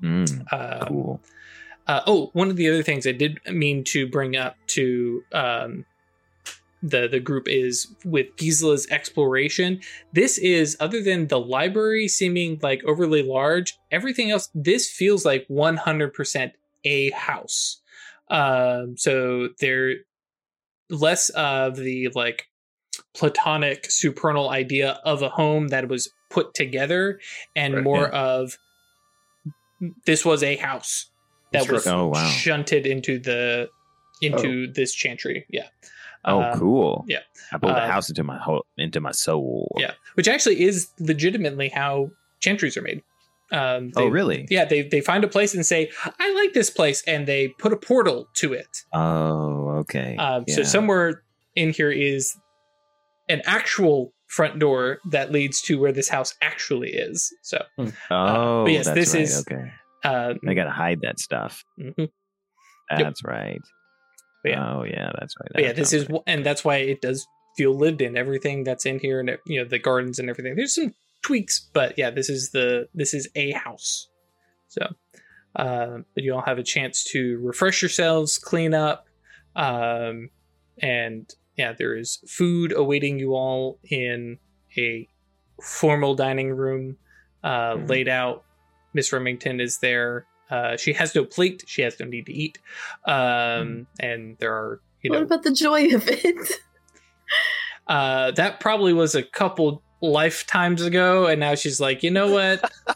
Mm, 0.03 0.53
Um, 0.53 0.89
cool. 0.89 1.21
Uh, 1.87 2.01
oh, 2.07 2.31
one 2.33 2.49
of 2.49 2.57
the 2.57 2.69
other 2.69 2.83
things 2.83 3.07
I 3.07 3.13
did 3.13 3.41
mean 3.47 3.83
to 3.85 4.07
bring 4.07 4.37
up 4.37 4.57
to 4.69 5.23
um, 5.33 5.85
the 6.83 7.09
the 7.09 7.21
group 7.21 7.49
is 7.49 7.89
with 8.05 8.35
Gisela's 8.37 8.89
exploration. 8.91 9.81
This 10.13 10.39
is 10.39 10.77
other 10.81 11.03
than 11.03 11.29
the 11.29 11.41
library 11.41 12.09
seeming 12.09 12.59
like 12.63 12.85
overly 12.85 13.23
large, 13.23 13.79
everything 13.91 14.31
else. 14.31 14.49
This 14.55 14.91
feels 14.91 15.25
like 15.25 15.45
one 15.49 15.77
hundred 15.77 16.13
percent 16.15 16.53
a 16.85 17.11
house. 17.11 17.81
Um, 18.31 18.97
so 18.97 19.49
there 19.61 19.95
less 20.89 21.31
of 21.31 21.77
the 21.77 22.09
like 22.15 22.47
platonic 23.15 23.91
supernal 23.91 24.51
idea 24.51 25.01
of 25.05 25.23
a 25.23 25.29
home 25.29 25.69
that 25.69 25.89
was 25.89 26.11
put 26.31 26.55
together, 26.55 27.21
and 27.55 27.75
Right, 27.75 27.85
more 27.85 28.09
of 28.09 28.57
this 30.07 30.25
was 30.25 30.43
a 30.43 30.57
house 30.57 31.11
that 31.53 31.65
Sure. 31.65 31.75
was 31.75 31.87
Oh, 31.87 32.09
wow. 32.09 32.29
shunted 32.29 32.87
into 32.87 33.19
the 33.19 33.69
into 34.21 34.71
this 34.73 34.95
chantry. 34.95 35.45
Yeah. 35.51 35.67
Oh, 36.25 36.41
Um, 36.41 36.59
cool. 36.59 37.05
yeah. 37.09 37.19
I 37.53 37.57
built 37.59 37.73
a 37.73 37.83
Uh, 37.83 37.89
house 37.89 38.09
into 38.09 38.23
my 38.23 38.39
whole 38.39 38.65
into 38.79 39.01
my 39.01 39.11
soul. 39.13 39.75
Yeah. 39.79 39.93
Which 40.15 40.29
actually 40.29 40.63
is 40.63 40.89
legitimately 41.01 41.69
how 41.71 42.11
chantries 42.41 42.77
are 42.77 42.83
made. 42.83 43.03
Um, 43.51 43.91
Oh, 43.97 44.05
they- 44.05 44.11
really? 44.11 44.47
Yeah, 44.49 44.65
they 44.65 44.83
they 44.83 45.01
find 45.01 45.25
a 45.25 45.29
place 45.29 45.53
and 45.55 45.67
say, 45.67 45.91
"I 46.19 46.33
like 46.35 46.53
this 46.55 46.71
place," 46.71 47.03
and 47.07 47.27
they 47.27 47.49
put 47.59 47.73
a 47.73 47.77
portal 47.77 48.29
to 48.37 48.53
it. 48.55 48.69
Oh, 48.93 49.69
okay. 49.81 50.17
Um, 50.17 50.45
So 50.49 50.63
somewhere 50.63 51.23
in 51.57 51.71
here 51.73 51.91
is 51.91 52.35
an 53.29 53.43
actual 53.45 54.15
front 54.29 54.59
door 54.59 55.01
that 55.11 55.31
leads 55.33 55.61
to 55.63 55.79
where 55.79 55.93
this 55.93 56.09
house 56.09 56.35
actually 56.41 56.91
is. 56.95 57.31
So, 57.43 57.63
Oh, 58.11 58.65
but 58.65 58.73
yes, 58.73 58.87
that's 58.87 58.95
this 58.99 59.15
right. 59.15 59.23
is- 59.25 59.41
okay. 59.47 59.73
I 60.05 60.55
gotta 60.55 60.71
hide 60.71 61.01
that 61.03 61.19
stuff. 61.21 61.65
mhm. 61.79 62.11
That's 62.91 63.25
right. 63.25 63.61
But 64.43 64.51
yeah. 64.53 64.75
Oh, 64.75 64.83
yeah, 64.85 65.11
that's 65.19 65.35
right. 65.41 65.51
but 65.55 65.63
yeah, 65.63 65.73
this 65.73 65.93
is 65.93 66.09
right. 66.11 66.21
and 66.27 66.45
that's 66.45 66.65
why 66.65 66.77
it 66.79 67.01
does 67.01 67.27
feel 67.57 67.73
lived 67.75 68.03
in. 68.03 68.17
Everything 68.17 68.65
that's 68.65 68.85
in 68.87 68.99
here, 68.99 69.21
and 69.21 69.31
you 69.47 69.61
know 69.63 69.69
the 69.69 69.79
gardens 69.79 70.19
and 70.19 70.29
everything. 70.29 70.57
There's 70.57 70.75
some 70.75 70.93
tweaks, 71.23 71.69
but 71.73 71.95
yeah, 71.97 72.11
this 72.11 72.29
is 72.29 72.51
the 72.51 72.89
this 72.95 73.15
is 73.15 73.29
a 73.37 73.53
house. 73.53 74.09
So, 74.69 74.87
but 75.55 76.05
you 76.17 76.35
all 76.35 76.43
have 76.43 76.59
a 76.59 76.63
chance 76.63 77.05
to 77.13 77.39
refresh 77.39 77.83
yourselves, 77.83 78.37
clean 78.39 78.75
up, 78.75 79.07
um, 79.55 80.31
and 80.81 81.31
yeah, 81.57 81.73
there 81.79 81.95
is 81.97 82.19
food 82.29 82.73
awaiting 82.77 83.19
you 83.19 83.35
all 83.35 83.79
in 83.89 84.39
a 84.77 85.07
formal 85.63 86.15
dining 86.15 86.51
room, 86.51 86.97
uh, 87.45 87.75
Mhm. 87.77 87.89
laid 87.89 88.09
out. 88.09 88.45
Miss 88.95 89.13
Remington 89.13 89.61
is 89.61 89.79
there. 89.79 90.27
Uh, 90.51 90.77
she 90.77 90.93
has 90.93 91.15
no 91.15 91.25
plate. 91.25 91.65
She 91.67 91.83
has 91.83 91.99
no 91.99 92.07
need 92.07 92.27
to 92.27 92.33
eat. 92.33 92.59
Um, 93.07 93.87
and 93.99 94.37
there 94.39 94.53
are 94.53 94.81
you 95.03 95.11
know, 95.11 95.19
what 95.19 95.25
about 95.25 95.43
the 95.43 95.53
joy 95.53 95.87
of 95.95 96.07
it? 96.07 96.37
uh, 97.87 98.31
that 98.33 98.61
probably 98.61 98.93
was 98.93 99.15
a 99.15 99.23
couple 99.23 99.83
lifetimes 100.01 100.83
ago, 100.83 101.27
and 101.27 101.41
now 101.41 101.55
she's 101.55 101.81
like, 101.81 102.03
you 102.03 102.11
know 102.11 102.31
what? 102.31 102.61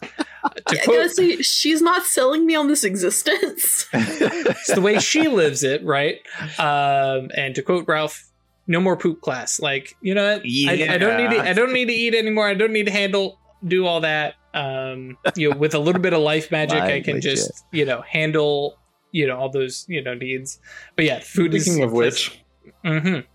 to 0.67 0.81
I 0.81 0.83
quote, 0.83 0.97
gotta 0.97 1.09
say, 1.09 1.37
she's 1.37 1.81
not 1.81 2.03
selling 2.03 2.45
me 2.45 2.55
on 2.55 2.67
this 2.67 2.83
existence. 2.83 3.87
it's 3.93 4.73
the 4.73 4.81
way 4.81 4.99
she 4.99 5.27
lives 5.27 5.63
it, 5.63 5.83
right? 5.83 6.19
Um, 6.57 7.29
and 7.35 7.53
to 7.55 7.61
quote 7.61 7.85
Ralph, 7.87 8.29
no 8.67 8.79
more 8.79 8.95
poop 8.95 9.21
class. 9.21 9.59
Like, 9.59 9.95
you 10.01 10.13
know 10.13 10.33
what? 10.33 10.43
I, 10.45 10.93
I 10.93 10.97
don't 10.97 11.17
need 11.17 11.35
to, 11.35 11.41
I 11.41 11.53
don't 11.53 11.73
need 11.73 11.87
to 11.87 11.93
eat 11.93 12.15
anymore. 12.15 12.47
I 12.47 12.53
don't 12.53 12.73
need 12.73 12.85
to 12.85 12.91
handle 12.91 13.39
do 13.65 13.85
all 13.85 14.01
that. 14.01 14.35
Um, 14.53 15.17
you 15.35 15.51
know, 15.51 15.57
with 15.57 15.73
a 15.73 15.79
little 15.79 16.01
bit 16.01 16.13
of 16.13 16.21
life 16.21 16.51
magic, 16.51 16.81
I 16.81 17.01
can 17.01 17.15
legit. 17.15 17.35
just 17.37 17.65
you 17.71 17.85
know 17.85 18.01
handle 18.01 18.77
you 19.11 19.27
know 19.27 19.37
all 19.37 19.49
those 19.49 19.85
you 19.87 20.01
know 20.01 20.13
needs. 20.13 20.59
But 20.95 21.05
yeah, 21.05 21.19
food 21.19 21.53
is 21.53 21.65
Speaking 21.65 21.83
of 21.83 21.91
which, 21.91 22.43
Mhm. 22.85 23.25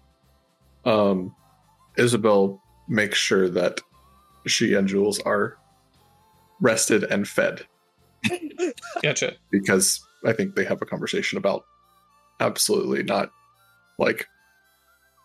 um, 0.85 1.35
Isabel 1.97 2.61
makes 2.89 3.19
sure 3.19 3.49
that 3.51 3.81
she 4.47 4.75
and 4.75 4.89
Jules 4.89 5.21
are 5.21 5.57
rested 6.61 7.05
and 7.05 7.27
fed 7.29 7.67
gotcha. 9.03 9.35
because 9.51 10.01
I 10.25 10.33
think 10.33 10.55
they 10.55 10.65
have 10.65 10.81
a 10.83 10.87
conversation 10.87 11.39
about 11.39 11.65
absolutely 12.41 13.03
not 13.03 13.31
like 13.99 14.27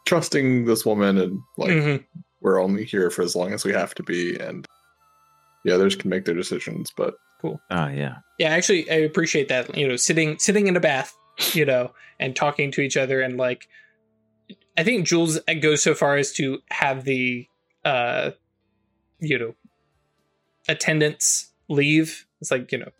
trusting 0.05 0.65
this 0.65 0.85
woman 0.85 1.17
and 1.17 1.39
like 1.57 1.71
Mhm. 1.71 2.05
we're 2.41 2.61
only 2.61 2.85
here 2.85 3.09
for 3.09 3.21
as 3.23 3.35
long 3.35 3.53
as 3.53 3.65
we 3.65 3.73
have 3.73 3.93
to 3.95 4.03
be 4.03 4.35
and 4.39 4.65
the 5.63 5.73
others 5.73 5.95
can 5.95 6.09
make 6.09 6.25
their 6.25 6.35
decisions 6.35 6.91
but 6.95 7.15
cool. 7.41 7.59
oh, 7.71 7.87
yeah. 7.87 8.17
Yeah, 8.39 8.49
actually, 8.49 8.89
I 8.89 8.95
appreciate 8.95 9.49
that. 9.49 9.75
You 9.75 9.87
know, 9.87 9.95
sitting 9.95 10.39
sitting 10.39 10.67
in 10.67 10.75
a 10.75 10.79
bath, 10.79 11.15
you 11.53 11.65
know, 11.65 11.91
and 12.19 12.35
talking 12.35 12.71
to 12.71 12.81
each 12.81 12.97
other, 12.97 13.21
and 13.21 13.37
like, 13.37 13.67
I 14.77 14.83
think 14.83 15.05
Jules 15.05 15.39
goes 15.61 15.81
so 15.81 15.93
far 15.93 16.17
as 16.17 16.31
to 16.33 16.59
have 16.69 17.03
the, 17.03 17.47
uh, 17.83 18.31
you 19.19 19.39
know, 19.39 19.55
attendants 20.67 21.51
leave. 21.67 22.25
It's 22.41 22.51
like 22.51 22.71
you 22.71 22.79
know, 22.79 22.91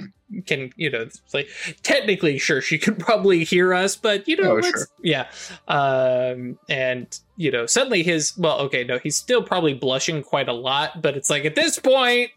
Mm. 0.00 0.46
can 0.46 0.72
you 0.76 0.90
know, 0.90 1.08
like 1.34 1.48
technically, 1.82 2.38
sure, 2.38 2.60
she 2.60 2.78
could 2.78 2.98
probably 2.98 3.44
hear 3.44 3.74
us, 3.74 3.96
but 3.96 4.26
you 4.26 4.36
know, 4.36 4.52
Oh, 4.52 4.54
let's, 4.56 4.68
sure. 4.68 4.86
yeah, 5.02 5.26
um, 5.68 6.58
and 6.68 7.18
you 7.36 7.50
know, 7.50 7.66
suddenly 7.66 8.02
his 8.02 8.36
well, 8.38 8.58
okay, 8.60 8.84
no, 8.84 8.98
he's 8.98 9.16
still 9.16 9.42
probably 9.42 9.74
blushing 9.74 10.22
quite 10.22 10.48
a 10.48 10.52
lot, 10.52 11.02
but 11.02 11.16
it's 11.16 11.28
like 11.30 11.44
at 11.44 11.54
this 11.54 11.78
point 11.78 12.30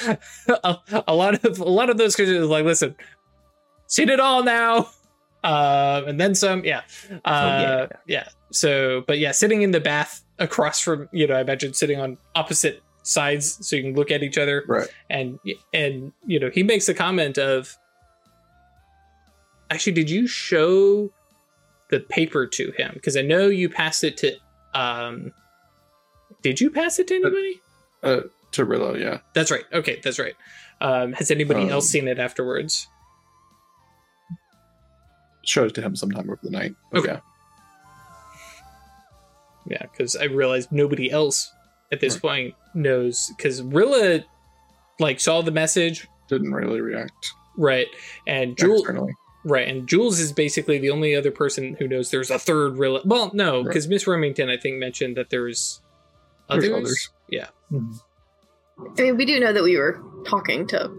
a, 0.64 0.78
a 1.08 1.14
lot 1.14 1.44
of 1.44 1.58
a 1.60 1.64
lot 1.64 1.90
of 1.90 1.96
those 1.96 2.16
Christians 2.16 2.42
are 2.42 2.46
like, 2.46 2.64
listen, 2.64 2.94
seen 3.86 4.08
it 4.08 4.20
all 4.20 4.42
now, 4.42 4.90
uh, 5.44 6.02
and 6.06 6.20
then 6.20 6.34
some. 6.34 6.64
Yeah, 6.64 6.82
uh, 7.24 7.86
yeah. 7.90 7.96
yeah. 8.06 8.28
So, 8.52 9.04
but 9.06 9.18
yeah, 9.18 9.32
sitting 9.32 9.62
in 9.62 9.70
the 9.70 9.80
bath 9.80 10.22
across 10.38 10.80
from 10.80 11.08
you 11.12 11.26
know, 11.26 11.34
I 11.34 11.40
imagine 11.40 11.72
sitting 11.72 12.00
on 12.00 12.18
opposite 12.34 12.82
sides 13.06 13.58
so 13.66 13.76
you 13.76 13.82
can 13.82 13.94
look 13.94 14.10
at 14.10 14.22
each 14.22 14.36
other, 14.38 14.64
right 14.66 14.88
and 15.10 15.38
and 15.72 16.12
you 16.26 16.38
know, 16.40 16.50
he 16.52 16.62
makes 16.62 16.86
the 16.86 16.94
comment 16.94 17.38
of, 17.38 17.76
actually, 19.70 19.92
did 19.92 20.10
you 20.10 20.26
show 20.26 21.10
the 21.90 22.00
paper 22.00 22.46
to 22.46 22.72
him? 22.72 22.90
Because 22.94 23.16
I 23.16 23.22
know 23.22 23.46
you 23.46 23.68
passed 23.68 24.02
it 24.04 24.16
to. 24.18 24.32
um 24.74 25.32
Did 26.42 26.60
you 26.60 26.70
pass 26.70 26.98
it 26.98 27.06
to 27.08 27.14
anybody? 27.14 27.60
uh 28.02 28.20
to 28.52 28.64
Rilla 28.64 28.98
yeah 28.98 29.18
That's 29.34 29.50
right. 29.50 29.64
Okay, 29.72 30.00
that's 30.02 30.18
right. 30.18 30.34
Um, 30.80 31.12
has 31.14 31.30
anybody 31.30 31.62
Um, 31.62 31.70
else 31.70 31.88
seen 31.88 32.06
it 32.08 32.18
afterwards? 32.18 32.86
showed 35.44 35.68
it 35.68 35.74
to 35.76 35.80
him 35.82 35.94
sometime 35.94 36.28
over 36.28 36.40
the 36.42 36.50
night 36.50 36.74
Okay. 36.94 37.12
yeah 37.12 37.20
Yeah, 39.68 39.82
because 39.90 40.16
I 40.16 40.24
realized 40.24 40.70
nobody 40.72 41.10
else 41.10 41.52
at 41.92 42.00
this 42.00 42.14
Right. 42.14 42.22
point 42.22 42.54
knows. 42.74 43.30
Because 43.36 43.62
Rilla, 43.62 44.24
like, 44.98 45.20
saw 45.20 45.42
the 45.42 45.50
message, 45.50 46.06
didn't 46.28 46.52
really 46.52 46.80
react 46.80 47.32
right? 47.58 47.86
And 48.26 48.56
Jules, 48.58 48.80
externally 48.80 49.14
right? 49.44 49.66
And 49.68 49.88
Jules 49.88 50.18
is 50.18 50.32
basically 50.32 50.78
the 50.78 50.90
only 50.90 51.14
other 51.14 51.30
person 51.30 51.74
who 51.78 51.86
knows 51.88 52.10
there's 52.10 52.30
a 52.30 52.38
third 52.38 52.76
Rilla. 52.78 53.00
Well, 53.04 53.30
no, 53.32 53.58
Right. 53.58 53.68
because 53.68 53.86
Miss 53.88 54.06
Remington, 54.06 54.50
I 54.50 54.56
think, 54.56 54.76
mentioned 54.78 55.16
that 55.16 55.30
there's 55.30 55.80
There's 56.50 56.64
others. 56.64 56.72
others. 56.76 57.10
Yeah. 57.30 57.46
Mhm. 57.72 58.00
I 58.98 59.02
mean, 59.02 59.16
we 59.16 59.24
do 59.24 59.38
know 59.40 59.52
that 59.52 59.62
we 59.62 59.76
were 59.78 60.02
talking 60.26 60.66
to 60.68 60.90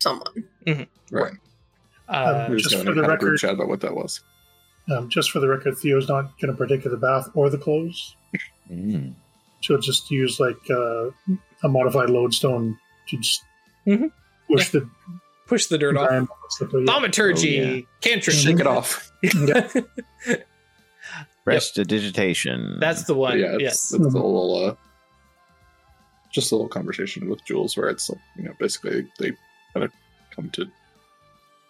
someone. 0.00 0.48
Right. 1.12 1.34
Uh, 2.08 2.46
we 2.50 2.56
just 2.56 2.70
just 2.70 2.82
for 2.84 2.92
the 2.92 2.94
to 2.94 3.02
have 3.02 3.10
a 3.12 3.16
group 3.18 3.22
record- 3.32 3.38
chat 3.38 3.50
about 3.52 3.68
what 3.68 3.80
that 3.82 3.94
was. 3.94 4.20
Um, 4.90 5.08
just 5.08 5.30
for 5.30 5.38
the 5.38 5.48
record, 5.48 5.78
Theo's 5.78 6.08
not 6.08 6.36
going 6.40 6.50
to 6.52 6.56
partake 6.58 6.84
of 6.84 6.90
the 6.90 6.96
bath 6.98 7.28
or 7.34 7.48
the 7.48 7.58
clothes. 7.58 8.16
Mm. 8.70 9.14
She'll 9.62 9.78
just 9.80 10.10
use 10.10 10.38
like 10.38 10.60
uh, 10.70 11.06
a 11.64 11.68
modified 11.68 12.10
lodestone 12.10 12.78
to 13.08 13.16
just 13.16 13.42
Mhm. 13.86 14.12
push 14.48 14.68
the 14.70 14.88
push 15.46 15.66
the 15.66 15.78
dirt 15.78 15.96
off. 15.96 16.02
environment 16.04 16.30
slippery. 16.50 16.84
Thaumaturgy, 16.86 17.60
Oh, 17.60 17.64
yeah. 17.76 17.80
cantrip. 18.00 18.36
Shake 18.36 18.60
it 18.60 18.66
off. 18.66 19.10
Yeah. 19.22 19.68
Prestidigitation. 21.44 22.78
That's 22.80 23.04
the 23.04 23.14
one. 23.14 23.38
yeah, 23.38 23.54
it's, 23.54 23.62
yes. 23.62 23.92
it's 23.92 24.04
a 24.04 24.08
little, 24.08 24.64
uh, 24.68 24.74
just 26.32 26.52
a 26.52 26.54
little 26.54 26.68
conversation 26.68 27.28
with 27.28 27.44
Jules 27.44 27.76
where 27.76 27.88
it's, 27.88 28.08
like, 28.08 28.20
you 28.36 28.44
know, 28.44 28.52
basically 28.60 29.06
they 29.18 29.32
kind 29.74 29.84
of 29.84 29.92
come 30.34 30.50
to 30.50 30.66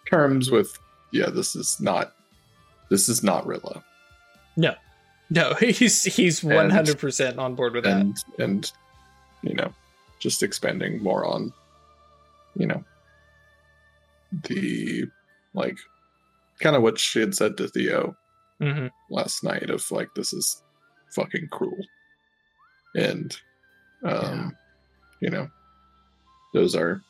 terms 0.09 0.51
with, 0.51 0.77
yeah, 1.11 1.29
this 1.29 1.55
is 1.55 1.77
not, 1.81 2.13
this 2.89 3.09
is 3.09 3.23
not 3.23 3.45
Rilla. 3.47 3.83
No, 4.55 4.75
he's 5.59 6.03
he's 6.03 6.43
one 6.43 6.69
hundred 6.69 6.99
percent 6.99 7.39
on 7.39 7.55
board 7.55 7.73
with 7.73 7.83
that. 7.85 8.01
and 8.01 8.17
and 8.39 8.71
you 9.41 9.53
know 9.53 9.73
just 10.19 10.43
expanding 10.43 11.01
more 11.01 11.25
on 11.25 11.51
you 12.55 12.67
know 12.67 12.83
the 14.43 15.05
like 15.53 15.77
kind 16.59 16.75
of 16.75 16.81
what 16.81 16.99
she 16.99 17.19
had 17.19 17.35
said 17.35 17.57
to 17.57 17.67
theo 17.67 18.15
hmm 18.59 18.87
last 19.09 19.43
night 19.43 19.69
of 19.69 19.89
like 19.91 20.09
this 20.15 20.33
is 20.33 20.61
fucking 21.15 21.47
cruel. 21.51 21.77
And 22.95 23.35
um 24.03 24.55
you 25.19 25.29
know 25.29 25.47
those 26.53 26.75
are 26.75 27.01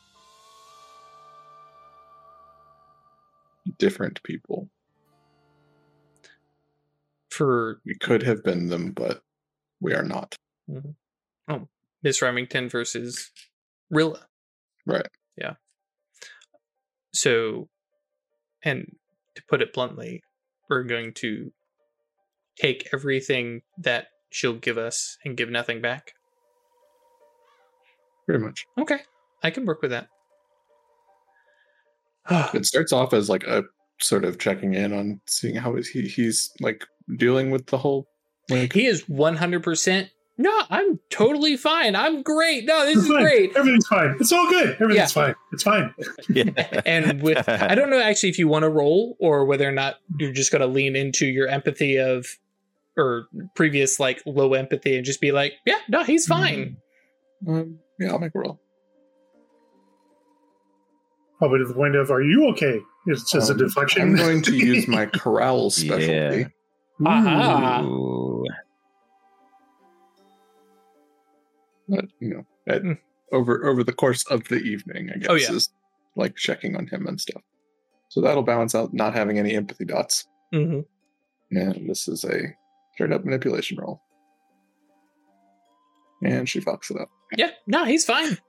different 3.78 4.22
people 4.22 4.68
For 7.34 7.80
we 7.84 7.96
could 7.96 8.22
have 8.22 8.44
been 8.44 8.68
them 8.68 8.92
but 8.92 9.22
we 9.80 9.92
are 9.92 10.04
not 10.04 10.36
mm-hmm. 10.70 10.90
Oh, 11.48 11.68
Miss 12.02 12.22
Remington 12.22 12.68
versus 12.68 13.30
Rilla. 13.90 14.26
Right. 14.86 15.08
Yeah. 15.36 15.54
So, 17.12 17.68
and 18.62 18.96
to 19.34 19.42
put 19.48 19.62
it 19.62 19.72
bluntly, 19.72 20.22
we're 20.68 20.84
going 20.84 21.12
to 21.14 21.52
take 22.56 22.88
everything 22.92 23.62
that 23.78 24.08
she'll 24.30 24.54
give 24.54 24.78
us 24.78 25.18
and 25.24 25.36
give 25.36 25.50
nothing 25.50 25.80
back. 25.80 26.14
pretty 28.26 28.42
much 28.42 28.66
Okay, 28.78 29.00
I 29.42 29.50
can 29.50 29.66
work 29.66 29.82
with 29.82 29.90
that. 29.90 30.08
it 32.54 32.64
starts 32.64 32.92
off 32.92 33.12
as 33.12 33.28
like 33.28 33.44
a 33.44 33.64
sort 34.00 34.24
of 34.24 34.38
checking 34.38 34.74
in 34.74 34.92
on 34.92 35.20
seeing 35.26 35.54
how 35.56 35.76
is 35.76 35.88
he 35.88 36.02
he's 36.02 36.50
like 36.60 36.84
dealing 37.16 37.50
with 37.50 37.66
the 37.66 37.78
whole 37.78 38.08
like 38.50 38.72
he 38.72 38.86
is 38.86 39.02
100%. 39.04 40.08
No, 40.36 40.62
I'm 40.68 40.98
totally 41.10 41.56
fine. 41.56 41.94
I'm 41.94 42.22
great. 42.22 42.64
No, 42.66 42.84
this 42.84 42.96
It's 42.96 43.04
is 43.04 43.08
fine. 43.10 43.22
great. 43.22 43.56
Everything's 43.56 43.86
fine. 43.86 44.16
It's 44.18 44.32
all 44.32 44.48
good. 44.50 44.70
Everything's 44.80 44.96
Yeah. 44.96 45.06
fine. 45.26 45.34
It's 45.52 45.62
fine. 45.62 45.94
Yeah. 46.28 46.44
and 46.86 47.22
with 47.22 47.48
I 47.48 47.74
don't 47.76 47.88
know 47.88 48.00
actually 48.00 48.30
if 48.30 48.38
you 48.38 48.48
want 48.48 48.64
to 48.64 48.68
roll 48.68 49.16
or 49.20 49.44
whether 49.44 49.66
or 49.68 49.72
not 49.72 49.96
you're 50.18 50.32
just 50.32 50.50
going 50.50 50.60
to 50.60 50.66
lean 50.66 50.96
into 50.96 51.24
your 51.26 51.46
empathy 51.46 51.96
of 51.98 52.26
or 52.96 53.28
previous 53.54 54.00
like 54.00 54.22
low 54.26 54.54
empathy 54.54 54.96
and 54.96 55.04
just 55.04 55.20
be 55.20 55.30
like, 55.32 55.54
yeah, 55.64 55.78
no, 55.88 56.02
he's 56.02 56.26
fine. 56.26 56.76
um, 57.48 57.78
yeah 58.00 58.10
i'll 58.10 58.18
make 58.18 58.34
a 58.34 58.38
roll 58.38 58.60
Probably 61.44 61.58
to 61.58 61.66
the 61.68 61.74
point 61.74 61.94
of, 61.94 62.10
are 62.10 62.22
you 62.22 62.48
okay? 62.52 62.80
It's 63.04 63.30
just 63.30 63.50
Um, 63.50 63.56
a 63.56 63.58
deflection. 63.58 64.00
i'm 64.00 64.16
going 64.16 64.40
to 64.40 64.56
use 64.56 64.88
my 64.88 65.04
corral 65.12 65.68
specialty 65.68 66.46
Yeah. 67.00 67.06
Aha. 67.06 67.82
Ooh. 67.84 68.44
but, 71.86 72.06
you 72.18 72.30
know 72.30 72.46
at, 72.66 72.80
Hmm. 72.80 72.92
over 73.30 73.66
over 73.66 73.84
the 73.84 73.92
course 73.92 74.24
of 74.30 74.44
the 74.48 74.56
evening 74.56 75.10
i 75.14 75.18
guess 75.18 75.28
Oh, 75.28 75.34
yeah. 75.34 75.52
is 75.52 75.68
like 76.16 76.34
checking 76.34 76.76
on 76.76 76.86
him 76.86 77.06
and 77.06 77.20
stuff 77.20 77.42
so 78.08 78.22
that'll 78.22 78.42
balance 78.42 78.74
out 78.74 78.94
not 78.94 79.12
having 79.12 79.38
any 79.38 79.54
empathy 79.54 79.84
dots 79.84 80.26
hmm 80.50 80.80
and 81.50 81.90
this 81.90 82.08
is 82.08 82.24
a 82.24 82.40
straight 82.94 83.12
up 83.12 83.22
manipulation 83.26 83.76
roll 83.78 84.00
and 86.22 86.48
she 86.48 86.58
fucks 86.60 86.90
it 86.90 86.98
up 86.98 87.10
Yeah, 87.36 87.50
no, 87.66 87.84
he's 87.84 88.06
fine. 88.06 88.38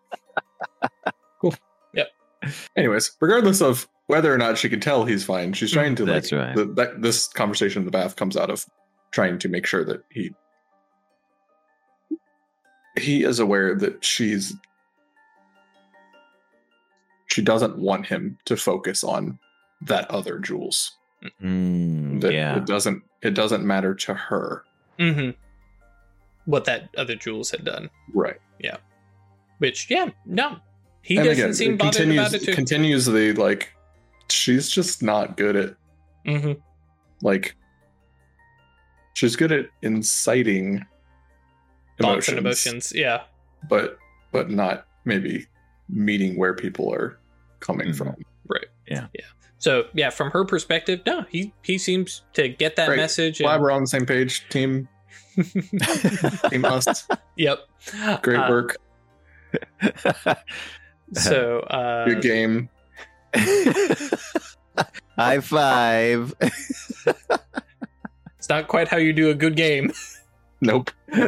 anyways 2.76 3.12
regardless 3.22 3.62
of 3.62 3.88
whether 4.08 4.34
or 4.34 4.38
not 4.38 4.58
she 4.58 4.70
can 4.70 4.80
tell 4.80 5.06
he's 5.06 5.24
fine 5.24 5.54
she's 5.54 5.72
trying 5.72 5.96
to 5.96 6.06
like 6.06 6.32
right. 6.32 6.56
the, 6.56 6.66
that 6.66 7.02
this 7.02 7.28
conversation 7.28 7.82
in 7.82 7.86
the 7.86 7.92
bath 7.92 8.16
comes 8.16 8.38
out 8.38 8.50
of 8.50 8.66
trying 9.12 9.38
to 9.40 9.48
make 9.50 9.66
sure 9.66 9.84
that 9.84 10.04
he 10.10 10.32
he 12.98 13.24
is 13.24 13.40
aware 13.40 13.76
that 13.76 14.04
she's 14.04 14.56
she 17.28 17.42
doesn't 17.42 17.78
want 17.78 18.06
him 18.06 18.38
to 18.46 18.56
focus 18.56 19.04
on 19.04 19.38
that 19.82 20.10
other 20.10 20.40
Jules. 20.40 20.96
Mm, 21.42 22.22
That 22.22 22.34
yeah. 22.34 22.58
it 22.58 22.66
doesn't 22.66 23.04
it 23.22 23.34
doesn't 23.34 23.66
matter 23.66 23.94
to 23.96 24.14
her. 24.14 24.64
hmm 25.00 25.32
What 26.46 26.66
that 26.66 26.90
other 26.98 27.16
Jules 27.16 27.52
had 27.52 27.66
done, 27.66 27.90
Right. 28.14 28.38
Yeah. 28.60 28.78
Which 29.58 29.90
yeah, 29.90 30.10
no, 30.26 30.58
he 31.06 31.18
and 31.18 31.26
doesn't 31.26 31.44
again, 31.44 31.54
seem 31.54 31.78
bothered 31.78 31.94
continues 31.94 32.20
about 32.28 32.34
it 32.42 32.46
too. 32.46 32.54
continues 32.54 33.06
the 33.06 33.34
like 33.34 33.72
she's 34.30 34.70
just 34.70 35.04
not 35.04 35.38
good 35.38 35.56
at 35.56 35.76
hmm 36.26 36.54
like 37.22 37.56
she's 39.14 39.36
good 39.36 39.52
at 39.52 39.68
inciting 39.84 40.84
Thoughts 42.00 42.28
emotions, 42.28 42.30
and 42.30 42.40
emotions, 42.40 42.94
yeah. 42.94 43.22
but 43.70 43.98
but 44.34 44.50
not 44.50 44.86
maybe 45.06 45.46
meeting 45.88 46.38
where 46.38 46.54
people 46.54 46.92
are 46.94 47.18
coming 47.62 47.90
Mhm. 47.90 47.96
from. 47.98 48.16
Right? 48.50 48.66
Yeah, 48.88 49.08
yeah. 49.14 49.26
So 49.60 49.86
yeah, 49.94 50.10
from 50.10 50.32
her 50.32 50.44
perspective, 50.44 51.00
no, 51.06 51.22
he 51.30 51.54
he 51.64 51.78
seems 51.78 52.24
to 52.34 52.50
get 52.50 52.76
that 52.76 52.88
Great. 52.88 52.98
message. 52.98 53.40
Glad 53.40 53.54
And, 53.56 53.64
we're 53.64 53.72
on 53.72 53.82
the 53.84 53.88
same 53.88 54.06
page, 54.06 54.44
team. 54.50 54.90
Team 56.50 56.66
us. 56.66 57.08
yep, 57.36 57.60
Great 58.22 58.40
Uh, 58.40 58.50
work. 58.50 58.78
So 61.20 61.60
uh, 61.62 62.06
Good 62.06 62.22
game. 62.22 62.70
High 65.18 65.40
five. 65.40 66.34
it's 66.42 68.50
not 68.50 68.68
quite 68.68 68.90
how 68.90 68.98
you 68.98 69.14
do 69.14 69.30
a 69.30 69.34
good 69.34 69.56
game. 69.56 69.92
Nope. 70.62 70.92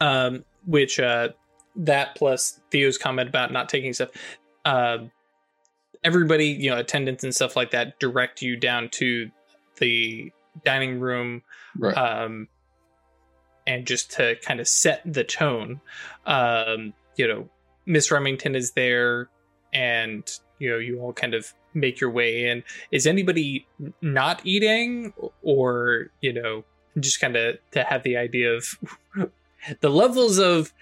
um, 0.00 0.44
which 0.66 0.98
uh, 0.98 1.28
that 1.76 2.16
plus 2.16 2.60
Theo's 2.70 2.98
comment 2.98 3.28
about 3.28 3.52
not 3.52 3.68
taking 3.68 3.92
stuff. 3.92 4.10
Um, 4.64 5.10
everybody, 6.02 6.46
you 6.46 6.70
know, 6.70 6.78
attendants 6.78 7.22
and 7.24 7.34
stuff 7.34 7.56
like 7.56 7.70
that 7.72 7.98
direct 8.00 8.42
you 8.42 8.56
down 8.56 8.88
to 8.90 9.30
the 9.78 10.32
dining 10.64 11.00
room, 11.00 11.42
Right. 11.78 11.96
um, 11.96 12.48
and 13.66 13.86
just 13.86 14.10
to 14.12 14.36
kind 14.42 14.60
of 14.60 14.68
set 14.68 15.02
the 15.04 15.24
tone. 15.24 15.80
Um, 16.26 16.94
you 17.16 17.26
know, 17.26 17.48
Miss 17.86 18.10
Remington 18.10 18.54
is 18.54 18.72
there, 18.72 19.28
and 19.72 20.22
you 20.58 20.70
know, 20.70 20.78
you 20.78 21.00
all 21.00 21.12
kind 21.12 21.34
of 21.34 21.52
make 21.74 22.00
your 22.00 22.10
way 22.10 22.48
in. 22.48 22.62
Is 22.90 23.06
anybody 23.06 23.66
not 24.00 24.40
eating, 24.44 25.12
or 25.42 26.10
you 26.20 26.32
know, 26.32 26.64
just 26.98 27.20
kind 27.20 27.36
of 27.36 27.58
to 27.72 27.84
have 27.84 28.02
the 28.02 28.16
idea 28.16 28.52
of 28.52 28.78
the 29.80 29.90
levels 29.90 30.38
of 30.38 30.72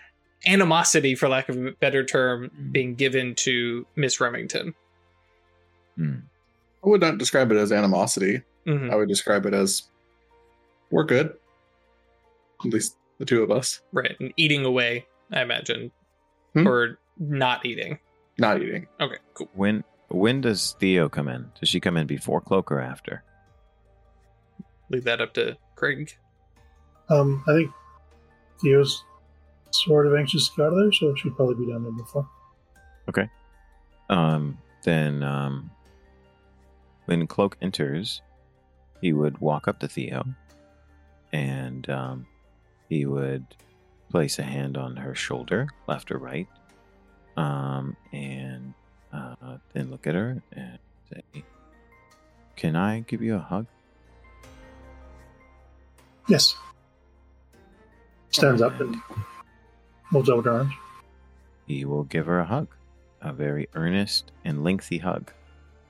animosity, 0.47 1.15
for 1.15 1.29
lack 1.29 1.49
of 1.49 1.57
a 1.57 1.73
better 1.73 2.05
term, 2.05 2.51
being 2.71 2.95
given 2.95 3.35
to 3.35 3.87
Miss 3.97 4.21
Remington. 4.21 4.75
Hmm. 5.97 6.17
I 6.85 6.89
would 6.89 7.01
not 7.01 7.19
describe 7.19 7.51
it 7.51 7.57
as 7.57 7.73
animosity. 7.73 8.43
Mhm. 8.67 8.91
I 8.91 8.97
would 8.97 9.09
describe 9.09 9.47
it 9.47 9.55
as 9.55 9.85
we're 10.91 11.05
good. 11.05 11.35
At 12.65 12.73
least 12.73 12.97
the 13.19 13.25
two 13.25 13.43
of 13.43 13.51
us. 13.51 13.81
Right, 13.93 14.17
and 14.21 14.33
eating 14.37 14.65
away, 14.65 15.07
I 15.33 15.43
imagine, 15.43 15.91
Hmm? 16.55 16.67
or 16.67 16.99
not 17.19 17.65
eating. 17.67 17.99
Not 18.39 18.63
eating. 18.63 18.87
Okay, 19.01 19.17
cool. 19.35 19.49
When 19.55 19.85
when 20.09 20.41
does 20.41 20.77
Theo 20.79 21.09
come 21.09 21.29
in? 21.29 21.51
Does 21.61 21.69
she 21.69 21.81
come 21.81 21.97
in 21.97 22.07
before 22.07 22.41
Cloak 22.41 22.71
or 22.71 22.81
after? 22.81 23.23
Leave 24.91 25.05
that 25.05 25.21
up 25.21 25.35
to 25.35 25.57
Craig. 25.77 26.13
Um, 27.09 27.43
I 27.49 27.53
think 27.55 27.71
Theo's 28.61 29.03
sort 29.71 30.07
of 30.07 30.15
anxious 30.15 30.49
to 30.49 30.57
get 30.57 30.63
out 30.67 30.73
of 30.73 30.79
there, 30.79 30.93
so 30.93 31.15
she'd 31.17 31.35
probably 31.37 31.65
be 31.67 31.73
down 31.73 31.83
there 31.83 31.93
before. 31.93 32.29
Okay. 33.09 33.29
Um, 34.09 34.59
then 34.85 35.23
um, 35.23 35.71
when 37.07 37.27
Cloak 37.27 37.57
enters, 37.63 38.21
he 39.01 39.13
would 39.13 39.39
walk 39.39 39.67
up 39.69 39.81
to 39.81 39.89
Theo, 39.89 40.25
and 41.33 41.89
um, 41.91 42.27
he 42.95 43.07
would 43.07 43.45
place 44.09 44.39
a 44.39 44.45
hand 44.45 44.77
on 44.77 44.95
her 44.97 45.15
shoulder, 45.17 45.67
left 45.89 46.13
or 46.13 46.19
right, 46.19 46.47
um, 47.37 47.97
and 48.13 48.73
uh, 49.13 49.35
then 49.73 49.91
look 49.91 50.07
at 50.07 50.15
her 50.15 50.41
and 50.53 50.79
say, 51.13 51.43
"Can 52.55 52.77
I 52.77 53.01
give 53.01 53.21
you 53.21 53.35
a 53.35 53.41
hug?" 53.41 53.67
Yes. 56.29 56.55
Stands 58.31 58.63
up 58.63 58.81
and 58.81 58.97
holds 60.11 60.31
out 60.31 60.45
her 60.45 60.53
arms. 60.53 60.73
He 61.67 61.85
will 61.85 62.05
give 62.05 62.27
her 62.27 62.39
a 62.39 62.45
hug, 62.45 62.69
a 63.21 63.33
very 63.33 63.69
earnest 63.75 64.31
and 64.45 64.63
lengthy 64.63 64.99
hug. 64.99 65.33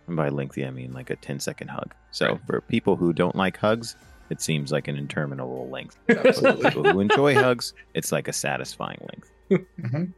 And 0.07 0.17
by 0.17 0.29
lengthy, 0.31 0.65
I 0.65 0.71
mean 0.71 0.93
like 0.93 1.11
a 1.11 1.17
10 1.17 1.41
second 1.41 1.69
hug. 1.69 1.95
So 2.11 2.33
Right. 2.33 2.41
for 2.47 2.61
people 2.63 2.97
who 2.97 3.13
don't 3.13 3.37
like 3.37 3.57
hugs, 3.59 3.97
it 4.35 4.43
seems 4.43 4.73
like 4.73 4.89
an 4.89 4.97
interminable 4.97 5.69
length. 5.71 5.97
Absolutely. 6.09 6.71
people 6.71 6.85
who 6.85 7.01
enjoy 7.01 7.35
hugs, 7.35 7.73
it's 7.95 8.11
like 8.11 8.27
a 8.27 8.33
satisfying 8.33 8.99
length. 9.13 9.71
Mhm. 9.81 10.13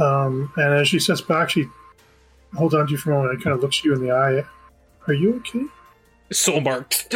Um, 0.00 0.52
and 0.56 0.74
as 0.74 0.86
she 0.88 0.98
sits 1.00 1.20
back, 1.20 1.50
she 1.50 1.66
holds 2.54 2.74
on 2.74 2.86
to 2.86 2.92
you 2.92 2.96
for 2.96 3.10
a 3.10 3.14
moment 3.16 3.34
and 3.34 3.42
kind 3.42 3.54
of 3.54 3.60
looks 3.60 3.84
you 3.84 3.92
in 3.92 4.00
the 4.00 4.12
eye. 4.12 4.44
Are 5.08 5.12
you 5.14 5.34
okay? 5.36 5.64
Soul 6.30 6.60
marked. 6.60 7.12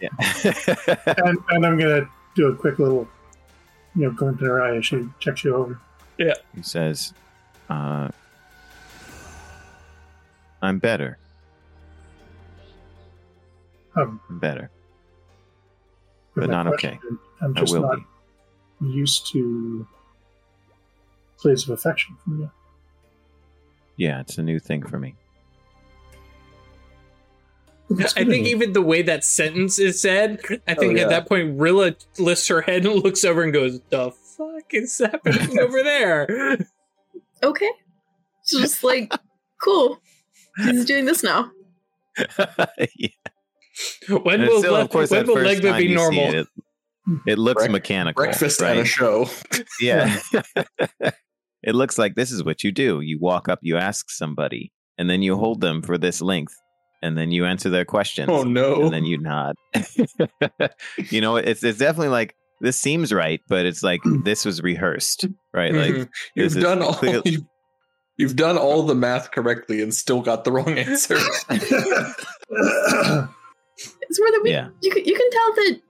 Yeah. 0.00 0.08
And, 1.26 1.38
and 1.50 1.66
I'm 1.66 1.78
going 1.78 2.02
to 2.02 2.08
do 2.34 2.48
a 2.48 2.56
quick 2.56 2.78
little, 2.78 3.06
you 3.94 4.02
know, 4.02 4.10
glint 4.10 4.40
in 4.40 4.46
her 4.46 4.62
eye 4.62 4.76
as 4.76 4.86
she 4.86 5.06
checks 5.20 5.44
you 5.44 5.54
over. 5.54 5.78
Yeah. 6.18 6.34
He 6.54 6.62
says, 6.62 7.12
uh, 7.68 8.08
I'm 10.62 10.78
better. 10.78 11.18
Um, 13.96 14.20
I'm 14.28 14.38
better. 14.38 14.70
But 16.34 16.50
not 16.50 16.66
question, 16.66 16.98
I'm 17.40 17.56
I 17.56 17.60
just 17.60 17.72
will 17.72 17.82
not 17.82 17.98
be. 18.80 18.88
used 18.88 19.30
to 19.32 19.86
plays 21.38 21.62
of 21.64 21.70
affection 21.70 22.16
from 22.24 22.40
you. 22.40 22.50
Yeah, 23.96 24.20
it's 24.20 24.38
a 24.38 24.42
new 24.42 24.58
thing 24.58 24.82
for 24.82 24.98
me. 24.98 25.14
I 28.00 28.24
think 28.24 28.46
even 28.46 28.72
the 28.72 28.82
way 28.82 29.02
that 29.02 29.24
sentence 29.24 29.78
is 29.78 30.00
said, 30.00 30.40
I 30.66 30.74
think 30.74 30.96
yeah. 30.96 31.04
at 31.04 31.10
that 31.10 31.28
point 31.28 31.60
Rilla 31.60 31.94
lifts 32.18 32.48
her 32.48 32.62
head 32.62 32.86
and 32.86 32.94
looks 33.04 33.24
over 33.24 33.42
and 33.42 33.52
goes, 33.52 33.80
"The 33.90 34.10
fuck 34.10 34.72
is 34.72 34.98
happening 34.98 35.58
over 35.60 35.82
there?" 35.82 36.58
Okay. 37.42 37.70
So 38.42 38.58
just 38.58 38.82
like, 38.82 39.12
cool. 39.62 40.00
He's 40.56 40.86
doing 40.86 41.04
this 41.04 41.22
now. 41.22 41.50
yeah. 42.96 43.08
When 44.08 44.40
And 44.40 44.48
will 44.48 44.58
still, 44.60 44.76
of 44.76 44.90
course, 44.90 45.10
when 45.10 45.26
will 45.26 45.36
Legba 45.36 45.76
be 45.78 45.94
normal? 45.94 46.32
It, 46.34 46.46
it 47.26 47.38
looks 47.38 47.64
Brec- 47.64 47.70
mechanical. 47.70 48.24
Breakfast 48.24 48.60
right? 48.60 48.76
at 48.78 48.82
a 48.82 48.84
show. 48.84 49.28
Yeah. 49.80 50.18
it 51.62 51.74
looks 51.74 51.98
like 51.98 52.14
this 52.14 52.30
is 52.30 52.44
what 52.44 52.62
you 52.64 52.72
do. 52.72 53.00
You 53.00 53.18
walk 53.20 53.48
up, 53.48 53.58
you 53.62 53.76
ask 53.76 54.10
somebody, 54.10 54.72
and 54.98 55.08
then 55.10 55.22
you 55.22 55.36
hold 55.36 55.60
them 55.60 55.82
for 55.82 55.98
this 55.98 56.20
length, 56.22 56.54
and 57.02 57.18
then 57.18 57.30
you 57.30 57.44
answer 57.44 57.68
their 57.68 57.84
questions. 57.84 58.28
Oh 58.30 58.42
no. 58.44 58.84
And 58.84 58.92
then 58.94 59.04
you 59.04 59.18
nod. 59.18 59.56
you 61.10 61.20
know, 61.20 61.36
it's 61.36 61.62
it's 61.64 61.78
definitely 61.78 62.08
like 62.08 62.34
this 62.60 62.78
seems 62.78 63.12
right, 63.12 63.40
but 63.48 63.66
it's 63.66 63.82
like 63.82 64.00
this 64.24 64.44
was 64.44 64.62
rehearsed, 64.62 65.26
right? 65.52 65.74
Like 65.74 65.94
Mhm. 65.94 66.08
you've 66.36 66.54
done 66.54 66.80
all 66.82 66.94
clear- 66.94 67.20
you've, 67.24 67.42
you've 68.16 68.36
done 68.36 68.56
all 68.56 68.82
the 68.84 68.94
math 68.94 69.30
correctly 69.32 69.82
and 69.82 69.92
still 69.92 70.22
got 70.22 70.44
the 70.44 70.52
wrong 70.52 70.78
answer. 70.78 71.18
It's 74.14 74.20
where 74.20 74.30
the 74.30 74.40
we, 74.44 74.50
Yeah. 74.52 74.68
you 74.80 74.90
can 74.92 75.04
you 75.04 75.14
can 75.16 75.30
tell 75.30 75.54
that 75.56 75.80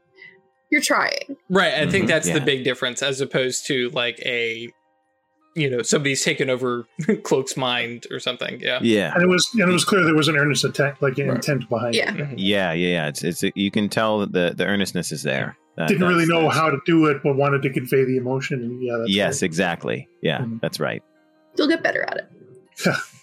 you're 0.71 0.81
trying. 0.81 1.37
Right. 1.51 1.75
I 1.75 1.91
think 1.91 2.07
Mhm, 2.07 2.09
that's 2.09 2.31
the 2.33 2.41
big 2.41 2.65
difference 2.65 3.03
as 3.03 3.21
opposed 3.21 3.67
to 3.67 3.91
like 3.91 4.19
a, 4.25 4.71
you 5.55 5.69
know, 5.69 5.83
somebody's 5.83 6.25
taken 6.25 6.49
over 6.49 6.87
Cloak's 7.23 7.57
mind 7.57 8.07
or 8.11 8.19
something. 8.19 8.61
Yeah. 8.61 8.79
yeah. 8.83 9.13
and 9.15 9.23
it 9.23 9.27
was 9.29 9.47
and 9.53 9.69
it 9.69 9.73
was 9.73 9.85
clear 9.85 10.03
there 10.05 10.15
was 10.15 10.29
an 10.29 10.37
earnest 10.37 10.65
intent, 10.65 11.01
like 11.03 11.19
an 11.19 11.29
Right. 11.29 11.37
intent 11.37 11.69
behind 11.69 11.95
Yeah. 11.95 12.15
it. 12.15 12.17
Mhm. 12.17 12.35
Yeah, 12.39 12.73
yeah, 12.73 12.89
yeah. 12.89 13.09
It's 13.09 13.23
it's 13.23 13.45
you 13.55 13.71
can 13.71 13.91
tell 13.91 14.21
that 14.21 14.33
the 14.33 14.55
the 14.57 14.65
earnestness 14.65 15.13
is 15.13 15.23
there. 15.23 15.57
That- 15.77 15.89
Didn't 15.89 16.07
really 16.09 16.27
know 16.27 16.49
how 16.49 16.71
to 16.71 16.79
do 16.87 17.07
it, 17.07 17.19
but 17.23 17.37
wanted 17.37 17.61
to 17.63 17.71
convey 17.71 18.05
the 18.05 18.17
emotion. 18.17 18.63
And 18.63 18.83
yeah, 18.83 18.97
that's 18.99 19.11
Yes, 19.11 19.43
exactly. 19.43 20.09
Yeah, 20.23 20.39
Mhm. 20.39 20.61
that's 20.63 20.81
right. 20.81 21.03
You'll 21.59 21.69
get 21.69 21.83
better 21.83 22.03
at 22.05 22.17
it. 22.17 22.27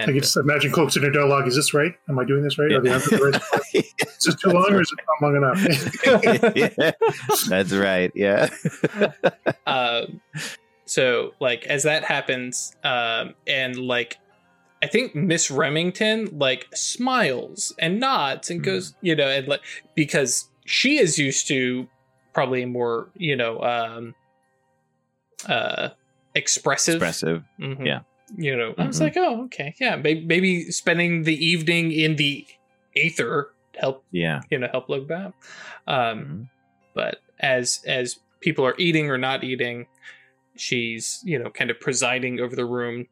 right. 0.00 0.02
I 0.08 0.12
can 0.12 0.20
just 0.20 0.36
imagine 0.36 0.72
cloaks 0.72 0.96
in 0.96 1.02
their 1.02 1.10
dialogue. 1.10 1.46
Is 1.46 1.56
this 1.56 1.74
right? 1.74 1.94
Am 2.08 2.18
I 2.18 2.24
doing 2.24 2.42
this 2.42 2.58
right? 2.58 2.72
Are 2.72 2.80
the 2.80 2.92
answers 2.92 3.20
right? 3.20 3.42
Is 3.74 4.24
this 4.24 4.34
too 4.36 4.50
long 4.50 4.72
or 4.72 4.80
is 4.80 4.92
it 4.92 4.98
not 5.06 5.22
long 5.22 5.36
enough? 5.36 6.56
yeah, 6.78 6.92
that's 7.48 7.72
right. 7.72 8.12
Yeah. 8.14 8.48
um, 9.66 10.20
so 10.86 11.32
like 11.40 11.64
as 11.66 11.82
that 11.82 12.04
happens, 12.04 12.74
um, 12.84 13.34
and 13.46 13.76
like 13.76 14.18
I 14.82 14.86
think 14.86 15.14
Miss 15.14 15.50
Remington 15.50 16.38
like 16.38 16.66
smiles 16.74 17.74
and 17.78 17.98
nods 18.00 18.50
and 18.50 18.62
goes, 18.62 18.94
you 19.00 19.16
know, 19.16 19.28
and 19.28 19.48
like 19.48 19.62
because 19.94 20.48
she 20.66 20.98
is 20.98 21.18
used 21.18 21.48
to 21.48 21.88
probably 22.32 22.64
more, 22.64 23.08
you 23.16 23.36
know, 23.36 23.60
um, 23.60 24.14
uh, 25.48 25.90
expressive. 26.34 26.96
Expressive. 26.96 27.44
Mhm. 27.60 27.86
Yeah. 27.86 28.00
You 28.36 28.56
know, 28.56 28.74
I 28.78 28.86
was 28.86 28.98
Mhm. 28.98 29.00
like, 29.02 29.16
oh, 29.16 29.44
okay, 29.44 29.74
yeah, 29.80 29.96
maybe, 29.96 30.24
maybe 30.24 30.70
spending 30.70 31.22
the 31.24 31.34
evening 31.44 31.92
in 31.92 32.16
the 32.16 32.46
aether 32.96 33.48
help, 33.76 34.04
Yeah. 34.12 34.40
you 34.50 34.58
know, 34.58 34.68
help 34.68 34.88
look 34.88 35.06
back. 35.06 35.32
Um, 35.86 36.18
Mhm. 36.18 36.48
but 36.94 37.18
as 37.40 37.82
as 37.86 38.20
people 38.40 38.64
are 38.64 38.74
eating 38.78 39.10
or 39.10 39.18
not 39.18 39.42
eating 39.42 39.86
she's 40.56 41.20
you 41.24 41.36
know 41.36 41.50
kind 41.50 41.68
of 41.70 41.80
presiding 41.80 42.38
over 42.38 42.54
the 42.54 42.64
room 42.64 43.08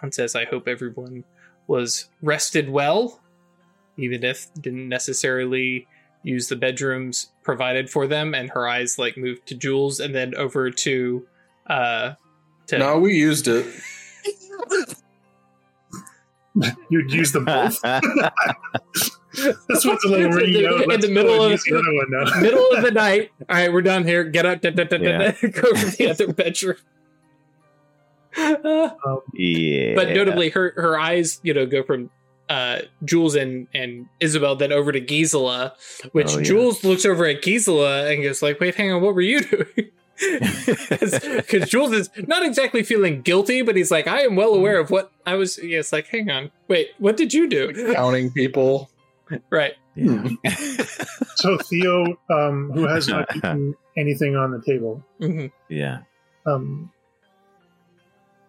and 0.00 0.14
says 0.14 0.36
i 0.36 0.44
hope 0.44 0.68
everyone 0.68 1.24
was 1.66 2.08
rested 2.22 2.68
well 2.70 3.20
even 3.96 4.22
if 4.22 4.46
didn't 4.60 4.88
necessarily 4.88 5.88
use 6.22 6.48
the 6.48 6.54
bedrooms 6.54 7.32
provided 7.42 7.90
for 7.90 8.06
them 8.06 8.32
and 8.32 8.50
her 8.50 8.68
eyes 8.68 8.96
like 8.96 9.16
moved 9.16 9.44
to 9.46 9.56
jules 9.56 9.98
and 9.98 10.14
then 10.14 10.34
over 10.36 10.70
to 10.70 11.26
uh 11.66 12.12
to 12.68 12.78
no, 12.78 12.98
we 12.98 13.14
used 13.16 13.48
it. 13.48 13.66
You'd 16.90 17.12
use 17.12 17.32
them 17.32 17.44
both. 17.44 17.78
This 19.68 19.84
one's 19.84 20.02
a 20.04 20.08
little 20.08 20.24
In 20.24 20.30
the- 20.30 20.36
ringy 20.40 20.66
out. 20.66 20.90
in 20.94 21.00
the 21.00 21.08
middle 21.08 21.42
of- 21.42 21.60
the 21.62 21.74
one 21.74 22.10
now. 22.10 22.40
middle 22.40 22.70
of 22.72 22.82
the 22.82 22.90
night 22.90 23.30
all 23.50 23.56
right 23.56 23.70
we're 23.70 23.82
done 23.82 24.02
here 24.04 24.24
get 24.24 24.46
up 24.46 24.62
da, 24.62 24.70
da, 24.70 24.84
da, 24.84 24.96
da, 24.96 25.04
Yeah. 25.04 25.18
da, 25.32 25.48
go 25.50 25.72
to 25.74 25.86
the 25.96 26.08
other 26.08 26.32
bedroom 26.32 26.76
Uh, 28.38 28.88
yeah. 29.34 29.94
but 29.94 30.08
notably 30.08 30.48
her 30.50 30.72
her 30.76 30.98
eyes 30.98 31.38
you 31.42 31.52
know 31.52 31.66
go 31.66 31.82
from 31.82 32.08
uh 32.48 32.78
jules 33.04 33.34
and 33.34 33.68
and 33.74 34.06
isabel 34.20 34.56
then 34.56 34.72
over 34.72 34.90
to 34.90 35.00
gisela 35.00 35.74
which 36.12 36.28
Oh, 36.34 36.38
yeah. 36.38 36.44
jules 36.44 36.82
looks 36.82 37.04
over 37.04 37.26
at 37.26 37.42
gisela 37.42 38.10
and 38.10 38.22
goes 38.22 38.40
like 38.40 38.58
wait 38.58 38.74
hang 38.74 38.90
on 38.90 39.02
what 39.02 39.14
were 39.14 39.20
you 39.20 39.42
doing 39.42 39.90
because 40.90 41.68
jules 41.68 41.92
is 41.92 42.10
not 42.26 42.44
exactly 42.44 42.82
feeling 42.82 43.20
guilty 43.22 43.62
but 43.62 43.76
he's 43.76 43.90
like 43.90 44.06
i 44.06 44.20
am 44.22 44.34
well 44.36 44.54
aware 44.54 44.78
of 44.78 44.90
what 44.90 45.12
i 45.26 45.34
was 45.34 45.58
yeah, 45.62 45.82
like 45.92 46.06
hang 46.08 46.30
on 46.30 46.50
wait 46.68 46.88
what 46.98 47.16
did 47.16 47.34
you 47.34 47.48
do 47.48 47.92
Counting 47.94 48.30
people. 48.30 48.90
right 49.50 49.74
Yeah. 49.94 50.28
So 51.36 51.58
Theo, 51.58 52.18
um, 52.30 52.70
who 52.72 52.86
has 52.86 53.08
not 53.08 53.28
eaten 53.36 53.74
anything 53.96 54.36
on 54.36 54.50
the 54.52 54.62
table, 54.62 55.04
Mhm. 55.20 55.52
yeah. 55.68 55.98
um, 56.46 56.90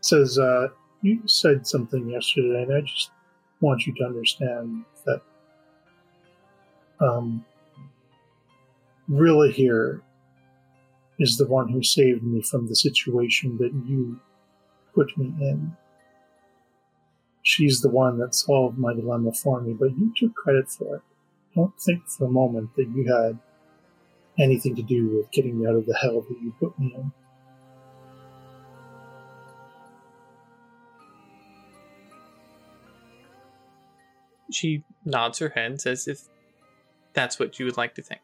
says, 0.02 0.40
uh, 0.40 0.70
"You 1.02 1.22
said 1.28 1.68
something 1.68 2.10
yesterday, 2.10 2.64
and 2.64 2.74
I 2.74 2.82
just 2.82 3.12
want 3.60 3.86
you 3.86 3.94
to 3.96 4.04
understand 4.06 4.86
that 5.06 5.22
um, 7.02 7.44
Rilla 9.10 9.52
here 9.52 10.02
is 11.20 11.38
the 11.38 11.48
one 11.48 11.70
who 11.70 11.84
saved 11.84 12.24
me 12.24 12.42
from 12.42 12.68
the 12.68 12.76
situation 12.76 13.58
that 13.58 13.74
you 13.88 14.20
put 14.94 15.18
me 15.18 15.34
in. 15.42 15.76
She's 17.42 17.82
the 17.82 17.90
one 17.90 18.18
that 18.20 18.36
solved 18.36 18.78
my 18.78 18.94
dilemma 18.94 19.32
for 19.32 19.62
me, 19.62 19.74
but 19.74 19.98
you 19.98 20.14
took 20.16 20.36
credit 20.36 20.70
for 20.70 20.98
it. 20.98 21.02
Don't 21.56 21.80
think 21.80 22.08
for 22.08 22.26
a 22.26 22.32
moment 22.32 22.76
that 22.76 22.90
you 22.90 23.06
had 23.12 23.40
anything 24.38 24.76
to 24.76 24.84
do 24.84 25.08
with 25.08 25.32
getting 25.32 25.60
me 25.60 25.68
out 25.68 25.76
of 25.76 25.86
the 25.86 25.98
hell 26.02 26.22
that 26.22 26.42
you 26.42 26.54
put 26.60 26.78
me 26.78 26.94
in. 26.96 27.12
she 34.52 34.84
nods 35.06 35.40
her 35.40 35.50
head 35.50 35.80
says 35.82 36.08
if 36.08 36.22
that's 37.14 37.40
what 37.40 37.60
you 37.60 37.66
would 37.66 37.78
like 37.78 37.96
to 37.96 38.02
think 38.02 38.22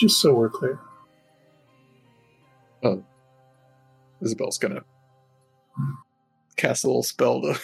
Just 0.00 0.20
so 0.20 0.32
we're 0.34 0.48
clear. 0.48 0.80
Oh, 2.82 3.04
Isabel's 4.22 4.56
gonna 4.56 4.82
cast 6.56 6.84
a 6.84 6.86
little 6.86 7.02
spell 7.02 7.42
to 7.42 7.58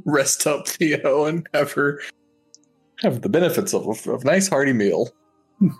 rest 0.04 0.46
up 0.46 0.66
Theo 0.66 1.26
and 1.26 1.46
have 1.54 1.72
her 1.72 2.00
Have 3.02 3.22
the 3.22 3.28
benefits 3.28 3.72
of 3.72 3.86
a 3.86 4.10
of 4.12 4.24
nice 4.24 4.48
hearty 4.48 4.72
meal. 4.72 5.10
Which- 5.60 5.72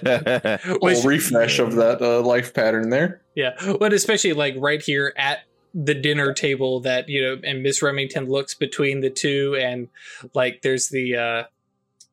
Little 0.00 1.02
refresh 1.04 1.58
of 1.58 1.74
that 1.76 2.00
uh, 2.00 2.22
life 2.22 2.54
pattern 2.54 2.88
there. 2.88 3.20
Yeah, 3.34 3.54
but 3.78 3.92
especially 3.92 4.32
like 4.32 4.54
right 4.56 4.80
here 4.80 5.12
at 5.18 5.40
the 5.74 5.92
dinner 5.94 6.32
table 6.32 6.80
that 6.80 7.10
you 7.10 7.22
know, 7.22 7.36
and 7.44 7.62
Miss 7.62 7.82
Remington 7.82 8.30
looks 8.30 8.54
between 8.54 9.00
the 9.02 9.10
two, 9.10 9.58
and 9.60 9.88
like 10.34 10.62
there's 10.62 10.88
the 10.88 11.16
uh 11.16 11.42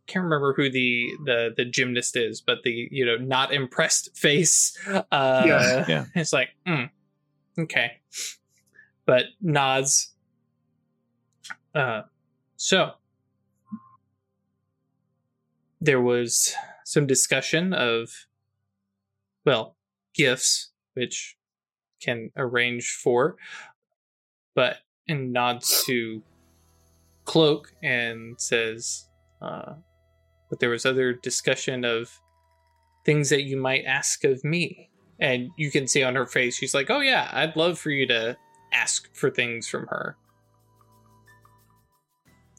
can't 0.07 0.23
remember 0.23 0.53
who 0.53 0.69
the 0.69 1.09
the 1.25 1.53
the 1.55 1.65
gymnast 1.65 2.15
is, 2.15 2.41
but 2.41 2.63
the 2.63 2.87
you 2.91 3.05
know 3.05 3.17
not 3.17 3.53
impressed 3.53 4.15
face. 4.17 4.77
Uh, 4.87 5.43
Yeah. 5.45 5.85
Yeah. 5.87 6.05
It's 6.15 6.33
like, 6.33 6.49
mm, 6.67 6.89
okay, 7.59 7.93
but 9.05 9.25
nods. 9.41 10.13
Uh, 11.73 12.03
so 12.55 12.91
there 15.81 16.01
was 16.01 16.55
some 16.85 17.05
discussion 17.05 17.73
of, 17.73 18.09
well, 19.45 19.75
gifts, 20.13 20.71
which 20.93 21.35
can 22.01 22.31
arrange 22.37 22.89
for, 22.91 23.35
but 24.55 24.77
and 25.07 25.33
nods 25.33 25.83
to 25.85 26.23
Cloak 27.25 27.73
and 27.83 28.39
says, 28.39 29.09
uh, 29.41 29.73
but 30.49 30.59
there 30.59 30.69
was 30.69 30.85
other 30.85 31.13
discussion 31.13 31.83
of 31.83 32.19
things 33.05 33.29
that 33.29 33.43
you 33.43 33.57
might 33.57 33.85
ask 33.85 34.23
of 34.23 34.43
me. 34.43 34.89
And 35.19 35.49
you 35.57 35.71
can 35.71 35.87
see 35.87 36.03
on 36.03 36.15
her 36.15 36.25
face, 36.25 36.57
she's 36.57 36.73
like, 36.73 36.89
oh, 36.89 36.99
yeah, 36.99 37.29
I'd 37.31 37.55
love 37.55 37.79
for 37.79 37.89
you 37.89 38.05
to 38.07 38.37
ask 38.73 39.13
for 39.15 39.29
things 39.29 39.67
from 39.67 39.87
her. 39.87 40.17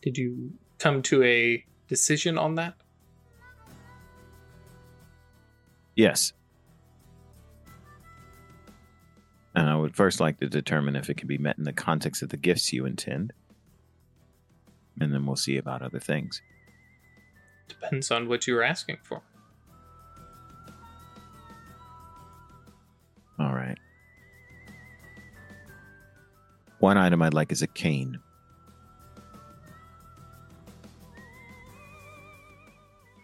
Did 0.03 0.17
you 0.17 0.53
come 0.79 1.03
to 1.03 1.23
a 1.23 1.65
decision 1.89 2.39
on 2.39 2.55
that? 2.55 2.75
Yes. 5.97 6.33
And 9.55 9.69
I 9.69 9.75
would 9.75 9.97
first 9.97 10.21
like 10.21 10.39
to 10.41 10.49
determine 10.49 10.97
if 10.97 11.09
it 11.09 11.17
can 11.17 11.29
be 11.29 11.39
met 11.39 11.59
in 11.59 11.65
the 11.65 11.73
context 11.73 12.23
of 12.23 12.29
the 12.29 12.37
gifts 12.37 12.73
you 12.73 12.85
intend. 12.85 13.33
And 15.01 15.13
then 15.13 15.27
we'll 15.27 15.37
see 15.37 15.57
about 15.57 15.83
other 15.83 15.99
things. 15.99 16.41
Depends 17.69 18.11
on 18.11 18.29
what 18.29 18.47
you 18.47 18.55
were 18.55 18.63
asking 18.63 18.99
for. 19.03 19.23
All 23.39 23.53
right. 23.53 23.79
One 26.79 26.97
item 26.97 27.23
I'd 27.23 27.35
like 27.35 27.53
is 27.53 27.63
a 27.63 27.67
cane. 27.67 28.19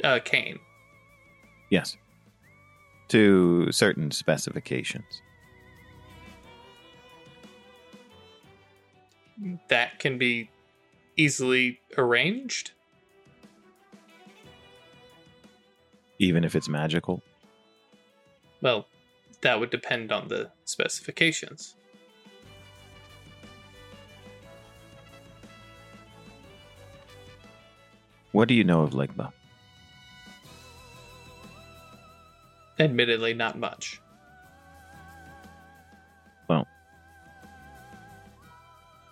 A 0.05 0.21
cane? 0.21 0.59
Yes. 1.71 1.97
To 3.09 3.71
certain 3.71 4.11
specifications. 4.11 5.23
That 9.69 9.99
can 9.99 10.19
be 10.19 10.51
easily 11.17 11.81
arranged. 11.97 12.73
Even 16.23 16.45
if 16.45 16.55
it's 16.55 16.69
magical. 16.69 17.21
Well, 18.61 18.87
that 19.41 19.59
would 19.59 19.71
depend 19.71 20.13
on 20.13 20.29
the 20.29 20.53
specifications. 20.65 21.75
What 28.31 28.47
do 28.47 28.55
you 28.55 28.63
know 28.63 28.83
of 28.83 28.91
Legba? 28.93 29.33
Admittedly, 32.79 33.35
not 33.35 33.59
much. 33.59 34.01
Well, 36.49 36.69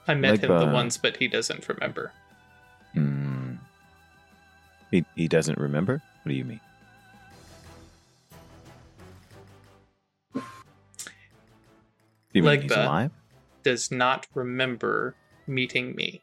I 0.06 0.14
met 0.14 0.38
him 0.38 0.56
the 0.56 0.70
once, 0.72 0.96
but 0.96 1.16
he 1.16 1.26
doesn't 1.26 1.68
remember. 1.68 2.12
hmm. 2.94 3.54
He, 4.92 5.04
he 5.16 5.26
doesn't 5.26 5.58
remember? 5.58 6.00
What 6.22 6.28
do 6.30 6.34
you 6.36 6.44
mean? 6.44 6.60
You 12.32 12.42
mean 12.42 12.62
he's 12.62 12.70
Legba. 12.70 12.84
alive? 12.84 13.10
Does 13.62 13.90
not 13.90 14.26
remember 14.34 15.14
meeting 15.46 15.94
me. 15.94 16.22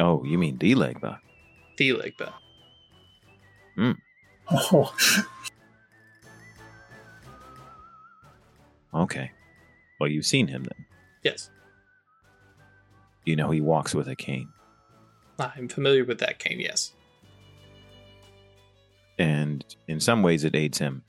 Oh, 0.00 0.24
you 0.24 0.38
mean 0.38 0.56
D 0.56 0.74
Legba? 0.74 1.18
The 1.76 1.90
Legba. 1.90 2.32
Oh, 4.50 4.94
Okay. 8.94 9.30
Well, 9.98 10.10
you've 10.10 10.26
seen 10.26 10.48
him 10.48 10.64
then. 10.64 10.86
Yes, 11.22 11.50
You 13.24 13.36
know 13.36 13.50
he 13.50 13.60
walks 13.60 13.94
with 13.94 14.08
a 14.08 14.16
cane. 14.16 14.48
I'm 15.38 15.68
familiar 15.68 16.04
with 16.04 16.18
that 16.18 16.38
cane. 16.38 16.58
Yes. 16.60 16.92
And 19.22 19.64
in 19.86 20.00
some 20.00 20.24
ways, 20.24 20.42
it 20.42 20.56
aids 20.56 20.78
him 20.78 21.04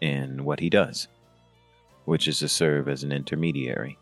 in 0.00 0.42
what 0.46 0.58
he 0.58 0.70
does, 0.70 1.06
which 2.06 2.26
is 2.26 2.38
to 2.38 2.48
serve 2.48 2.88
as 2.88 3.02
an 3.02 3.12
intermediary 3.12 3.98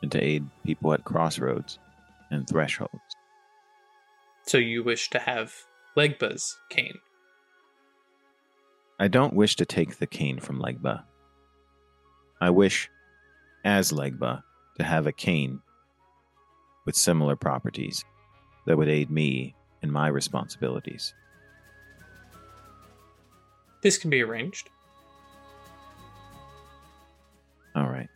and 0.00 0.12
to 0.12 0.22
aid 0.22 0.46
people 0.64 0.92
at 0.92 1.02
crossroads 1.02 1.80
and 2.30 2.48
thresholds. 2.48 3.16
So 4.46 4.58
you 4.58 4.84
wish 4.84 5.10
to 5.10 5.18
have 5.18 5.52
Legba's 5.96 6.56
cane. 6.68 7.00
I 9.00 9.08
don't 9.08 9.34
wish 9.34 9.56
to 9.56 9.66
take 9.66 9.98
the 9.98 10.06
cane 10.06 10.38
from 10.38 10.62
Legba. 10.62 11.02
I 12.40 12.50
wish, 12.50 12.88
as 13.64 13.90
Legba, 13.90 14.44
to 14.78 14.84
have 14.84 15.08
a 15.08 15.12
cane 15.12 15.62
with 16.86 16.94
similar 16.94 17.34
properties 17.34 18.04
that 18.66 18.76
would 18.76 18.88
aid 18.88 19.10
me 19.10 19.54
in 19.82 19.90
my 19.90 20.08
responsibilities. 20.08 21.14
This 23.82 23.98
can 23.98 24.10
be 24.10 24.22
arranged. 24.22 24.68
All 27.74 27.88
right. 27.88 28.08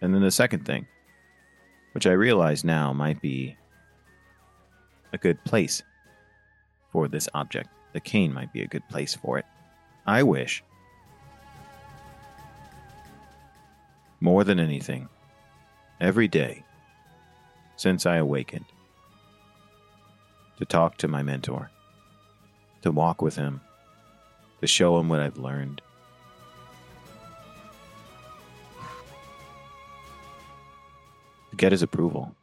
And 0.00 0.14
then 0.14 0.22
the 0.22 0.30
second 0.30 0.64
thing, 0.64 0.86
which 1.92 2.06
I 2.06 2.12
realize 2.12 2.64
now 2.64 2.92
might 2.92 3.20
be 3.20 3.56
a 5.12 5.18
good 5.18 5.42
place 5.44 5.82
for 6.92 7.08
this 7.08 7.28
object. 7.34 7.68
The 7.92 8.00
cane 8.00 8.32
might 8.32 8.52
be 8.52 8.62
a 8.62 8.66
good 8.66 8.86
place 8.88 9.14
for 9.14 9.38
it. 9.38 9.44
I 10.06 10.22
wish, 10.22 10.62
more 14.20 14.44
than 14.44 14.60
anything, 14.60 15.08
every 16.00 16.28
day 16.28 16.64
since 17.76 18.04
I 18.06 18.16
awakened, 18.16 18.66
to 20.58 20.64
talk 20.64 20.96
to 20.98 21.08
my 21.08 21.22
mentor, 21.22 21.70
to 22.82 22.90
walk 22.90 23.22
with 23.22 23.36
him, 23.36 23.60
to 24.60 24.66
show 24.66 24.98
him 24.98 25.08
what 25.08 25.20
I've 25.20 25.38
learned. 25.38 25.80
to 31.54 31.62
get 31.62 31.70
his 31.70 31.82
approval, 31.82 32.34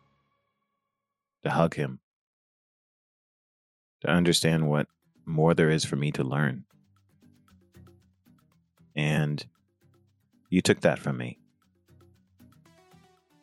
to 1.43 1.49
hug 1.49 1.75
him, 1.75 1.99
to 3.99 4.09
understand 4.09 4.69
what 4.69 4.87
more 5.25 5.53
there 5.53 5.69
is 5.69 5.83
for 5.83 5.97
me 5.97 6.13
to 6.13 6.23
learn. 6.23 6.63
And 8.95 9.45
you 10.49 10.61
took 10.61 10.79
that 10.81 10.97
from 10.97 11.17
me. 11.17 11.37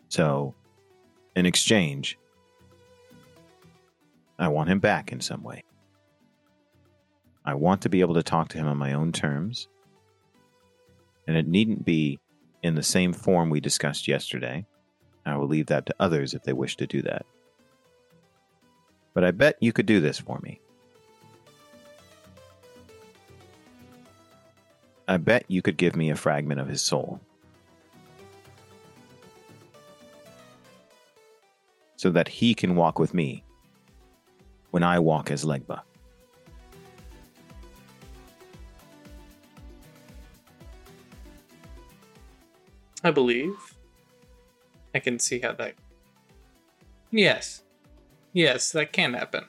So, 0.08 0.54
in 1.36 1.44
exchange, 1.44 2.18
I 4.38 4.48
want 4.48 4.68
him 4.68 4.78
back 4.78 5.10
in 5.10 5.20
some 5.20 5.42
way. 5.42 5.64
I 7.44 7.54
want 7.54 7.82
to 7.82 7.88
be 7.88 8.00
able 8.00 8.14
to 8.14 8.22
talk 8.22 8.48
to 8.50 8.58
him 8.58 8.68
on 8.68 8.76
my 8.76 8.92
own 8.92 9.10
terms. 9.10 9.68
And 11.26 11.36
it 11.36 11.48
needn't 11.48 11.84
be 11.84 12.20
in 12.62 12.74
the 12.74 12.82
same 12.82 13.12
form 13.12 13.50
we 13.50 13.60
discussed 13.60 14.06
yesterday. 14.06 14.64
I 15.26 15.36
will 15.36 15.48
leave 15.48 15.66
that 15.66 15.86
to 15.86 15.94
others 15.98 16.34
if 16.34 16.42
they 16.44 16.52
wish 16.52 16.76
to 16.76 16.86
do 16.86 17.02
that. 17.02 17.26
But 19.12 19.24
I 19.24 19.32
bet 19.32 19.56
you 19.60 19.72
could 19.72 19.86
do 19.86 20.00
this 20.00 20.18
for 20.18 20.38
me. 20.40 20.60
I 25.08 25.16
bet 25.16 25.44
you 25.48 25.62
could 25.62 25.76
give 25.76 25.96
me 25.96 26.10
a 26.10 26.16
fragment 26.16 26.60
of 26.60 26.68
his 26.68 26.82
soul. 26.82 27.20
So 31.96 32.10
that 32.10 32.28
he 32.28 32.54
can 32.54 32.76
walk 32.76 32.98
with 32.98 33.12
me 33.12 33.42
when 34.70 34.82
I 34.82 34.98
walk 34.98 35.30
as 35.30 35.44
Legba. 35.44 35.80
I 43.04 43.10
believe. 43.10 43.54
I 44.94 44.98
can 44.98 45.18
see 45.18 45.40
how 45.40 45.52
that. 45.52 45.74
Yes. 47.10 47.62
Yes, 48.32 48.72
that 48.72 48.92
can 48.92 49.14
happen. 49.14 49.44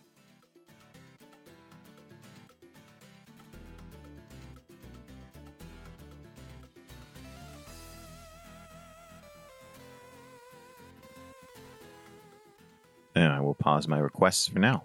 And 13.15 13.33
I 13.33 13.41
will 13.41 13.55
pause 13.55 13.87
my 13.87 13.97
requests 13.97 14.47
for 14.47 14.59
now. 14.59 14.83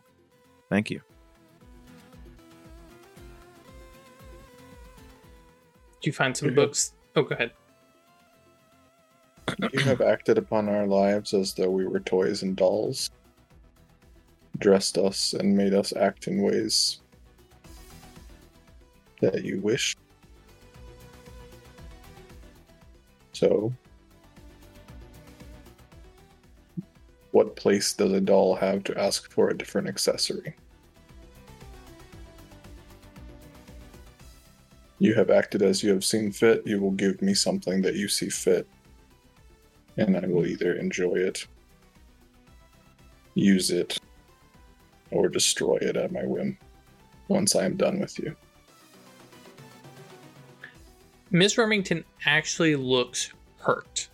Thank 0.74 0.90
you. 0.90 1.00
Do 6.00 6.10
you 6.10 6.12
find 6.12 6.36
some 6.36 6.52
books? 6.52 6.94
Oh, 7.14 7.22
go 7.22 7.36
ahead. 7.36 7.52
You 9.72 9.78
have 9.82 10.00
acted 10.00 10.36
upon 10.36 10.68
our 10.68 10.84
lives 10.84 11.32
as 11.32 11.54
though 11.54 11.70
we 11.70 11.86
were 11.86 12.00
toys 12.00 12.42
and 12.42 12.56
dolls, 12.56 13.08
dressed 14.58 14.98
us 14.98 15.32
and 15.34 15.56
made 15.56 15.74
us 15.74 15.92
act 15.94 16.26
in 16.26 16.42
ways 16.42 17.02
that 19.20 19.44
you 19.44 19.60
wish. 19.60 19.96
So, 23.32 23.72
what 27.30 27.54
place 27.54 27.92
does 27.92 28.12
a 28.12 28.20
doll 28.20 28.56
have 28.56 28.82
to 28.84 28.98
ask 28.98 29.30
for 29.30 29.50
a 29.50 29.56
different 29.56 29.86
accessory? 29.86 30.56
You 35.04 35.12
have 35.16 35.28
acted 35.28 35.60
as 35.60 35.82
you 35.82 35.92
have 35.92 36.02
seen 36.02 36.32
fit. 36.32 36.62
You 36.64 36.80
will 36.80 36.92
give 36.92 37.20
me 37.20 37.34
something 37.34 37.82
that 37.82 37.94
you 37.94 38.08
see 38.08 38.30
fit 38.30 38.66
and 39.98 40.16
I 40.16 40.26
will 40.26 40.46
either 40.46 40.76
enjoy 40.76 41.16
it, 41.16 41.46
use 43.34 43.70
it, 43.70 43.98
or 45.10 45.28
destroy 45.28 45.76
it 45.82 45.98
at 45.98 46.10
my 46.10 46.24
whim 46.24 46.56
once 47.28 47.54
I 47.54 47.66
am 47.66 47.76
done 47.76 48.00
with 48.00 48.18
you. 48.18 48.34
Miss 51.30 51.58
Remington 51.58 52.02
actually 52.24 52.74
looks 52.74 53.30
hurt. 53.58 54.08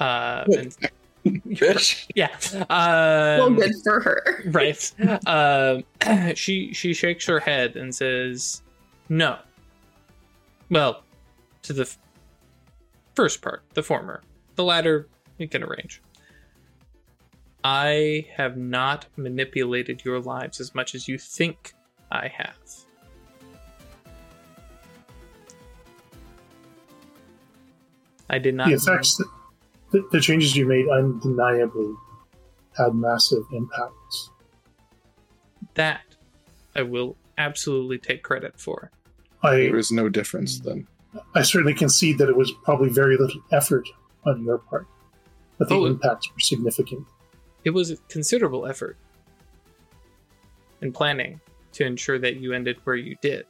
Uh, 0.00 0.46
and- 0.48 0.76
Bitch. 1.46 2.06
yeah. 2.16 2.36
well, 2.68 3.42
Um, 3.46 3.54
good 3.54 3.74
for 3.84 4.00
her. 4.00 4.42
right. 4.46 4.92
Um, 5.28 5.84
she 6.34 6.72
she 6.72 6.92
shakes 6.92 7.24
her 7.26 7.38
head 7.38 7.76
and 7.76 7.94
says, 7.94 8.62
"No." 9.08 9.38
Well, 10.70 11.02
to 11.62 11.72
the 11.72 11.82
f- 11.82 11.98
first 13.14 13.40
part, 13.42 13.62
the 13.74 13.82
former. 13.82 14.22
The 14.56 14.64
latter, 14.64 15.08
we 15.38 15.46
can 15.46 15.62
arrange. 15.62 16.02
I 17.64 18.26
have 18.36 18.56
not 18.56 19.06
manipulated 19.16 20.04
your 20.04 20.20
lives 20.20 20.60
as 20.60 20.74
much 20.74 20.94
as 20.94 21.08
you 21.08 21.18
think 21.18 21.72
I 22.10 22.28
have. 22.28 22.56
I 28.30 28.38
did 28.38 28.54
not. 28.54 28.68
the 28.68 28.74
effects, 28.74 29.16
that, 29.16 29.26
the, 29.90 30.08
the 30.12 30.20
changes 30.20 30.54
you 30.54 30.66
made 30.66 30.86
undeniably 30.88 31.94
had 32.76 32.94
massive 32.94 33.42
impacts. 33.52 34.30
that 35.74 36.02
I 36.74 36.82
will 36.82 37.16
absolutely 37.38 37.98
take 37.98 38.22
credit 38.22 38.60
for. 38.60 38.90
I, 39.42 39.56
There 39.56 39.76
is 39.76 39.90
no 39.92 40.08
difference 40.08 40.60
then. 40.60 40.86
I 41.34 41.42
certainly 41.42 41.74
concede 41.74 42.18
that 42.18 42.28
it 42.28 42.36
was 42.36 42.52
probably 42.64 42.88
very 42.90 43.16
little 43.16 43.40
effort 43.52 43.88
on 44.26 44.44
your 44.44 44.58
part, 44.58 44.86
but 45.58 45.68
the 45.68 45.74
Oh. 45.76 45.86
impacts 45.86 46.30
were 46.32 46.40
significant. 46.40 47.06
It 47.64 47.70
was 47.70 47.90
a 47.90 47.96
considerable 48.08 48.66
effort 48.66 48.96
in 50.80 50.92
planning 50.92 51.40
to 51.72 51.84
ensure 51.84 52.18
that 52.18 52.36
you 52.36 52.52
ended 52.52 52.76
where 52.84 52.96
you 52.96 53.16
did. 53.22 53.46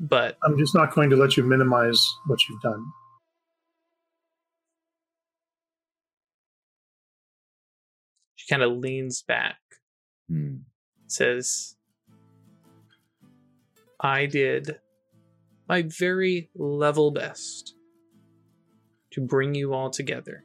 But 0.00 0.36
I'm 0.42 0.58
just 0.58 0.74
not 0.74 0.94
going 0.94 1.10
to 1.10 1.16
let 1.16 1.36
you 1.36 1.44
minimize 1.44 2.04
what 2.26 2.38
you've 2.48 2.60
done. 2.60 2.84
she 8.34 8.46
kind 8.52 8.62
of 8.62 8.72
leans 8.76 9.22
back, 9.22 9.58
Hmm. 10.28 10.58
says, 11.06 11.73
I 14.00 14.26
did 14.26 14.78
my 15.68 15.82
very 15.82 16.50
level 16.54 17.10
best 17.10 17.74
to 19.12 19.20
bring 19.20 19.54
you 19.54 19.72
all 19.72 19.90
together, 19.90 20.44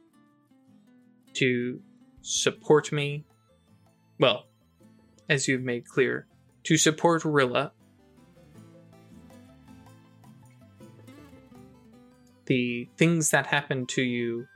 to 1.34 1.80
support 2.22 2.92
me. 2.92 3.24
Well, 4.18 4.46
as 5.28 5.48
you've 5.48 5.62
made 5.62 5.86
clear, 5.86 6.26
to 6.64 6.76
support 6.76 7.24
Rilla. 7.24 7.72
The 12.46 12.88
things 12.96 13.30
that 13.30 13.46
happened 13.46 13.88
to 13.90 14.02
you 14.02 14.46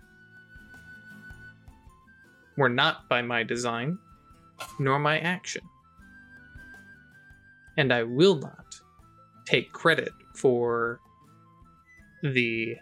were 2.57 2.69
not 2.69 3.09
by 3.09 3.23
my 3.23 3.43
design, 3.43 3.99
nor 4.79 4.99
my 4.99 5.19
action. 5.19 5.63
And 7.77 7.93
I 7.93 8.05
will 8.05 8.37
not 8.37 8.81
take 9.47 9.73
credit 9.73 10.13
for 10.35 11.01
the 12.23 12.77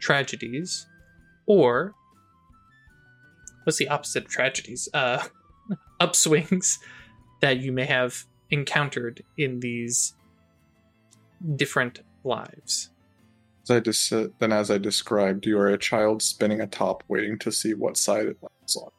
tragedies 0.00 0.86
or 1.46 1.94
what's 3.64 3.78
the 3.78 3.88
opposite 3.88 4.24
of 4.24 4.30
tragedies? 4.30 4.88
Uh 4.92 5.22
upswings 6.00 6.78
that 7.40 7.58
you 7.58 7.72
may 7.72 7.84
have 7.84 8.24
encountered 8.50 9.22
in 9.36 9.60
these 9.60 10.14
different 11.56 12.00
lives. 12.24 12.90
As 13.64 13.70
I 13.70 13.90
said, 13.90 14.32
then, 14.38 14.52
as 14.52 14.70
I 14.70 14.78
described, 14.78 15.46
you 15.46 15.58
are 15.58 15.68
a 15.68 15.78
child 15.78 16.22
spinning 16.22 16.60
a 16.60 16.66
top, 16.66 17.04
waiting 17.08 17.38
to 17.40 17.52
see 17.52 17.74
what 17.74 17.96
side 17.96 18.26
it 18.26 18.38
lands 18.42 18.76
on. 18.76 18.90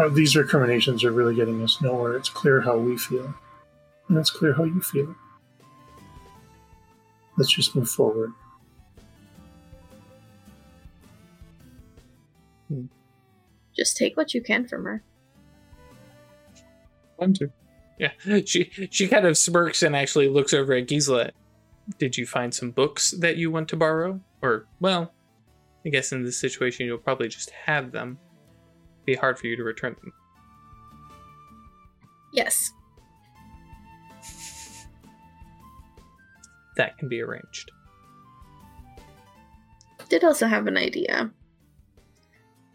Uh, 0.00 0.08
these 0.08 0.34
recriminations 0.34 1.04
are 1.04 1.12
really 1.12 1.34
getting 1.34 1.62
us 1.62 1.82
nowhere. 1.82 2.16
It's 2.16 2.30
clear 2.30 2.62
how 2.62 2.78
we 2.78 2.96
feel, 2.96 3.34
and 4.08 4.16
it's 4.16 4.30
clear 4.30 4.54
how 4.54 4.64
you 4.64 4.80
feel. 4.80 5.14
Let's 7.36 7.52
just 7.52 7.76
move 7.76 7.90
forward. 7.90 8.32
Just 13.76 13.98
take 13.98 14.16
what 14.16 14.32
you 14.32 14.40
can 14.40 14.66
from 14.66 14.84
her. 14.84 15.02
One, 17.16 17.34
two. 17.34 17.52
Yeah, 17.98 18.12
she 18.46 18.70
she 18.90 19.06
kind 19.06 19.26
of 19.26 19.36
smirks 19.36 19.82
and 19.82 19.94
actually 19.94 20.28
looks 20.28 20.54
over 20.54 20.72
at 20.72 20.88
Gisela. 20.88 21.32
Did 21.98 22.16
you 22.16 22.24
find 22.24 22.54
some 22.54 22.70
books 22.70 23.10
that 23.10 23.36
you 23.36 23.50
want 23.50 23.68
to 23.68 23.76
borrow? 23.76 24.18
Or 24.40 24.66
well, 24.80 25.12
I 25.84 25.90
guess 25.90 26.10
in 26.10 26.24
this 26.24 26.40
situation 26.40 26.86
you'll 26.86 26.96
probably 26.96 27.28
just 27.28 27.50
have 27.66 27.92
them. 27.92 28.18
Be 29.10 29.16
hard 29.16 29.40
for 29.40 29.48
you 29.48 29.56
to 29.56 29.64
return 29.64 29.96
them. 30.00 30.12
Yes. 32.32 32.70
That 36.76 36.96
can 36.96 37.08
be 37.08 37.20
arranged. 37.20 37.72
Did 40.08 40.22
also 40.22 40.46
have 40.46 40.68
an 40.68 40.76
idea. 40.76 41.32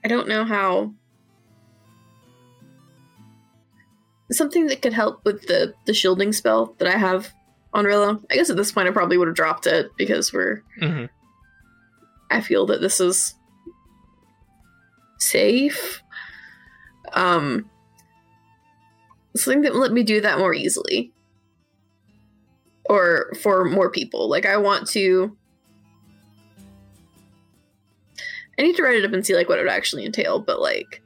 I 0.03 0.09
don't 0.09 0.27
know 0.27 0.43
how. 0.43 0.93
Something 4.29 4.67
that 4.67 4.81
could 4.81 4.91
help 4.91 5.23
with 5.23 5.47
the 5.47 5.73
the 5.85 5.93
shielding 5.93 6.33
spell 6.33 6.75
that 6.79 6.89
I 6.89 6.97
have 6.97 7.31
on 7.73 7.85
Rilla. 7.85 8.19
I 8.29 8.35
guess 8.35 8.49
at 8.49 8.57
this 8.57 8.73
point 8.73 8.89
I 8.89 8.91
probably 8.91 9.17
would 9.17 9.29
have 9.29 9.37
dropped 9.37 9.67
it 9.67 9.89
because 9.97 10.33
we're. 10.33 10.63
hmm 10.81 11.05
I 12.29 12.41
feel 12.41 12.65
that 12.65 12.81
this 12.81 12.99
is 12.99 13.35
safe. 15.17 16.01
Um, 17.15 17.69
something 19.35 19.63
that 19.63 19.75
let 19.75 19.91
me 19.91 20.03
do 20.03 20.21
that 20.21 20.37
more 20.37 20.53
easily, 20.53 21.11
or 22.85 23.33
for 23.41 23.65
more 23.65 23.89
people. 23.89 24.29
Like 24.29 24.45
I 24.45 24.57
want 24.57 24.87
to. 24.89 25.35
I 28.57 28.61
need 28.61 28.75
to 28.77 28.83
write 28.83 28.95
it 28.95 29.05
up 29.05 29.11
and 29.11 29.25
see 29.25 29.35
like 29.35 29.49
what 29.49 29.57
it 29.57 29.63
would 29.63 29.71
actually 29.71 30.05
entail, 30.05 30.39
but 30.39 30.61
like 30.61 31.01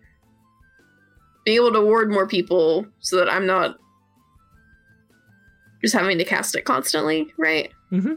being 1.45 1.57
able 1.57 1.72
to 1.72 1.81
ward 1.81 2.11
more 2.11 2.27
people 2.27 2.86
so 2.99 3.15
that 3.18 3.31
I'm 3.31 3.48
not 3.48 3.77
just 5.81 5.95
having 5.95 6.18
to 6.18 6.26
cast 6.26 6.56
it 6.56 6.65
constantly, 6.65 7.34
right? 7.38 7.72
Mm-hmm. 7.91 8.15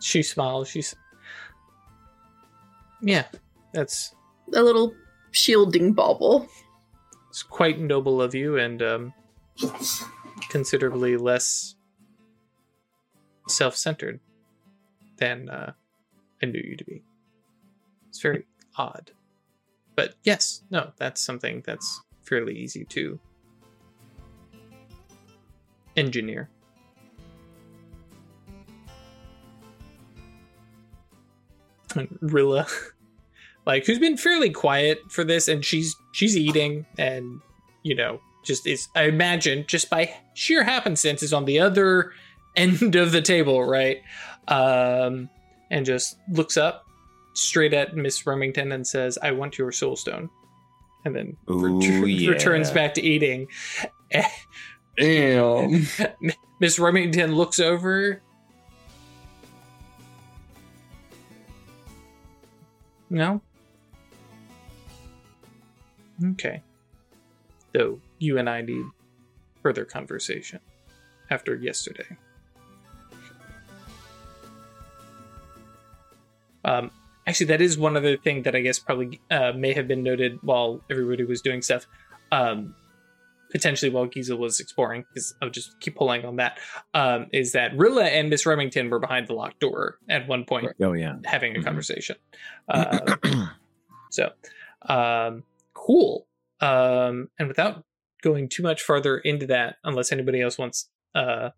She 0.00 0.22
smiles. 0.22 0.68
She's 0.68 0.94
yeah, 3.00 3.24
that's 3.72 4.14
A 4.54 4.62
little 4.62 4.94
shielding 5.30 5.92
bauble. 5.92 6.48
It's 7.30 7.42
quite 7.42 7.78
noble 7.78 8.20
of 8.20 8.34
you 8.34 8.58
and 8.58 8.82
um, 8.82 9.14
considerably 10.50 11.16
less 11.16 11.74
self 13.48 13.76
centered 13.76 14.20
than 15.16 15.48
uh, 15.48 15.72
I 16.42 16.46
knew 16.46 16.62
you 16.62 16.76
to 16.76 16.84
be. 16.84 17.02
It's 18.08 18.20
very 18.20 18.44
odd. 18.76 19.12
But 19.94 20.14
yes, 20.24 20.62
no, 20.70 20.92
that's 20.96 21.24
something 21.24 21.62
that's 21.66 22.02
fairly 22.22 22.56
easy 22.56 22.84
to 22.86 23.18
engineer. 25.96 26.48
And 31.94 32.18
Rilla, 32.20 32.66
like, 33.66 33.86
who's 33.86 33.98
been 33.98 34.16
fairly 34.16 34.50
quiet 34.50 34.98
for 35.10 35.24
this, 35.24 35.48
and 35.48 35.64
she's 35.64 35.96
she's 36.12 36.36
eating, 36.36 36.86
and 36.98 37.40
you 37.82 37.94
know, 37.94 38.20
just 38.44 38.66
is 38.66 38.88
I 38.94 39.04
imagine 39.04 39.64
just 39.66 39.88
by 39.90 40.14
sheer 40.34 40.64
happenstance 40.64 41.22
is 41.22 41.32
on 41.32 41.44
the 41.44 41.60
other 41.60 42.12
end 42.56 42.96
of 42.96 43.12
the 43.12 43.22
table, 43.22 43.62
right? 43.64 44.02
Um, 44.48 45.28
and 45.70 45.86
just 45.86 46.16
looks 46.30 46.56
up 46.56 46.86
straight 47.34 47.72
at 47.72 47.96
Miss 47.96 48.26
Remington 48.26 48.72
and 48.72 48.86
says, 48.86 49.18
"I 49.22 49.30
want 49.30 49.58
your 49.58 49.72
soul 49.72 49.96
stone," 49.96 50.28
and 51.04 51.14
then 51.14 51.36
Ooh, 51.50 51.80
ret- 51.80 52.28
returns 52.28 52.70
back 52.70 52.94
to 52.94 53.02
eating. 53.02 53.48
Damn. 54.98 55.86
Miss 56.60 56.78
Remington 56.78 57.34
looks 57.34 57.58
over. 57.58 58.20
No. 63.08 63.40
Okay. 66.32 66.62
Though 67.72 68.00
you 68.18 68.38
and 68.38 68.48
I 68.50 68.60
need 68.62 68.84
further 69.62 69.84
conversation 69.84 70.60
after 71.30 71.54
yesterday. 71.54 72.16
Um, 76.64 76.90
actually, 77.26 77.46
that 77.46 77.60
is 77.60 77.76
one 77.78 77.96
other 77.96 78.16
thing 78.16 78.42
that 78.42 78.54
I 78.54 78.60
guess 78.60 78.78
probably 78.78 79.20
uh, 79.30 79.52
may 79.52 79.72
have 79.72 79.88
been 79.88 80.02
noted 80.02 80.38
while 80.42 80.80
everybody 80.90 81.24
was 81.24 81.40
doing 81.40 81.62
stuff. 81.62 81.86
Um, 82.30 82.74
potentially 83.50 83.90
while 83.90 84.06
Giza 84.06 84.34
was 84.34 84.60
exploring, 84.60 85.04
because 85.08 85.34
I'll 85.42 85.50
just 85.50 85.78
keep 85.80 85.96
pulling 85.96 86.24
on 86.24 86.36
that. 86.36 86.58
Um, 86.94 87.26
is 87.32 87.52
that 87.52 87.76
Rilla 87.76 88.04
and 88.04 88.30
Miss 88.30 88.46
Remington 88.46 88.88
were 88.88 88.98
behind 88.98 89.26
the 89.28 89.34
locked 89.34 89.60
door 89.60 89.98
at 90.08 90.26
one 90.26 90.44
point, 90.46 90.72
Oh 90.80 90.94
yeah. 90.94 91.16
having 91.24 91.54
a 91.56 91.58
Mhm. 91.58 91.64
conversation. 91.64 92.16
Uh, 92.66 93.16
so, 94.10 94.30
um, 94.88 95.44
cool. 95.74 96.26
Um, 96.60 97.28
and 97.38 97.48
without 97.48 97.84
going 98.22 98.48
too 98.48 98.62
much 98.62 98.82
farther 98.82 99.18
into 99.18 99.46
that, 99.48 99.76
unless 99.84 100.12
anybody 100.12 100.40
else 100.40 100.58
wants 100.58 100.88
uh, 101.14 101.50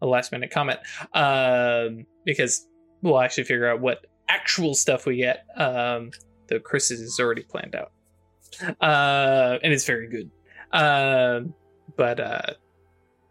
a 0.00 0.06
last 0.06 0.32
minute 0.32 0.50
comment, 0.50 0.78
um, 1.12 2.06
because 2.24 2.66
we'll 3.02 3.20
actually 3.20 3.44
figure 3.44 3.68
out 3.68 3.80
what 3.80 4.06
actual 4.28 4.74
stuff 4.74 5.06
we 5.06 5.16
get. 5.16 5.44
Um, 5.56 6.10
though 6.48 6.60
Chris's 6.60 7.00
is 7.00 7.20
already 7.20 7.42
planned 7.42 7.74
out, 7.74 7.92
uh, 8.80 9.58
and 9.62 9.72
it's 9.72 9.84
very 9.84 10.08
good. 10.08 10.30
Um, 10.72 11.54
but 11.96 12.20
uh, 12.20 12.54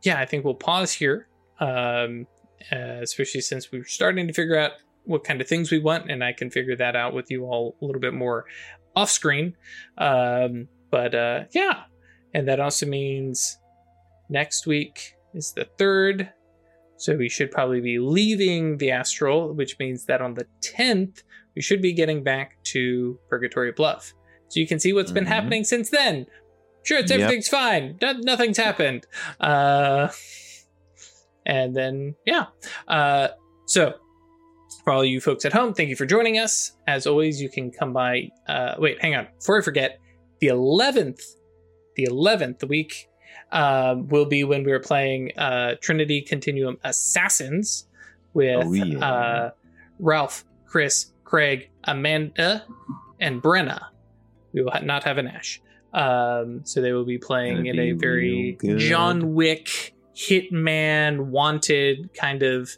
yeah, 0.04 0.20
I 0.20 0.26
think 0.26 0.46
we'll 0.46 0.54
pause 0.54 0.92
here, 0.92 1.28
um, 1.60 2.28
uh, 2.72 3.00
especially 3.02 3.42
since 3.42 3.72
we're 3.72 3.86
starting 3.86 4.28
to 4.28 4.34
figure 4.34 4.58
out 4.58 4.72
what 5.06 5.24
kind 5.24 5.42
of 5.42 5.48
things 5.48 5.72
we 5.72 5.80
want, 5.80 6.12
and 6.12 6.24
I 6.24 6.34
can 6.34 6.50
figure 6.50 6.76
that 6.76 6.96
out 6.96 7.14
with 7.14 7.32
you 7.32 7.46
all 7.46 7.76
a 7.82 7.86
little 7.86 8.02
bit 8.02 8.14
more 8.14 8.46
off 9.00 9.10
screen. 9.10 9.56
Um, 9.98 10.68
but 10.92 11.14
uh, 11.16 11.44
yeah, 11.52 11.84
and 12.34 12.48
that 12.48 12.60
also 12.60 12.86
means 12.86 13.58
next 14.30 14.68
week 14.68 15.16
is 15.34 15.54
the 15.54 15.66
third. 15.78 16.32
So 16.98 17.16
we 17.16 17.30
should 17.30 17.50
probably 17.52 17.80
be 17.80 17.98
leaving 17.98 18.78
the 18.78 18.92
astral, 18.92 19.54
which 19.54 19.80
means 19.80 20.06
that 20.06 20.22
on 20.22 20.34
the 20.34 20.46
10th, 20.62 21.24
we 21.56 21.62
should 21.62 21.82
be 21.82 21.94
getting 21.94 22.24
back 22.24 22.62
to 22.74 23.18
Purgatory 23.30 23.72
Bluff. 23.72 24.14
So 24.50 24.60
you 24.60 24.68
can 24.68 24.80
see 24.80 24.92
what's 24.92 25.12
been 25.12 25.24
Mhm. 25.26 25.28
happening 25.36 25.64
since 25.64 25.90
then. 25.90 26.26
Sure, 26.84 26.98
it's 27.00 27.10
Yep. 27.12 27.20
everything's 27.22 27.48
fine. 27.48 27.98
No- 28.02 28.14
nothing's 28.14 28.58
happened. 28.58 29.06
Uh, 29.40 30.10
and 31.46 31.76
then, 31.76 32.16
yeah. 32.26 32.48
Uh, 32.88 33.30
so 33.66 33.94
for 34.90 34.94
all 34.94 35.06
you 35.06 35.22
folks 35.22 35.46
at 35.46 35.54
home, 35.54 35.72
thank 35.72 35.90
you 35.90 35.96
for 35.96 36.08
joining 36.08 36.40
us. 36.40 36.72
As 36.88 37.06
always, 37.06 37.40
you 37.40 37.48
can 37.48 37.70
come 37.70 37.94
by. 37.94 38.32
Uh, 38.48 38.74
wait, 38.80 39.00
hang 39.00 39.14
on. 39.14 39.28
Before 39.38 39.60
I 39.60 39.62
forget, 39.62 40.00
the 40.40 40.48
11th, 40.48 41.22
the 41.96 42.08
11th, 42.10 42.68
week, 42.68 43.08
um, 43.52 44.08
will 44.08 44.26
be 44.26 44.44
when 44.44 44.64
we 44.64 44.72
are 44.72 44.80
playing 44.80 45.32
uh, 45.38 45.76
Trinity 45.80 46.24
Continuum 46.24 46.80
Assassins 46.84 47.86
with 48.34 48.66
Oh, 48.66 48.74
yeah. 48.74 48.98
uh, 49.08 49.52
Ralph, 50.00 50.44
Chris, 50.66 51.12
Craig, 51.24 51.70
Amanda, 51.84 52.64
and 53.20 53.44
Brenna. 53.44 53.80
We 54.54 54.64
will 54.64 54.72
ha- 54.72 54.80
not 54.80 55.04
have 55.04 55.20
an 55.20 55.28
Ash. 55.28 55.62
Um, 55.94 56.62
so 56.66 56.82
they 56.82 56.94
will 56.94 57.06
be 57.06 57.20
playing 57.20 57.58
Gonna 57.58 57.70
in 57.70 57.80
a 57.80 57.92
very. 57.92 58.58
John 58.78 59.36
Wick, 59.36 59.94
Hitman, 60.16 61.28
wanted 61.28 62.12
kind 62.16 62.42
of 62.42 62.72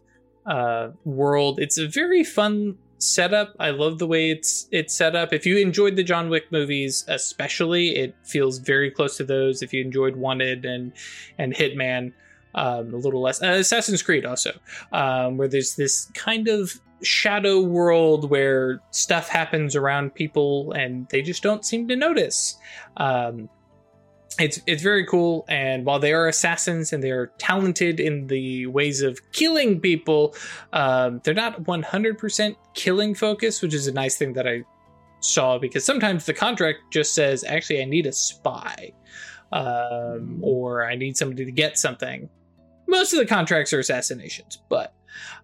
uh, 0.51 0.91
world. 1.05 1.59
It's 1.59 1.77
a 1.77 1.87
very 1.87 2.25
fun 2.25 2.77
setup. 2.97 3.55
I 3.57 3.69
love 3.69 3.99
the 3.99 4.05
way 4.05 4.31
it's 4.31 4.67
it's 4.71 4.93
set 4.93 5.15
up. 5.15 5.31
If 5.31 5.45
you 5.45 5.57
enjoyed 5.57 5.95
the 5.95 6.03
John 6.03 6.29
Wick 6.29 6.51
movies, 6.51 7.05
especially, 7.07 7.95
it 7.95 8.15
feels 8.23 8.59
very 8.59 8.91
close 8.91 9.15
to 9.17 9.23
those. 9.23 9.61
If 9.61 9.73
you 9.73 9.81
enjoyed 9.81 10.17
Wanted 10.17 10.65
and 10.65 10.91
and 11.37 11.53
Hitman, 11.53 12.11
um, 12.53 12.93
a 12.93 12.97
little 12.97 13.21
less. 13.21 13.41
Uh, 13.41 13.57
Assassin's 13.59 14.03
Creed 14.03 14.25
also, 14.25 14.51
um, 14.91 15.37
where 15.37 15.47
there's 15.47 15.75
this 15.75 16.11
kind 16.13 16.49
of 16.49 16.81
shadow 17.01 17.61
world 17.61 18.29
where 18.29 18.81
stuff 18.91 19.29
happens 19.29 19.75
around 19.75 20.13
people 20.13 20.71
and 20.73 21.07
they 21.09 21.21
just 21.21 21.41
don't 21.41 21.65
seem 21.65 21.87
to 21.87 21.95
notice. 21.95 22.57
Um, 22.97 23.49
it's 24.41 24.61
it's 24.67 24.83
very 24.83 25.05
cool, 25.05 25.45
and 25.47 25.85
while 25.85 25.99
they 25.99 26.13
are 26.13 26.27
assassins 26.27 26.93
and 26.93 27.01
they 27.03 27.11
are 27.11 27.27
talented 27.37 27.99
in 27.99 28.27
the 28.27 28.67
ways 28.67 29.01
of 29.01 29.19
killing 29.31 29.79
people, 29.79 30.35
um, 30.73 31.21
they're 31.23 31.33
not 31.33 31.63
100% 31.63 32.55
killing 32.73 33.15
focus 33.15 33.61
which 33.61 33.73
is 33.73 33.87
a 33.87 33.91
nice 33.93 34.17
thing 34.17 34.33
that 34.33 34.47
I 34.47 34.63
saw 35.19 35.57
because 35.57 35.85
sometimes 35.85 36.25
the 36.25 36.33
contract 36.33 36.79
just 36.91 37.13
says, 37.13 37.43
actually, 37.43 37.81
I 37.81 37.85
need 37.85 38.05
a 38.07 38.11
spy, 38.13 38.91
um, 39.51 40.39
or 40.41 40.85
I 40.85 40.95
need 40.95 41.17
somebody 41.17 41.45
to 41.45 41.51
get 41.51 41.77
something. 41.77 42.29
Most 42.87 43.13
of 43.13 43.19
the 43.19 43.25
contracts 43.25 43.71
are 43.73 43.79
assassinations, 43.79 44.57
but 44.69 44.93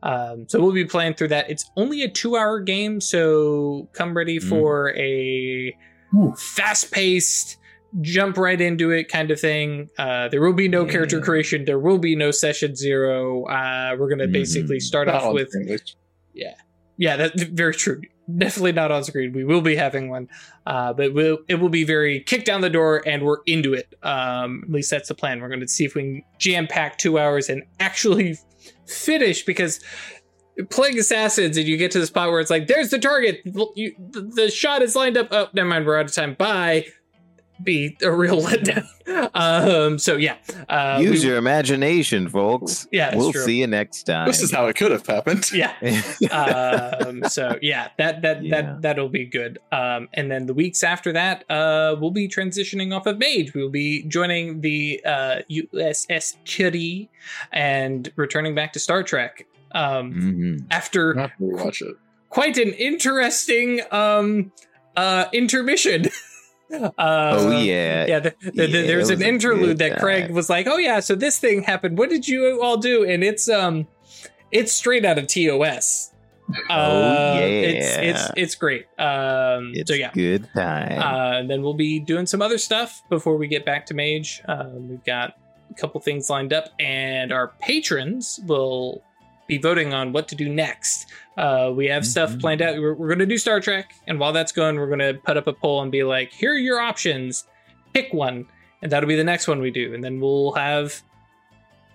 um, 0.04 0.46
so 0.48 0.62
we'll 0.62 0.72
be 0.74 0.86
playing 0.86 1.14
through 1.16 1.30
that. 1.30 1.50
It's 1.50 1.70
only 1.76 2.04
a 2.04 2.10
two-hour 2.10 2.62
game, 2.62 3.00
so 3.02 3.88
come 3.94 4.16
ready 4.16 4.40
Mm. 4.40 4.50
for 4.50 4.94
a 4.96 5.76
Ooh. 6.16 6.34
fast-paced, 6.38 7.58
jump 8.02 8.38
right 8.38 8.60
into 8.60 8.92
it 8.92 9.10
kind 9.10 9.32
of 9.32 9.40
thing. 9.40 9.90
Uh, 9.98 10.28
there 10.30 10.42
will 10.42 10.54
be 10.54 10.68
no 10.68 10.86
character 10.86 11.20
creation. 11.22 11.66
There 11.66 11.80
will 11.80 11.98
be 11.98 12.16
no 12.16 12.32
session 12.32 12.76
zero. 12.76 13.46
Uh, 13.46 13.96
we're 13.98 14.10
gonna 14.10 14.28
basically 14.28 14.78
Mhm. 14.78 14.82
start 14.82 15.08
Not 15.08 15.24
off 15.24 15.34
with 15.34 15.56
English. 15.56 15.96
yeah, 16.98 17.16
that's 17.16 17.44
very 17.44 17.74
true. 17.74 18.02
Definitely 18.38 18.74
not 18.74 18.92
on 18.92 19.04
screen. 19.06 19.32
We 19.32 19.46
will 19.46 19.62
be 19.62 19.76
having 19.76 20.10
one, 20.10 20.28
uh, 20.66 20.92
but 20.94 21.14
we'll, 21.14 21.38
it 21.48 21.56
will 21.56 21.70
be 21.70 21.86
very 21.86 22.20
kick 22.20 22.44
down 22.44 22.60
the 22.62 22.70
door 22.70 23.02
and 23.08 23.24
we're 23.24 23.38
into 23.46 23.74
it. 23.74 23.94
Um, 24.04 24.64
at 24.66 24.70
least 24.72 24.92
that's 24.92 25.08
the 25.08 25.16
plan. 25.16 25.40
We're 25.40 25.48
going 25.48 25.62
to 25.62 25.68
see 25.68 25.86
if 25.86 25.96
we 25.96 26.02
can 26.02 26.22
jam 26.38 26.68
pack 26.68 26.98
two 26.98 27.18
hours 27.20 27.48
and 27.50 27.64
actually 27.80 28.38
finish 28.86 29.46
because 29.46 29.80
playing 30.72 30.98
assassins 31.00 31.56
and 31.56 31.68
you 31.68 31.78
get 31.78 31.92
to 31.92 32.00
the 32.00 32.08
spot 32.08 32.30
where 32.32 32.42
it's 32.42 32.50
like, 32.50 32.68
there's 32.68 32.90
the 32.90 33.00
target. 33.00 33.42
You, 33.76 33.94
the, 34.10 34.22
the 34.36 34.52
shot 34.52 34.82
is 34.82 34.94
lined 34.94 35.16
up. 35.16 35.28
Oh, 35.32 35.48
never 35.54 35.70
mind. 35.70 35.86
We're 35.86 35.98
out 35.98 36.08
of 36.08 36.14
time. 36.14 36.34
Bye. 36.34 36.88
Be 37.64 37.98
a 38.04 38.12
real 38.12 38.42
letdown. 38.48 38.86
um, 39.34 39.98
so 40.00 40.16
yeah, 40.16 40.36
uh, 40.70 41.00
Use 41.02 41.24
we- 41.24 41.30
your 41.30 41.38
imagination, 41.38 42.30
folks. 42.30 42.88
Yeah, 42.92 43.16
we'll 43.16 43.32
true. 43.32 43.42
see 43.44 43.60
you 43.60 43.68
next 43.68 44.04
time. 44.04 44.28
This 44.28 44.42
is 44.42 44.52
how 44.52 44.68
it 44.68 44.76
could 44.76 44.92
have 44.92 45.06
happened. 45.08 45.52
yeah. 45.54 45.74
um, 46.32 47.24
so 47.26 47.58
yeah, 47.62 47.90
that 47.98 48.22
that 48.22 48.44
Yeah. 48.44 48.62
that 48.62 48.82
that'll 48.82 49.10
be 49.10 49.26
good. 49.26 49.60
Um, 49.72 50.08
and 50.14 50.30
then 50.32 50.46
the 50.46 50.54
weeks 50.54 50.84
after 50.84 51.12
that, 51.14 51.44
uh, 51.50 51.96
we'll 52.00 52.12
be 52.12 52.28
transitioning 52.28 52.96
off 52.96 53.06
of 53.08 53.18
Mage. 53.18 53.54
We'll 53.54 53.70
be 53.70 54.04
joining 54.04 54.62
the 54.62 55.02
uh, 55.06 55.36
USS 55.50 56.36
Kitty 56.46 57.10
and 57.52 58.12
returning 58.16 58.56
back 58.56 58.74
to 58.74 58.80
Star 58.80 59.04
Trek. 59.04 59.46
Um, 59.74 60.14
Mhm. 60.14 60.66
after 60.72 61.18
I 61.18 61.22
have 61.24 61.38
to 61.38 61.44
rewatch 61.44 61.82
it. 61.82 61.96
quite 62.30 62.58
an 62.58 62.72
interesting 62.74 63.82
um, 63.92 64.52
uh, 64.96 65.26
intermission. 65.34 66.06
uh, 66.74 66.90
Oh 66.98 67.52
yeah. 67.52 68.06
yeah, 68.08 68.20
the, 68.20 68.36
the, 68.42 68.52
the- 68.52 68.68
Yeah, 68.68 68.82
there's 68.88 69.10
an 69.10 69.22
interlude 69.22 69.78
that 69.80 70.00
Craig 70.00 70.32
was 70.32 70.50
like, 70.50 70.68
"Oh 70.68 70.78
yeah, 70.78 71.00
so 71.00 71.16
this 71.16 71.40
thing 71.40 71.64
happened. 71.64 71.98
What 71.98 72.10
did 72.10 72.28
you 72.28 72.62
all 72.62 72.78
do?" 72.78 73.04
And 73.06 73.24
it's 73.24 73.48
um, 73.50 73.88
it's 74.52 74.72
straight 74.74 75.06
out 75.06 75.18
of 75.18 75.28
TOS. 75.28 76.14
Uh, 76.70 76.74
Oh, 76.74 77.38
it's 77.40 77.96
yeah. 77.98 78.02
it's 78.02 78.32
it's 78.38 78.56
great. 78.56 78.86
Um, 78.98 79.74
It's 79.76 79.90
so 79.90 79.96
yeah, 79.96 80.12
good 80.14 80.48
time. 80.56 81.00
uh, 81.02 81.40
and 81.40 81.50
then 81.50 81.62
we'll 81.62 81.74
be 81.74 82.00
doing 82.00 82.26
some 82.26 82.42
other 82.42 82.58
stuff 82.58 83.02
before 83.10 83.36
we 83.38 83.48
get 83.48 83.66
back 83.66 83.86
to 83.88 83.94
Mage. 83.94 84.42
Um, 84.48 84.88
we've 84.90 85.04
got 85.04 85.34
a 85.70 85.74
couple 85.74 86.00
things 86.02 86.30
lined 86.30 86.54
up, 86.54 86.70
and 86.80 87.32
our 87.34 87.50
patrons 87.60 88.40
will 88.46 89.04
be 89.48 89.58
voting 89.58 89.94
on 89.94 90.12
what 90.14 90.28
to 90.30 90.36
do 90.36 90.50
next. 90.50 91.08
Uh, 91.38 91.72
we 91.74 91.88
have 91.88 92.06
stuff 92.06 92.32
Mhm. 92.32 92.42
planned 92.42 92.62
out. 92.62 92.78
We're, 92.80 92.94
we're 92.94 93.08
going 93.08 93.20
to 93.20 93.26
do 93.26 93.38
Star 93.38 93.60
Trek, 93.60 93.94
and 94.08 94.20
while 94.20 94.34
that's 94.34 94.52
going, 94.52 94.76
we're 94.78 94.88
going 94.88 95.00
to 95.00 95.14
put 95.24 95.38
up 95.38 95.48
a 95.48 95.54
poll 95.54 95.82
and 95.82 95.92
be 95.92 96.04
like, 96.04 96.32
"Here 96.34 96.54
are 96.54 96.58
your 96.58 96.80
options. 96.80 97.46
Pick 97.94 98.12
one," 98.14 98.46
and 98.82 98.92
that'll 98.92 99.08
be 99.10 99.16
the 99.16 99.24
next 99.24 99.48
one 99.48 99.60
we 99.62 99.72
do. 99.72 99.94
And 99.94 100.04
then 100.04 100.20
we'll 100.20 100.52
have 100.54 101.02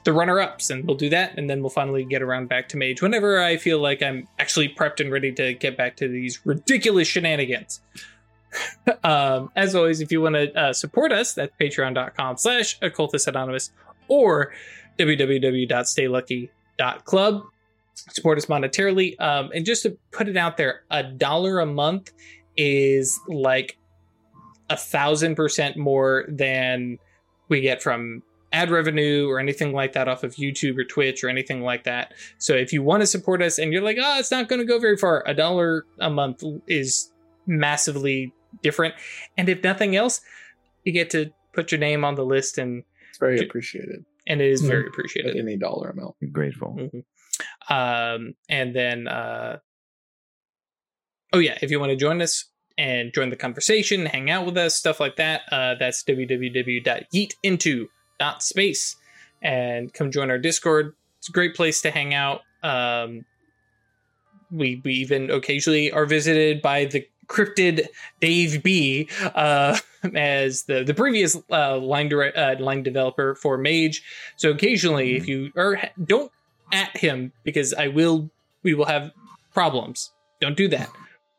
the 0.04 0.12
runner-ups, 0.12 0.70
and 0.70 0.84
we'll 0.84 0.96
do 0.96 1.08
that, 1.10 1.36
and 1.38 1.48
then 1.48 1.60
we'll 1.60 1.70
finally 1.70 2.04
get 2.04 2.22
around 2.22 2.48
back 2.48 2.68
to 2.70 2.76
Mage 2.76 3.00
whenever 3.02 3.40
I 3.40 3.56
feel 3.56 3.78
like 3.78 4.02
I'm 4.02 4.26
actually 4.38 4.68
prepped 4.68 4.98
and 5.00 5.12
ready 5.12 5.30
to 5.32 5.54
get 5.54 5.76
back 5.76 5.96
to 5.98 6.08
these 6.08 6.40
ridiculous 6.44 7.06
shenanigans. 7.06 7.80
um, 9.04 9.50
as 9.56 9.74
always, 9.74 10.00
if 10.00 10.10
you 10.12 10.20
want 10.20 10.34
to 10.34 10.52
uh, 10.58 10.72
support 10.72 11.12
us, 11.12 11.34
that's 11.34 11.52
patreon.com 11.60 12.36
slash 12.36 12.78
occultist 12.82 13.26
anonymous 13.28 13.70
or 14.08 14.52
www.staylucky.club. 16.82 17.42
Support 17.94 18.38
us 18.38 18.46
monetarily. 18.46 19.20
Um, 19.20 19.50
and 19.54 19.64
just 19.64 19.82
to 19.82 19.96
put 20.10 20.28
it 20.28 20.36
out 20.36 20.56
there, 20.56 20.82
a 20.90 21.02
dollar 21.02 21.60
a 21.60 21.66
month 21.66 22.12
is 22.56 23.18
like 23.28 23.78
a 24.70 24.76
thousand 24.76 25.36
percent 25.36 25.76
more 25.76 26.24
than 26.28 26.98
we 27.48 27.60
get 27.60 27.82
from 27.82 28.22
ad 28.52 28.70
revenue 28.70 29.28
or 29.28 29.38
anything 29.38 29.72
like 29.72 29.92
that 29.92 30.08
off 30.08 30.24
of 30.24 30.34
YouTube 30.34 30.78
or 30.78 30.84
Twitch 30.84 31.24
or 31.24 31.28
anything 31.28 31.62
like 31.62 31.84
that. 31.84 32.12
So 32.38 32.54
if 32.54 32.72
you 32.72 32.82
want 32.82 33.02
to 33.02 33.06
support 33.06 33.42
us 33.42 33.58
and 33.58 33.72
you're 33.72 33.82
like, 33.82 33.98
oh, 34.00 34.18
it's 34.18 34.30
not 34.30 34.48
going 34.48 34.60
to 34.60 34.66
go 34.66 34.78
very 34.78 34.96
far, 34.96 35.22
a 35.26 35.34
dollar 35.34 35.86
a 36.00 36.10
month 36.10 36.42
is 36.66 37.10
massively 37.46 38.32
different. 38.62 38.94
And 39.36 39.48
if 39.48 39.62
nothing 39.62 39.96
else, 39.96 40.20
you 40.84 40.92
get 40.92 41.10
to 41.10 41.30
put 41.52 41.72
your 41.72 41.78
name 41.78 42.04
on 42.04 42.14
the 42.14 42.24
list 42.24 42.58
and 42.58 42.84
It's 43.10 43.18
very 43.18 43.38
appreciated. 43.38 44.04
And 44.26 44.40
it 44.40 44.50
is 44.50 44.62
very 44.62 44.82
At 44.82 44.88
appreciated. 44.88 45.36
any 45.36 45.56
dollar 45.56 45.90
amount. 45.90 46.16
Grateful. 46.32 46.90
Um, 47.68 48.34
and 48.48 48.74
then, 48.74 49.08
uh, 49.08 49.58
oh 51.32 51.38
yeah, 51.38 51.58
if 51.62 51.70
you 51.70 51.78
want 51.80 51.90
to 51.90 51.96
join 51.96 52.20
us 52.22 52.46
and 52.78 53.12
join 53.12 53.30
the 53.30 53.36
conversation, 53.36 54.06
hang 54.06 54.30
out 54.30 54.46
with 54.46 54.56
us, 54.56 54.76
stuff 54.76 55.00
like 55.00 55.16
that, 55.16 55.42
uh, 55.50 55.74
that's 55.78 56.02
www.yeetinto.space 56.04 58.96
and 59.42 59.92
come 59.92 60.10
join 60.10 60.30
our 60.30 60.38
Discord. 60.38 60.94
It's 61.18 61.28
a 61.28 61.32
great 61.32 61.54
place 61.54 61.82
to 61.82 61.90
hang 61.90 62.14
out. 62.14 62.40
Um, 62.62 63.24
we 64.50 64.80
we 64.84 64.94
even 64.94 65.30
occasionally 65.30 65.90
are 65.90 66.06
visited 66.06 66.62
by 66.62 66.84
the 66.84 67.06
cryptid 67.32 67.86
Dave 68.20 68.62
B, 68.62 69.08
uh, 69.34 69.78
as 70.14 70.64
the 70.64 70.84
the 70.84 70.94
previous 70.94 71.36
uh, 71.50 71.78
line 71.78 72.08
direct, 72.08 72.36
uh, 72.36 72.56
line 72.60 72.82
developer 72.82 73.34
for 73.34 73.56
Mage. 73.56 74.02
So 74.36 74.50
occasionally, 74.50 75.16
if 75.16 75.26
you 75.26 75.50
or 75.56 75.80
don't 76.04 76.30
at 76.72 76.96
him 76.96 77.32
because 77.44 77.72
I 77.74 77.88
will 77.88 78.30
we 78.62 78.74
will 78.74 78.86
have 78.86 79.10
problems. 79.54 80.10
Don't 80.40 80.56
do 80.56 80.68
that. 80.68 80.88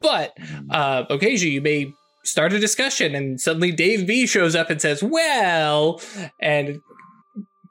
But 0.01 0.37
uh, 0.69 1.05
occasionally 1.09 1.53
you 1.53 1.61
may 1.61 1.93
start 2.23 2.53
a 2.53 2.59
discussion 2.59 3.15
and 3.15 3.39
suddenly 3.39 3.71
Dave 3.71 4.07
B 4.07 4.25
shows 4.27 4.55
up 4.55 4.69
and 4.69 4.81
says, 4.81 5.01
"Well," 5.03 6.01
and 6.41 6.81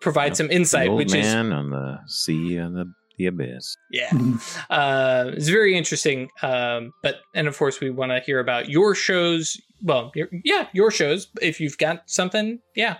provide 0.00 0.28
Yep. 0.28 0.36
some 0.36 0.50
insight, 0.50 0.92
which 0.92 1.14
is 1.14 1.24
man 1.24 1.52
on 1.52 1.70
the 1.70 1.98
sea 2.06 2.56
and 2.56 2.76
the, 2.76 2.92
the 3.22 3.28
abyss. 3.28 3.76
yeah, 3.90 4.10
uh, 4.70 5.30
it's 5.34 5.48
very 5.48 5.76
interesting. 5.76 6.28
Um, 6.42 6.92
but 7.02 7.16
and 7.34 7.46
of 7.48 7.56
course 7.56 7.80
we 7.80 7.90
want 7.90 8.10
to 8.10 8.20
hear 8.20 8.40
about 8.40 8.68
your 8.68 8.94
shows. 8.94 9.60
Well, 9.84 10.12
your, 10.14 10.28
yeah, 10.44 10.68
your 10.72 10.90
shows. 10.90 11.28
If 11.40 11.60
you've 11.60 11.76
got 11.78 12.08
something, 12.08 12.60
yeah. 12.76 12.98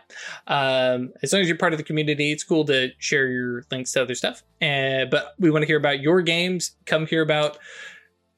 Um, 0.49 1.13
as 1.23 1.33
long 1.33 1.43
as 1.43 1.49
you're 1.49 1.57
part 1.57 1.73
of 1.73 1.79
the 1.79 1.85
community, 1.85 2.33
it's 2.33 2.43
cool 2.45 2.65
to 2.67 2.91
share 2.99 3.29
your 3.29 3.63
links 3.71 3.93
to 3.93 4.03
other 4.03 4.15
stuff. 4.17 4.43
Uh, 4.61 5.05
but 5.11 5.35
we 5.39 5.51
want 5.51 5.63
to 5.63 5.67
hear 5.67 5.77
about 5.77 6.01
your 6.01 6.23
games. 6.23 6.75
Come 6.87 7.07
hear 7.07 7.23
about 7.23 7.59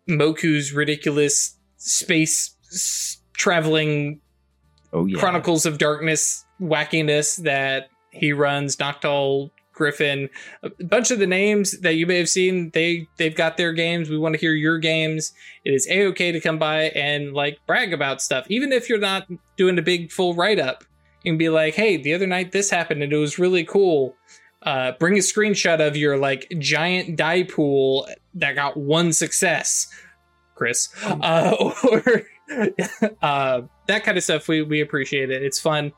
Moku's 0.08 0.72
ridiculous 0.72 1.56
space 1.78 2.54
s- 2.70 3.18
traveling 3.34 4.20
Oh 4.92 5.06
yeah. 5.06 5.18
Chronicles 5.18 5.66
of 5.66 5.78
Darkness 5.78 6.44
wackiness 6.60 7.42
that 7.42 7.88
he 8.12 8.32
runs, 8.32 8.76
Noctol 8.76 9.50
Griffin, 9.74 10.30
a 10.62 10.70
bunch 10.84 11.10
of 11.10 11.18
the 11.18 11.26
names 11.26 11.80
that 11.80 11.96
you 11.96 12.06
may 12.06 12.16
have 12.18 12.28
seen, 12.28 12.70
they 12.70 13.08
they've 13.18 13.34
got 13.34 13.56
their 13.56 13.72
games. 13.72 14.08
We 14.08 14.18
want 14.18 14.34
to 14.34 14.40
hear 14.40 14.54
your 14.54 14.78
games. 14.78 15.32
It 15.64 15.74
is 15.74 15.86
a 15.90 16.06
okay 16.06 16.32
to 16.32 16.40
come 16.40 16.58
by 16.58 16.84
and 16.90 17.34
like 17.34 17.58
brag 17.66 17.92
about 17.92 18.22
stuff, 18.22 18.46
even 18.48 18.72
if 18.72 18.88
you're 18.88 18.98
not 18.98 19.26
doing 19.56 19.78
a 19.78 19.82
big 19.82 20.10
full 20.10 20.34
write 20.34 20.58
up. 20.58 20.84
You 21.22 21.32
can 21.32 21.38
be 21.38 21.48
like, 21.48 21.74
hey, 21.74 21.96
the 21.96 22.14
other 22.14 22.26
night 22.26 22.52
this 22.52 22.70
happened 22.70 23.02
and 23.02 23.12
it 23.12 23.16
was 23.16 23.38
really 23.38 23.64
cool. 23.64 24.14
Uh, 24.62 24.92
bring 24.92 25.14
a 25.14 25.20
screenshot 25.20 25.86
of 25.86 25.96
your 25.96 26.16
like 26.16 26.46
giant 26.58 27.16
die 27.16 27.42
pool 27.42 28.08
that 28.34 28.54
got 28.54 28.76
one 28.76 29.12
success, 29.12 29.88
Chris, 30.54 30.88
uh, 31.04 31.54
or 31.90 32.22
uh, 33.22 33.62
that 33.88 34.04
kind 34.04 34.16
of 34.16 34.24
stuff. 34.24 34.48
We 34.48 34.62
we 34.62 34.80
appreciate 34.80 35.30
it. 35.30 35.42
It's 35.42 35.60
fun. 35.60 35.92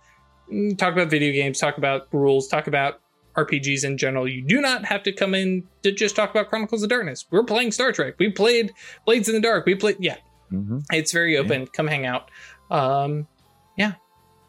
Mm, 0.53 0.77
Talk 0.79 0.93
about 0.93 1.11
video 1.11 1.33
games. 1.33 1.59
Talk 1.59 1.79
about 1.79 2.09
rules. 2.13 2.49
Talk 2.49 2.67
about 2.67 3.01
RPGs 3.37 3.85
in 3.85 3.99
general. 3.99 4.27
You 4.29 4.43
do 4.43 4.61
not 4.61 4.85
have 4.87 5.03
to 5.05 5.13
come 5.13 5.35
in 5.35 5.65
to 5.83 5.93
just 5.93 6.17
talk 6.17 6.31
about 6.31 6.49
Chronicles 6.49 6.83
of 6.83 6.89
Darkness. 6.89 7.27
We're 7.31 7.45
playing 7.45 7.73
Star 7.73 7.93
Trek. 7.93 8.15
We 8.19 8.31
played 8.31 8.73
Blades 9.05 9.29
in 9.29 9.35
the 9.35 9.41
Dark. 9.41 9.67
We 9.67 9.75
played. 9.75 9.97
Yeah, 10.01 10.17
Mhm. 10.53 10.85
it's 10.93 11.13
very 11.13 11.37
open. 11.37 11.67
Come 11.67 11.87
hang 11.87 12.07
out. 12.07 12.31
Um, 12.71 13.29
yeah. 13.77 13.93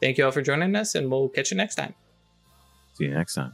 Thank 0.01 0.17
you 0.17 0.25
all 0.25 0.31
for 0.31 0.41
joining 0.41 0.75
us, 0.75 0.95
and 0.95 1.09
we'll 1.11 1.29
catch 1.29 1.51
you 1.51 1.57
next 1.57 1.75
time. 1.75 1.93
See 2.93 3.05
you 3.05 3.13
next 3.13 3.33
time. 3.35 3.53